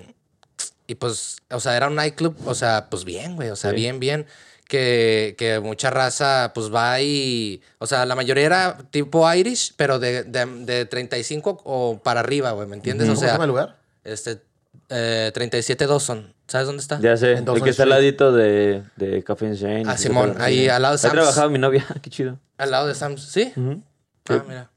y, 0.87 0.95
pues, 0.97 1.39
o 1.51 1.61
sea, 1.61 1.77
era 1.77 1.89
un 1.89 1.95
nightclub, 1.97 2.37
o 2.47 2.55
sea, 2.55 2.89
pues 2.91 3.05
bien, 3.05 3.37
güey. 3.37 3.51
O 3.51 3.57
sea, 3.57 3.71
Sí. 3.71 3.77
bien, 3.77 4.01
bien. 4.01 4.27
Que, 4.69 5.35
que 5.37 5.61
mucha 5.61 5.91
raza, 5.91 6.53
pues 6.55 6.73
va 6.73 6.99
y. 7.03 7.61
O 7.79 7.87
sea, 7.87 8.07
la 8.07 8.15
mayoría 8.15 8.47
era 8.47 8.79
tipo 8.91 9.31
Irish, 9.35 9.75
pero 9.77 9.99
de, 9.99 10.25
de, 10.25 10.47
de 10.65 10.87
35 10.87 11.61
o 11.65 12.01
para 12.03 12.21
arriba, 12.21 12.53
güey, 12.53 12.67
¿me 12.67 12.77
entiendes? 12.77 13.07
¿Cómo 13.09 13.19
O 13.19 13.21
se 13.21 13.27
llama 13.27 13.37
sea, 13.39 13.45
el 13.45 13.49
lugar? 13.51 13.77
este. 14.05 14.41
Eh, 14.89 15.31
37 15.35 15.87
Dawson. 15.87 16.35
¿Sabes 16.47 16.67
dónde 16.67 16.81
está? 16.83 16.99
Ya 17.01 17.17
sé, 17.17 17.33
el 17.33 17.63
que 17.63 17.71
está 17.71 17.83
al 17.85 17.91
ladito 17.91 18.33
de, 18.33 18.83
de 18.97 19.23
Café 19.25 19.47
Insane. 19.47 19.85
Ah, 19.87 19.97
Simón, 19.97 20.37
ahí 20.39 20.69
al 20.69 20.83
lado 20.83 20.95
de 20.95 20.99
Sam's. 20.99 21.13
trabajaba 21.15 21.49
mi 21.51 21.59
novia, 21.59 21.87
qué 22.03 22.09
chido. 22.11 22.39
Al 22.59 22.71
lado 22.71 22.87
de 22.87 22.95
Sam's. 22.95 23.23
¿Sí? 23.23 23.53
Ujú. 23.57 23.83
Ah, 24.29 24.45
mira. 24.49 24.71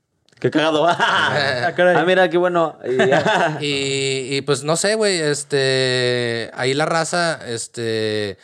Qué 0.45 0.51
cagado. 0.51 0.85
Ah, 0.89 1.73
caray. 1.75 1.95
ah, 1.97 2.05
mira, 2.05 2.29
qué 2.29 2.37
bueno. 2.37 2.77
Y- 2.85 3.63
Y, 3.65 4.35
y, 4.37 4.41
pues 4.41 4.63
no 4.63 4.75
sé, 4.75 4.95
güey, 4.95 5.19
este, 5.19 6.51
ahí 6.53 6.73
la 6.73 6.85
raza, 6.85 7.39
este, 7.47 8.37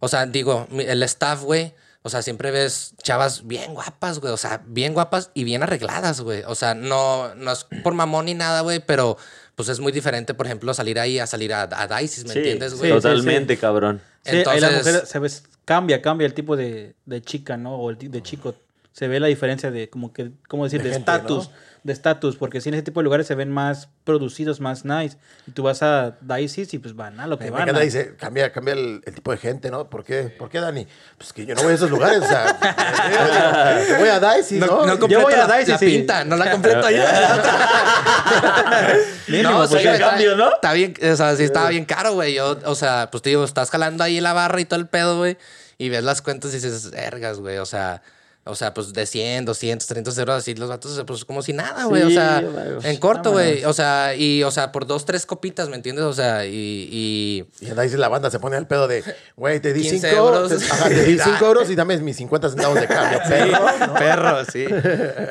o 0.00 0.08
sea, 0.08 0.26
digo, 0.26 0.66
el 0.72 1.02
staff, 1.04 1.42
güey, 1.42 1.72
o 2.02 2.08
sea, 2.08 2.22
siempre 2.22 2.50
ves 2.50 2.94
chavas 3.02 3.46
bien 3.46 3.74
guapas, 3.74 4.18
güey, 4.20 4.32
o 4.32 4.36
sea, 4.36 4.62
bien 4.66 4.94
guapas 4.94 5.30
y 5.34 5.44
bien 5.44 5.62
arregladas, 5.62 6.20
güey, 6.20 6.42
o 6.46 6.54
sea, 6.54 6.74
no, 6.74 7.34
no 7.36 7.52
es 7.52 7.66
por 7.82 7.94
mamón 7.94 8.26
ni 8.26 8.34
nada, 8.34 8.60
güey, 8.62 8.80
pero 8.80 9.16
pues 9.54 9.68
es 9.68 9.80
muy 9.80 9.92
diferente, 9.92 10.34
por 10.34 10.46
ejemplo, 10.46 10.74
salir 10.74 10.98
ahí 11.00 11.18
a 11.18 11.26
salir 11.26 11.54
a, 11.54 11.62
a 11.70 11.98
Dices, 11.98 12.24
¿me 12.26 12.32
Sí, 12.32 12.38
entiendes, 12.40 12.72
sí, 12.72 12.78
güey? 12.78 12.90
Totalmente, 12.90 13.56
cabrón. 13.56 14.00
Sí, 14.24 14.36
ahí 14.46 14.60
la 14.60 14.68
Entonces- 14.68 15.14
mujer 15.14 15.20
ve, 15.22 15.30
cambia, 15.64 16.02
cambia 16.02 16.26
el 16.26 16.34
tipo 16.34 16.56
de, 16.56 16.94
de 17.06 17.22
chica, 17.22 17.56
¿no? 17.56 17.76
O 17.76 17.90
el 17.90 17.96
de 17.98 18.22
chico. 18.22 18.54
Se 18.96 19.08
ve 19.08 19.20
la 19.20 19.26
diferencia 19.26 19.70
de, 19.70 19.90
como 19.90 20.14
que, 20.14 20.30
¿cómo 20.48 20.64
decir? 20.64 20.82
De 20.82 20.90
estatus. 20.90 21.50
De 21.82 21.92
estatus, 21.92 22.36
porque 22.36 22.62
si 22.62 22.70
en 22.70 22.74
ese 22.76 22.82
tipo 22.82 22.98
de 23.00 23.04
lugares 23.04 23.26
se 23.26 23.34
ven 23.34 23.50
más 23.52 23.90
producidos, 24.04 24.58
más 24.58 24.86
nice. 24.86 25.18
Y 25.46 25.50
tú 25.50 25.62
vas 25.64 25.82
a 25.82 26.16
Dices 26.22 26.72
y 26.72 26.78
pues 26.78 26.96
van 26.96 27.20
a 27.20 27.26
lo 27.26 27.38
que 27.38 27.44
Me 27.44 27.50
van. 27.50 27.76
a- 27.76 27.78
dice, 27.78 28.16
cambia, 28.18 28.50
cambia 28.52 28.72
el, 28.74 29.02
el 29.04 29.14
tipo 29.14 29.30
de 29.32 29.36
gente, 29.36 29.70
¿no? 29.70 29.88
¿Por 29.90 30.02
qué? 30.02 30.22
¿Por 30.36 30.48
qué, 30.48 30.60
Dani? 30.60 30.86
Pues 31.18 31.32
que 31.34 31.44
yo 31.44 31.54
no 31.54 31.62
voy 31.62 31.72
a 31.72 31.74
esos 31.74 31.90
lugares, 31.90 32.22
o 32.22 32.26
sea, 32.26 32.58
yo 33.88 33.98
voy 33.98 34.08
a 34.08 34.18
Dice, 34.36 34.56
¿no? 34.58 34.66
No, 34.86 34.96
no 34.96 35.06
Yo 35.08 35.20
voy 35.20 35.34
a 35.34 35.46
la, 35.46 35.58
Dices 35.58 35.80
la 35.80 35.86
y- 35.86 35.90
pinta, 35.98 36.24
no 36.24 36.36
la 36.36 36.50
completo 36.50 36.86
allá. 36.86 37.06
Mínimo, 39.28 39.50
no, 39.50 39.58
pues, 39.58 39.70
sí, 39.70 39.82
ya 39.84 39.94
está, 39.94 40.10
cambio, 40.10 40.36
¿no? 40.36 40.54
Está 40.54 40.72
bien, 40.72 40.94
o 41.12 41.16
sea, 41.16 41.36
sí 41.36 41.44
estaba 41.44 41.68
bien 41.68 41.84
caro, 41.84 42.14
güey. 42.14 42.34
Yo, 42.34 42.58
o 42.64 42.74
sea, 42.74 43.08
pues 43.10 43.22
te 43.22 43.28
digo, 43.30 43.44
estás 43.44 43.70
jalando 43.70 44.02
ahí 44.02 44.20
la 44.20 44.32
barra 44.32 44.60
y 44.60 44.64
todo 44.64 44.80
el 44.80 44.86
pedo, 44.88 45.18
güey. 45.18 45.36
Y 45.78 45.88
ves 45.90 46.02
las 46.02 46.22
cuentas 46.22 46.50
y 46.52 46.54
dices, 46.54 46.90
vergas, 46.90 47.38
güey. 47.38 47.58
O 47.58 47.66
sea, 47.66 48.02
o 48.46 48.54
sea, 48.54 48.72
pues 48.72 48.92
de 48.92 49.04
100, 49.06 49.44
200, 49.44 49.86
300 49.86 50.18
euros 50.18 50.36
así 50.36 50.54
los 50.54 50.68
vatos, 50.68 51.02
pues 51.06 51.24
como 51.24 51.42
si 51.42 51.52
nada, 51.52 51.84
güey. 51.84 52.02
o 52.04 52.08
Sí, 52.08 52.14
sea, 52.14 52.40
güey. 52.40 52.64
en 52.92 52.96
corto, 52.98 53.32
güey. 53.32 53.64
O 53.64 53.72
sea, 53.72 54.14
y, 54.16 54.42
o 54.44 54.50
sea, 54.50 54.72
por 54.72 54.86
dos, 54.86 55.04
tres 55.04 55.26
copitas, 55.26 55.68
¿me 55.68 55.76
entiendes? 55.76 56.04
O 56.04 56.12
sea, 56.12 56.46
y. 56.46 56.88
y 56.90 57.44
Y 57.60 57.70
Dice 57.80 57.98
la 57.98 58.08
banda 58.08 58.30
se 58.30 58.38
pone 58.40 58.56
al 58.56 58.66
pedo 58.66 58.88
de, 58.88 59.02
güey, 59.36 59.60
te 59.60 59.72
di 59.72 59.82
15 59.82 60.10
5 60.10 60.16
euros. 60.22 60.48
Te, 60.58 60.64
ajá, 60.64 60.88
te 60.88 61.04
di 61.04 61.18
5 61.18 61.44
euros 61.46 61.68
y 61.70 61.74
dame 61.74 61.96
mis 61.98 62.16
50 62.16 62.48
centavos 62.50 62.80
de 62.80 62.86
cambio, 62.86 63.18
perro. 63.28 63.94
Perro, 63.94 64.44
sí. 64.44 64.64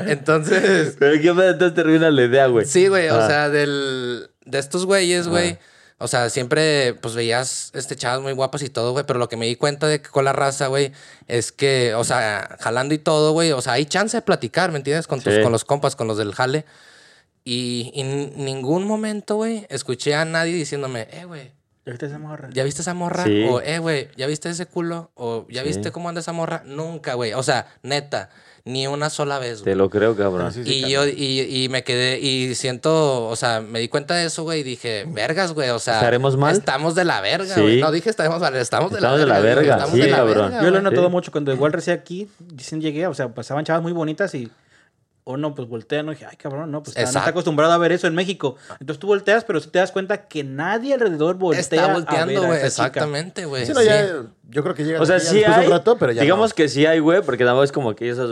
Entonces. 0.07 0.95
Pero 0.99 1.13
qué 1.21 1.33
pedo, 1.33 1.49
entonces 1.51 1.75
termina 1.75 2.09
la 2.11 2.23
idea, 2.23 2.47
güey. 2.47 2.65
Sí, 2.65 2.87
güey, 2.87 3.09
o 3.09 3.15
Ah. 3.15 3.27
sea, 3.27 3.49
del, 3.49 4.29
de 4.45 4.59
estos 4.59 4.85
güeyes, 4.85 5.27
güey. 5.27 5.57
O 5.97 6.07
sea, 6.09 6.29
siempre, 6.29 6.93
pues 6.95 7.15
veías 7.15 7.71
este 7.73 7.95
chavas 7.95 8.21
muy 8.21 8.33
guapas 8.33 8.61
y 8.63 8.69
todo, 8.69 8.91
güey. 8.91 9.05
Pero 9.05 9.17
lo 9.17 9.29
que 9.29 9.37
me 9.37 9.45
di 9.45 9.55
cuenta 9.55 9.87
de 9.87 10.01
que 10.01 10.09
con 10.09 10.25
la 10.25 10.33
raza, 10.33 10.67
güey, 10.67 10.91
es 11.27 11.51
que, 11.53 11.93
o 11.95 12.03
sea, 12.03 12.57
jalando 12.59 12.93
y 12.93 12.97
todo, 12.97 13.31
güey. 13.31 13.53
O 13.53 13.61
sea, 13.61 13.73
hay 13.73 13.85
chance 13.85 14.17
de 14.17 14.21
platicar, 14.21 14.71
¿me 14.71 14.77
entiendes? 14.77 15.07
Con, 15.07 15.21
tus, 15.21 15.33
Sí. 15.35 15.41
con 15.41 15.51
los 15.53 15.63
compas, 15.63 15.95
con 15.95 16.07
los 16.07 16.17
del 16.17 16.33
jale. 16.33 16.65
Y 17.45 17.91
y 17.93 18.01
en 18.01 18.43
ningún 18.43 18.85
momento, 18.85 19.35
güey, 19.35 19.65
escuché 19.69 20.15
a 20.15 20.25
nadie 20.25 20.53
diciéndome, 20.55 21.07
eh, 21.11 21.25
güey, 21.25 21.51
¿Ya 21.85 21.91
viste 21.91 22.05
esa 22.07 22.17
morra? 22.17 22.49
¿ya 22.51 22.63
viste 22.63 22.81
esa 22.81 22.93
morra? 22.95 23.23
Sí. 23.25 23.45
O, 23.47 23.61
eh, 23.61 23.77
güey, 23.79 24.07
¿ya 24.17 24.25
viste 24.25 24.49
ese 24.49 24.65
culo? 24.65 25.11
O, 25.13 25.45
¿ya 25.49 25.61
Sí. 25.61 25.67
viste 25.67 25.91
cómo 25.91 26.09
anda 26.09 26.21
esa 26.21 26.31
morra? 26.31 26.63
Nunca, 26.65 27.13
güey. 27.13 27.33
O 27.33 27.43
sea, 27.43 27.67
neta, 27.83 28.29
ni 28.63 28.87
una 28.87 29.11
sola 29.11 29.37
vez, 29.37 29.61
güey. 29.61 29.73
Te 29.73 29.75
lo 29.75 29.91
creo, 29.91 30.15
cabrón. 30.15 30.45
No, 30.45 30.51
sí, 30.51 30.63
sí, 30.63 30.83
Y 30.83 30.89
yo, 30.89 31.05
y, 31.05 31.41
y 31.63 31.69
me 31.69 31.83
quedé, 31.83 32.19
y 32.19 32.55
siento, 32.55 33.27
o 33.27 33.35
sea, 33.35 33.61
me 33.61 33.79
di 33.79 33.87
cuenta 33.87 34.15
de 34.15 34.25
eso, 34.25 34.41
güey, 34.41 34.61
y 34.61 34.63
dije, 34.63 35.05
vergas, 35.07 35.53
güey, 35.53 35.69
o 35.69 35.77
sea. 35.77 35.95
¿Estaremos 35.95 36.35
mal? 36.37 36.55
Estamos 36.55 36.95
de 36.95 37.05
la 37.05 37.21
verga, 37.21 37.53
Sí. 37.53 37.61
güey. 37.61 37.81
No 37.81 37.91
dije 37.91 38.09
estaremos 38.09 38.39
mal, 38.41 38.55
estamos 38.55 38.89
de 38.89 38.97
Estamos 38.97 39.19
la 39.19 39.25
de 39.25 39.29
la 39.31 39.39
verga. 39.41 39.55
verga, 39.61 39.73
estamos 39.75 39.93
sí, 39.95 40.01
de 40.01 40.07
la 40.09 40.17
cabrón. 40.17 40.49
verga, 40.49 40.63
Yo 40.63 40.71
lo 40.71 40.77
he 40.79 40.81
notado 40.81 41.05
Sí. 41.05 41.11
mucho 41.11 41.31
cuando 41.31 41.53
igual 41.53 41.71
recién 41.71 41.99
aquí, 41.99 42.27
dicen 42.39 42.81
llegué, 42.81 43.05
o 43.05 43.13
sea, 43.13 43.29
pasaban 43.29 43.63
chavas 43.63 43.83
muy 43.83 43.91
bonitas 43.91 44.33
y. 44.33 44.51
O 45.27 45.37
no, 45.37 45.55
pues 45.55 45.67
voltean, 45.67 46.05
¿no? 46.05 46.11
Y 46.11 46.15
dije, 46.15 46.27
ay, 46.29 46.37
cabrón, 46.37 46.69
no, 46.71 46.83
pues 46.83 46.95
está- 46.95 47.01
no 47.01 47.19
está 47.19 47.29
acostumbrado 47.31 47.73
a 47.73 47.77
ver 47.79 47.91
eso 47.91 48.05
en 48.05 48.13
México. 48.13 48.57
Entonces 48.79 48.99
tú 48.99 49.07
volteas, 49.07 49.43
pero 49.43 49.59
si 49.59 49.69
te 49.69 49.79
das 49.79 49.91
cuenta 49.91 50.27
que 50.27 50.43
nadie 50.43 50.93
alrededor 50.93 51.35
voltea 51.35 51.61
Está 51.61 51.93
volteando, 51.93 52.45
güey, 52.45 52.59
exactamente, 52.63 53.45
güey. 53.45 53.65
Sí, 53.65 53.73
no, 53.73 53.79
sí. 53.79 53.87
ya, 53.87 54.07
yo 54.49 54.63
creo 54.63 54.75
que 54.75 54.83
llega 54.85 55.01
O 55.01 55.05
sea, 55.05 55.17
ya 55.17 55.23
sí 55.25 55.35
después 55.37 55.55
de 55.55 55.61
hay. 55.61 55.67
un 55.67 55.71
rato, 55.73 55.97
pero 55.97 56.11
ya 56.11 56.21
digamos 56.21 56.51
no. 56.51 56.55
que 56.55 56.69
sí 56.69 56.85
hay, 56.85 56.99
güey, 56.99 57.21
porque 57.21 57.43
tampoco 57.43 57.63
es 57.63 57.71
como 57.71 57.95
que 57.95 58.05
ellos 58.09 58.29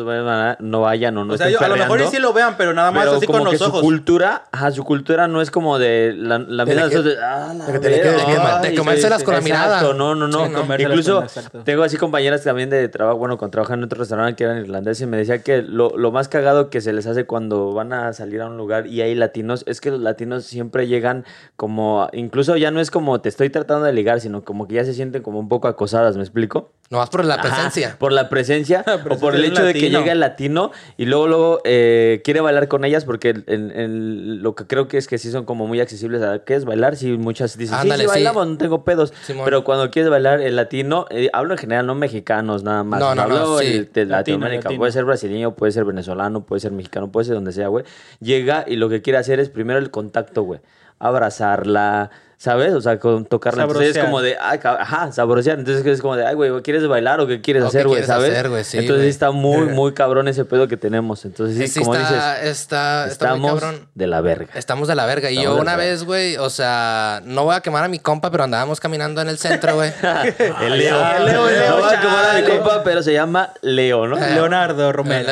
no 0.59 0.81
vayan 0.81 1.17
o 1.17 1.25
no 1.25 1.33
O 1.33 1.37
sea, 1.37 1.47
estén 1.47 1.59
yo, 1.59 1.65
a 1.65 1.69
lo 1.69 1.75
mejor 1.75 2.01
y 2.01 2.07
sí 2.07 2.19
lo 2.19 2.33
vean, 2.33 2.55
pero 2.57 2.73
nada 2.73 2.91
más 2.91 3.03
pero 3.05 3.17
así 3.17 3.25
como 3.25 3.39
con 3.39 3.47
que 3.47 3.53
los 3.57 3.61
su 3.61 3.69
ojos. 3.69 3.81
cultura, 3.81 4.45
ajá, 4.51 4.71
su 4.71 4.83
cultura 4.83 5.27
no 5.27 5.41
es 5.41 5.51
como 5.51 5.79
de 5.79 6.13
la, 6.15 6.39
mirada 6.39 6.89
que- 6.89 6.99
de, 6.99 7.17
ah, 7.21 7.53
la 7.57 7.65
de 7.65 7.71
que 7.73 7.79
te 7.79 7.89
le 7.89 7.97
verga, 7.97 8.11
quede 8.15 8.25
bien, 8.27 8.41
de 8.61 8.67
ay, 8.69 8.75
comérselas 8.75 9.19
sí, 9.19 9.25
con 9.25 9.33
la 9.33 9.41
mirada. 9.41 9.65
Exacto, 9.79 9.93
no, 9.95 10.15
no, 10.15 10.27
no. 10.27 10.45
Sí, 10.45 10.51
¿no? 10.51 10.75
Incluso 10.79 11.25
tengo 11.65 11.83
así 11.83 11.97
compañeras 11.97 12.43
también 12.43 12.69
de 12.69 12.87
trabajo, 12.89 13.17
bueno, 13.17 13.37
con 13.37 13.49
trabajan 13.51 13.79
en 13.79 13.85
otro 13.85 13.99
restaurante 13.99 14.35
que 14.35 14.43
eran 14.43 14.59
irlandeses 14.59 15.01
y 15.01 15.05
me 15.07 15.17
decía 15.17 15.41
que 15.43 15.61
lo, 15.61 15.97
lo 15.97 16.11
más 16.11 16.27
cagado 16.27 16.69
que 16.69 16.79
se 16.81 16.93
les 16.93 17.07
hace 17.07 17.25
cuando 17.25 17.73
van 17.73 17.91
a 17.93 18.13
salir 18.13 18.41
a 18.41 18.47
un 18.47 18.57
lugar 18.57 18.87
y 18.87 19.01
hay 19.01 19.15
latinos 19.15 19.63
es 19.67 19.81
que 19.81 19.91
los 19.91 19.99
latinos 19.99 20.45
siempre 20.45 20.87
llegan 20.87 21.25
como, 21.55 22.07
incluso 22.13 22.55
ya 22.57 22.71
no 22.71 22.79
es 22.79 22.91
como 22.91 23.19
te 23.21 23.29
estoy 23.29 23.49
tratando 23.49 23.85
de 23.85 23.93
ligar, 23.93 24.19
sino 24.21 24.43
como 24.43 24.67
que 24.67 24.75
ya 24.75 24.85
se 24.85 24.93
sienten 24.93 25.21
como 25.23 25.39
un 25.39 25.49
poco 25.49 25.67
acosadas, 26.03 26.17
¿me 26.17 26.23
explico? 26.23 26.71
Nomás 26.89 27.09
por 27.09 27.25
la 27.25 27.35
Ajá, 27.35 27.41
presencia. 27.43 27.95
por 27.97 28.11
la 28.11 28.29
presencia 28.29 28.85
o 29.09 29.17
por 29.17 29.33
si 29.33 29.39
el 29.39 29.45
hecho 29.45 29.63
de 29.63 29.73
que 29.73 29.89
llega 29.89 30.11
el 30.11 30.19
latino 30.19 30.71
y 30.95 31.05
luego 31.05 31.27
luego 31.27 31.61
eh, 31.63 32.21
quiere 32.23 32.39
bailar 32.41 32.67
con 32.67 32.85
ellas 32.85 33.03
porque 33.03 33.29
el- 33.29 33.43
el- 33.47 34.35
lo 34.43 34.53
que 34.53 34.67
creo 34.67 34.87
que 34.87 34.97
es 34.99 35.07
que 35.07 35.17
sí 35.17 35.31
son 35.31 35.45
como 35.45 35.65
muy 35.65 35.79
accesibles 35.79 36.21
a 36.21 36.43
qué 36.43 36.53
es 36.53 36.65
bailar. 36.65 36.95
Sí, 36.95 37.13
muchas 37.17 37.57
dicen, 37.57 37.75
Ándale, 37.75 38.03
sí, 38.03 38.09
sí, 38.09 38.15
sí. 38.19 38.23
bailamos, 38.25 38.47
no 38.47 38.57
tengo 38.57 38.83
pedos. 38.83 39.11
Simón. 39.23 39.45
Pero 39.45 39.63
cuando 39.63 39.89
quieres 39.89 40.11
bailar 40.11 40.39
el 40.41 40.55
latino, 40.55 41.07
eh, 41.09 41.29
hablo 41.33 41.53
en 41.53 41.57
general, 41.57 41.87
no 41.87 41.95
mexicanos 41.95 42.61
nada 42.63 42.83
más. 42.83 42.99
No, 42.99 43.15
no, 43.15 43.27
no, 43.27 43.35
Hablo 43.37 43.59
sí. 43.59 43.65
el- 43.65 43.91
de 43.91 44.05
Latino, 44.05 44.17
Latinoamérica. 44.17 44.63
latino. 44.65 44.79
Puede 44.79 44.91
ser 44.91 45.05
brasileño, 45.05 45.55
puede 45.55 45.71
ser 45.71 45.85
venezolano, 45.85 46.45
puede 46.45 46.59
ser 46.59 46.73
mexicano, 46.73 47.11
puede 47.11 47.25
ser 47.25 47.35
donde 47.35 47.53
sea, 47.53 47.69
güey. 47.69 47.85
Llega 48.19 48.65
y 48.67 48.75
lo 48.75 48.89
que 48.89 49.01
quiere 49.01 49.17
hacer 49.17 49.39
es 49.39 49.49
primero 49.49 49.79
el 49.79 49.89
contacto, 49.89 50.43
güey. 50.43 50.59
Abrazarla, 50.99 52.11
¿sabes? 52.43 52.73
O 52.73 52.81
sea, 52.81 52.99
con 52.99 53.23
tocarla. 53.23 53.63
Entonces 53.63 53.91
es 53.91 53.93
Sabrosear. 53.95 54.05
como 54.05 54.21
de, 54.21 54.35
ay, 54.37 54.59
ajá, 54.61 55.13
sabrosear. 55.13 55.59
Entonces 55.59 55.85
es 55.85 56.01
como 56.01 56.17
de, 56.17 56.25
ay, 56.27 56.35
güey, 56.35 56.51
¿quieres 56.61 56.85
bailar 56.89 57.21
o 57.21 57.25
qué 57.25 57.39
quieres 57.39 57.63
¿O 57.63 57.69
qué 57.71 57.77
hacer, 57.77 57.87
güey? 57.87 58.03
¿Sabes? 58.03 58.31
hacer, 58.31 58.49
güey? 58.49 58.65
Sí, 58.65 58.79
Entonces 58.79 59.07
está 59.07 59.31
muy, 59.31 59.67
muy 59.73 59.93
cabrón 59.93 60.27
ese 60.27 60.43
pedo 60.43 60.67
que 60.67 60.75
tenemos. 60.75 61.23
Entonces 61.23 61.57
sí, 61.57 61.67
Sí, 61.69 61.79
como 61.79 61.95
está, 61.95 62.35
dices, 62.39 62.49
está, 62.51 63.07
está 63.07 63.35
muy 63.35 63.47
estamos 63.47 63.61
cabrón. 63.61 63.87
de 63.95 64.07
la 64.07 64.19
verga. 64.19 64.47
Estamos 64.55 64.89
de 64.89 64.95
la 64.95 65.05
verga. 65.05 65.31
Y 65.31 65.37
Estamos 65.37 65.55
yo 65.55 65.61
una 65.61 65.77
vez, 65.77 66.03
güey, 66.03 66.35
o 66.35 66.49
sea, 66.49 67.21
no 67.23 67.45
voy 67.45 67.55
a 67.55 67.61
quemar 67.61 67.85
a 67.85 67.87
mi 67.87 67.99
compa, 67.99 68.29
pero 68.29 68.43
andábamos 68.43 68.81
caminando 68.81 69.21
en 69.21 69.29
el 69.29 69.37
centro, 69.37 69.75
güey. 69.75 69.93
El 70.61 70.77
Leo. 70.79 71.15
El 71.15 71.25
Leo, 71.25 71.47
el 71.47 71.59
Leo, 71.59 71.77
No 71.77 71.81
va 71.81 71.91
a 71.93 72.01
quemar 72.01 72.25
a 72.25 72.41
mi 72.41 72.43
compa, 72.45 72.83
pero 72.83 73.01
se 73.03 73.13
llama 73.13 73.53
Leo, 73.61 74.05
¿no? 74.05 74.17
Leonardo 74.17 74.91
Romero. 74.91 75.31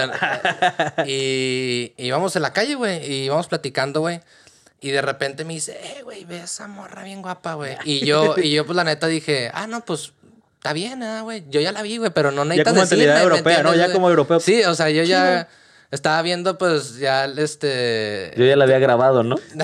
y 1.06 1.92
y 1.98 2.06
íbamos 2.08 2.34
en 2.38 2.42
la 2.42 2.54
calle, 2.54 2.76
güey, 2.76 3.06
y 3.06 3.26
íbamos 3.26 3.50
platicando, 3.50 4.00
güey. 4.00 4.22
Y 4.84 4.90
de 4.92 5.02
repente 5.02 5.46
me 5.46 5.54
dice, 5.54 5.80
eh, 5.82 6.02
güey, 6.04 6.26
ve 6.26 6.40
esa 6.42 6.68
morra 6.68 7.04
bien 7.04 7.22
guapa, 7.22 7.54
güey. 7.54 7.78
Y 7.86 8.04
yo, 8.06 8.36
y 8.38 8.52
yo, 8.52 8.66
pues 8.66 8.76
la 8.76 8.84
neta 8.84 9.06
dije, 9.08 9.52
ah, 9.54 9.68
no, 9.68 9.86
pues 9.86 10.12
está 10.56 10.74
bien, 10.74 11.04
¿eh, 11.04 11.22
güey. 11.22 11.44
Yo 11.50 11.62
ya 11.62 11.72
la 11.72 11.82
vi, 11.84 11.98
güey, 11.98 12.10
pero 12.12 12.32
no 12.32 12.44
necesitas 12.46 12.74
como 12.74 12.82
mentalidad 12.82 13.14
decirme, 13.16 13.30
¿me 13.30 13.36
europea, 13.36 13.64
¿no? 13.64 13.76
Ya 13.76 13.94
como 13.94 14.10
europeo. 14.10 14.40
Sí, 14.40 14.64
o 14.64 14.74
sea, 14.74 14.90
yo 14.90 15.04
ya 15.04 15.48
estaba 15.92 16.20
viendo, 16.24 16.58
pues, 16.58 16.98
ya, 16.98 17.26
este... 17.26 18.34
Yo 18.36 18.44
ya 18.46 18.56
la 18.56 18.64
había 18.64 18.80
grabado, 18.80 19.22
¿no? 19.24 19.36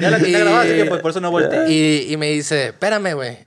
Ya 0.00 0.10
la 0.10 0.18
tenía 0.18 0.38
Y- 0.38 0.42
grabada, 0.42 0.62
así 0.62 0.74
que 0.74 0.84
pues, 0.86 1.00
por 1.00 1.10
eso 1.10 1.20
no 1.20 1.30
volteé. 1.30 1.70
Y, 1.70 2.12
y 2.12 2.16
me 2.16 2.26
dice, 2.30 2.66
espérame, 2.68 3.14
güey. 3.14 3.46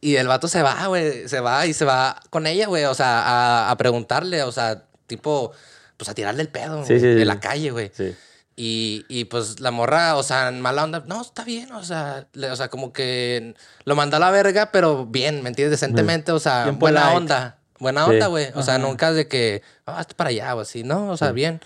Y 0.00 0.16
el 0.16 0.28
vato 0.28 0.48
se 0.48 0.62
va, 0.62 0.86
güey. 0.86 1.28
Se 1.28 1.40
va 1.40 1.66
y 1.66 1.74
se 1.74 1.84
va 1.84 2.20
con 2.30 2.46
ella, 2.46 2.66
güey. 2.66 2.84
O 2.84 2.94
sea, 2.94 3.20
a, 3.22 3.70
a 3.70 3.76
preguntarle, 3.76 4.42
o 4.42 4.52
sea, 4.52 4.84
tipo, 5.06 5.52
pues 5.96 6.08
a 6.08 6.14
tirarle 6.14 6.42
el 6.42 6.48
pedo, 6.48 6.84
Sí, 6.84 6.94
de 6.94 7.18
sí. 7.18 7.24
la 7.24 7.40
calle, 7.40 7.70
güey. 7.70 7.90
Sí. 7.94 8.14
Y, 8.60 9.06
y 9.08 9.26
pues 9.26 9.60
la 9.60 9.70
morra, 9.70 10.16
o 10.16 10.24
sea, 10.24 10.48
en 10.48 10.60
mala 10.60 10.82
onda, 10.82 11.04
no, 11.06 11.22
está 11.22 11.44
bien, 11.44 11.70
o 11.70 11.84
sea, 11.84 12.26
le- 12.32 12.50
o 12.50 12.56
sea, 12.56 12.66
como 12.68 12.92
que 12.92 13.54
lo 13.84 13.94
mandó 13.94 14.16
a 14.16 14.18
la 14.20 14.32
verga, 14.32 14.72
pero 14.72 15.06
bien, 15.06 15.44
¿me 15.44 15.50
entiendes? 15.50 15.80
Decentemente, 15.80 16.32
o 16.32 16.40
sea, 16.40 16.64
Bien 16.64 16.76
buena 16.80 17.02
polite. 17.02 17.16
onda. 17.18 17.58
Buena 17.78 18.04
Sí. 18.04 18.10
onda, 18.10 18.26
güey. 18.26 18.48
O 18.56 18.62
sea, 18.64 18.74
Ajá. 18.74 18.82
nunca 18.84 19.12
de 19.12 19.28
que, 19.28 19.62
ah, 19.86 20.04
para 20.16 20.30
allá 20.30 20.56
o 20.56 20.60
así, 20.60 20.82
no, 20.82 21.08
o 21.10 21.16
sea, 21.16 21.30
bien. 21.30 21.60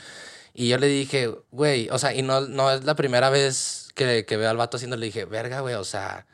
Y 0.52 0.68
yo 0.68 0.76
le 0.76 0.86
dije, 0.86 1.34
güey, 1.50 1.88
o 1.88 1.98
sea, 1.98 2.12
y 2.12 2.20
no, 2.20 2.42
no 2.42 2.70
es 2.70 2.84
la 2.84 2.94
primera 2.94 3.30
vez 3.30 3.88
que, 3.94 4.26
que 4.26 4.36
veo 4.36 4.50
al 4.50 4.58
vato 4.58 4.76
haciendo, 4.76 4.98
le 4.98 5.06
dije, 5.06 5.24
verga, 5.24 5.60
güey, 5.60 5.74
o 5.76 5.84
sea, 5.84 6.26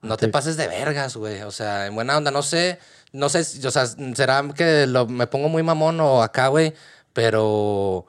no 0.00 0.16
te 0.16 0.28
pases 0.28 0.56
de 0.56 0.66
vergas, 0.66 1.14
güey. 1.14 1.42
O 1.42 1.50
sea, 1.50 1.84
en 1.88 1.94
buena 1.94 2.16
onda, 2.16 2.30
no 2.30 2.42
sé, 2.42 2.78
no 3.12 3.28
sé, 3.28 3.44
si- 3.44 3.66
o 3.66 3.70
sea, 3.70 3.84
será 4.14 4.42
que 4.56 4.86
lo, 4.86 5.06
me 5.06 5.26
pongo 5.26 5.50
muy 5.50 5.62
mamón 5.62 6.00
o 6.00 6.22
acá, 6.22 6.48
güey, 6.48 6.72
pero, 7.12 8.06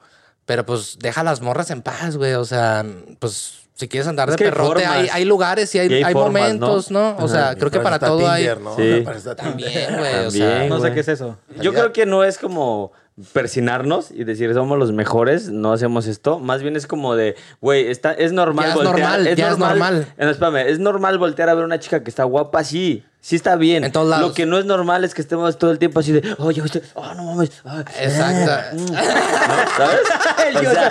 pero 0.48 0.64
pues 0.64 0.96
deja 0.98 1.22
las 1.22 1.42
morras 1.42 1.70
en 1.70 1.82
paz, 1.82 2.16
güey. 2.16 2.32
O 2.32 2.44
sea, 2.46 2.82
pues 3.18 3.66
si 3.74 3.86
quieres 3.86 4.08
andar 4.08 4.30
Es 4.30 4.36
de 4.36 4.46
hay 4.46 4.50
perrote, 4.50 4.86
hay, 4.86 5.06
hay 5.12 5.26
lugares 5.26 5.74
y 5.74 5.78
hay, 5.78 5.90
Y 5.90 5.94
hay 5.96 6.04
hay 6.04 6.14
formas, 6.14 6.42
momentos, 6.42 6.90
¿no? 6.90 7.18
O 7.18 7.28
sea, 7.28 7.54
creo 7.54 7.70
que 7.70 7.80
para 7.80 7.98
todo 7.98 8.26
hay... 8.26 8.44
Tinder, 8.44 8.60
¿no? 8.62 8.74
Sí. 8.74 9.04
También, 9.36 9.98
güey, 9.98 10.14
o 10.24 10.30
sea... 10.30 10.66
No 10.66 10.80
sé 10.80 10.94
qué 10.94 11.00
es 11.00 11.08
eso. 11.08 11.36
Yo 11.60 11.74
creo 11.74 11.92
que 11.92 12.06
no 12.06 12.24
es 12.24 12.38
como 12.38 12.92
persinarnos 13.34 14.10
y 14.10 14.24
decir 14.24 14.54
somos 14.54 14.78
los 14.78 14.92
mejores, 14.92 15.50
no 15.50 15.74
hacemos 15.74 16.06
esto. 16.06 16.38
Más 16.38 16.62
bien 16.62 16.76
es 16.76 16.86
como 16.86 17.14
de, 17.14 17.36
güey, 17.60 17.90
está, 17.90 18.12
es 18.12 18.32
normal 18.32 18.68
Ya 18.68 18.72
es 18.72 18.82
normal, 18.82 19.36
ya 19.36 19.50
es 19.50 19.58
normal. 19.58 20.06
Eh, 20.16 20.24
no, 20.24 20.30
espérame, 20.30 20.66
es 20.66 20.78
normal 20.78 21.18
voltear 21.18 21.50
a 21.50 21.54
ver 21.54 21.64
una 21.64 21.78
chica 21.78 22.02
que 22.02 22.08
está 22.08 22.24
guapa, 22.24 22.64
sí. 22.64 23.04
Sí 23.28 23.36
está 23.36 23.56
bien. 23.56 23.84
En 23.84 23.92
todos 23.92 24.08
lados. 24.08 24.26
Lo 24.26 24.32
que 24.34 24.46
no 24.46 24.58
es 24.58 24.64
normal 24.64 25.04
es 25.04 25.12
que 25.12 25.20
estemos 25.20 25.58
todo 25.58 25.70
el 25.70 25.78
tiempo 25.78 26.00
así 26.00 26.12
de, 26.12 26.22
oye, 26.38 26.62
usted, 26.62 26.82
oh, 26.94 27.12
no 27.14 27.24
mames. 27.24 27.50
ah, 27.66 27.84
Exacto. 28.00 28.76
¿no? 28.90 28.96
¿Sabes? 29.76 30.00
O 30.58 30.60
sea, 30.60 30.88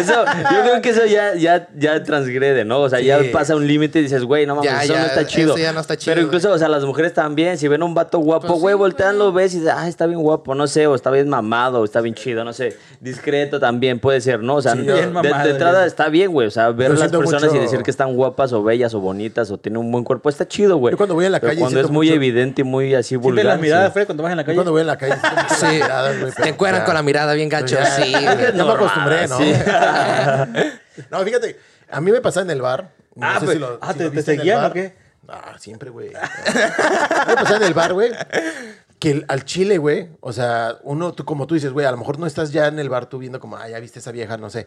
eso, 0.00 0.24
yo 0.52 0.62
creo 0.62 0.82
que 0.82 0.88
eso 0.90 1.06
ya, 1.06 1.34
ya, 1.36 1.68
ya 1.76 2.02
transgrede, 2.02 2.64
¿no? 2.64 2.80
O 2.80 2.88
sea, 2.88 2.98
ya 3.00 3.20
Sí. 3.20 3.28
pasa 3.32 3.54
un 3.54 3.66
límite 3.68 4.00
y 4.00 4.02
dices, 4.02 4.24
güey, 4.24 4.46
no 4.46 4.56
mames, 4.56 4.68
Ya, 4.70 4.82
eso 4.82 4.94
ya, 4.94 5.00
no 5.00 5.06
está 5.06 5.26
chido. 5.26 5.54
eso 5.54 5.62
ya 5.62 5.72
no 5.72 5.80
está 5.80 5.96
chido, 5.96 6.12
Pero 6.14 6.26
incluso, 6.26 6.50
o 6.50 6.58
sea, 6.58 6.68
las 6.68 6.84
mujeres 6.84 7.14
también, 7.14 7.56
si 7.56 7.68
ven 7.68 7.82
a 7.82 7.84
un 7.84 7.94
vato 7.94 8.18
guapo, 8.18 8.48
Pues 8.48 8.60
güey, 8.60 8.74
sí, 8.74 8.78
voltean, 8.78 9.16
lo 9.18 9.32
ves 9.32 9.54
y 9.54 9.58
dices, 9.60 9.72
ah, 9.76 9.86
está 9.88 10.06
bien 10.06 10.20
guapo, 10.20 10.56
no 10.56 10.66
sé, 10.66 10.88
o 10.88 10.96
está 10.96 11.10
bien 11.12 11.28
mamado, 11.28 11.82
o 11.82 11.84
está 11.84 12.00
bien 12.00 12.16
chido, 12.16 12.42
no 12.42 12.52
sé. 12.52 12.76
Discreto 13.00 13.60
también 13.60 14.00
puede 14.00 14.20
ser, 14.20 14.40
¿no? 14.42 14.56
O 14.56 14.62
sea, 14.62 14.72
Sí, 14.72 14.78
de, 14.78 14.84
bien 14.84 14.96
de- 14.96 15.02
de 15.06 15.12
mamado, 15.30 15.48
entrada 15.50 15.86
está 15.86 16.08
bien, 16.08 16.32
güey. 16.32 16.48
O 16.48 16.50
sea, 16.50 16.70
ver 16.70 16.88
Yo 16.88 16.96
a 16.96 16.98
las 16.98 17.10
siento 17.10 17.18
personas 17.20 17.54
y 17.54 17.58
decir 17.58 17.82
que 17.84 17.90
están 17.92 18.12
guapas 18.16 18.52
o 18.52 18.64
bellas 18.64 18.92
o 18.94 19.00
bonitas 19.00 19.50
o 19.52 19.58
tienen 19.58 19.78
un 19.78 19.92
buen 19.92 20.02
cuerpo, 20.02 20.28
está 20.28 20.48
chido, 20.48 20.78
güey. 20.78 20.92
Yo 20.92 20.96
cuando 20.98 21.14
voy 21.14 21.26
en 21.26 21.32
la 21.32 21.38
Pero 21.40 21.52
calle 21.52 21.60
cuando 21.76 21.88
es 21.88 21.92
muy 21.92 22.06
mucho- 22.08 22.16
evidente 22.16 22.60
y 22.62 22.64
muy 22.64 22.94
así 22.94 23.08
Siente 23.10 23.26
vulgar. 23.28 23.46
la 23.46 23.56
mirada, 23.56 23.86
sí. 23.86 23.92
Fred, 23.92 24.06
cuando 24.06 24.22
vas 24.22 24.30
en 24.32 24.36
la 24.38 24.44
calle. 24.44 24.54
cuando 24.56 24.72
voy 24.72 24.80
en 24.80 24.86
la 24.86 24.98
calle, 24.98 25.14
Sí. 25.60 25.80
Te 26.42 26.56
ya- 26.58 26.84
con 26.84 26.94
la 26.94 27.02
mirada 27.02 27.32
bien 27.34 27.48
gacho, 27.48 27.76
sí. 27.96 28.12
güey. 28.12 28.52
me 28.54 28.62
acostumbré, 28.72 29.28
¿no? 29.28 29.38
No, 31.10 31.20
fíjate, 31.24 31.58
a 31.90 32.00
mí 32.00 32.10
me 32.10 32.20
pasaba 32.20 32.44
en 32.44 32.50
el 32.50 32.62
bar. 32.62 32.90
no 33.14 33.26
Ah, 33.26 33.38
sé 33.40 33.44
pues, 33.46 33.54
si 33.56 33.60
lo- 33.60 33.78
ah, 33.80 33.92
si 33.92 33.98
¿te- 34.10 34.22
seguían 34.22 34.62
bar. 34.62 34.70
o 34.70 34.74
qué? 34.74 34.94
Ah, 35.28 35.56
siempre, 35.58 35.90
güey. 35.90 36.12
A 36.14 36.20
mí 36.22 37.28
me 37.28 37.34
pasaba 37.34 37.56
en 37.56 37.62
el 37.64 37.74
bar, 37.74 37.92
güey, 37.92 38.12
que 38.98 39.10
el- 39.10 39.24
al 39.28 39.44
chile, 39.44 39.76
güey, 39.78 40.08
o 40.20 40.32
sea, 40.32 40.76
uno, 40.84 41.12
tú, 41.12 41.24
como 41.24 41.46
tú 41.46 41.54
dices, 41.54 41.72
güey, 41.72 41.84
a 41.86 41.90
lo 41.90 41.96
mejor 41.98 42.18
no 42.18 42.26
estás 42.26 42.52
ya 42.52 42.66
en 42.68 42.78
el 42.78 42.88
bar 42.88 43.06
tú 43.06 43.18
viendo 43.18 43.40
como, 43.40 43.56
ah, 43.56 43.68
ya 43.68 43.78
viste 43.80 43.98
esa 43.98 44.12
vieja, 44.12 44.36
no 44.36 44.48
sé. 44.50 44.66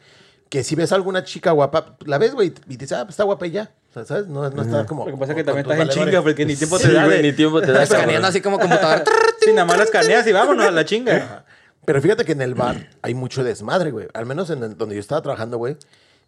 Que 0.49 0.63
si 0.63 0.75
ves 0.75 0.91
a 0.91 0.95
alguna 0.95 1.23
chica 1.23 1.51
guapa, 1.51 1.95
la 2.05 2.17
ves, 2.17 2.33
güey, 2.33 2.53
y 2.67 2.75
dices, 2.77 2.93
ah, 2.97 3.03
pues 3.05 3.11
está 3.13 3.23
guapa 3.23 3.45
y 3.45 3.51
ya. 3.51 3.71
O 3.91 3.93
sea, 3.93 4.05
¿sabes? 4.05 4.27
No, 4.27 4.49
no 4.49 4.61
está 4.63 4.85
como. 4.85 5.05
Lo 5.05 5.11
que 5.13 5.17
pasa 5.17 5.33
es 5.33 5.35
que 5.37 5.43
también 5.43 5.69
estás 5.69 5.79
en 5.79 6.05
chinga, 6.05 6.21
porque 6.23 6.45
ni 6.45 6.55
tiempo 6.55 6.77
te 6.79 6.87
Sí, 6.87 6.93
da 6.93 7.05
güey, 7.05 7.17
de... 7.17 7.23
ni 7.23 7.33
tiempo 7.33 7.61
te 7.61 7.71
da. 7.71 7.83
Escaneando 7.83 8.27
así 8.27 8.41
como 8.41 8.59
computadora. 8.59 9.03
Sí, 9.41 9.53
nada 9.53 9.65
más 9.65 9.77
la 9.77 9.83
escaneas 9.85 10.27
y 10.27 10.33
vámonos 10.33 10.65
a 10.65 10.71
la 10.71 10.83
chinga. 10.83 11.45
Pero 11.85 12.01
fíjate 12.01 12.25
que 12.25 12.33
en 12.33 12.41
el 12.41 12.55
bar 12.55 12.89
hay 13.01 13.13
mucho 13.13 13.41
desmadre, 13.43 13.89
güey. 13.91 14.07
Al 14.13 14.25
menos 14.25 14.49
en 14.49 14.61
el- 14.63 14.77
donde 14.77 14.95
yo 14.95 15.01
estaba 15.01 15.21
trabajando, 15.21 15.57
güey, 15.57 15.77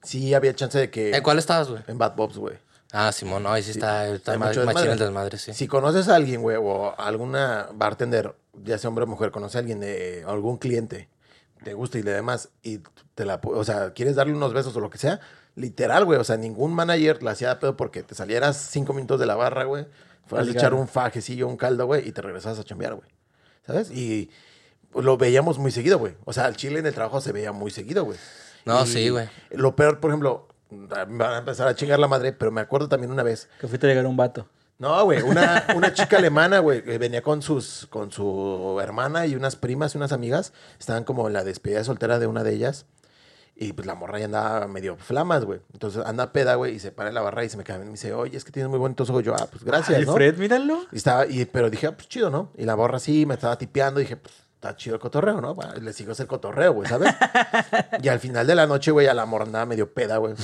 sí 0.01 0.33
había 0.33 0.55
chance 0.55 0.77
de 0.79 0.89
que. 0.89 1.13
¿En 1.15 1.21
cuál 1.21 1.37
estabas, 1.37 1.67
güey? 1.69 1.81
En 1.87 1.97
Bad 1.97 2.15
Bobs, 2.15 2.37
güey. 2.37 2.55
Ah, 2.93 3.11
Simón, 3.11 3.43
no, 3.43 3.51
ahí 3.51 3.63
sí 3.63 3.71
está, 3.71 4.07
está 4.07 4.33
el 4.33 4.97
desmadre, 4.99 5.37
sí. 5.37 5.53
Si 5.53 5.67
conoces 5.67 6.07
a 6.09 6.15
alguien, 6.15 6.41
güey, 6.41 6.57
o 6.59 6.93
alguna 6.99 7.67
bartender, 7.73 8.33
ya 8.63 8.77
sea 8.77 8.89
hombre 8.89 9.03
o 9.03 9.07
mujer, 9.07 9.31
conoce 9.31 9.57
a 9.57 9.59
alguien 9.59 9.79
de 9.79 10.23
algún 10.27 10.57
cliente, 10.57 11.07
te 11.63 11.73
gusta 11.73 11.99
y 11.99 12.03
le 12.03 12.11
demás, 12.11 12.49
y 12.63 12.79
te 13.15 13.25
la, 13.25 13.39
o 13.43 13.63
sea, 13.63 13.93
quieres 13.93 14.15
darle 14.15 14.33
unos 14.33 14.53
besos 14.53 14.75
o 14.75 14.79
lo 14.79 14.89
que 14.89 14.97
sea, 14.97 15.19
literal, 15.55 16.05
güey, 16.05 16.19
o 16.19 16.23
sea, 16.23 16.37
ningún 16.37 16.73
manager 16.73 17.21
la 17.23 17.31
hacía 17.31 17.59
pedo 17.59 17.77
porque 17.77 18.03
te 18.03 18.15
salieras 18.15 18.57
cinco 18.57 18.93
minutos 18.93 19.19
de 19.19 19.25
la 19.25 19.35
barra, 19.35 19.65
güey, 19.65 19.85
fueras 20.25 20.47
a 20.47 20.51
echar 20.51 20.73
un 20.73 20.87
fajecillo, 20.87 21.47
un 21.47 21.57
caldo, 21.57 21.85
güey, 21.85 22.07
y 22.07 22.11
te 22.11 22.21
regresabas 22.21 22.59
a 22.59 22.63
chambear, 22.63 22.95
güey, 22.95 23.09
¿sabes? 23.65 23.91
Y 23.91 24.29
lo 24.93 25.17
veíamos 25.17 25.57
muy 25.57 25.71
seguido, 25.71 25.99
güey. 25.99 26.15
O 26.25 26.33
sea, 26.33 26.47
el 26.47 26.55
chile 26.55 26.79
en 26.79 26.85
el 26.85 26.93
trabajo 26.93 27.21
se 27.21 27.31
veía 27.31 27.51
muy 27.51 27.71
seguido, 27.71 28.03
güey. 28.03 28.17
No, 28.65 28.83
Y 28.83 28.87
sí, 28.87 29.09
güey. 29.09 29.29
Lo 29.51 29.75
peor, 29.75 29.99
por 29.99 30.11
ejemplo, 30.11 30.47
me 30.69 31.17
van 31.17 31.33
a 31.33 31.37
empezar 31.39 31.67
a 31.67 31.75
chingar 31.75 31.99
la 31.99 32.07
madre, 32.07 32.33
pero 32.33 32.51
me 32.51 32.61
acuerdo 32.61 32.87
también 32.87 33.11
una 33.11 33.23
vez 33.23 33.49
Que 33.59 33.67
fuiste 33.67 33.87
a 33.87 33.89
llegar 33.89 34.05
a 34.05 34.09
un 34.09 34.17
vato. 34.17 34.47
No, 34.81 35.05
güey, 35.05 35.21
una, 35.21 35.63
una 35.75 35.93
chica 35.93 36.17
alemana, 36.17 36.57
güey, 36.57 36.83
que 36.83 36.97
venía 36.97 37.21
con 37.21 37.43
sus, 37.43 37.85
con 37.91 38.11
su 38.11 38.79
hermana 38.81 39.27
y 39.27 39.35
unas 39.35 39.55
primas 39.55 39.93
y 39.93 39.99
unas 39.99 40.11
amigas. 40.11 40.53
Estaban 40.79 41.03
como 41.03 41.27
en 41.27 41.33
la 41.33 41.43
despedida 41.43 41.77
de 41.77 41.83
soltera 41.83 42.17
de 42.17 42.25
una 42.25 42.43
de 42.43 42.55
ellas. 42.55 42.87
Y 43.55 43.73
pues 43.73 43.85
la 43.85 43.93
morra 43.93 44.17
ya 44.17 44.25
andaba 44.25 44.67
medio 44.67 44.97
flamas, 44.97 45.45
güey. 45.45 45.59
Entonces 45.71 46.03
anda 46.03 46.33
peda, 46.33 46.55
güey, 46.55 46.73
y 46.73 46.79
se 46.79 46.91
para 46.91 47.09
en 47.09 47.15
la 47.15 47.21
barra 47.21 47.45
y 47.45 47.49
se 47.49 47.57
me 47.57 47.63
cae 47.63 47.75
y 47.75 47.85
me 47.85 47.91
dice, 47.91 48.11
oye, 48.13 48.35
es 48.35 48.43
que 48.43 48.51
tienes 48.51 48.71
muy 48.71 48.79
bonitos 48.79 49.07
ojos. 49.11 49.23
Yo, 49.23 49.35
ah, 49.35 49.47
pues 49.51 49.63
gracias, 49.63 49.99
Ay, 49.99 50.05
¿no? 50.05 50.15
Fred, 50.15 50.39
míralo. 50.39 50.79
Y 50.91 50.97
estaba, 50.97 51.27
y, 51.27 51.45
pero 51.45 51.69
dije, 51.69 51.85
ah, 51.85 51.95
pues 51.95 52.07
chido, 52.09 52.31
¿no? 52.31 52.49
Y 52.57 52.65
la 52.65 52.73
borra 52.73 52.97
sí 52.97 53.27
me 53.27 53.35
estaba 53.35 53.59
tipeando. 53.59 53.99
Y 53.99 54.05
dije, 54.05 54.17
pues 54.17 54.33
está 54.61 54.75
chido 54.75 54.95
el 54.95 55.01
cotorreo, 55.01 55.41
¿no? 55.41 55.55
Bueno, 55.55 55.73
le 55.81 55.91
sigo 55.91 56.11
ese 56.11 56.27
cotorreo, 56.27 56.73
güey, 56.73 56.87
¿sabes? 56.87 57.11
y 58.01 58.07
al 58.09 58.19
final 58.19 58.45
de 58.45 58.53
la 58.53 58.67
noche, 58.67 58.91
güey, 58.91 59.07
a 59.07 59.13
la 59.15 59.25
morra 59.25 59.45
andaba 59.45 59.65
medio 59.65 59.91
peda, 59.91 60.17
güey. 60.17 60.35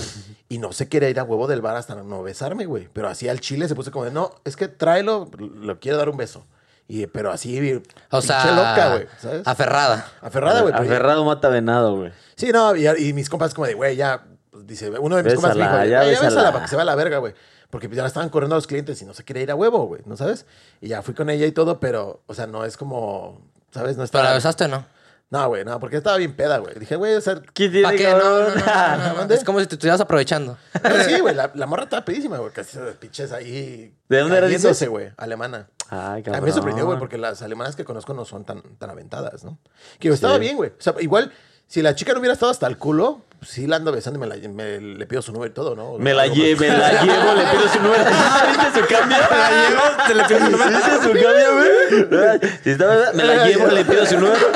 Y 0.49 0.57
no 0.57 0.74
se 0.74 0.89
quería 0.89 1.07
ir 1.09 1.20
a 1.20 1.24
huevo 1.24 1.45
del 1.45 1.61
bar 1.61 1.76
hasta 1.76 1.93
no 1.95 2.24
besarme, 2.24 2.65
güey. 2.65 2.89
Pero 2.91 3.09
así 3.09 3.30
al 3.30 3.39
chile 3.41 3.68
se 3.68 3.76
puso 3.76 3.91
como 3.91 4.05
de, 4.05 4.11
no, 4.11 4.32
es 4.43 4.55
que 4.55 4.68
tráelo, 4.68 5.30
lo 5.38 5.80
quiero 5.80 5.99
dar 5.99 6.09
un 6.09 6.18
beso. 6.18 6.43
Y, 6.88 7.05
pero 7.05 7.32
así, 7.32 7.82
O 8.09 8.22
sea, 8.22 8.45
loca, 8.55 8.93
güey, 8.95 9.07
¿sabes? 9.20 9.41
aferrada. 9.45 10.11
Aferrada, 10.22 10.61
güey. 10.61 10.74
pero 10.74 10.86
ya- 10.86 10.89
Aferrado 10.91 11.24
mata 11.26 11.49
venado, 11.49 11.97
güey. 11.97 12.11
Sí, 12.36 12.51
no, 12.51 12.76
y, 12.76 12.88
y 12.88 13.13
mis 13.13 13.30
compas 13.30 13.53
como 13.53 13.68
de, 13.68 13.76
güey, 13.76 13.95
ya, 13.97 14.26
pues, 14.49 14.65
dice, 14.65 14.89
uno 14.97 15.18
de 15.18 15.24
mis 15.24 15.34
compas 15.36 15.55
me 15.55 15.61
dijo, 15.61 15.74
Bésala, 15.74 15.86
ya, 15.86 16.03
ya 16.03 16.09
bésala 16.09 16.30
bésala. 16.30 16.51
para 16.53 16.63
que 16.63 16.70
se 16.70 16.76
vaya 16.76 16.84
a 16.84 16.95
la 16.95 16.95
verga, 16.95 17.18
güey. 17.20 17.34
Porque 17.70 17.89
ya 17.89 18.01
la 18.01 18.07
estaban 18.07 18.30
corriendo 18.30 18.55
a 18.55 18.57
los 18.57 18.65
clientes 18.65 19.01
y 19.01 19.05
no 19.05 19.13
se 19.13 19.26
quería 19.26 19.43
ir 19.43 19.51
a 19.51 19.55
huevo, 19.55 19.86
güey, 19.86 20.01
¿no 20.05 20.15
sabes? 20.15 20.45
Y 20.80 20.88
ya 20.88 21.01
fui 21.01 21.13
con 21.13 21.30
ella 21.30 21.45
y 21.45 21.51
todo, 21.51 21.82
pero, 21.82 22.24
o 22.26 22.34
sea, 22.34 22.47
no 22.47 22.63
es 22.63 22.78
como, 22.78 23.46
¿sabes? 23.72 23.97
No 23.97 24.03
¿Pero 24.03 24.05
está... 24.05 24.24
la 24.24 24.34
besaste 24.34 24.65
o 24.65 24.68
no? 24.68 24.86
No, 25.30 25.45
güey, 25.49 25.65
no, 25.65 25.78
porque 25.82 25.97
estaba 25.97 26.15
bien 26.15 26.34
peda, 26.38 26.57
güey. 26.59 26.76
Dije, 26.80 26.95
güey, 26.95 27.15
o 27.15 27.20
sea... 27.22 27.36
¿Qué 27.53 27.68
tiene, 27.68 27.84
¿Para 27.84 27.97
qué? 27.97 28.03
No, 28.05 28.18
no, 28.18 28.49
no, 28.49 28.55
cabrón? 28.63 28.65
no, 28.65 28.97
no, 28.97 29.09
no, 29.09 29.15
¿Mande? 29.15 29.36
Es 29.36 29.43
como 29.43 29.59
si 29.59 29.68
te 29.68 29.76
estuvieras 29.76 29.99
aprovechando. 29.99 30.57
no, 30.82 31.03
sí, 31.03 31.20
güey, 31.20 31.36
la, 31.36 31.51
la 31.53 31.65
morra 31.65 31.84
estaba 31.84 32.05
pedísima, 32.05 32.38
güey. 32.38 32.53
Casi 32.53 32.72
se 32.72 32.80
pinches 32.93 33.34
ahí... 33.34 33.93
¿De 34.07 34.20
dónde 34.20 34.38
era, 34.38 34.47
dices? 34.47 34.88
güey, 34.88 35.11
alemana. 35.18 35.68
Ay, 35.89 36.22
A 36.22 36.24
cabrón. 36.24 36.43
mí 36.43 36.47
me 36.47 36.53
sorprendió, 36.53 36.86
güey, 36.86 36.97
porque 36.97 37.18
las 37.18 37.41
alemanas 37.41 37.76
que 37.76 37.84
conozco 37.84 38.13
no 38.13 38.24
son 38.24 38.45
tan, 38.45 38.61
tan 38.78 38.89
aventadas, 38.89 39.43
¿no? 39.43 39.59
Que 39.99 40.07
estaba 40.07 40.38
bien, 40.38 40.55
güey. 40.55 40.70
O 40.70 40.82
sea, 40.82 40.93
igual, 41.01 41.34
si 41.68 41.82
la 41.82 41.93
chica 41.93 42.13
no 42.13 42.20
hubiera 42.20 42.34
estado 42.34 42.51
hasta 42.51 42.65
el 42.68 42.78
culo, 42.78 43.26
sí 43.41 43.67
la 43.67 43.75
ando 43.77 43.91
besando 43.91 44.17
y 44.17 44.21
me, 44.21 44.27
la- 44.27 44.49
me- 44.49 44.79
le 44.79 45.05
pido 45.05 45.21
su 45.21 45.31
número 45.31 45.49
y 45.51 45.53
todo, 45.53 45.75
¿no? 45.75 45.97
Me 45.97 46.13
la 46.13 46.23
Algo 46.23 46.35
llevo, 46.35 46.61
me 46.61 46.67
la 46.69 47.03
llevo, 47.03 47.33
le 47.35 47.43
pido 47.45 47.69
su 47.69 47.79
número. 47.81 48.03
¿Viste 48.49 48.79
su 48.79 48.88
cambio? 48.88 49.17
Me 49.17 49.38
la 49.38 49.69
llevo, 49.69 49.81
te 50.07 50.15
le 50.15 50.23
pido 50.23 50.39
su 50.39 50.49
número. 50.51 50.69
¿Viste 50.71 50.91
su 50.95 51.11
cambio, 51.23 51.53
güey? 51.53 52.51
Si 52.63 52.69
estaba, 52.71 52.95
me 53.13 53.23
la 53.23 53.47
llevo, 53.47 53.67
le 53.67 53.85
pido 53.85 54.05
su 54.05 54.19
número. 54.19 54.47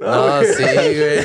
No, 0.00 0.42
sí, 0.42 0.62
güey. 0.62 1.18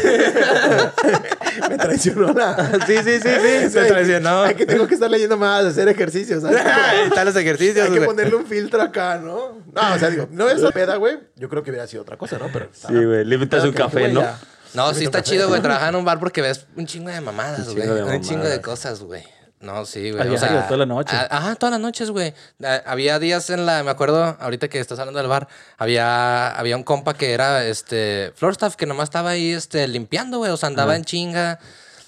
Me 1.69 1.77
traicionó 1.77 2.31
la... 2.33 2.79
Sí, 2.87 2.97
sí, 3.03 3.19
sí, 3.19 3.29
sí. 3.41 3.69
Se 3.69 3.85
traicionó. 3.85 4.43
Hay 4.43 4.55
que 4.55 4.65
tengo 4.65 4.87
que 4.87 4.93
estar 4.93 5.09
leyendo 5.09 5.37
más, 5.37 5.65
hacer 5.65 5.87
ejercicios, 5.89 6.43
están 6.43 7.25
los 7.25 7.35
ejercicios, 7.35 7.87
Hay 7.87 7.93
que 7.93 8.01
ponerle 8.01 8.35
un 8.35 8.45
filtro 8.45 8.81
acá, 8.81 9.17
¿no? 9.17 9.57
No, 9.73 9.93
o 9.95 9.99
sea, 9.99 10.09
digo, 10.09 10.27
no 10.31 10.49
es 10.49 10.59
la 10.61 10.71
peda, 10.71 10.95
güey. 10.95 11.19
Yo 11.35 11.49
creo 11.49 11.63
que 11.63 11.71
hubiera 11.71 11.87
sido 11.87 12.03
otra 12.03 12.17
cosa, 12.17 12.37
¿no? 12.37 12.47
Pero 12.53 12.69
Sí, 12.71 12.93
güey, 12.93 13.25
le 13.25 13.35
un 13.37 13.73
café, 13.73 14.07
¿no? 14.09 14.23
No, 14.73 14.93
sí 14.93 15.03
está 15.05 15.23
chido, 15.23 15.47
güey, 15.49 15.61
trabajar 15.61 15.89
en 15.89 15.95
un 15.95 16.05
bar 16.05 16.19
porque 16.19 16.41
ves 16.41 16.65
un 16.75 16.85
chingo 16.85 17.09
de 17.09 17.21
mamadas, 17.21 17.73
güey. 17.73 17.87
Un 17.89 18.21
chingo 18.21 18.43
de 18.45 18.61
cosas, 18.61 19.01
güey. 19.01 19.23
No, 19.61 19.85
sí, 19.85 20.11
güey. 20.11 20.25
O 20.29 20.37
sea, 20.37 20.65
toda 20.67 20.77
la 20.77 20.85
noche. 20.85 21.13
a- 21.15 21.27
Ajá, 21.37 21.55
todas 21.55 21.71
las 21.71 21.81
noches, 21.81 22.11
güey. 22.11 22.33
Había 22.85 23.19
días 23.19 23.49
en 23.49 23.65
la, 23.65 23.83
me 23.83 23.91
acuerdo, 23.91 24.37
ahorita 24.39 24.69
que 24.69 24.79
estás 24.79 24.99
hablando 24.99 25.19
del 25.19 25.27
bar, 25.27 25.49
había, 25.77 26.55
había 26.57 26.77
un 26.77 26.83
compa 26.83 27.13
que 27.15 27.33
era 27.33 27.65
este 27.65 28.31
floor 28.35 28.53
staff 28.53 28.75
que 28.77 28.85
nomás 28.85 29.05
estaba 29.05 29.31
ahí 29.31 29.51
este 29.51 29.85
limpiando, 29.89 30.37
güey. 30.37 30.51
O 30.51 30.57
sea, 30.57 30.67
andaba 30.67 30.95
en 30.95 31.03
chinga. 31.03 31.59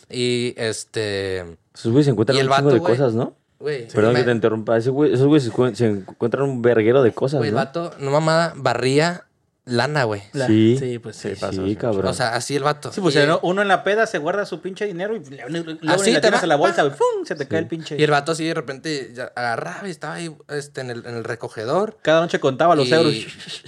Y 0.09 0.53
este. 0.57 1.39
Esos 1.73 1.91
güeyes 1.91 2.05
se 2.05 2.11
encuentran 2.11 2.37
un 2.37 2.41
chingo 2.43 2.51
vato, 2.55 2.69
de 2.69 2.79
güey. 2.79 2.93
cosas, 2.97 3.13
¿no? 3.13 3.35
Güey. 3.59 3.87
Perdón 3.89 4.13
me- 4.13 4.19
que 4.19 4.25
te 4.25 4.31
interrumpa. 4.31 4.77
Ese 4.77 4.89
güey- 4.89 5.13
esos 5.13 5.27
güeyes 5.27 5.43
se, 5.43 5.51
encu- 5.51 5.75
se 5.75 5.85
encuentran 5.87 6.43
un 6.43 6.61
verguero 6.61 7.03
de 7.03 7.11
cosas, 7.13 7.39
Güey, 7.39 7.49
el 7.49 7.55
¿no? 7.55 7.59
vato, 7.61 7.93
no 7.99 8.11
mamada, 8.11 8.53
barría 8.55 9.25
lana, 9.65 10.03
güey. 10.05 10.23
La- 10.33 10.47
Sí. 10.47 10.75
sí, 10.79 10.99
pues 10.99 11.15
sí. 11.15 11.29
Sí, 11.29 11.35
pasa, 11.39 11.53
Sí, 11.61 11.69
sí. 11.69 11.75
cabrón. 11.75 12.07
O 12.07 12.13
sea, 12.13 12.35
así 12.35 12.55
el 12.55 12.63
vato. 12.63 12.91
Sí, 12.91 12.99
pues 13.01 13.15
y, 13.15 13.19
uno- 13.19 13.61
en 13.61 13.67
la 13.67 13.83
peda 13.83 14.07
se 14.07 14.17
guarda 14.17 14.45
su 14.45 14.59
pinche 14.61 14.85
dinero 14.85 15.15
y 15.15 15.19
luego 15.19 15.49
luego 15.49 15.71
Ah, 15.87 15.97
la 15.97 16.21
te 16.21 16.29
va- 16.31 16.39
en 16.39 16.49
la 16.49 16.55
bolsa, 16.55 16.83
güey, 16.83 16.95
¡pum! 16.95 17.25
se 17.25 17.35
te 17.35 17.47
cae 17.47 17.59
el 17.59 17.67
pinche. 17.67 17.95
y 17.97 18.03
el 18.03 18.09
vato 18.11 18.31
así 18.31 18.45
de 18.45 18.53
repente 18.55 19.13
agarraba 19.35 19.87
y 19.87 19.91
estaba 19.91 20.15
ahí 20.15 20.35
este, 20.49 20.81
en, 20.81 20.89
el, 20.89 21.05
en 21.05 21.15
el 21.15 21.23
recogedor. 21.23 21.97
Cada 22.01 22.21
noche 22.21 22.39
contaba 22.39 22.75
los 22.75 22.87
y 22.87 22.93
euros. 22.93 23.13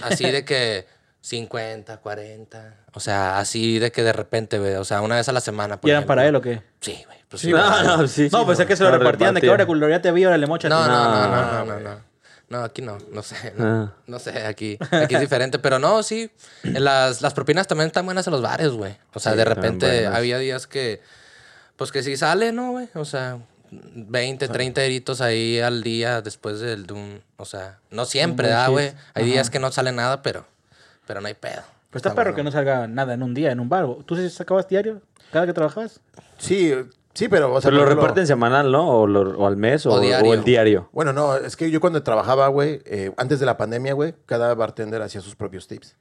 Así 0.02 0.28
de 0.30 0.44
que 0.44 0.86
50, 1.20 1.98
40. 1.98 2.74
O 2.92 3.00
sea, 3.00 3.38
así 3.38 3.78
de 3.78 3.90
que 3.92 4.02
de 4.02 4.12
repente, 4.12 4.58
güey. 4.58 4.74
O 4.74 4.84
sea, 4.84 5.00
una 5.00 5.16
vez 5.16 5.28
a 5.28 5.32
la 5.32 5.40
semana. 5.40 5.80
por 5.80 5.88
¿Y 5.88 5.92
eran 5.92 6.04
para 6.04 6.26
él 6.26 6.34
o 6.36 6.40
qué? 6.42 6.62
Sí, 6.80 7.02
güey. 7.06 7.18
Pues 7.28 7.42
Sí. 7.42 7.50
No, 7.50 7.96
no, 7.98 8.06
sí. 8.08 8.28
No, 8.30 8.46
pensé 8.46 8.66
que 8.66 8.76
se 8.76 8.84
lo 8.84 8.90
repartían 8.90 9.34
de 9.34 9.40
que 9.40 9.48
ahora 9.48 9.64
culo, 9.66 9.88
ya 9.88 10.02
te 10.02 10.12
vi, 10.12 10.24
ahora 10.24 10.38
le 10.38 10.46
mochas. 10.46 10.68
No, 10.70 10.86
no, 10.86 11.26
no, 11.26 11.28
No, 11.28 11.64
no, 11.64 11.80
no. 11.80 12.13
No. 12.48 12.58
No, 12.58 12.64
aquí 12.64 12.82
no, 12.82 12.98
no 13.12 13.22
sé. 13.22 13.36
Ah. 13.58 13.62
No, 13.62 13.92
no 14.06 14.18
sé, 14.18 14.46
aquí, 14.46 14.78
aquí 14.90 15.14
es 15.14 15.20
diferente. 15.20 15.58
Pero 15.58 15.78
no, 15.78 16.02
sí. 16.02 16.30
Las, 16.62 17.22
las 17.22 17.34
propinas 17.34 17.66
también 17.66 17.86
están 17.88 18.04
buenas 18.04 18.26
en 18.26 18.32
los 18.32 18.42
bares, 18.42 18.70
güey. 18.70 18.96
O 19.12 19.20
sea, 19.20 19.32
Sí, 19.32 19.38
de 19.38 19.44
repente 19.44 20.06
había 20.06 20.38
días 20.38 20.66
que. 20.66 21.00
Pues 21.76 21.90
que 21.90 22.02
sí 22.02 22.16
sale, 22.16 22.52
¿no, 22.52 22.70
güey? 22.72 22.88
O 22.94 23.04
sea, 23.04 23.38
20, 23.70 24.46
30 24.46 24.82
eritos 24.84 25.20
ahí 25.20 25.58
al 25.58 25.82
día 25.82 26.22
después 26.22 26.60
del, 26.60 26.86
de 26.86 26.92
un. 26.94 27.22
O 27.36 27.44
sea, 27.44 27.78
no 27.90 28.04
siempre, 28.04 28.48
¿da, 28.48 28.68
güey? 28.68 28.92
Hay 29.14 29.24
días 29.24 29.50
que 29.50 29.58
no 29.58 29.72
sale 29.72 29.90
nada, 29.92 30.22
pero. 30.22 30.46
Pero 31.06 31.20
no 31.20 31.26
hay 31.26 31.34
pedo. 31.34 31.62
Pues 31.90 32.00
está, 32.00 32.10
Está 32.10 32.14
perro 32.14 32.30
bueno. 32.32 32.36
que 32.36 32.42
no 32.44 32.50
salga 32.52 32.86
nada 32.86 33.14
en 33.14 33.22
un 33.22 33.34
día, 33.34 33.50
en 33.52 33.60
un 33.60 33.68
bar. 33.68 33.86
¿Tú 34.06 34.16
sí 34.16 34.28
sacabas 34.30 34.68
diario 34.68 35.02
cada 35.32 35.46
que 35.46 35.52
trabajabas? 35.52 36.00
Sí, 36.38 36.72
sí, 37.14 37.28
pero... 37.28 37.52
O 37.54 37.60
sea, 37.60 37.70
Pero 37.70 37.78
lo 37.78 37.86
ejemplo- 37.86 38.02
reparten 38.02 38.26
semanal, 38.26 38.70
¿no? 38.70 38.88
O, 39.00 39.06
lo- 39.06 39.38
o 39.38 39.46
al 39.46 39.56
mes 39.56 39.86
o, 39.86 39.92
O 39.92 40.00
diario. 40.00 40.30
o 40.30 40.34
el 40.34 40.44
diario. 40.44 40.88
Bueno, 40.92 41.12
no, 41.12 41.36
es 41.36 41.56
que 41.56 41.70
yo 41.70 41.80
cuando 41.80 42.02
trabajaba, 42.02 42.48
güey, 42.48 42.80
eh, 42.84 43.12
antes 43.16 43.40
de 43.40 43.46
la 43.46 43.56
pandemia, 43.56 43.94
güey, 43.94 44.14
cada 44.26 44.54
bartender 44.54 45.00
hacía 45.02 45.20
sus 45.20 45.34
propios 45.36 45.66
tips. 45.66 45.96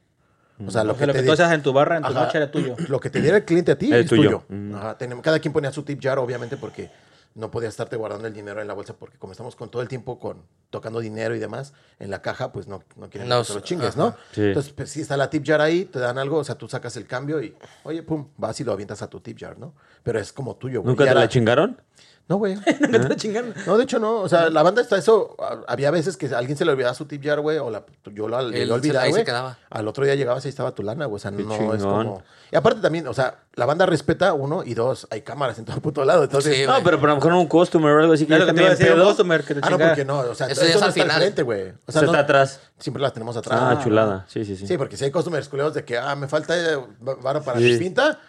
O 0.66 0.70
sea, 0.72 0.84
lo 0.84 0.94
O 0.94 0.98
que, 0.98 1.08
lo 1.08 1.14
te 1.14 1.20
que 1.22 1.26
tú 1.26 1.32
hacías 1.34 1.52
en 1.52 1.64
tu 1.64 1.74
barra, 1.74 1.98
en 1.98 2.04
tu 2.04 2.10
Ajá. 2.12 2.26
noche 2.26 2.38
era 2.38 2.52
tuyo. 2.52 2.76
Lo 2.88 3.00
que 3.00 3.10
te 3.10 3.22
diera 3.22 3.38
el 3.38 3.44
cliente 3.46 3.72
a 3.72 3.78
ti 3.78 3.88
El 3.92 4.02
es 4.02 4.08
tuyo. 4.08 4.44
tuyo. 4.48 4.58
Mm. 4.58 4.76
Ajá, 4.76 4.98
cada 5.22 5.40
quien 5.40 5.52
ponía 5.52 5.72
su 5.72 5.84
tip 5.84 6.00
jar, 6.02 6.20
obviamente, 6.20 6.58
porque 6.58 6.90
no 7.36 7.50
podía 7.52 7.70
estarte 7.70 7.96
guardando 7.96 8.28
el 8.28 8.34
dinero 8.34 8.62
en 8.62 8.68
la 8.68 8.74
bolsa, 8.74 8.96
porque 8.96 9.18
como 9.18 9.32
estamos 9.32 9.56
con 9.56 9.70
todo 9.70 9.82
el 9.82 9.88
tiempo 9.88 10.20
con 10.20 10.44
tocando 10.70 11.00
dinero 11.00 11.36
y 11.36 11.40
demás 11.40 11.74
en 12.00 12.10
la 12.10 12.22
caja, 12.22 12.52
pues 12.52 12.68
no, 12.68 12.84
no 12.96 13.10
quieren 13.10 13.30
que 13.30 13.44
te 13.46 13.54
lo 13.54 13.60
chingues, 13.62 13.90
ajá. 13.90 14.00
¿no? 14.00 14.16
Sí. 14.32 14.42
Entonces, 14.42 14.74
pues 14.74 14.90
sí 14.90 15.02
está 15.02 15.18
la 15.18 15.30
tip 15.30 15.46
jar 15.46 15.62
ahí, 15.62 15.86
te 15.86 16.00
dan 16.00 16.18
algo, 16.18 16.38
o 16.38 16.44
sea, 16.44 16.56
tú 16.56 16.68
sacas 16.68 16.98
el 16.98 17.06
cambio 17.08 17.42
y, 17.42 17.56
oye, 17.84 18.04
pum, 18.04 18.30
vas 18.38 18.60
y 18.60 18.64
lo 18.64 18.72
avientas 18.72 19.02
a 19.02 19.08
tu 19.08 19.20
tip 19.20 19.40
jar, 19.40 19.58
¿no? 19.58 19.74
Pero 20.04 20.20
es 20.20 20.34
como 20.34 20.56
tuyo, 20.56 20.82
güey. 20.82 20.96
¿Nunca 20.96 21.06
te 21.06 21.16
la 21.16 21.28
chingaron? 21.28 21.82
No, 22.30 22.38
güey. 22.38 22.56
Nunca 22.80 23.10
te 23.10 23.16
chingando. 23.18 23.54
No, 23.68 23.78
de 23.78 23.84
hecho 23.84 24.00
no. 24.00 24.22
O 24.22 24.30
sea, 24.30 24.50
la 24.50 24.64
banda 24.64 24.82
está 24.82 24.98
eso. 24.98 25.36
Había 25.68 25.92
veces 25.92 26.16
que 26.16 26.28
a 26.28 26.38
alguien 26.38 26.58
se 26.58 26.64
le 26.64 26.72
olvidaba 26.72 26.94
su 26.94 27.06
tip 27.06 27.22
jar, 27.24 27.42
güey, 27.42 27.58
o 27.58 27.70
la, 27.70 27.84
yo 28.14 28.28
se- 28.30 28.72
olvidaba, 28.72 29.04
ahí 29.04 29.10
se 29.12 29.18
güey. 29.18 29.26
quedaba. 29.26 29.58
Al 29.70 29.88
otro 29.90 30.06
día 30.06 30.16
llegabas 30.16 30.46
y 30.46 30.48
ahí 30.48 30.50
estaba 30.52 30.72
tu 30.72 30.84
lana, 30.84 31.06
güey. 31.06 31.18
O 31.18 31.20
sea, 31.20 31.32
Qué 31.32 31.44
no 31.44 31.74
es 31.74 31.84
como... 31.84 32.24
Y 32.52 32.56
aparte 32.56 32.82
también, 32.82 33.08
o 33.08 33.14
sea, 33.16 33.40
la 33.56 33.66
banda 33.66 33.86
respeta, 33.88 34.34
uno, 34.34 34.64
y 34.64 34.76
dos, 34.76 35.08
hay 35.10 35.22
cámaras 35.22 35.58
en 35.58 35.66
todo 35.66 35.82
puto 35.82 36.06
lado. 36.06 36.24
Entonces, 36.24 36.56
Sí, 36.56 36.64
No, 36.66 36.74
güey. 36.74 36.84
pero, 36.84 36.98
a 36.98 37.08
lo 37.08 37.16
mejor 37.16 37.34
un 37.34 37.48
customer 37.48 37.92
o 37.94 38.00
algo 38.02 38.14
así 38.14 38.26
que 38.28 38.34
lo 38.38 38.40
ya 38.40 38.46
que 38.46 38.54
te 38.54 38.62
iba 38.62 38.68
a 38.70 38.76
también 38.76 38.80
decir 38.80 38.94
un 38.94 39.00
pedo. 39.00 39.08
customer 39.10 39.44
que 39.44 39.54
te 39.56 39.60
ah, 39.64 39.70
no, 39.72 39.78
porque 39.80 40.06
no. 40.06 40.20
O 40.20 40.36
sea, 40.36 40.48
Eso 40.48 40.62
ya 40.62 40.68
es 40.70 40.76
no 40.80 40.84
al 40.84 40.90
está 40.90 41.02
al 41.02 41.08
final. 41.08 41.22
frente, 41.22 41.42
güey. 41.42 41.74
O 41.88 41.92
sea, 41.92 42.02
no- 42.04 42.08
está 42.08 42.20
atrás. 42.20 42.60
siempre 42.78 43.02
las 43.02 43.12
tenemos 43.14 43.36
atrás. 43.36 43.60
Ah, 43.62 43.80
chulada. 43.84 44.26
Sí, 44.30 44.46
sí, 44.46 44.56
sí. 44.56 44.68
Sí, 44.68 44.78
porque 44.78 44.96
si 44.98 45.04
hay 45.06 45.12
customers 45.12 45.50
culeros 45.50 45.74
de 45.74 45.84
que, 45.84 45.98
ah, 45.98 46.16
me 46.16 46.28
falta 46.28 46.56
eh, 46.56 46.78
vara 47.22 47.42
para 47.42 47.58
Sí. 47.58 47.66
mi 47.66 47.78
pinta, 47.80 48.20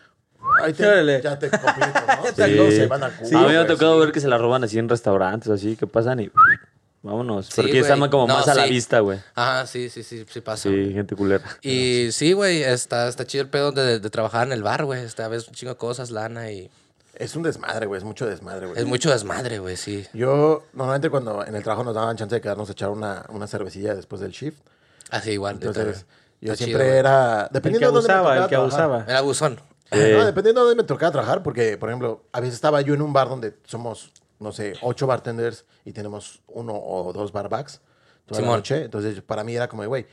ahí 0.62 0.72
te, 0.72 0.86
Órale. 0.86 1.20
ya 1.22 1.38
te 1.38 1.50
completo, 1.50 2.00
¿no? 2.06 2.24
Sí. 2.46 2.76
se 2.76 2.86
van 2.86 3.02
a 3.04 3.10
culo, 3.10 3.38
a 3.38 3.42
mí 3.42 3.48
me 3.48 3.56
ha 3.56 3.62
güey, 3.62 3.66
tocado 3.66 3.94
sí. 3.94 4.00
ver 4.00 4.12
que 4.12 4.20
se 4.20 4.28
la 4.28 4.38
roban 4.38 4.64
así 4.64 4.78
en 4.78 4.88
restaurantes, 4.88 5.50
así, 5.50 5.76
que 5.76 5.86
pasan 5.86 6.20
y 6.20 6.30
vámonos. 7.02 7.46
Sí, 7.46 7.52
Porque 7.56 7.80
güey. 7.82 8.10
como 8.10 8.26
No, 8.26 8.34
más 8.34 8.48
a 8.48 8.54
la 8.54 8.64
sí. 8.64 8.70
vista, 8.70 9.00
güey. 9.00 9.18
Ajá, 9.34 9.66
sí, 9.66 9.90
sí, 9.90 10.02
sí, 10.02 10.24
sí 10.28 10.40
pasa. 10.40 10.64
Sí, 10.64 10.68
güey. 10.70 10.92
gente 10.94 11.14
culera. 11.16 11.44
Y 11.62 12.08
sí, 12.12 12.32
güey, 12.32 12.62
está, 12.62 13.08
está 13.08 13.26
chido 13.26 13.42
el 13.42 13.50
pedo 13.50 13.72
de, 13.72 14.00
de 14.00 14.10
trabajar 14.10 14.46
en 14.46 14.52
el 14.52 14.62
bar, 14.62 14.84
güey. 14.84 15.02
Esta 15.02 15.28
vez 15.28 15.46
un 15.48 15.54
chingo 15.54 15.72
de 15.72 15.78
cosas, 15.78 16.10
lana 16.10 16.50
y... 16.50 16.70
Es 17.16 17.36
un 17.36 17.42
desmadre, 17.44 17.86
güey. 17.86 17.98
Es 17.98 18.04
mucho 18.04 18.26
desmadre, 18.26 18.66
güey. 18.66 18.78
Es 18.78 18.86
mucho 18.86 19.10
desmadre, 19.10 19.60
güey, 19.60 19.76
sí. 19.76 20.04
Yo, 20.14 20.64
normalmente 20.72 21.10
cuando 21.10 21.44
en 21.46 21.54
el 21.54 21.62
trabajo 21.62 21.84
nos 21.84 21.94
daban 21.94 22.16
chance 22.16 22.34
de 22.34 22.40
quedarnos 22.40 22.68
a 22.68 22.72
echar 22.72 22.88
una, 22.90 23.24
una 23.28 23.46
cervecilla 23.46 23.94
después 23.94 24.20
del 24.20 24.32
shift. 24.32 24.58
Así 25.10 25.30
igual. 25.32 25.60
yo 25.60 25.68
Entonces, 25.68 26.06
yo 26.40 26.52
Está 26.54 26.64
siempre 26.64 26.78
chido, 26.84 26.88
güey. 26.88 26.98
era... 26.98 27.42
El 27.42 27.48
que 27.48 27.52
Dependiendo 27.52 27.88
de 27.88 27.92
dónde 27.94 28.08
me 28.08 28.14
abusaba, 28.14 28.34
el 28.36 28.42
tocaba 28.42 28.48
que 28.48 28.54
trabajar. 28.56 28.80
abusaba. 28.82 29.12
Era 29.12 29.20
buzón. 29.20 29.60
Sí. 29.92 29.98
No, 30.12 30.24
dependiendo 30.24 30.62
de 30.62 30.68
dónde 30.68 30.82
me 30.82 30.86
tocaba 30.86 31.12
trabajar, 31.12 31.42
porque, 31.42 31.76
por 31.76 31.88
ejemplo, 31.90 32.24
a 32.32 32.40
veces 32.40 32.54
estaba 32.54 32.80
yo 32.80 32.94
en 32.94 33.02
un 33.02 33.12
bar 33.12 33.28
donde 33.28 33.54
somos, 33.64 34.12
no 34.40 34.50
sé, 34.52 34.74
ocho 34.82 35.06
bartenders 35.06 35.66
y 35.84 35.92
tenemos 35.92 36.40
uno 36.48 36.74
o 36.74 37.12
dos 37.12 37.32
barbacks 37.32 37.80
toda 38.26 38.40
la 38.40 38.44
Simón. 38.46 38.56
noche. 38.58 38.84
Entonces, 38.84 39.20
para 39.20 39.44
mí 39.44 39.54
era 39.54 39.68
como, 39.68 39.84
güey, 39.86 40.06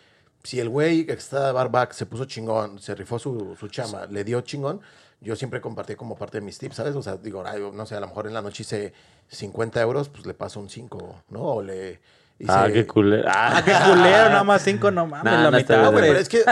si 0.43 0.59
el 0.59 0.69
güey 0.69 1.05
que 1.05 1.13
está 1.13 1.51
barback 1.51 1.93
se 1.93 2.05
puso 2.05 2.25
chingón, 2.25 2.79
se 2.79 2.95
rifó 2.95 3.17
su, 3.19 3.55
su 3.59 3.67
chamba, 3.69 4.07
le 4.07 4.23
dio 4.23 4.41
chingón, 4.41 4.81
yo 5.21 5.35
siempre 5.35 5.61
compartí 5.61 5.95
como 5.95 6.15
parte 6.17 6.39
de 6.39 6.45
mis 6.45 6.57
tips, 6.57 6.75
¿sabes? 6.75 6.95
O 6.95 7.01
sea, 7.03 7.15
digo, 7.17 7.43
ay, 7.45 7.61
no 7.73 7.85
sé, 7.85 7.95
a 7.95 7.99
lo 7.99 8.07
mejor 8.07 8.27
en 8.27 8.33
la 8.33 8.41
noche 8.41 8.63
hice 8.63 8.93
50 9.29 9.79
euros, 9.81 10.09
pues 10.09 10.25
le 10.25 10.33
paso 10.33 10.59
un 10.59 10.69
5, 10.69 11.23
¿no? 11.29 11.41
O 11.41 11.61
le 11.61 12.01
Ah, 12.47 12.67
qué 12.71 12.85
culero. 12.87 13.27
Ah, 13.27 13.57
Ah, 13.57 13.63
qué 13.63 13.71
culero, 13.71 14.29
nada 14.29 14.43
más 14.43 14.61
cinco, 14.63 14.91
no 14.91 15.05
mames, 15.07 15.25
Nah, 15.25 15.43
la 15.43 15.51
no 15.51 15.57
mitad, 15.57 15.79
bien. 15.79 15.91
Güey, 15.91 15.93
güey. 15.93 16.07
pero 16.09 16.19
es 16.19 16.29
que, 16.29 16.43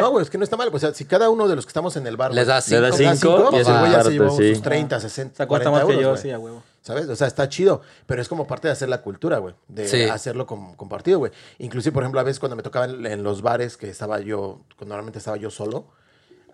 no, 0.00 0.10
güey, 0.10 0.22
es 0.24 0.30
que 0.30 0.38
no 0.38 0.44
está 0.44 0.56
mal. 0.56 0.70
O 0.72 0.78
sea, 0.78 0.92
si 0.94 1.04
cada 1.04 1.28
uno 1.30 1.46
de 1.48 1.56
los 1.56 1.64
que 1.66 1.70
estamos 1.70 1.96
en 1.96 2.06
el 2.06 2.16
bar 2.16 2.32
Les 2.34 2.46
das 2.46 2.64
cinco. 2.64 2.80
da 2.82 2.92
cinco 2.92 3.46
y 3.48 3.50
pues 3.50 3.60
ese 3.62 3.70
el 3.72 3.78
güey 3.78 3.90
ya 3.92 3.98
se 3.98 4.02
parte, 4.04 4.10
llevó 4.12 4.36
sí. 4.36 4.54
sus 4.54 4.62
30, 4.62 5.00
60, 5.00 5.36
Se 5.36 5.46
cuesta 5.46 5.70
40 5.70 5.70
más 5.70 5.80
que 5.86 5.92
euros, 5.92 6.02
yo, 6.02 6.10
güey. 6.10 6.22
sí, 6.22 6.30
a 6.30 6.38
huevo. 6.38 6.62
¿Sabes? 6.82 7.08
O 7.08 7.16
sea, 7.16 7.26
está 7.26 7.48
chido, 7.48 7.82
pero 8.06 8.22
es 8.22 8.28
como 8.28 8.46
parte 8.46 8.68
de 8.68 8.72
hacer 8.72 8.88
la 8.88 9.02
cultura, 9.02 9.38
güey. 9.38 9.54
De 9.66 9.88
Sí. 9.88 10.04
hacerlo 10.04 10.46
com- 10.46 10.74
compartido, 10.76 11.18
güey. 11.18 11.32
Inclusive, 11.58 11.92
por 11.92 12.04
ejemplo, 12.04 12.20
a 12.20 12.22
veces 12.22 12.38
cuando 12.38 12.54
me 12.56 12.62
tocaba 12.62 12.84
en, 12.84 13.04
en 13.06 13.22
los 13.24 13.42
bares 13.42 13.76
que 13.76 13.88
estaba 13.90 14.20
yo, 14.20 14.60
cuando 14.76 14.94
normalmente 14.94 15.18
estaba 15.18 15.36
yo 15.36 15.50
solo, 15.50 15.86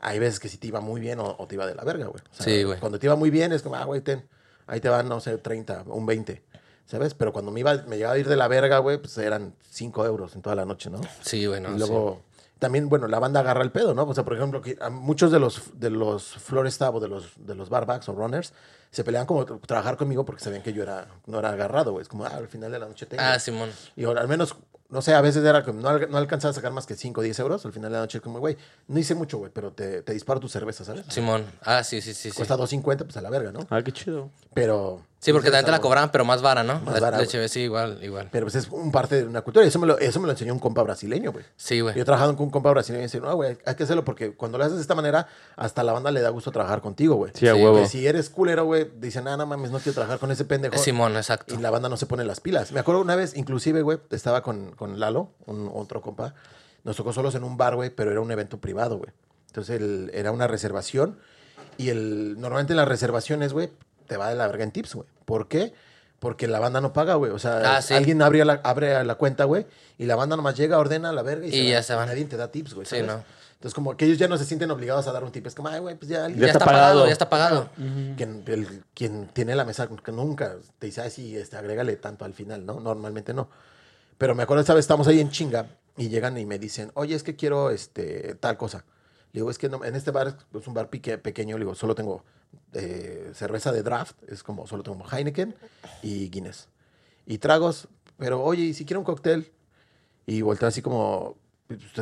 hay 0.00 0.18
veces 0.18 0.40
que 0.40 0.48
sí 0.48 0.56
te 0.56 0.66
iba 0.68 0.80
muy 0.80 1.00
bien 1.00 1.20
o, 1.20 1.36
o 1.38 1.46
te 1.46 1.54
iba 1.54 1.66
de 1.66 1.74
la 1.74 1.84
verga, 1.84 2.06
güey. 2.06 2.22
O 2.30 2.34
sea, 2.34 2.44
Sí, 2.46 2.62
güey. 2.64 2.78
Cuando 2.80 2.98
te 2.98 3.06
iba 3.06 3.14
muy 3.14 3.28
bien 3.30 3.52
es 3.52 3.62
como, 3.62 3.76
ah, 3.76 3.84
güey, 3.84 4.00
ten, 4.00 4.26
ahí 4.66 4.80
te 4.80 4.88
van, 4.88 5.06
no 5.08 5.20
sé, 5.20 5.36
30, 5.36 5.82
un 5.86 6.06
20. 6.06 6.42
¿Sabes? 6.86 7.14
Pero 7.14 7.32
cuando 7.32 7.50
me 7.50 7.60
iba, 7.60 7.74
me 7.86 7.96
llegaba 7.96 8.14
a 8.14 8.18
ir 8.18 8.28
de 8.28 8.36
la 8.36 8.48
verga, 8.48 8.78
güey, 8.78 8.98
pues 8.98 9.16
eran 9.18 9.54
5 9.70 10.04
euros 10.06 10.34
en 10.34 10.42
toda 10.42 10.56
la 10.56 10.64
noche, 10.64 10.90
¿no? 10.90 11.00
Sí, 11.22 11.46
güey, 11.46 11.60
no, 11.60 11.70
y 11.70 11.72
sí. 11.72 11.78
luego 11.78 12.22
también, 12.62 12.88
bueno, 12.88 13.08
la 13.08 13.18
banda 13.18 13.40
agarra 13.40 13.62
el 13.62 13.72
pedo, 13.72 13.92
¿no? 13.92 14.04
O 14.04 14.14
sea, 14.14 14.24
por 14.24 14.34
ejemplo, 14.34 14.62
que 14.62 14.78
a 14.80 14.88
muchos 14.88 15.32
de 15.32 15.40
los, 15.40 15.80
de 15.80 15.90
los 15.90 16.36
o 16.50 17.00
de 17.00 17.08
los, 17.08 17.32
de 17.36 17.54
los 17.56 17.68
barbacks 17.68 18.08
o 18.08 18.12
runners 18.12 18.52
se 18.92 19.02
peleaban 19.02 19.26
como 19.26 19.44
tra- 19.44 19.60
trabajar 19.66 19.96
conmigo 19.96 20.24
porque 20.24 20.44
sabían 20.44 20.62
que 20.62 20.72
yo 20.72 20.84
era, 20.84 21.08
no 21.26 21.40
era 21.40 21.48
agarrado, 21.50 21.90
güey. 21.90 22.02
Es 22.02 22.08
como, 22.08 22.24
ah, 22.24 22.32
al 22.36 22.46
final 22.46 22.70
de 22.70 22.78
la 22.78 22.86
noche 22.86 23.06
tengo. 23.06 23.22
Ah, 23.24 23.38
Simón. 23.40 23.70
Y 23.96 24.04
ahora, 24.04 24.20
al 24.20 24.28
menos, 24.28 24.54
no 24.90 25.00
sé, 25.02 25.14
a 25.14 25.20
veces 25.22 25.42
era 25.44 25.64
que 25.64 25.72
no, 25.72 25.98
no 25.98 26.18
alcanzaba 26.18 26.50
a 26.50 26.54
sacar 26.54 26.70
más 26.70 26.86
que 26.86 26.94
5 26.94 27.20
o 27.20 27.24
10 27.24 27.38
euros. 27.40 27.64
Al 27.66 27.72
final 27.72 27.90
de 27.90 27.96
la 27.96 28.02
noche, 28.02 28.20
como, 28.20 28.38
güey, 28.38 28.56
no 28.88 28.98
hice 29.00 29.14
mucho, 29.16 29.38
güey, 29.38 29.50
pero 29.52 29.72
te, 29.72 30.02
te 30.02 30.12
disparo 30.12 30.38
tu 30.38 30.48
cerveza, 30.48 30.84
¿sabes? 30.84 31.04
Simón. 31.08 31.44
Ah, 31.62 31.82
sí, 31.82 32.00
sí, 32.00 32.14
sí. 32.14 32.30
sí. 32.30 32.36
Cuesta 32.36 32.56
2.50, 32.56 32.98
pues 33.04 33.16
a 33.16 33.22
la 33.22 33.30
verga, 33.30 33.50
¿no? 33.50 33.66
Ah, 33.70 33.82
qué 33.82 33.90
chido. 33.92 34.30
Pero. 34.54 35.02
Sí, 35.18 35.30
porque 35.32 35.50
pues, 35.50 35.52
también 35.52 35.66
te 35.66 35.70
la 35.70 35.80
cobraban, 35.80 36.10
pero 36.10 36.24
más 36.24 36.42
vara, 36.42 36.64
¿no? 36.64 36.80
Más 36.80 36.94
La 36.94 37.00
vara, 37.00 37.24
güey. 37.24 37.48
sí, 37.48 37.60
igual, 37.60 38.00
igual. 38.02 38.28
Pero 38.32 38.44
pues 38.46 38.56
es 38.56 38.68
un 38.68 38.90
parte 38.90 39.14
de 39.22 39.24
una 39.24 39.42
cultura. 39.42 39.64
Y 39.64 39.68
eso 39.68 39.78
me 39.78 39.86
lo, 39.86 39.96
eso 40.00 40.18
me 40.18 40.26
lo 40.26 40.32
enseñó 40.32 40.52
un 40.52 40.58
compa 40.58 40.82
brasileño, 40.82 41.30
güey. 41.30 41.44
Sí, 41.56 41.78
güey. 41.80 41.94
Yo 41.94 42.02
he 42.02 42.04
trabajado 42.04 42.34
con 42.36 42.46
un 42.46 42.50
compa 42.50 42.70
brasileño 42.72 43.02
y 43.04 43.06
dice, 43.06 43.20
no, 43.20 43.32
güey, 43.36 43.56
hay 43.64 43.74
que 43.76 43.84
hacerlo 43.84 44.04
porque 44.04 44.34
cuando 44.34 44.58
lo 44.58 44.64
haces 44.64 44.74
de 44.78 44.82
esta 44.82 44.96
manera, 44.96 45.28
hasta 45.54 45.84
la 45.84 45.92
banda 45.92 46.10
le 46.10 46.22
da 46.22 46.30
gusto 46.30 46.50
trabajar 46.50 46.80
contigo, 46.80 47.14
güey. 47.14 47.30
Sí, 47.36 47.46
a 47.46 47.54
Sí, 47.54 47.62
huevo. 47.62 47.76
Que 47.78 47.86
si 47.86 48.04
eres 48.04 48.30
culero, 48.30 48.64
güey, 48.64 48.81
dicen, 48.84 49.26
ah, 49.28 49.36
no 49.36 49.46
mames, 49.46 49.70
no 49.70 49.78
quiero 49.78 49.94
trabajar 49.94 50.18
con 50.18 50.30
ese 50.30 50.44
pendejo. 50.44 50.76
Simón, 50.78 51.16
exacto. 51.16 51.54
Y 51.54 51.58
la 51.58 51.70
banda 51.70 51.88
no 51.88 51.96
se 51.96 52.06
pone 52.06 52.24
las 52.24 52.40
pilas. 52.40 52.72
Me 52.72 52.80
acuerdo 52.80 53.00
una 53.00 53.16
vez, 53.16 53.36
inclusive, 53.36 53.82
güey, 53.82 53.98
estaba 54.10 54.42
con, 54.42 54.72
con 54.72 54.98
Lalo, 55.00 55.30
un 55.46 55.70
otro 55.74 56.00
compa. 56.00 56.34
Nos 56.84 56.96
tocó 56.96 57.12
solos 57.12 57.34
en 57.34 57.44
un 57.44 57.56
bar, 57.56 57.74
güey, 57.76 57.90
pero 57.90 58.10
era 58.10 58.20
un 58.20 58.30
evento 58.30 58.58
privado, 58.60 58.98
güey. 58.98 59.10
Entonces 59.48 59.80
el- 59.80 60.10
era 60.14 60.32
una 60.32 60.46
reservación. 60.46 61.18
Y 61.78 61.88
el, 61.90 62.36
normalmente 62.38 62.74
las 62.74 62.88
reservaciones, 62.88 63.52
güey, 63.52 63.70
te 64.06 64.16
va 64.16 64.28
de 64.28 64.34
la 64.34 64.46
verga 64.46 64.64
en 64.64 64.72
tips, 64.72 64.94
güey. 64.94 65.08
¿Por 65.24 65.48
qué? 65.48 65.60
Porque 65.60 65.74
la 66.48 66.60
banda 66.60 66.80
no 66.80 66.92
paga, 66.92 67.14
güey. 67.16 67.32
O 67.32 67.38
sea, 67.38 67.76
Ah, 67.76 67.82
sí. 67.82 67.94
alguien 67.94 68.22
abre 68.22 68.44
la, 68.44 68.60
abre 68.62 69.02
la 69.04 69.14
cuenta, 69.16 69.44
güey, 69.44 69.66
y 69.98 70.06
la 70.06 70.14
banda 70.16 70.36
nomás 70.36 70.56
llega, 70.56 70.78
ordena 70.78 71.12
la 71.12 71.22
verga 71.22 71.46
y, 71.46 71.50
Y 71.54 71.70
ya 71.70 71.82
se 71.82 71.94
van. 71.94 72.08
Nadie 72.08 72.24
te 72.26 72.36
da 72.36 72.50
tips, 72.50 72.74
güey. 72.74 72.86
Sí, 72.86 72.96
¿sabes? 72.96 73.06
no. 73.06 73.24
Entonces, 73.54 73.74
como 73.74 73.96
que 73.96 74.04
ellos 74.06 74.18
ya 74.18 74.26
no 74.26 74.36
se 74.38 74.44
sienten 74.44 74.70
obligados 74.72 75.06
a 75.06 75.12
dar 75.12 75.22
un 75.22 75.30
tip. 75.30 75.46
Es 75.46 75.54
como, 75.54 75.68
ay, 75.68 75.78
güey, 75.80 75.94
pues 75.96 76.08
ya 76.08 76.24
alguien 76.24 76.40
Ya, 76.40 76.46
está 76.46 76.58
está 76.58 76.64
pagado, 76.64 76.84
pagado. 76.90 77.06
ya 77.06 77.12
está 77.12 77.28
pagado. 77.30 77.68
quien, 78.16 78.42
el- 78.46 78.82
quien 78.94 79.26
tiene 79.28 79.54
la 79.54 79.64
mesa 79.64 79.88
que 80.04 80.10
nunca 80.12 80.56
te 80.80 80.86
dice, 80.86 81.00
ay, 81.00 81.10
sí, 81.10 81.36
este, 81.36 81.56
agrégale 81.56 81.94
tanto 81.96 82.24
al 82.24 82.34
final, 82.34 82.66
¿no? 82.66 82.80
Normalmente 82.80 83.32
no. 83.34 83.48
Pero 84.18 84.34
me 84.34 84.42
acuerdo 84.44 84.60
esta 84.62 84.74
vez 84.74 84.82
estamos 84.84 85.06
ahí 85.08 85.20
en 85.20 85.30
chinga 85.30 85.66
y 85.96 86.08
llegan 86.08 86.38
y 86.38 86.46
me 86.46 86.58
dicen, 86.58 86.90
oye, 86.94 87.14
es 87.14 87.22
que 87.22 87.36
quiero 87.36 87.70
este, 87.70 88.34
tal 88.36 88.56
cosa. 88.56 88.84
Le 89.32 89.38
digo, 89.40 89.50
es 89.50 89.58
que 89.58 89.68
no- 89.68 89.84
en 89.84 89.94
este 89.94 90.10
bar 90.10 90.36
es 90.58 90.66
un 90.66 90.74
bar 90.74 90.90
pique- 90.90 91.18
pequeño, 91.18 91.56
le 91.56 91.64
digo, 91.64 91.74
solo 91.76 91.94
tengo 91.94 92.24
eh, 92.74 93.32
cerveza 93.34 93.72
de 93.72 93.82
draft, 93.82 94.16
es 94.28 94.42
como 94.42 94.66
solo 94.66 94.82
tengo 94.82 95.04
Heineken 95.10 95.54
y 96.02 96.30
Guinness. 96.30 96.68
Y 97.26 97.38
tragos, 97.38 97.88
pero 98.18 98.42
oye, 98.42 98.62
¿y 98.62 98.74
si 98.74 98.84
quiero 98.84 99.00
un 99.00 99.04
cóctel? 99.04 99.52
Y 100.26 100.42
voltea 100.42 100.68
así 100.68 100.82
como, 100.82 101.36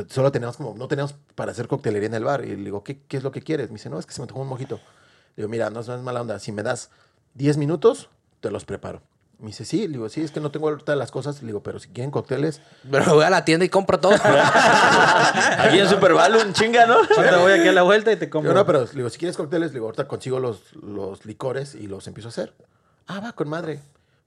solo 0.07 0.31
tenemos 0.31 0.57
como, 0.57 0.75
no 0.75 0.87
tenemos 0.87 1.15
para 1.35 1.51
hacer 1.51 1.67
coctelería 1.67 2.07
en 2.07 2.13
el 2.13 2.23
bar. 2.23 2.45
Y 2.45 2.55
le 2.55 2.63
digo, 2.63 2.83
¿qué, 2.83 3.01
qué 3.07 3.17
es 3.17 3.23
lo 3.23 3.31
que 3.31 3.41
quieres? 3.41 3.69
Me 3.69 3.75
dice, 3.75 3.89
no, 3.89 3.99
es 3.99 4.05
que 4.05 4.13
se 4.13 4.21
me 4.21 4.27
tocó 4.27 4.41
un 4.41 4.47
mojito. 4.47 4.75
Le 5.35 5.43
digo, 5.43 5.49
mira, 5.49 5.69
no, 5.69 5.81
no 5.81 5.95
es 5.95 6.01
mala 6.01 6.21
onda. 6.21 6.39
Si 6.39 6.51
me 6.51 6.63
das 6.63 6.89
10 7.35 7.57
minutos, 7.57 8.09
te 8.39 8.51
los 8.51 8.65
preparo. 8.65 9.01
Me 9.41 9.47
dice, 9.47 9.65
sí, 9.65 9.87
le 9.87 9.93
digo, 9.93 10.07
sí, 10.07 10.21
es 10.21 10.31
que 10.31 10.39
no 10.39 10.51
tengo 10.51 10.69
ahorita 10.69 10.95
las 10.95 11.09
cosas. 11.11 11.41
Le 11.41 11.47
digo, 11.47 11.63
pero 11.63 11.79
si 11.79 11.87
quieren 11.89 12.11
cócteles, 12.11 12.61
Pero 12.89 13.15
voy 13.15 13.23
a 13.25 13.29
la 13.31 13.43
tienda 13.43 13.65
y 13.65 13.69
compro 13.69 13.99
todo. 13.99 14.13
Aquí 15.57 15.79
en 15.79 15.89
Super 15.89 16.13
un 16.13 16.53
chinga, 16.53 16.85
¿no? 16.85 16.95
Ahorita 16.95 17.37
voy 17.37 17.51
aquí 17.53 17.67
a 17.67 17.71
la 17.73 17.81
vuelta 17.83 18.11
y 18.11 18.15
te 18.15 18.25
Digo, 18.27 18.31
compro. 18.33 18.53
no, 18.53 18.65
pero 18.65 18.85
le 18.85 18.91
digo, 18.93 19.09
si 19.09 19.17
quieres 19.17 19.35
cócteles, 19.37 19.69
le 19.71 19.75
digo, 19.75 19.85
ahorita 19.87 20.07
consigo 20.07 20.39
los, 20.39 20.73
los 20.75 21.25
licores 21.25 21.75
y 21.75 21.87
los 21.87 22.07
empiezo 22.07 22.27
a 22.27 22.31
hacer. 22.31 22.53
Ah, 23.07 23.19
va, 23.19 23.33
con 23.33 23.49
madre. 23.49 23.79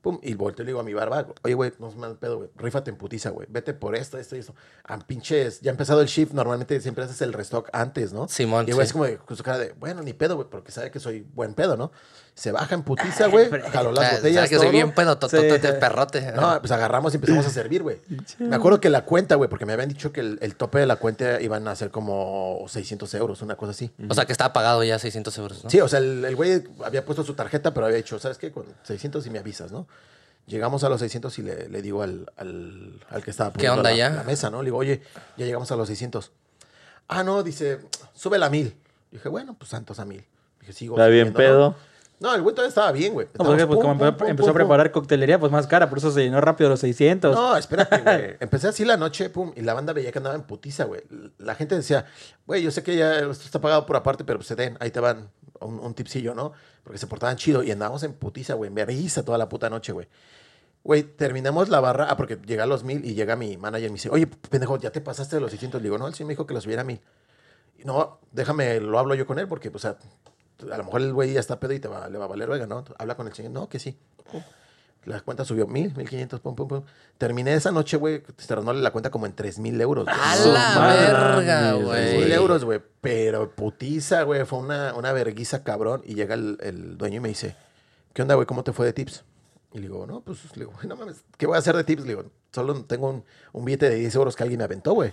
Pum, 0.02 0.18
y 0.22 0.34
volteo 0.34 0.64
y 0.64 0.66
le 0.66 0.70
digo 0.70 0.80
a 0.80 0.82
mi 0.82 0.92
barba, 0.92 1.26
oye, 1.42 1.54
güey, 1.54 1.72
no 1.78 1.88
es 1.88 1.96
mal 1.96 2.16
pedo, 2.18 2.36
güey, 2.36 2.50
rífate 2.56 2.90
en 2.90 2.96
putiza, 2.98 3.30
güey, 3.30 3.46
vete 3.50 3.72
por 3.72 3.96
esto, 3.96 4.18
esto 4.18 4.36
y 4.36 4.40
esto. 4.40 4.54
A 4.84 4.98
pinches, 4.98 5.62
ya 5.62 5.70
ha 5.70 5.72
empezado 5.72 6.02
el 6.02 6.08
shift, 6.08 6.32
normalmente 6.34 6.78
siempre 6.82 7.04
haces 7.04 7.22
el 7.22 7.32
restock 7.32 7.70
antes, 7.72 8.12
¿no? 8.12 8.28
Simón, 8.28 8.66
Y 8.68 8.72
güey, 8.72 8.86
sí. 8.86 8.90
es 8.90 8.92
como 8.92 9.06
con 9.24 9.34
su 9.34 9.42
cara 9.42 9.56
de, 9.56 9.72
bueno, 9.80 10.02
ni 10.02 10.12
pedo, 10.12 10.34
güey, 10.36 10.46
porque 10.50 10.72
sabe 10.72 10.90
que 10.90 11.00
soy 11.00 11.26
buen 11.34 11.54
pedo, 11.54 11.78
¿no? 11.78 11.90
Se 12.34 12.50
baja 12.50 12.74
en 12.74 12.82
putiza, 12.82 13.28
güey, 13.28 13.48
jaló 13.72 13.92
las 13.92 14.04
Ah, 14.12 14.16
botellas, 14.16 14.48
que 14.48 14.56
soy 14.58 14.70
bien 14.70 14.90
pedo, 14.92 15.16
Sí. 15.28 15.36
perrote. 15.78 16.32
No, 16.32 16.58
pues 16.60 16.72
agarramos 16.72 17.12
y 17.14 17.16
empezamos 17.16 17.46
a 17.46 17.50
servir, 17.50 17.82
güey. 17.84 18.00
Me 18.40 18.56
acuerdo 18.56 18.80
que 18.80 18.90
la 18.90 19.04
cuenta, 19.04 19.36
güey, 19.36 19.48
porque 19.48 19.64
me 19.66 19.72
habían 19.72 19.88
dicho 19.88 20.12
que 20.12 20.18
el, 20.20 20.38
el 20.42 20.56
tope 20.56 20.80
de 20.80 20.86
la 20.86 20.96
cuenta 20.96 21.40
iban 21.40 21.68
a 21.68 21.76
ser 21.76 21.90
como 21.92 22.64
600 22.66 23.14
euros, 23.14 23.40
una 23.42 23.54
cosa 23.54 23.70
así. 23.70 23.92
O 24.08 24.14
sea, 24.14 24.24
que 24.26 24.32
estaba 24.32 24.52
pagado 24.52 24.82
ya 24.82 24.98
600 24.98 25.38
euros, 25.38 25.62
¿no? 25.62 25.70
Sí, 25.70 25.80
o 25.80 25.86
sea, 25.86 26.00
el 26.00 26.24
el 26.24 26.34
güey 26.34 26.64
había 26.84 27.04
puesto 27.04 27.22
su 27.22 27.34
tarjeta, 27.34 27.72
pero 27.72 27.86
había 27.86 27.98
dicho, 27.98 28.18
¿sabes 28.18 28.36
qué? 28.38 28.50
Con 28.50 28.64
600 28.82 29.24
y 29.26 29.30
me 29.30 29.38
avisas, 29.38 29.70
¿no? 29.70 29.86
Llegamos 30.46 30.82
a 30.82 30.88
los 30.88 30.98
600 31.00 31.38
y 31.38 31.42
le, 31.42 31.68
le 31.68 31.82
digo 31.82 32.02
al, 32.02 32.30
al, 32.36 33.00
al 33.10 33.22
que 33.22 33.30
estaba 33.30 33.50
poniendo 33.52 33.76
onda 33.78 33.90
la, 33.90 33.96
ya? 33.96 34.10
la 34.10 34.24
mesa, 34.24 34.50
¿no? 34.50 34.60
Le 34.60 34.66
digo, 34.66 34.78
oye, 34.78 35.02
ya 35.36 35.46
llegamos 35.46 35.70
a 35.70 35.76
los 35.76 35.86
600. 35.86 36.32
Ah, 37.08 37.22
no, 37.22 37.42
dice, 37.44 37.78
súbela 38.12 38.46
a 38.46 38.50
mil. 38.50 38.76
Dije, 39.12 39.28
bueno, 39.28 39.54
pues 39.56 39.70
santos 39.70 40.00
a 40.00 40.04
mil. 40.04 40.24
Dije, 40.60 40.72
sigo. 40.72 40.96
Está 40.96 41.06
bien 41.06 41.28
¿no? 41.32 41.76
No, 42.20 42.34
el 42.34 42.42
güey 42.42 42.54
todavía 42.54 42.68
estaba 42.68 42.92
bien, 42.92 43.12
güey. 43.12 43.26
No, 43.26 43.44
porque, 43.44 43.62
Estábamos 43.62 43.76
pues, 43.76 43.80
como 43.80 43.98
pum, 43.98 44.06
empezó, 44.06 44.18
pum, 44.18 44.28
empezó 44.28 44.50
a 44.50 44.52
pum, 44.52 44.58
preparar 44.60 44.90
coctelería, 44.90 45.38
pues 45.38 45.52
más 45.52 45.66
cara, 45.66 45.88
por 45.88 45.98
eso 45.98 46.10
se 46.10 46.22
llenó 46.22 46.40
rápido 46.40 46.70
los 46.70 46.80
600. 46.80 47.34
No, 47.34 47.56
espérate, 47.56 47.98
güey. 47.98 48.36
Empecé 48.40 48.68
así 48.68 48.84
la 48.84 48.96
noche, 48.96 49.30
pum, 49.30 49.52
y 49.56 49.62
la 49.62 49.74
banda 49.74 49.92
veía 49.92 50.12
que 50.12 50.18
andaba 50.18 50.34
en 50.34 50.42
putiza, 50.42 50.84
güey. 50.84 51.02
La 51.38 51.54
gente 51.54 51.74
decía, 51.74 52.06
güey, 52.46 52.62
yo 52.62 52.70
sé 52.70 52.82
que 52.82 52.96
ya 52.96 53.18
esto 53.18 53.44
está 53.44 53.60
pagado 53.60 53.84
por 53.84 53.96
aparte, 53.96 54.24
pero 54.24 54.38
pues 54.38 54.48
se 54.48 54.54
den, 54.54 54.76
ahí 54.80 54.90
te 54.90 55.00
van 55.00 55.30
un, 55.60 55.80
un 55.80 55.94
tipsillo, 55.94 56.34
¿no? 56.34 56.52
Porque 56.82 56.98
se 56.98 57.06
portaban 57.06 57.36
chido 57.36 57.62
y 57.62 57.70
andábamos 57.70 58.02
en 58.04 58.14
putiza, 58.14 58.54
güey, 58.54 58.68
en 58.68 58.74
vergüenza 58.74 59.24
toda 59.24 59.38
la 59.38 59.48
puta 59.48 59.68
noche, 59.68 59.92
güey. 59.92 60.08
Güey, 60.84 61.02
terminamos 61.02 61.70
la 61.70 61.80
barra, 61.80 62.08
ah, 62.10 62.16
porque 62.18 62.36
llega 62.46 62.64
a 62.64 62.66
los 62.66 62.84
mil 62.84 63.02
y 63.06 63.14
llega 63.14 63.36
mi 63.36 63.56
manager 63.56 63.86
y 63.86 63.90
me 63.90 63.94
dice, 63.94 64.10
oye, 64.10 64.26
pendejo, 64.26 64.78
¿ya 64.78 64.90
te 64.90 65.00
pasaste 65.00 65.36
de 65.36 65.40
los 65.40 65.50
600? 65.50 65.80
Le 65.80 65.86
digo, 65.86 65.96
no, 65.96 66.06
él 66.06 66.14
sí 66.14 66.24
me 66.24 66.30
dijo 66.30 66.46
que 66.46 66.52
los 66.52 66.64
subiera 66.64 66.82
a 66.82 66.84
mil. 66.84 67.00
Y 67.78 67.84
no, 67.84 68.20
déjame, 68.32 68.80
lo 68.80 68.98
hablo 68.98 69.14
yo 69.14 69.26
con 69.26 69.38
él, 69.38 69.48
porque, 69.48 69.70
pues, 69.70 69.86
a, 69.86 69.96
a 70.70 70.76
lo 70.78 70.84
mejor 70.84 71.00
el 71.02 71.12
güey 71.12 71.32
ya 71.32 71.40
está 71.40 71.60
pedo 71.60 71.72
y 71.72 71.80
te 71.80 71.88
va, 71.88 72.08
le 72.08 72.18
va 72.18 72.24
a 72.24 72.28
valer, 72.28 72.48
oiga, 72.50 72.66
¿no? 72.66 72.84
Habla 72.98 73.16
con 73.16 73.26
el 73.26 73.34
señor, 73.34 73.52
no, 73.52 73.68
que 73.68 73.78
sí. 73.78 73.96
La 75.04 75.20
cuenta 75.20 75.44
subió 75.44 75.66
mil, 75.66 75.94
mil 75.94 76.08
quinientos, 76.08 76.40
pum, 76.40 76.54
pum, 76.54 76.66
pum. 76.66 76.82
Terminé 77.18 77.52
esa 77.54 77.70
noche, 77.70 77.98
güey, 77.98 78.22
cerrándole 78.38 78.80
la 78.80 78.90
cuenta 78.90 79.10
como 79.10 79.26
en 79.26 79.34
tres 79.34 79.58
mil 79.58 79.78
euros. 79.78 80.06
A 80.08 80.36
la 80.36 80.86
verga, 80.86 81.72
güey. 81.74 82.10
Tres 82.10 82.24
mil 82.24 82.32
euros, 82.32 82.64
güey. 82.64 82.80
Pero 83.02 83.50
putiza, 83.50 84.22
güey. 84.22 84.46
Fue 84.46 84.60
una, 84.60 84.94
una 84.94 85.12
verguiza 85.12 85.62
cabrón. 85.62 86.00
Y 86.06 86.14
llega 86.14 86.34
el, 86.34 86.56
el 86.62 86.96
dueño 86.96 87.16
y 87.16 87.20
me 87.20 87.28
dice, 87.28 87.54
¿qué 88.14 88.22
onda, 88.22 88.34
güey? 88.34 88.46
¿Cómo 88.46 88.64
te 88.64 88.72
fue 88.72 88.86
de 88.86 88.94
tips? 88.94 89.24
Y 89.74 89.78
le 89.78 89.82
digo, 89.88 90.06
no, 90.06 90.22
pues, 90.22 90.38
le 90.56 90.64
digo, 90.64 90.72
no 90.84 90.96
mames, 90.96 91.22
¿qué 91.36 91.46
voy 91.46 91.56
a 91.56 91.58
hacer 91.58 91.76
de 91.76 91.84
tips? 91.84 92.02
Le 92.02 92.08
digo, 92.08 92.24
solo 92.52 92.82
tengo 92.84 93.10
un, 93.10 93.24
un 93.52 93.64
billete 93.64 93.90
de 93.90 93.96
10 93.96 94.14
euros 94.14 94.36
que 94.36 94.42
alguien 94.42 94.58
me 94.58 94.64
aventó, 94.64 94.94
güey. 94.94 95.10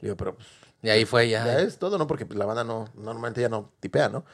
Le 0.00 0.08
digo, 0.08 0.16
pero 0.16 0.36
pues, 0.36 0.46
Y 0.82 0.88
ahí 0.90 1.04
fue 1.04 1.28
ya. 1.28 1.44
ya 1.44 1.60
es 1.60 1.78
todo, 1.78 1.98
¿no? 1.98 2.06
Porque 2.06 2.26
pues, 2.26 2.38
la 2.38 2.44
banda 2.44 2.62
no, 2.62 2.88
normalmente 2.94 3.40
ya 3.40 3.48
no 3.48 3.70
tipea, 3.80 4.08
¿no? 4.08 4.24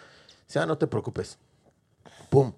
Dice, 0.48 0.60
ah, 0.60 0.66
no 0.66 0.78
te 0.78 0.86
preocupes. 0.86 1.38
Pum. 2.30 2.54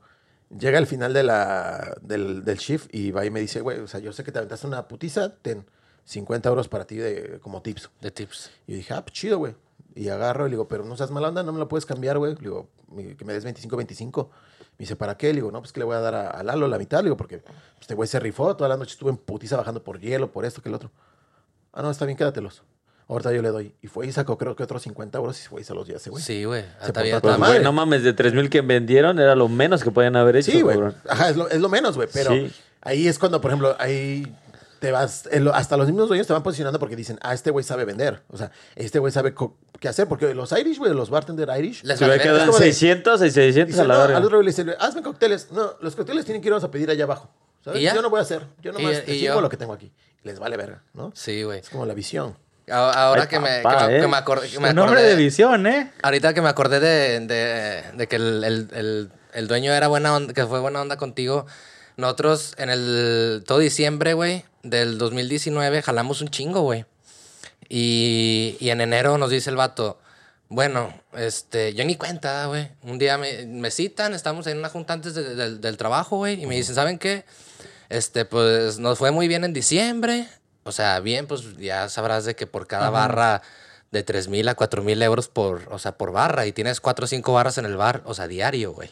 Llega 0.49 0.79
el 0.79 0.87
final 0.87 1.13
de 1.13 1.23
la, 1.23 1.97
del, 2.01 2.45
del 2.45 2.57
shift 2.57 2.93
y 2.95 3.11
va 3.11 3.25
y 3.25 3.31
me 3.31 3.41
dice, 3.41 3.61
güey, 3.61 3.81
o 3.81 3.87
sea, 3.87 4.01
yo 4.01 4.13
sé 4.13 4.25
que 4.25 4.33
te 4.33 4.39
aventaste 4.39 4.67
una 4.67 4.89
putiza, 4.89 5.35
ten 5.43 5.67
50 6.05 6.49
euros 6.49 6.69
para 6.69 6.87
ti 6.87 6.97
de, 6.97 7.41
como 7.41 7.63
tips. 7.63 7.91
De 8.01 8.11
tips. 8.11 8.51
Y 8.67 8.75
dije, 8.75 8.95
ah, 8.95 9.03
pues 9.05 9.13
chido, 9.13 9.39
güey. 9.39 9.55
Y 9.95 10.09
agarro 10.09 10.47
y 10.47 10.51
le 10.51 10.55
digo, 10.55 10.69
pero 10.69 10.85
no 10.85 10.97
seas 10.97 11.11
mala 11.11 11.29
onda, 11.29 11.43
no 11.43 11.53
me 11.53 11.59
lo 11.59 11.69
puedes 11.69 11.85
cambiar, 11.85 12.19
güey. 12.19 12.35
Le 12.35 12.41
digo, 12.41 12.69
que 13.17 13.25
me 13.25 13.33
des 13.33 13.45
25, 13.45 13.77
25. 13.77 14.31
Me 14.73 14.77
dice, 14.79 14.97
¿para 14.97 15.17
qué? 15.17 15.29
Le 15.29 15.35
digo, 15.35 15.51
no, 15.51 15.61
pues 15.61 15.73
que 15.73 15.81
le 15.81 15.85
voy 15.85 15.97
a 15.97 16.01
dar 16.01 16.15
a, 16.15 16.31
a 16.31 16.43
Lalo 16.43 16.69
la 16.69 16.79
mitad. 16.79 16.99
Le 16.99 17.05
digo, 17.05 17.17
porque 17.17 17.39
pues, 17.39 17.57
este 17.81 17.95
güey 17.95 18.09
se 18.09 18.21
rifó. 18.21 18.57
Toda 18.57 18.69
la 18.69 18.77
noche 18.77 18.93
estuve 18.93 19.11
en 19.11 19.17
putiza 19.17 19.57
bajando 19.57 19.83
por 19.83 20.01
hielo, 20.01 20.31
por 20.31 20.45
esto, 20.45 20.63
que 20.63 20.69
el 20.69 20.77
otro. 20.77 20.91
Ah, 21.73 21.83
no, 21.83 21.91
está 21.91 22.05
bien, 22.07 22.17
quédatelos. 22.17 22.63
Ahorita 23.11 23.33
yo 23.33 23.43
le 23.43 23.49
doy. 23.49 23.75
Y 23.83 23.89
fue 23.89 24.07
y 24.07 24.13
sacó, 24.13 24.39
creo 24.39 24.55
que 24.55 24.63
otros 24.63 24.83
50 24.83 25.19
euros 25.19 25.43
y 25.45 25.49
fue 25.49 25.61
y 25.61 25.65
se 25.65 25.75
los 25.75 25.87
dio 25.87 25.97
a 25.97 25.99
ese 25.99 26.11
güey. 26.11 26.23
Sí, 26.23 26.45
güey. 26.45 26.65
Hasta 26.81 27.21
Pues, 27.21 27.39
madre. 27.39 27.61
no 27.61 27.73
mames, 27.73 28.03
de 28.05 28.13
3000 28.13 28.49
que 28.49 28.61
vendieron 28.61 29.19
era 29.19 29.35
lo 29.35 29.49
menos 29.49 29.83
que 29.83 29.91
podían 29.91 30.15
haber 30.17 30.37
hecho, 30.37 30.53
Sí, 30.53 30.63
güey. 30.63 30.79
Ajá, 31.09 31.31
es 31.31 31.37
lo, 31.37 31.49
es 31.49 31.61
lo 31.61 31.69
menos, 31.69 31.97
güey. 31.97 32.09
Pero 32.13 32.31
Sí. 32.31 32.53
ahí 32.83 33.09
es 33.09 33.19
cuando, 33.19 33.41
por 33.41 33.51
ejemplo, 33.51 33.75
ahí 33.79 34.33
te 34.79 34.93
vas. 34.93 35.29
hasta 35.53 35.77
los 35.77 35.87
mismos 35.89 36.09
dueños 36.09 36.27
te 36.27 36.33
van 36.33 36.43
posicionando 36.43 36.79
porque 36.79 36.95
dicen, 36.97 37.19
ah, 37.23 37.35
este 37.35 37.51
güey 37.51 37.65
sabe 37.65 37.85
vender. 37.85 38.23
O 38.31 38.37
sea, 38.39 38.51
este 38.77 38.99
güey 38.99 39.13
sabe 39.13 39.35
qué 39.81 39.89
hacer. 39.89 40.07
Porque 40.09 40.33
los 40.35 40.53
Irish, 40.53 40.79
güey, 40.79 40.95
los 40.95 41.11
bartender 41.11 41.49
Irish. 41.59 41.83
Les 41.85 42.01
en 42.01 42.09
como 42.47 42.59
de- 42.59 42.65
600 42.65 43.23
y 43.23 43.31
600 43.31 43.69
Dice, 43.75 43.81
a 43.83 43.85
la 43.89 43.95
no, 43.95 44.01
verga. 44.01 44.17
al 44.19 44.25
otro 44.25 44.39
güey 44.39 44.47
le 44.47 44.53
dice, 44.53 44.77
hazme 44.79 45.03
cócteles. 45.03 45.51
No, 45.51 45.75
los 45.81 45.97
cócteles 45.97 46.25
tienen 46.25 46.41
que 46.41 46.49
irnos 46.49 46.63
a 46.65 46.71
pedir 46.71 46.89
allá 46.91 47.05
abajo. 47.05 47.29
¿sabes? 47.65 47.81
¿Y 47.81 47.83
ya? 47.85 47.95
Yo 47.95 48.01
no 48.03 48.09
voy 48.09 48.21
a 48.21 48.23
hacer. 48.23 48.47
Yo 48.63 48.73
nomás 48.73 49.05
te 49.05 49.15
y 49.17 49.21
sirvo 49.21 49.41
lo 49.41 49.49
que 49.51 49.57
tengo 49.59 49.73
aquí. 49.75 49.93
Les 50.23 50.39
vale 50.39 50.57
verga, 50.57 50.83
¿no? 50.95 51.13
Sí, 51.15 51.43
güey. 51.43 51.59
Es 51.59 51.69
como 51.69 51.85
la 51.85 51.93
visión. 51.95 52.37
Ahora 52.71 53.23
Ay, 53.23 53.29
que, 53.29 53.41
me, 53.41 53.63
que, 53.63 53.69
me, 53.87 53.97
¿eh? 53.97 54.01
que 54.01 54.07
me 54.09 54.17
acor- 54.17 54.41
que 54.51 54.59
me 54.61 54.71
Un 54.71 54.79
hombre 54.79 55.01
acordé- 55.01 55.09
de 55.09 55.17
visión, 55.17 55.67
¿eh? 55.67 55.91
Ahorita 56.03 56.33
que 56.35 56.41
me 56.41 56.49
acordé 56.49 56.81
de, 56.81 57.21
de, 57.21 57.83
de 57.97 58.07
que 58.09 58.17
el, 58.17 58.45
el- 58.45 58.69
el- 58.75 59.11
el 59.33 59.49
dueño 59.49 59.73
era 59.73 59.89
buena 59.89 60.15
onda, 60.15 60.33
que 60.35 60.47
fue 60.47 60.61
buena 60.61 60.81
onda 60.81 60.97
contigo. 60.97 61.47
Nosotros 61.97 62.55
en 62.59 62.71
el 62.71 63.45
todo 63.47 63.59
diciembre, 63.59 64.15
güey, 64.15 64.45
del 64.63 64.99
2019 64.99 65.83
jalamos 65.83 66.21
un 66.21 66.29
chingo, 66.29 66.63
güey. 66.63 66.85
Y, 67.69 68.57
y 68.61 68.71
en 68.71 68.81
enero 68.81 69.19
nos 69.19 69.31
dice 69.31 69.51
el 69.51 69.57
vato, 69.57 69.99
bueno, 70.49 70.93
este, 71.17 71.75
yo 71.75 71.85
ni 71.85 71.97
cuenta, 71.97 72.47
güey. 72.47 72.69
Un 72.83 72.99
día 72.99 73.19
me, 73.19 73.47
me 73.47 73.71
citan, 73.71 74.15
estamos 74.15 74.47
en 74.49 74.59
una 74.59 74.69
junta 74.69 74.95
antes 74.95 75.15
de- 75.15 75.35
del- 75.35 75.61
del 75.61 75.77
trabajo, 75.77 76.17
güey, 76.17 76.43
y 76.43 76.47
me 76.47 76.57
dicen, 76.57 76.75
¿saben 76.75 76.99
qué? 76.99 77.25
Este, 77.89 78.25
pues 78.25 78.79
nos 78.79 78.99
fue 78.99 79.11
muy 79.13 79.29
bien 79.29 79.45
en 79.45 79.53
diciembre. 79.53 80.27
O 80.71 80.73
sea, 80.73 81.01
bien, 81.01 81.27
pues 81.27 81.57
ya 81.57 81.89
sabrás 81.89 82.25
de 82.25 82.37
que 82.37 82.47
por 82.47 82.69
cada 82.69 82.91
barra 82.91 83.43
de 83.91 84.05
3 84.05 84.29
mil 84.29 84.47
a 84.47 84.55
4 84.55 84.85
mil 84.85 85.03
euros 85.03 85.27
por, 85.27 85.67
o 85.69 85.81
sea, 85.81 85.99
por 85.99 86.13
barra, 86.13 86.47
y 86.47 86.53
tienes 86.53 86.81
4 86.81 87.07
o 87.07 87.09
5 87.09 87.33
barras 87.33 87.59
en 87.59 87.65
el 87.65 87.77
bar, 87.77 88.03
o 88.05 88.15
sea, 88.15 88.29
diario, 88.29 88.71
güey. 88.71 88.89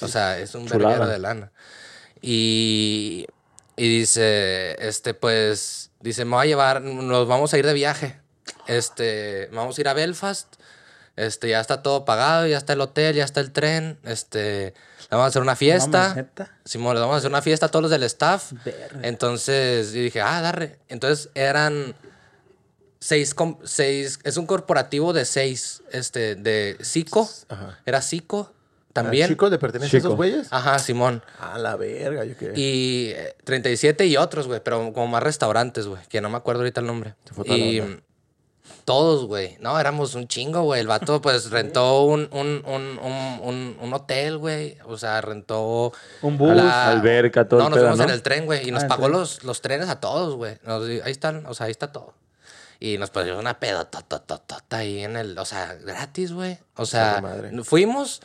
O 0.00 0.08
sea, 0.08 0.40
es 0.40 0.56
un 0.56 0.66
verguero 0.66 1.06
de 1.06 1.20
lana. 1.20 1.52
Y, 2.20 3.28
y 3.76 3.98
dice, 4.00 4.74
este, 4.84 5.14
pues, 5.14 5.92
dice, 6.00 6.24
me 6.24 6.34
voy 6.34 6.46
a 6.46 6.48
llevar, 6.48 6.82
nos 6.82 7.28
vamos 7.28 7.54
a 7.54 7.58
ir 7.58 7.66
de 7.66 7.72
viaje. 7.72 8.20
Este, 8.66 9.48
vamos 9.52 9.78
a 9.78 9.80
ir 9.80 9.88
a 9.88 9.94
Belfast. 9.94 10.56
Este, 11.16 11.50
ya 11.50 11.60
está 11.60 11.82
todo 11.82 12.04
pagado, 12.04 12.46
ya 12.46 12.56
está 12.56 12.72
el 12.72 12.80
hotel, 12.80 13.14
ya 13.14 13.24
está 13.24 13.40
el 13.40 13.52
tren. 13.52 13.98
Este, 14.04 14.72
le 14.72 15.08
vamos 15.10 15.24
a 15.24 15.28
hacer 15.28 15.42
una 15.42 15.56
fiesta. 15.56 16.26
Simón, 16.64 16.94
le 16.94 17.00
vamos 17.00 17.14
a 17.14 17.18
hacer 17.18 17.30
una 17.30 17.42
fiesta 17.42 17.66
a 17.66 17.68
todos 17.70 17.82
los 17.82 17.90
del 17.90 18.02
staff. 18.04 18.52
Verga. 18.64 19.00
Entonces, 19.02 19.94
y 19.94 20.00
dije, 20.00 20.20
ah, 20.20 20.40
darre. 20.40 20.78
Entonces 20.88 21.28
eran 21.34 21.94
seis, 22.98 23.34
seis, 23.64 24.20
es 24.24 24.36
un 24.36 24.46
corporativo 24.46 25.12
de 25.12 25.24
seis, 25.24 25.82
este, 25.90 26.34
de 26.34 26.78
Cico. 26.82 27.28
Ajá. 27.48 27.78
Era 27.84 28.00
Cico 28.00 28.52
también. 28.92 29.28
¿Chicos 29.28 29.50
le 29.50 29.58
pertenecen 29.58 29.88
a 29.88 29.98
Chico. 29.98 30.08
esos 30.08 30.16
güeyes? 30.16 30.48
Ajá, 30.50 30.78
Simón. 30.78 31.22
A 31.38 31.58
la 31.58 31.76
verga, 31.76 32.24
yo 32.24 32.36
qué. 32.36 32.52
Y 32.56 33.10
eh, 33.14 33.36
37 33.44 34.06
y 34.06 34.16
otros, 34.16 34.46
güey, 34.46 34.60
pero 34.62 34.92
como 34.92 35.06
más 35.08 35.22
restaurantes, 35.22 35.86
güey, 35.86 36.02
que 36.08 36.20
no 36.20 36.30
me 36.30 36.36
acuerdo 36.36 36.60
ahorita 36.62 36.80
el 36.80 36.86
nombre. 36.86 37.14
Se 37.24 37.34
fue 37.34 37.46
Y 37.48 37.80
onda. 37.80 38.02
Todos, 38.84 39.26
güey. 39.26 39.56
No, 39.60 39.78
éramos 39.78 40.14
un 40.14 40.26
chingo, 40.28 40.62
güey. 40.62 40.80
El 40.80 40.86
vato, 40.86 41.20
pues, 41.22 41.50
rentó 41.50 42.02
un, 42.04 42.28
un, 42.32 42.62
un, 42.66 42.98
un, 42.98 43.40
un, 43.42 43.76
un 43.80 43.94
hotel, 43.94 44.38
güey. 44.38 44.78
O 44.86 44.96
sea, 44.98 45.20
rentó... 45.20 45.92
Un 46.22 46.38
bus, 46.38 46.50
alberca, 46.60 47.46
todo 47.48 47.60
No, 47.60 47.68
nos 47.70 47.78
fuimos 47.78 48.00
en 48.00 48.06
¿no? 48.06 48.12
el 48.12 48.22
tren, 48.22 48.46
güey. 48.46 48.68
Y 48.68 48.70
nos 48.72 48.82
Ah, 48.82 48.86
en 48.86 48.88
pagó 48.88 49.02
tren. 49.04 49.12
los, 49.12 49.44
los 49.44 49.60
trenes 49.62 49.88
a 49.88 50.00
todos, 50.00 50.34
güey. 50.36 50.58
Ahí 51.04 51.12
están, 51.12 51.46
o 51.46 51.54
sea, 51.54 51.66
ahí 51.66 51.70
está 51.72 51.92
todo. 51.92 52.14
Y 52.80 52.98
nos 52.98 53.10
pusimos 53.10 53.38
una 53.38 53.60
pedotototota 53.60 54.78
ahí 54.78 55.04
en 55.04 55.16
el... 55.16 55.38
O 55.38 55.44
sea, 55.44 55.74
gratis, 55.74 56.32
güey. 56.32 56.58
O 56.76 56.84
sea, 56.86 57.20
madre. 57.22 57.50
fuimos 57.64 58.20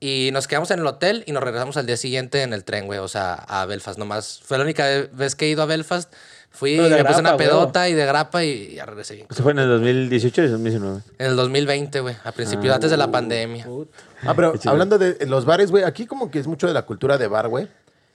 y 0.00 0.30
nos 0.32 0.46
quedamos 0.46 0.70
en 0.70 0.78
el 0.80 0.86
hotel 0.86 1.24
y 1.26 1.32
nos 1.32 1.42
regresamos 1.42 1.76
al 1.76 1.86
día 1.86 1.96
siguiente 1.96 2.42
en 2.42 2.52
el 2.52 2.64
tren, 2.64 2.86
güey. 2.86 2.98
O 3.00 3.08
sea, 3.08 3.34
a 3.34 3.64
Belfast 3.66 3.98
nomás. 3.98 4.40
Fue 4.44 4.58
la 4.58 4.64
única 4.64 4.84
vez 5.12 5.34
que 5.34 5.46
he 5.46 5.48
ido 5.48 5.62
a 5.62 5.66
Belfast. 5.66 6.12
Fui, 6.50 6.76
me 6.76 6.88
puse 7.04 7.20
una 7.20 7.30
grapa, 7.30 7.36
pedota 7.36 7.88
y 7.88 7.94
de 7.94 8.04
grapa 8.06 8.42
y 8.44 8.74
ya 8.74 8.86
regresé. 8.86 9.26
¿Eso 9.30 9.42
fue 9.42 9.52
en 9.52 9.60
el 9.60 9.68
2018 9.68 10.42
y 10.42 10.48
2019? 10.48 11.00
En 11.18 11.26
el 11.26 11.36
2020, 11.36 12.00
güey. 12.00 12.16
A 12.24 12.32
principios, 12.32 12.74
antes 12.74 12.90
de 12.90 12.96
la 12.96 13.10
pandemia. 13.10 13.64
Puta. 13.64 13.96
Ah, 14.24 14.34
pero 14.34 14.54
hablando 14.66 14.98
de 14.98 15.24
los 15.26 15.44
bares, 15.44 15.70
güey, 15.70 15.84
aquí 15.84 16.06
como 16.06 16.30
que 16.30 16.38
es 16.40 16.46
mucho 16.48 16.66
de 16.66 16.72
la 16.74 16.82
cultura 16.82 17.16
de 17.18 17.28
bar, 17.28 17.48
güey. 17.48 17.68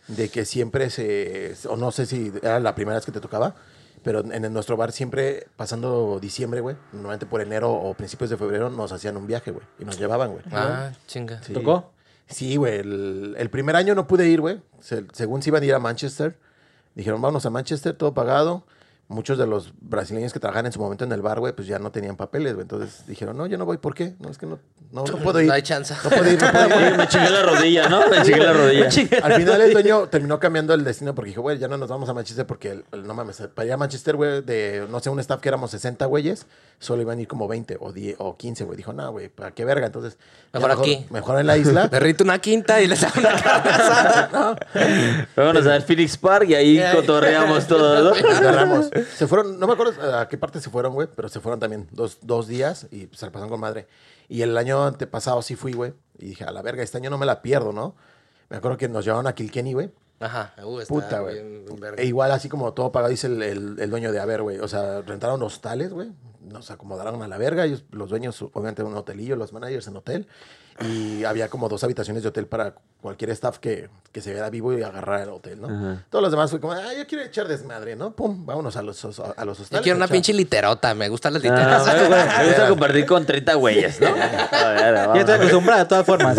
De 0.08 0.28
que 0.30 0.44
siempre 0.44 0.90
se. 0.90 1.56
O 1.70 1.78
no 1.78 1.92
sé 1.92 2.06
si 2.06 2.34
era 2.42 2.60
la 2.60 2.76
primera 2.76 2.98
vez 2.98 3.06
que 3.06 3.12
te 3.14 3.22
tocaba. 3.22 3.56
Pero 4.04 4.20
en 4.34 4.52
nuestro 4.52 4.76
bar 4.76 4.92
siempre, 4.92 5.48
pasando 5.56 6.20
diciembre, 6.22 6.60
güey, 6.60 6.76
normalmente 6.92 7.26
por 7.26 7.40
enero 7.40 7.72
o 7.72 7.94
principios 7.94 8.30
de 8.30 8.36
febrero, 8.36 8.70
nos 8.70 8.92
hacían 8.92 9.16
un 9.16 9.28
viaje, 9.28 9.52
güey. 9.52 9.66
Y 9.80 9.86
nos 9.86 9.98
llevaban, 9.98 10.32
güey. 10.32 10.44
Ah, 10.52 10.92
chinga. 11.08 11.42
Sí. 11.42 11.54
¿Tocó? 11.54 11.94
Sí, 12.28 12.58
güey. 12.58 12.80
El, 12.80 13.36
el 13.38 13.50
primer 13.50 13.78
año 13.78 13.96
no 13.96 14.06
pude 14.06 14.28
ir, 14.28 14.42
güey. 14.42 14.60
Se- 14.82 15.06
según 15.14 15.42
se 15.42 15.52
iban 15.52 15.64
a 15.64 15.66
ir 15.66 15.74
a 15.74 15.80
Manchester. 15.80 16.36
Dijeron, 16.96 17.22
vámonos 17.22 17.46
a 17.46 17.50
Manchester, 17.50 17.96
todo 17.96 18.14
pagado. 18.14 18.64
Muchos 19.10 19.38
de 19.38 19.46
los 19.46 19.74
brasileños 19.82 20.32
que 20.34 20.40
trabajaban 20.40 20.66
en 20.68 20.72
su 20.72 20.80
momento 20.80 21.04
en 21.04 21.12
el 21.12 21.22
bar, 21.22 21.40
güey, 21.40 21.54
pues 21.54 21.68
ya 21.68 21.78
no 21.78 21.92
tenían 21.92 22.16
papeles, 22.16 22.54
güey. 22.54 22.64
Entonces 22.64 23.06
dijeron, 23.06 23.38
no, 23.38 23.46
yo 23.46 23.58
no 23.58 23.66
voy. 23.66 23.78
¿Por 23.78 23.94
qué? 23.94 24.16
No, 24.20 24.30
es 24.30 24.38
que 24.38 24.46
no, 24.46 24.60
no, 24.92 25.04
no 25.04 25.18
puedo 25.18 25.40
ir. 25.42 25.48
No 25.50 25.54
hay 25.54 25.62
chance. 25.62 25.94
No 26.04 26.10
puedo 26.10 26.32
ir, 26.32 26.42
no 26.42 26.52
puedo 26.52 26.88
ir. 26.88 26.98
Me 26.98 27.08
chingué 27.10 27.30
la 27.30 27.44
rodilla, 27.44 27.90
¿no? 27.90 28.08
Me 28.10 28.22
chingué 28.24 28.44
la 28.44 28.54
rodilla. 28.54 28.86
Al 29.24 29.34
final 29.34 29.62
el 29.62 29.74
dueño 29.74 30.08
terminó 30.08 30.40
cambiando 30.40 30.74
el 30.74 30.84
destino 30.84 31.14
porque 31.14 31.30
dijo, 31.30 31.42
güey, 31.42 31.60
ya 31.60 31.68
no 31.68 31.78
nos 31.78 31.90
vamos 31.90 32.08
a 32.10 32.14
Manchester 32.14 32.48
porque, 32.48 32.72
el- 32.72 32.86
el- 32.94 33.06
no 33.06 33.14
mames, 33.14 33.44
para 33.54 33.66
ir 33.68 33.74
a 33.74 33.78
Manchester, 33.78 34.16
güey, 34.16 34.42
de, 34.42 34.88
no 34.90 35.00
sé, 35.02 35.10
un 35.10 35.20
staff 35.20 35.42
que 35.42 35.50
éramos 35.50 35.70
60 35.72 36.06
güeyes, 36.06 36.48
solo 36.80 37.02
iban 37.02 37.20
a 37.20 37.22
ir 37.22 37.28
como 37.28 37.48
20 37.48 37.78
o, 37.82 37.92
10, 37.92 38.16
o 38.20 38.38
15, 38.38 38.64
güey. 38.64 38.78
Dijo, 38.78 38.94
no, 38.94 39.12
güey, 39.12 39.28
¿para 39.30 39.52
qué 39.52 39.66
verga? 39.66 39.86
Entonces, 39.86 40.18
Mejor 40.54 40.72
aquí. 40.72 41.06
Mejor 41.10 41.40
en 41.40 41.48
la 41.48 41.58
isla. 41.58 41.88
Derrito 41.88 42.24
una 42.24 42.40
quinta 42.40 42.82
y 42.82 42.88
les 42.88 43.04
hago 43.04 43.20
una 43.20 43.42
carne 43.42 43.70
asada. 43.70 44.56
Vámonos 45.36 45.68
al 45.68 45.82
Phoenix 45.84 46.18
Park 46.18 46.46
y 46.50 46.56
ahí 46.56 46.82
cotorreamos 46.96 47.68
todo, 47.68 48.02
¿no? 48.14 48.30
Agarramos. 48.30 48.90
Se 49.16 49.28
fueron, 49.28 49.60
no 49.60 49.68
me 49.68 49.74
acuerdo 49.74 50.18
a 50.18 50.28
qué 50.28 50.38
parte 50.38 50.60
se 50.60 50.70
fueron, 50.70 50.94
güey, 50.94 51.08
pero 51.16 51.30
se 51.30 51.40
fueron 51.40 51.60
también 51.60 51.88
dos, 51.92 52.20
dos 52.22 52.48
días 52.48 52.88
y 52.92 53.10
se 53.14 53.26
la 53.26 53.32
pasaron 53.32 53.50
con 53.50 53.60
madre. 53.60 53.88
Y 54.30 54.42
el 54.42 54.58
año 54.58 54.86
antepasado 54.86 55.42
sí 55.42 55.56
fui, 55.56 55.74
güey, 55.74 55.94
y 56.18 56.28
dije, 56.28 56.44
a 56.44 56.52
la 56.52 56.62
verga, 56.62 56.84
este 56.84 56.98
año 56.98 57.10
no 57.10 57.18
me 57.18 57.26
la 57.26 57.42
pierdo, 57.42 57.72
¿no? 57.74 57.96
Me 58.50 58.58
acuerdo 58.58 58.78
que 58.78 58.88
nos 58.90 59.06
llevaron 59.06 59.28
a 59.28 59.34
Kilkenny, 59.34 59.74
güey. 59.74 59.92
Ajá. 60.20 60.54
Uh, 60.64 60.80
está 60.80 60.94
Puta, 60.94 61.20
güey. 61.20 61.38
E 61.98 62.06
igual, 62.06 62.32
así 62.32 62.48
como 62.48 62.74
todo 62.74 62.92
pagado, 62.92 63.10
dice 63.12 63.28
el, 63.28 63.42
el- 63.42 63.76
el 63.80 63.90
dueño 63.90 64.12
de 64.12 64.20
Haber, 64.20 64.42
güey. 64.42 64.60
O 64.60 64.68
sea, 64.68 65.02
rentaron 65.02 65.42
hostales, 65.44 65.92
güey. 65.92 66.12
Nos 66.42 66.72
acomodaron 66.72 67.22
a 67.24 67.28
la 67.28 67.38
verga. 67.38 67.66
Ellos, 67.66 67.84
los 67.92 68.10
dueños, 68.10 68.42
obviamente, 68.42 68.84
un 68.84 68.96
hotelillo, 68.96 69.36
los 69.36 69.52
managers 69.54 69.88
en 69.88 69.98
hotel. 69.98 70.28
Y 70.82 71.24
había 71.24 71.50
como 71.50 71.70
dos 71.70 71.84
habitaciones 71.84 72.24
de 72.24 72.30
hotel 72.30 72.48
para 72.48 72.74
cualquier 73.02 73.30
staff 73.32 73.60
que, 73.60 73.90
que 74.12 74.22
se 74.22 74.32
viera 74.32 74.50
vivo 74.50 74.76
y 74.78 74.82
agarrar 74.82 75.22
el 75.22 75.30
hotel, 75.30 75.62
¿no? 75.62 75.68
Ajá. 75.68 76.04
Todos 76.10 76.24
los 76.24 76.32
demás 76.32 76.50
fue 76.50 76.60
como, 76.60 76.74
ah, 76.74 76.94
yo 76.98 77.06
quiero 77.06 77.24
echar 77.24 77.48
desmadre, 77.48 77.96
¿no? 77.96 78.16
Pum, 78.16 78.46
vámonos 78.46 78.76
a 78.78 78.82
los, 78.82 79.04
a 79.06 79.46
los 79.46 79.60
hostales. 79.60 79.70
Yo 79.72 79.82
quiero 79.82 79.98
una 79.98 80.06
echar. 80.06 80.14
pinche 80.14 80.34
literota. 80.34 80.94
Me 80.96 81.10
gustan 81.10 81.34
las 81.34 81.44
Ah, 81.46 81.50
literas. 81.50 82.40
me 82.40 82.48
gusta 82.48 82.68
compartir 82.70 83.06
con 83.06 83.26
30 83.26 83.54
güeyes, 83.56 84.02
¿no? 84.02 84.08
A 84.08 84.12
ver, 84.70 84.96
Ya 84.96 85.02
vamos. 85.08 85.20
estoy 85.20 85.36
acostumbrada 85.36 85.84
de 85.84 85.90
todas 85.90 86.06
formas. 86.06 86.38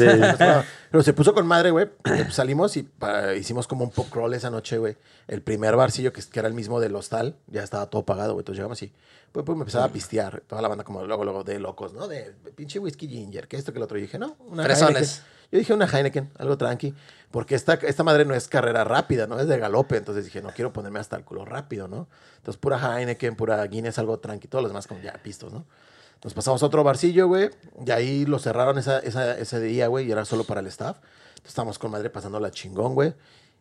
Pero 0.95 1.03
se 1.03 1.13
puso 1.13 1.35
con 1.35 1.45
madre, 1.45 1.73
güey. 1.73 1.89
Salimos 2.31 2.77
y 2.77 2.89
hicimos 3.37 3.67
como 3.67 3.83
un 3.83 3.91
pop 3.91 4.07
crawl 4.09 4.33
esa 4.33 4.49
noche, 4.49 4.79
güey. 4.79 4.97
El 5.27 5.43
primer 5.43 5.75
barcillo, 5.75 6.13
que, 6.13 6.23
que 6.23 6.39
era 6.39 6.47
el 6.47 6.55
mismo 6.55 6.79
del 6.79 6.95
hostal, 6.95 7.35
ya 7.49 7.65
estaba 7.65 7.91
todo 7.91 8.05
pagado, 8.05 8.35
güey. 8.35 8.43
Entonces 8.43 8.59
llegamos 8.59 8.81
y 8.81 8.93
pues, 9.33 9.45
pues 9.45 9.59
me 9.59 9.63
empezaba 9.63 9.87
a 9.87 9.89
pistear. 9.89 10.43
Toda 10.47 10.63
la 10.63 10.69
banda 10.69 10.85
como 10.85 11.05
luego, 11.05 11.25
luego 11.25 11.43
de 11.43 11.59
locos, 11.59 11.95
¿no? 11.95 12.07
De 12.07 12.33
pinche 12.55 12.79
whisky 12.79 13.09
ginger, 13.09 13.49
que 13.49 13.57
esto, 13.57 13.73
que 13.73 13.81
lo 13.81 13.87
otro. 13.87 13.99
Y 13.99 14.03
dije, 14.03 14.21
no, 14.21 14.37
una. 14.47 14.65
Heineken. 14.65 15.05
Yo 15.51 15.59
dije 15.59 15.75
una 15.75 15.87
Heineken, 15.87 16.31
algo 16.39 16.57
tranqui. 16.57 16.95
Porque 17.33 17.57
esta, 17.57 17.75
esta 17.75 18.05
madre 18.05 18.25
no 18.25 18.37
es 18.37 18.47
carrera 18.47 18.85
rápida, 18.85 19.27
¿no? 19.27 19.41
Es 19.41 19.49
de 19.49 19.59
galope. 19.59 19.97
Entonces 19.97 20.27
dije, 20.27 20.43
no 20.43 20.51
quiero 20.51 20.73
ponerme 20.73 21.01
hasta 21.01 21.17
el 21.17 21.25
culo 21.25 21.45
rápido, 21.45 21.89
¿no? 21.89 22.07
Entonces 22.37 22.57
pura 22.61 22.79
Heineken, 22.79 23.35
pura 23.35 23.67
Guinness, 23.67 23.99
algo 23.99 24.21
tranqui. 24.21 24.47
Todos 24.47 24.63
los 24.63 24.71
demás 24.71 24.87
como 24.87 25.01
ya 25.01 25.15
pistos, 25.15 25.53
¿no? 25.53 25.65
Nos 26.25 26.35
pasamos 26.35 26.63
a 26.63 26.67
otro 26.67 26.83
barcillo, 26.83 27.29
güey. 27.29 27.51
Y 27.87 27.91
ahí 27.91 28.25
lo 28.27 28.39
cerraron 28.39 28.79
esa, 28.79 28.99
esa- 28.99 29.39
ese 29.39 29.61
día, 29.61 29.87
güey. 29.89 30.09
Y 30.09 30.13
era 30.13 30.25
solo 30.25 30.43
para 30.45 30.61
el 30.61 30.67
staff. 30.67 30.97
Entonces 30.97 31.49
estábamos 31.49 31.79
con 31.79 31.91
madre 31.91 32.11
pasando 32.11 32.41
la 32.41 32.51
chingón, 32.51 32.95
güey. 32.95 33.15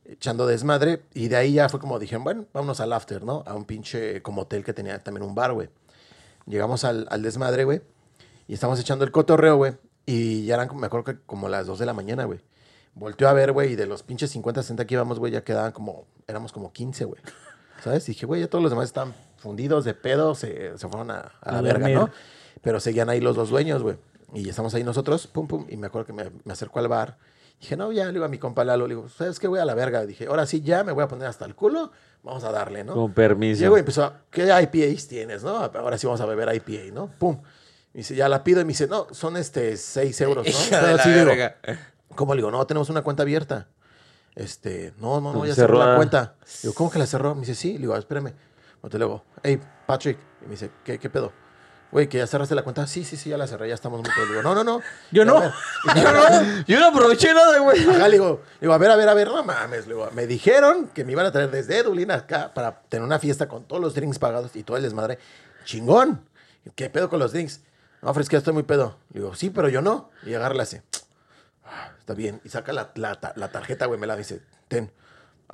Echando 0.06 0.48
desmadre. 0.48 1.03
Y 1.14 1.27
de 1.27 1.35
ahí 1.35 1.53
ya 1.53 1.69
fue 1.69 1.80
como 1.80 1.99
dijeron, 1.99 2.23
bueno, 2.23 2.45
vámonos 2.53 2.80
al 2.80 2.94
after, 2.94 3.22
¿no? 3.23 3.44
A 3.45 3.53
un 3.53 3.65
pinche 3.65 4.22
como 4.22 4.44
hotel 4.44 4.64
que 4.64 4.73
tenía 4.73 5.03
también 5.03 5.23
un 5.27 5.35
bar, 5.35 5.52
güey. 5.53 5.69
Llegamos 6.45 6.84
al, 6.85 7.06
al 7.10 7.22
desmadre, 7.22 7.65
güey. 7.65 7.81
Y 8.48 8.53
estamos 8.53 8.80
echando 8.80 9.06
el 9.06 9.11
cotorreo, 9.11 9.57
güey. 9.57 9.73
Y 10.06 10.45
ya 10.45 10.56
eran, 10.56 10.76
me 10.77 10.88
acuerdo 10.88 11.03
que 11.06 11.19
como 11.26 11.48
las 11.49 11.68
2 11.68 11.80
de 11.80 11.85
la 11.85 11.94
mañana, 11.94 12.26
güey. 12.26 12.40
Volteó 12.95 13.27
a 13.27 13.34
ver, 13.34 13.52
güey. 13.52 13.73
Y 13.73 13.76
de 13.76 13.88
los 13.88 14.03
pinches 14.03 14.31
50, 14.31 14.61
60 14.61 14.85
que 14.85 14.94
íbamos, 14.94 15.19
güey, 15.19 15.31
ya 15.34 15.44
quedaban 15.44 15.72
como, 15.73 16.06
éramos 16.27 16.52
como 16.53 16.72
15, 16.72 17.06
güey. 17.06 17.22
¿Sabes? 17.84 18.07
Y 18.07 18.14
dije, 18.14 18.26
güey, 18.26 18.40
ya 18.41 18.48
todos 18.49 18.61
los 18.61 18.72
demás 18.72 18.85
están 18.85 19.14
fundidos 19.38 19.84
de 19.84 19.94
pedo, 19.94 20.35
se, 20.35 20.77
se 20.77 20.88
fueron 20.88 21.11
a, 21.11 21.31
a 21.41 21.52
la 21.53 21.61
verga, 21.61 21.80
dormir. 21.90 21.98
¿no? 21.98 22.10
Pero 22.62 22.80
seguían 22.80 23.10
ahí 23.10 23.20
los 23.20 23.36
dos 23.36 23.50
dueños, 23.50 23.84
güey. 23.84 23.98
Y 24.34 24.50
estamos 24.50 24.74
ahí 24.74 24.84
nosotros, 24.84 25.28
pum, 25.28 25.48
pum. 25.48 25.66
Y 25.70 25.78
me 25.78 25.88
acuerdo 25.88 26.08
que 26.08 26.14
me, 26.14 26.32
me 26.44 26.54
acercó 26.54 26.80
al 26.80 26.88
bar. 26.88 27.18
Dije, 27.60 27.78
no, 27.78 27.92
ya, 27.92 28.06
le 28.08 28.14
digo 28.14 28.26
a 28.26 28.28
mi 28.28 28.40
compa 28.40 28.66
Lalo, 28.66 28.88
le 28.88 28.96
digo, 28.96 29.08
¿sabes 29.08 29.40
qué, 29.40 29.48
güey? 29.48 29.62
A 29.62 29.66
la 29.66 29.74
verga. 29.74 30.06
Dije, 30.06 30.26
ahora 30.26 30.46
sí, 30.46 30.62
ya 30.62 30.84
me 30.84 30.92
voy 30.92 31.04
a 31.04 31.08
poner 31.08 31.28
hasta 31.28 31.46
el 31.46 31.56
culo. 31.56 31.92
Vamos 32.22 32.44
a 32.44 32.52
darle, 32.52 32.84
¿no? 32.84 32.94
Con 32.94 33.14
permiso. 33.14 33.62
Llegó 33.62 33.78
y 33.78 33.80
empezó, 33.80 34.04
a, 34.04 34.22
¿qué 34.30 34.48
IPAs 34.48 35.08
tienes, 35.08 35.44
no? 35.44 35.56
Ahora 35.58 35.98
sí 35.98 36.06
vamos 36.06 36.20
a 36.20 36.26
beber 36.26 36.54
IPA, 36.54 36.94
¿no? 36.94 37.08
Pum. 37.18 37.42
Me 37.94 38.00
dice, 38.00 38.16
ya 38.16 38.28
la 38.28 38.44
pido. 38.44 38.60
Y 38.60 38.66
me 38.66 38.70
dice, 38.70 38.88
no, 38.88 39.08
son 39.12 39.38
este 39.38 39.78
6 39.78 40.22
euros, 40.22 40.46
¿no? 40.46 40.54
Pero 40.70 40.98
sí, 40.98 41.12
digo. 41.12 41.32
¿Cómo 42.16 42.34
le 42.34 42.40
digo? 42.40 42.52
No, 42.52 42.66
tenemos 42.68 42.90
una 42.90 43.02
cuenta 43.02 43.24
abierta. 43.24 43.70
Este, 44.36 44.94
no, 44.98 45.22
no, 45.22 45.32
no, 45.32 45.46
ya 45.46 45.54
Cerró 45.54 45.78
cerró 45.78 45.90
la 45.92 45.96
cuenta. 45.96 46.36
Digo, 46.64 46.74
¿cómo 46.74 46.90
que 46.90 47.00
la 47.00 47.06
cerró? 47.06 47.34
Me 47.36 47.42
dice, 47.42 47.56
sí. 47.56 47.74
Le 47.74 47.80
digo, 47.80 47.96
espérame. 47.96 48.34
Entonces 48.76 49.00
le 49.00 49.06
digo, 49.06 49.24
hey, 49.42 49.62
Patrick. 49.86 50.18
Y 50.42 50.46
me 50.46 50.52
dice, 50.52 50.72
¿qué, 50.84 51.00
qué 51.00 51.10
pedo? 51.10 51.32
Güey, 51.94 52.10
que 52.10 52.18
ya 52.18 52.26
cerraste 52.26 52.56
la 52.56 52.64
cuenta. 52.64 52.88
Sí, 52.88 53.03
sí, 53.03 53.15
sí, 53.18 53.30
ya 53.30 53.38
la 53.38 53.45
cerré, 53.45 53.68
ya 53.68 53.76
estamos 53.76 54.02
muy 54.02 54.10
digo, 54.28 54.41
no, 54.41 54.56
no, 54.56 54.64
no. 54.64 54.82
Yo 55.11 55.26
no. 55.26 55.40
yo 55.95 56.11
no. 56.11 56.64
Yo 56.65 56.80
no 56.80 56.88
aproveché 56.88 57.32
nada, 57.36 57.60
güey. 57.60 57.88
Ajá, 57.88 58.07
le 58.07 58.14
digo, 58.14 58.41
digo, 58.60 58.74
a 58.74 58.80
ver, 58.80 58.90
a 58.90 58.95
ver, 58.95 59.10
a 59.10 59.14
ver, 59.14 59.28
no 59.28 59.44
mames. 59.44 59.86
Le 59.86 59.94
digo, 59.94 60.10
me 60.14 60.26
dijeron 60.26 60.88
que 60.88 61.06
me 61.06 61.11
iban 61.11 61.28
a 61.28 61.32
traer 61.32 61.52
desde 61.52 61.84
Dublín 61.84 62.10
acá 62.10 62.52
para 62.56 62.82
tener 62.90 63.06
una 63.06 63.20
fiesta 63.20 63.48
con 63.48 63.65
todos 63.65 63.80
los 63.80 63.94
drinks 63.94 64.18
pagados 64.18 64.56
y 64.56 64.64
todo 64.64 64.76
el 64.78 64.82
desmadre. 64.82 65.20
Chingón. 65.65 66.28
¿Qué 66.76 66.90
pedo 66.90 67.10
con 67.10 67.20
los 67.20 67.32
drinks? 67.32 67.61
No, 68.02 68.11
ya 68.38 68.40
estoy 68.40 68.53
muy 68.53 68.64
pedo. 68.64 68.98
Le 69.14 69.20
digo, 69.20 69.36
sí, 69.36 69.52
pero 69.52 69.70
yo 69.70 69.84
no. 69.84 70.10
Y 70.24 70.32
le 70.56 70.64
hace, 70.64 70.82
"Ah, 71.64 71.91
está 71.99 72.15
bien. 72.15 72.41
Y 72.44 72.49
saca 72.49 72.74
la, 72.74 72.90
la 73.36 73.52
tarjeta, 73.52 73.86
güey, 73.86 73.99
me 73.99 74.07
la 74.07 74.15
dice, 74.15 74.41
ten. 74.68 74.91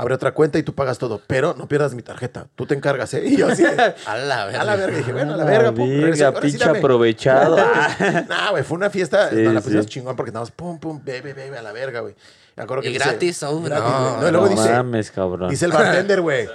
Abre 0.01 0.15
otra 0.15 0.31
cuenta 0.31 0.57
y 0.57 0.63
tú 0.63 0.73
pagas 0.73 0.97
todo, 0.97 1.21
pero 1.27 1.53
no 1.57 1.67
pierdas 1.67 1.93
mi 1.93 2.01
tarjeta. 2.01 2.47
Tú 2.55 2.65
te 2.65 2.73
encargas, 2.73 3.13
¿eh? 3.15 3.21
Y 3.25 3.35
yo 3.35 3.49
así, 3.49 3.63
de, 3.63 3.95
A 4.05 4.15
la 4.17 4.45
verga. 4.45 4.61
a 4.61 4.63
la 4.63 4.75
verga. 4.77 4.97
Dije, 4.97 5.11
bueno, 5.11 5.33
a 5.33 5.37
la 5.37 5.43
verga. 5.43 5.73
pum. 5.73 5.89
Verga, 6.01 6.31
sí, 6.31 6.37
pinche 6.41 6.63
aprovechado. 6.69 7.57
Nah, 8.29 8.51
güey, 8.51 8.63
fue 8.63 8.77
una 8.77 8.89
fiesta. 8.89 9.29
Sí, 9.29 9.35
nos 9.35 9.53
la 9.53 9.59
sí. 9.59 9.65
pusimos 9.65 9.87
chingón 9.87 10.15
porque 10.15 10.29
estábamos 10.29 10.51
pum, 10.51 10.79
pum, 10.79 11.01
bebe, 11.03 11.33
bebe, 11.33 11.57
a 11.57 11.61
la 11.61 11.73
verga, 11.73 11.99
güey. 11.99 12.15
Me 12.55 12.63
acuerdo 12.63 12.81
que 12.83 12.89
Y 12.89 12.93
dice- 12.93 13.03
gratis, 13.09 13.39
gratis, 13.41 13.69
no, 13.69 14.31
luego 14.31 14.45
no 14.45 14.47
dice, 14.49 14.69
mames, 14.71 15.11
cabrón. 15.11 15.49
dice 15.49 15.65
el 15.65 15.71
bartender, 15.73 16.21
güey. 16.21 16.47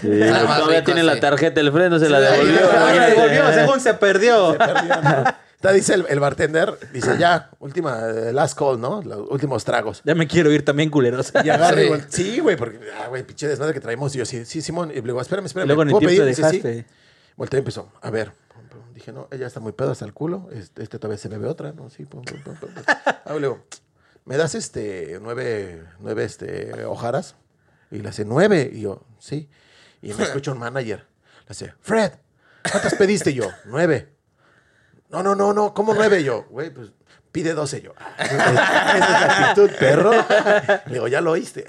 Sí, 0.00 0.06
todavía 0.08 0.66
rico, 0.80 0.84
tiene 0.84 1.00
sí. 1.00 1.06
la 1.06 1.18
tarjeta, 1.20 1.58
el 1.60 1.72
freno 1.72 1.98
se 1.98 2.08
la 2.10 2.18
Sí, 2.20 2.24
devolvió. 2.32 2.60
Ah, 2.70 2.86
ahí, 2.86 2.98
la 2.98 3.06
devolvió, 3.06 3.52
según 3.54 3.80
se 3.80 3.94
perdió. 3.94 4.56
Perdió, 4.58 4.94
Está, 5.62 5.72
dice 5.72 5.92
el, 5.92 6.06
el 6.08 6.18
bartender, 6.20 6.78
dice, 6.90 7.18
ya, 7.18 7.50
última, 7.58 8.08
eh, 8.08 8.32
last 8.32 8.58
call, 8.58 8.80
¿no? 8.80 9.02
Los 9.02 9.30
últimos 9.30 9.62
tragos. 9.62 10.00
Ya 10.06 10.14
me 10.14 10.26
quiero 10.26 10.50
ir 10.50 10.64
también, 10.64 10.88
culeros. 10.88 11.34
Y 11.44 11.50
agarra 11.50 11.98
Sí. 12.08 12.32
sí, 12.32 12.40
güey, 12.40 12.56
porque, 12.56 12.80
ah, 12.98 13.08
güey, 13.08 13.24
pinche 13.24 13.46
desmadre 13.46 13.74
que 13.74 13.80
traemos. 13.80 14.14
Y 14.14 14.20
yo, 14.20 14.24
sí, 14.24 14.46
sí, 14.46 14.62
Simón. 14.62 14.90
Y 14.90 14.94
le 14.94 15.02
digo, 15.02 15.20
espérame, 15.20 15.44
espérame. 15.44 15.66
Luego 15.66 15.84
ni 15.84 15.90
¿puedo 15.90 16.08
tiempo 16.08 16.24
te 16.24 16.34
sí. 16.34 16.40
dejaste. 16.40 16.86
Volteé 17.36 17.58
y 17.58 17.60
empezó, 17.60 17.92
a 18.00 18.08
ver. 18.10 18.32
Dije, 18.94 19.12
no, 19.12 19.28
ella 19.30 19.46
está 19.46 19.60
muy 19.60 19.72
pedo 19.72 19.90
hasta 19.90 20.06
el 20.06 20.14
culo. 20.14 20.48
Este, 20.50 20.82
este 20.82 20.98
todavía 20.98 21.18
se 21.18 21.28
bebe 21.28 21.46
otra, 21.46 21.72
¿no? 21.72 21.90
Sí, 21.90 22.06
pum, 22.06 22.22
pum, 22.24 22.40
pum, 22.40 22.56
pum. 22.56 22.70
Ah, 23.04 23.34
le 23.34 23.40
digo, 23.40 23.62
¿me 24.24 24.38
das 24.38 24.54
este, 24.54 25.18
nueve, 25.20 25.84
nueve, 25.98 26.24
este, 26.24 26.84
hojaras? 26.84 27.36
Y 27.90 27.98
le 27.98 28.08
hace, 28.08 28.24
nueve. 28.24 28.70
Y 28.72 28.80
yo, 28.80 29.04
sí. 29.18 29.50
Y 30.00 30.14
me 30.14 30.22
escucha 30.24 30.52
un 30.52 30.58
manager. 30.58 31.06
Le 31.46 31.50
hace, 31.50 31.74
Fred, 31.80 32.12
¿cuántas 32.70 32.94
pediste? 32.94 33.32
Y 33.32 33.34
yo, 33.34 33.50
nueve. 33.66 34.19
No, 35.10 35.22
no, 35.22 35.34
no, 35.34 35.52
no, 35.52 35.74
¿cómo 35.74 35.94
nueve? 35.94 36.22
Yo, 36.24 36.44
güey, 36.50 36.70
pues 36.70 36.90
pide 37.32 37.54
doce. 37.54 37.80
Yo, 37.82 37.92
"Ah, 37.98 38.14
esa 38.18 38.94
es 38.96 39.00
la 39.00 39.48
actitud, 39.50 39.70
perro. 39.78 40.12
Le 40.86 40.92
digo, 40.94 41.08
ya 41.08 41.20
lo 41.20 41.32
oíste. 41.32 41.64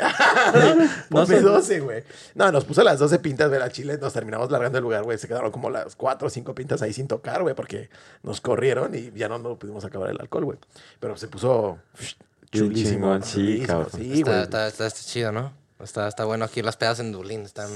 Ponme 1.09 1.25
sé. 1.37 1.41
12, 1.41 1.79
güey. 1.81 2.03
No, 2.35 2.51
nos 2.51 2.65
puso 2.65 2.83
las 2.83 2.99
12 2.99 3.19
pintas 3.19 3.51
de 3.51 3.59
la 3.59 3.69
chile, 3.71 3.97
nos 3.99 4.13
terminamos 4.13 4.49
largando 4.51 4.77
el 4.77 4.83
lugar, 4.83 5.03
güey. 5.03 5.17
Se 5.17 5.27
quedaron 5.27 5.51
como 5.51 5.69
las 5.69 5.95
4 5.95 6.27
o 6.27 6.29
5 6.29 6.55
pintas 6.55 6.81
ahí 6.81 6.93
sin 6.93 7.07
tocar, 7.07 7.41
güey, 7.43 7.55
porque 7.55 7.89
nos 8.23 8.41
corrieron 8.41 8.93
y 8.95 9.11
ya 9.15 9.27
no, 9.29 9.37
no 9.39 9.57
pudimos 9.57 9.85
acabar 9.85 10.09
el 10.09 10.19
alcohol, 10.19 10.45
güey. 10.45 10.57
Pero 10.99 11.15
se 11.17 11.27
puso 11.27 11.77
chulísimo. 12.51 13.21
sí, 13.21 13.31
chulísimo, 13.33 13.67
cabrón. 13.67 13.91
Sí, 13.91 14.19
Está, 14.19 14.31
güey. 14.31 14.43
está, 14.43 14.67
está, 14.67 14.87
está 14.87 14.99
chido, 15.01 15.31
¿no? 15.31 15.53
Está, 15.79 16.07
está 16.07 16.25
bueno 16.25 16.45
aquí 16.45 16.61
las 16.61 16.77
pedas 16.77 16.99
en 16.99 17.11
Dublín. 17.11 17.41
Están... 17.41 17.69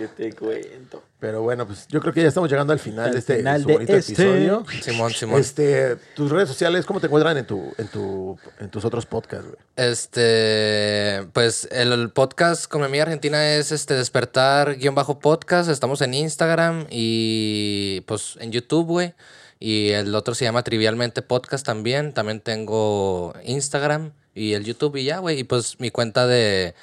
¿Qué 0.00 0.08
te 0.08 0.32
cuento? 0.32 1.02
Pero 1.18 1.42
bueno, 1.42 1.66
pues 1.66 1.86
yo 1.88 2.00
creo 2.00 2.14
que 2.14 2.22
ya 2.22 2.28
estamos 2.28 2.48
llegando 2.48 2.72
al 2.72 2.78
final 2.78 3.08
Al 3.08 3.12
de 3.12 3.18
este 3.18 3.36
final 3.36 3.60
su 3.60 3.66
de 3.66 3.72
bonito 3.74 3.94
este. 3.94 4.12
episodio. 4.14 4.64
Simón, 4.80 5.12
Simón. 5.12 5.38
Este, 5.38 5.96
tus 6.14 6.30
redes 6.30 6.48
sociales, 6.48 6.86
¿cómo 6.86 7.00
te 7.00 7.06
encuentran 7.06 7.36
en 7.36 7.46
tu, 7.46 7.70
en 7.76 7.86
tu, 7.88 8.38
en 8.60 8.70
tus 8.70 8.86
otros 8.86 9.04
podcasts, 9.04 9.44
güey? 9.44 9.58
Este, 9.76 11.26
pues 11.34 11.68
el, 11.70 11.92
el 11.92 12.08
podcast 12.08 12.66
con 12.66 12.80
mi 12.80 12.86
amiga 12.86 13.02
argentina 13.02 13.56
es 13.56 13.72
este 13.72 13.92
despertar 13.92 14.78
guion 14.78 14.94
bajo 14.94 15.18
podcast. 15.18 15.68
Estamos 15.68 16.00
en 16.00 16.14
Instagram 16.14 16.86
y 16.88 18.00
pues 18.06 18.38
en 18.40 18.52
YouTube, 18.52 18.86
güey. 18.86 19.12
Y 19.58 19.90
el 19.90 20.14
otro 20.14 20.34
se 20.34 20.46
llama 20.46 20.62
Trivialmente 20.62 21.20
Podcast 21.20 21.66
también. 21.66 22.14
También 22.14 22.40
tengo 22.40 23.34
Instagram 23.44 24.12
y 24.34 24.54
el 24.54 24.64
YouTube 24.64 24.96
y 24.96 25.04
ya, 25.04 25.18
güey. 25.18 25.40
Y 25.40 25.44
pues 25.44 25.78
mi 25.78 25.90
cuenta 25.90 26.26
de, 26.26 26.74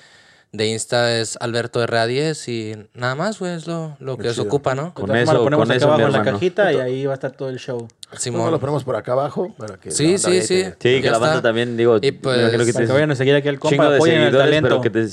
de 0.52 0.68
Insta 0.68 1.18
es 1.19 1.38
Alberto 1.41 1.86
RA10 1.86 2.48
y 2.48 2.90
nada 2.98 3.15
más, 3.15 3.38
güey. 3.40 3.53
Es 3.53 3.68
lo, 3.68 3.95
lo 3.99 4.18
que 4.18 4.30
se 4.30 4.36
chido. 4.36 4.45
ocupa, 4.45 4.74
¿no? 4.76 4.94
Con 4.94 5.07
formas, 5.07 5.24
eso, 5.24 5.34
lo 5.34 5.44
ponemos 5.44 5.64
con 5.65 5.72
acá 5.72 5.78
eso, 5.78 5.88
abajo 5.88 6.06
en 6.07 6.11
la 6.14 6.24
cajita 6.24 6.74
y 6.74 6.78
ahí 6.78 7.06
va 7.06 7.14
a 7.14 7.15
estar 7.15 7.32
todo 7.32 7.49
el 7.49 7.60
show. 7.60 7.88
Simón. 8.18 8.49
Lo 8.52 8.60
ponemos 8.60 8.84
por 8.84 8.95
acá 8.95 9.11
abajo 9.11 9.53
para 9.57 9.78
que. 9.78 9.91
Sí, 9.91 10.18
sí, 10.18 10.41
sí. 10.41 10.64
que- 10.80 10.95
Sí, 10.98 11.02
que 11.02 11.11
la 11.11 11.18
banda 11.18 11.41
también, 11.41 11.76
digo, 11.78 11.98
Y 12.02 12.11
pues, 12.11 12.38
que 12.52 12.74
Para 12.74 12.86
que 12.88 12.94
vayan 12.94 13.11
a 13.11 13.15
seguir 13.15 13.36
aquí 13.36 13.49
al 13.49 13.60
compa, 13.60 13.76
chingo 13.76 13.90
de 13.90 13.95
apoyen 13.98 14.22
el 14.22 14.32
talento. 14.36 14.69
pero 14.69 14.82
que 14.82 14.90
te 14.90 15.06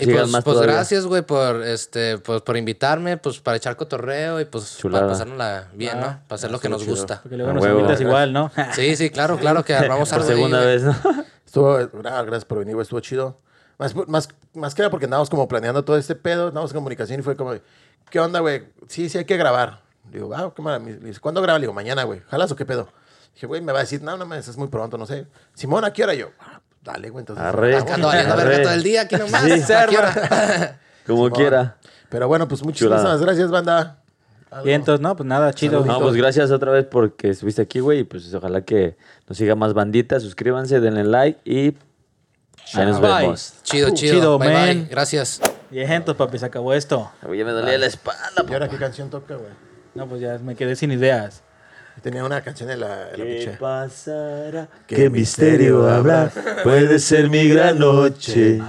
Y 0.00 0.06
pues, 0.12 0.28
más 0.28 0.42
pues 0.42 0.60
gracias, 0.60 1.06
güey, 1.06 1.22
por 1.22 1.62
este, 1.62 2.18
pues 2.18 2.42
por 2.42 2.56
invitarme, 2.56 3.18
pues 3.18 3.38
para 3.38 3.56
echar 3.56 3.76
cotorreo 3.76 4.40
y 4.40 4.46
pues 4.46 4.76
Chulada. 4.78 5.02
para 5.04 5.12
pasárnosla 5.12 5.68
bien, 5.74 6.00
¿no? 6.00 6.06
Para 6.26 6.34
hacer 6.34 6.50
lo 6.50 6.58
que 6.58 6.68
nos 6.68 6.84
gusta. 6.84 7.20
Porque 7.22 7.36
luego 7.36 7.52
A 7.52 7.54
nos 7.54 7.62
huevo. 7.62 7.78
invitas 7.78 8.00
igual, 8.00 8.32
¿no? 8.32 8.50
Sí, 8.72 8.96
sí, 8.96 9.10
claro, 9.10 9.38
claro 9.38 9.64
que 9.64 9.74
armamos 9.76 10.08
Por 10.08 10.18
algo 10.18 10.28
ahí, 10.30 10.34
segunda 10.34 10.58
güey. 10.62 10.68
vez, 10.74 10.82
¿no? 10.82 10.96
Estuvo, 11.46 11.76
ah, 12.04 12.22
gracias 12.22 12.44
por 12.46 12.58
venir, 12.58 12.74
güey, 12.74 12.82
estuvo 12.82 12.98
chido. 13.00 13.38
Más, 13.78 13.94
más, 14.08 14.28
más 14.54 14.74
que 14.74 14.82
nada 14.82 14.90
porque 14.90 15.06
andábamos 15.06 15.30
como 15.30 15.48
planeando 15.48 15.84
todo 15.84 15.96
este 15.96 16.14
pedo, 16.14 16.48
andábamos 16.48 16.70
en 16.70 16.76
comunicación 16.76 17.20
y 17.20 17.22
fue 17.22 17.36
como, 17.36 17.54
¿qué 18.10 18.20
onda, 18.20 18.40
güey? 18.40 18.64
Sí, 18.88 19.08
sí, 19.08 19.18
hay 19.18 19.24
que 19.24 19.36
grabar. 19.36 19.80
Digo, 20.10 20.32
ah, 20.34 20.52
qué 20.54 20.62
maravilla. 20.62 20.98
Dice, 20.98 21.20
¿cuándo 21.20 21.40
graba? 21.40 21.58
Le 21.58 21.64
digo, 21.64 21.72
mañana, 21.72 22.04
güey. 22.04 22.20
¿Jalas 22.28 22.50
o 22.52 22.56
qué 22.56 22.64
pedo? 22.64 22.88
Dije, 23.34 23.46
güey, 23.46 23.60
me 23.60 23.72
va 23.72 23.78
a 23.78 23.82
decir, 23.82 24.02
no, 24.02 24.16
no, 24.16 24.26
me 24.26 24.38
es 24.38 24.56
muy 24.56 24.68
pronto, 24.68 24.98
no 24.98 25.06
sé. 25.06 25.26
Simón, 25.54 25.84
¿a 25.84 25.92
qué 25.92 26.04
hora? 26.04 26.14
Yo, 26.14 26.30
ah, 26.40 26.60
dale, 26.82 27.10
güey, 27.10 27.22
entonces. 27.22 27.44
Arre. 27.44 27.76
ah, 27.76 27.84
ando 27.94 28.08
valiendo 28.08 28.36
verga 28.36 28.62
todo 28.62 28.72
el 28.74 28.82
día 28.82 29.02
aquí 29.02 29.16
nomás. 29.16 29.42
Sí. 29.42 29.72
¿A 29.72 29.86
qué 29.86 29.98
hora? 29.98 30.78
Como 31.06 31.24
Simón. 31.24 31.30
quiera. 31.30 31.76
Pero 32.10 32.28
bueno, 32.28 32.46
pues 32.46 32.62
muchísimas 32.62 33.00
Chulada. 33.00 33.16
gracias, 33.18 33.50
banda. 33.50 33.98
Algo. 34.50 34.68
Y 34.68 34.72
entonces, 34.72 35.00
no, 35.00 35.16
pues 35.16 35.26
nada, 35.26 35.54
chido. 35.54 35.82
No, 35.82 35.98
pues 35.98 36.14
gracias 36.14 36.50
otra 36.50 36.70
vez 36.72 36.84
porque 36.84 37.30
estuviste 37.30 37.62
aquí, 37.62 37.80
güey. 37.80 38.00
Y 38.00 38.04
pues 38.04 38.32
ojalá 38.34 38.62
que 38.66 38.98
nos 39.26 39.38
siga 39.38 39.54
más 39.54 39.72
bandita. 39.72 40.20
Suscríbanse, 40.20 40.78
denle 40.80 41.04
like 41.04 41.40
y 41.46 41.74
ahí 42.74 42.86
nos 42.86 43.00
Bye. 43.00 43.10
vemos. 43.22 43.54
Chido, 43.62 43.90
chido. 43.90 44.14
chido, 44.14 44.38
bye, 44.38 44.48
bye. 44.48 44.74
man. 44.74 44.88
Gracias. 44.90 45.40
Y 45.70 45.80
entonces, 45.80 46.16
papi, 46.16 46.38
se 46.38 46.46
acabó 46.46 46.74
esto. 46.74 47.10
Oye, 47.26 47.44
me 47.44 47.52
dolía 47.52 47.78
la 47.78 47.86
espalda. 47.86 48.44
¿Y 48.48 48.52
ahora 48.52 48.68
qué 48.68 48.76
canción 48.76 49.10
toca, 49.10 49.36
güey? 49.36 49.52
No, 49.94 50.06
pues 50.06 50.20
ya 50.20 50.38
me 50.38 50.54
quedé 50.54 50.76
sin 50.76 50.92
ideas. 50.92 51.42
Tenía 52.02 52.24
una 52.24 52.40
canción 52.40 52.70
en 52.70 52.80
la, 52.80 53.10
en 53.12 53.18
la 53.18 53.24
¿Qué 53.24 53.56
pasará? 53.60 54.68
¿Qué 54.86 54.96
¿Qué 54.96 55.10
misterio 55.10 55.88
habrá? 55.88 56.30
Puede 56.62 56.98
ser 56.98 57.28
mi 57.28 57.48
gran 57.48 57.78
noche. 57.78 58.60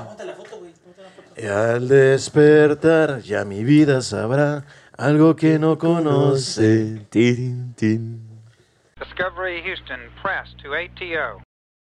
Y 1.36 1.46
al 1.46 1.88
despertar, 1.88 3.22
ya 3.22 3.44
mi 3.46 3.64
vida 3.64 4.02
sabrá 4.02 4.66
algo 4.98 5.36
que 5.36 5.58
no 5.58 5.78
conoce. 5.78 7.06
Tin, 7.10 7.74
tin. 7.76 8.22
Discovery 9.00 9.62
Houston, 9.64 10.00
press 10.22 10.56
to 10.62 10.74
ATO. 10.74 11.42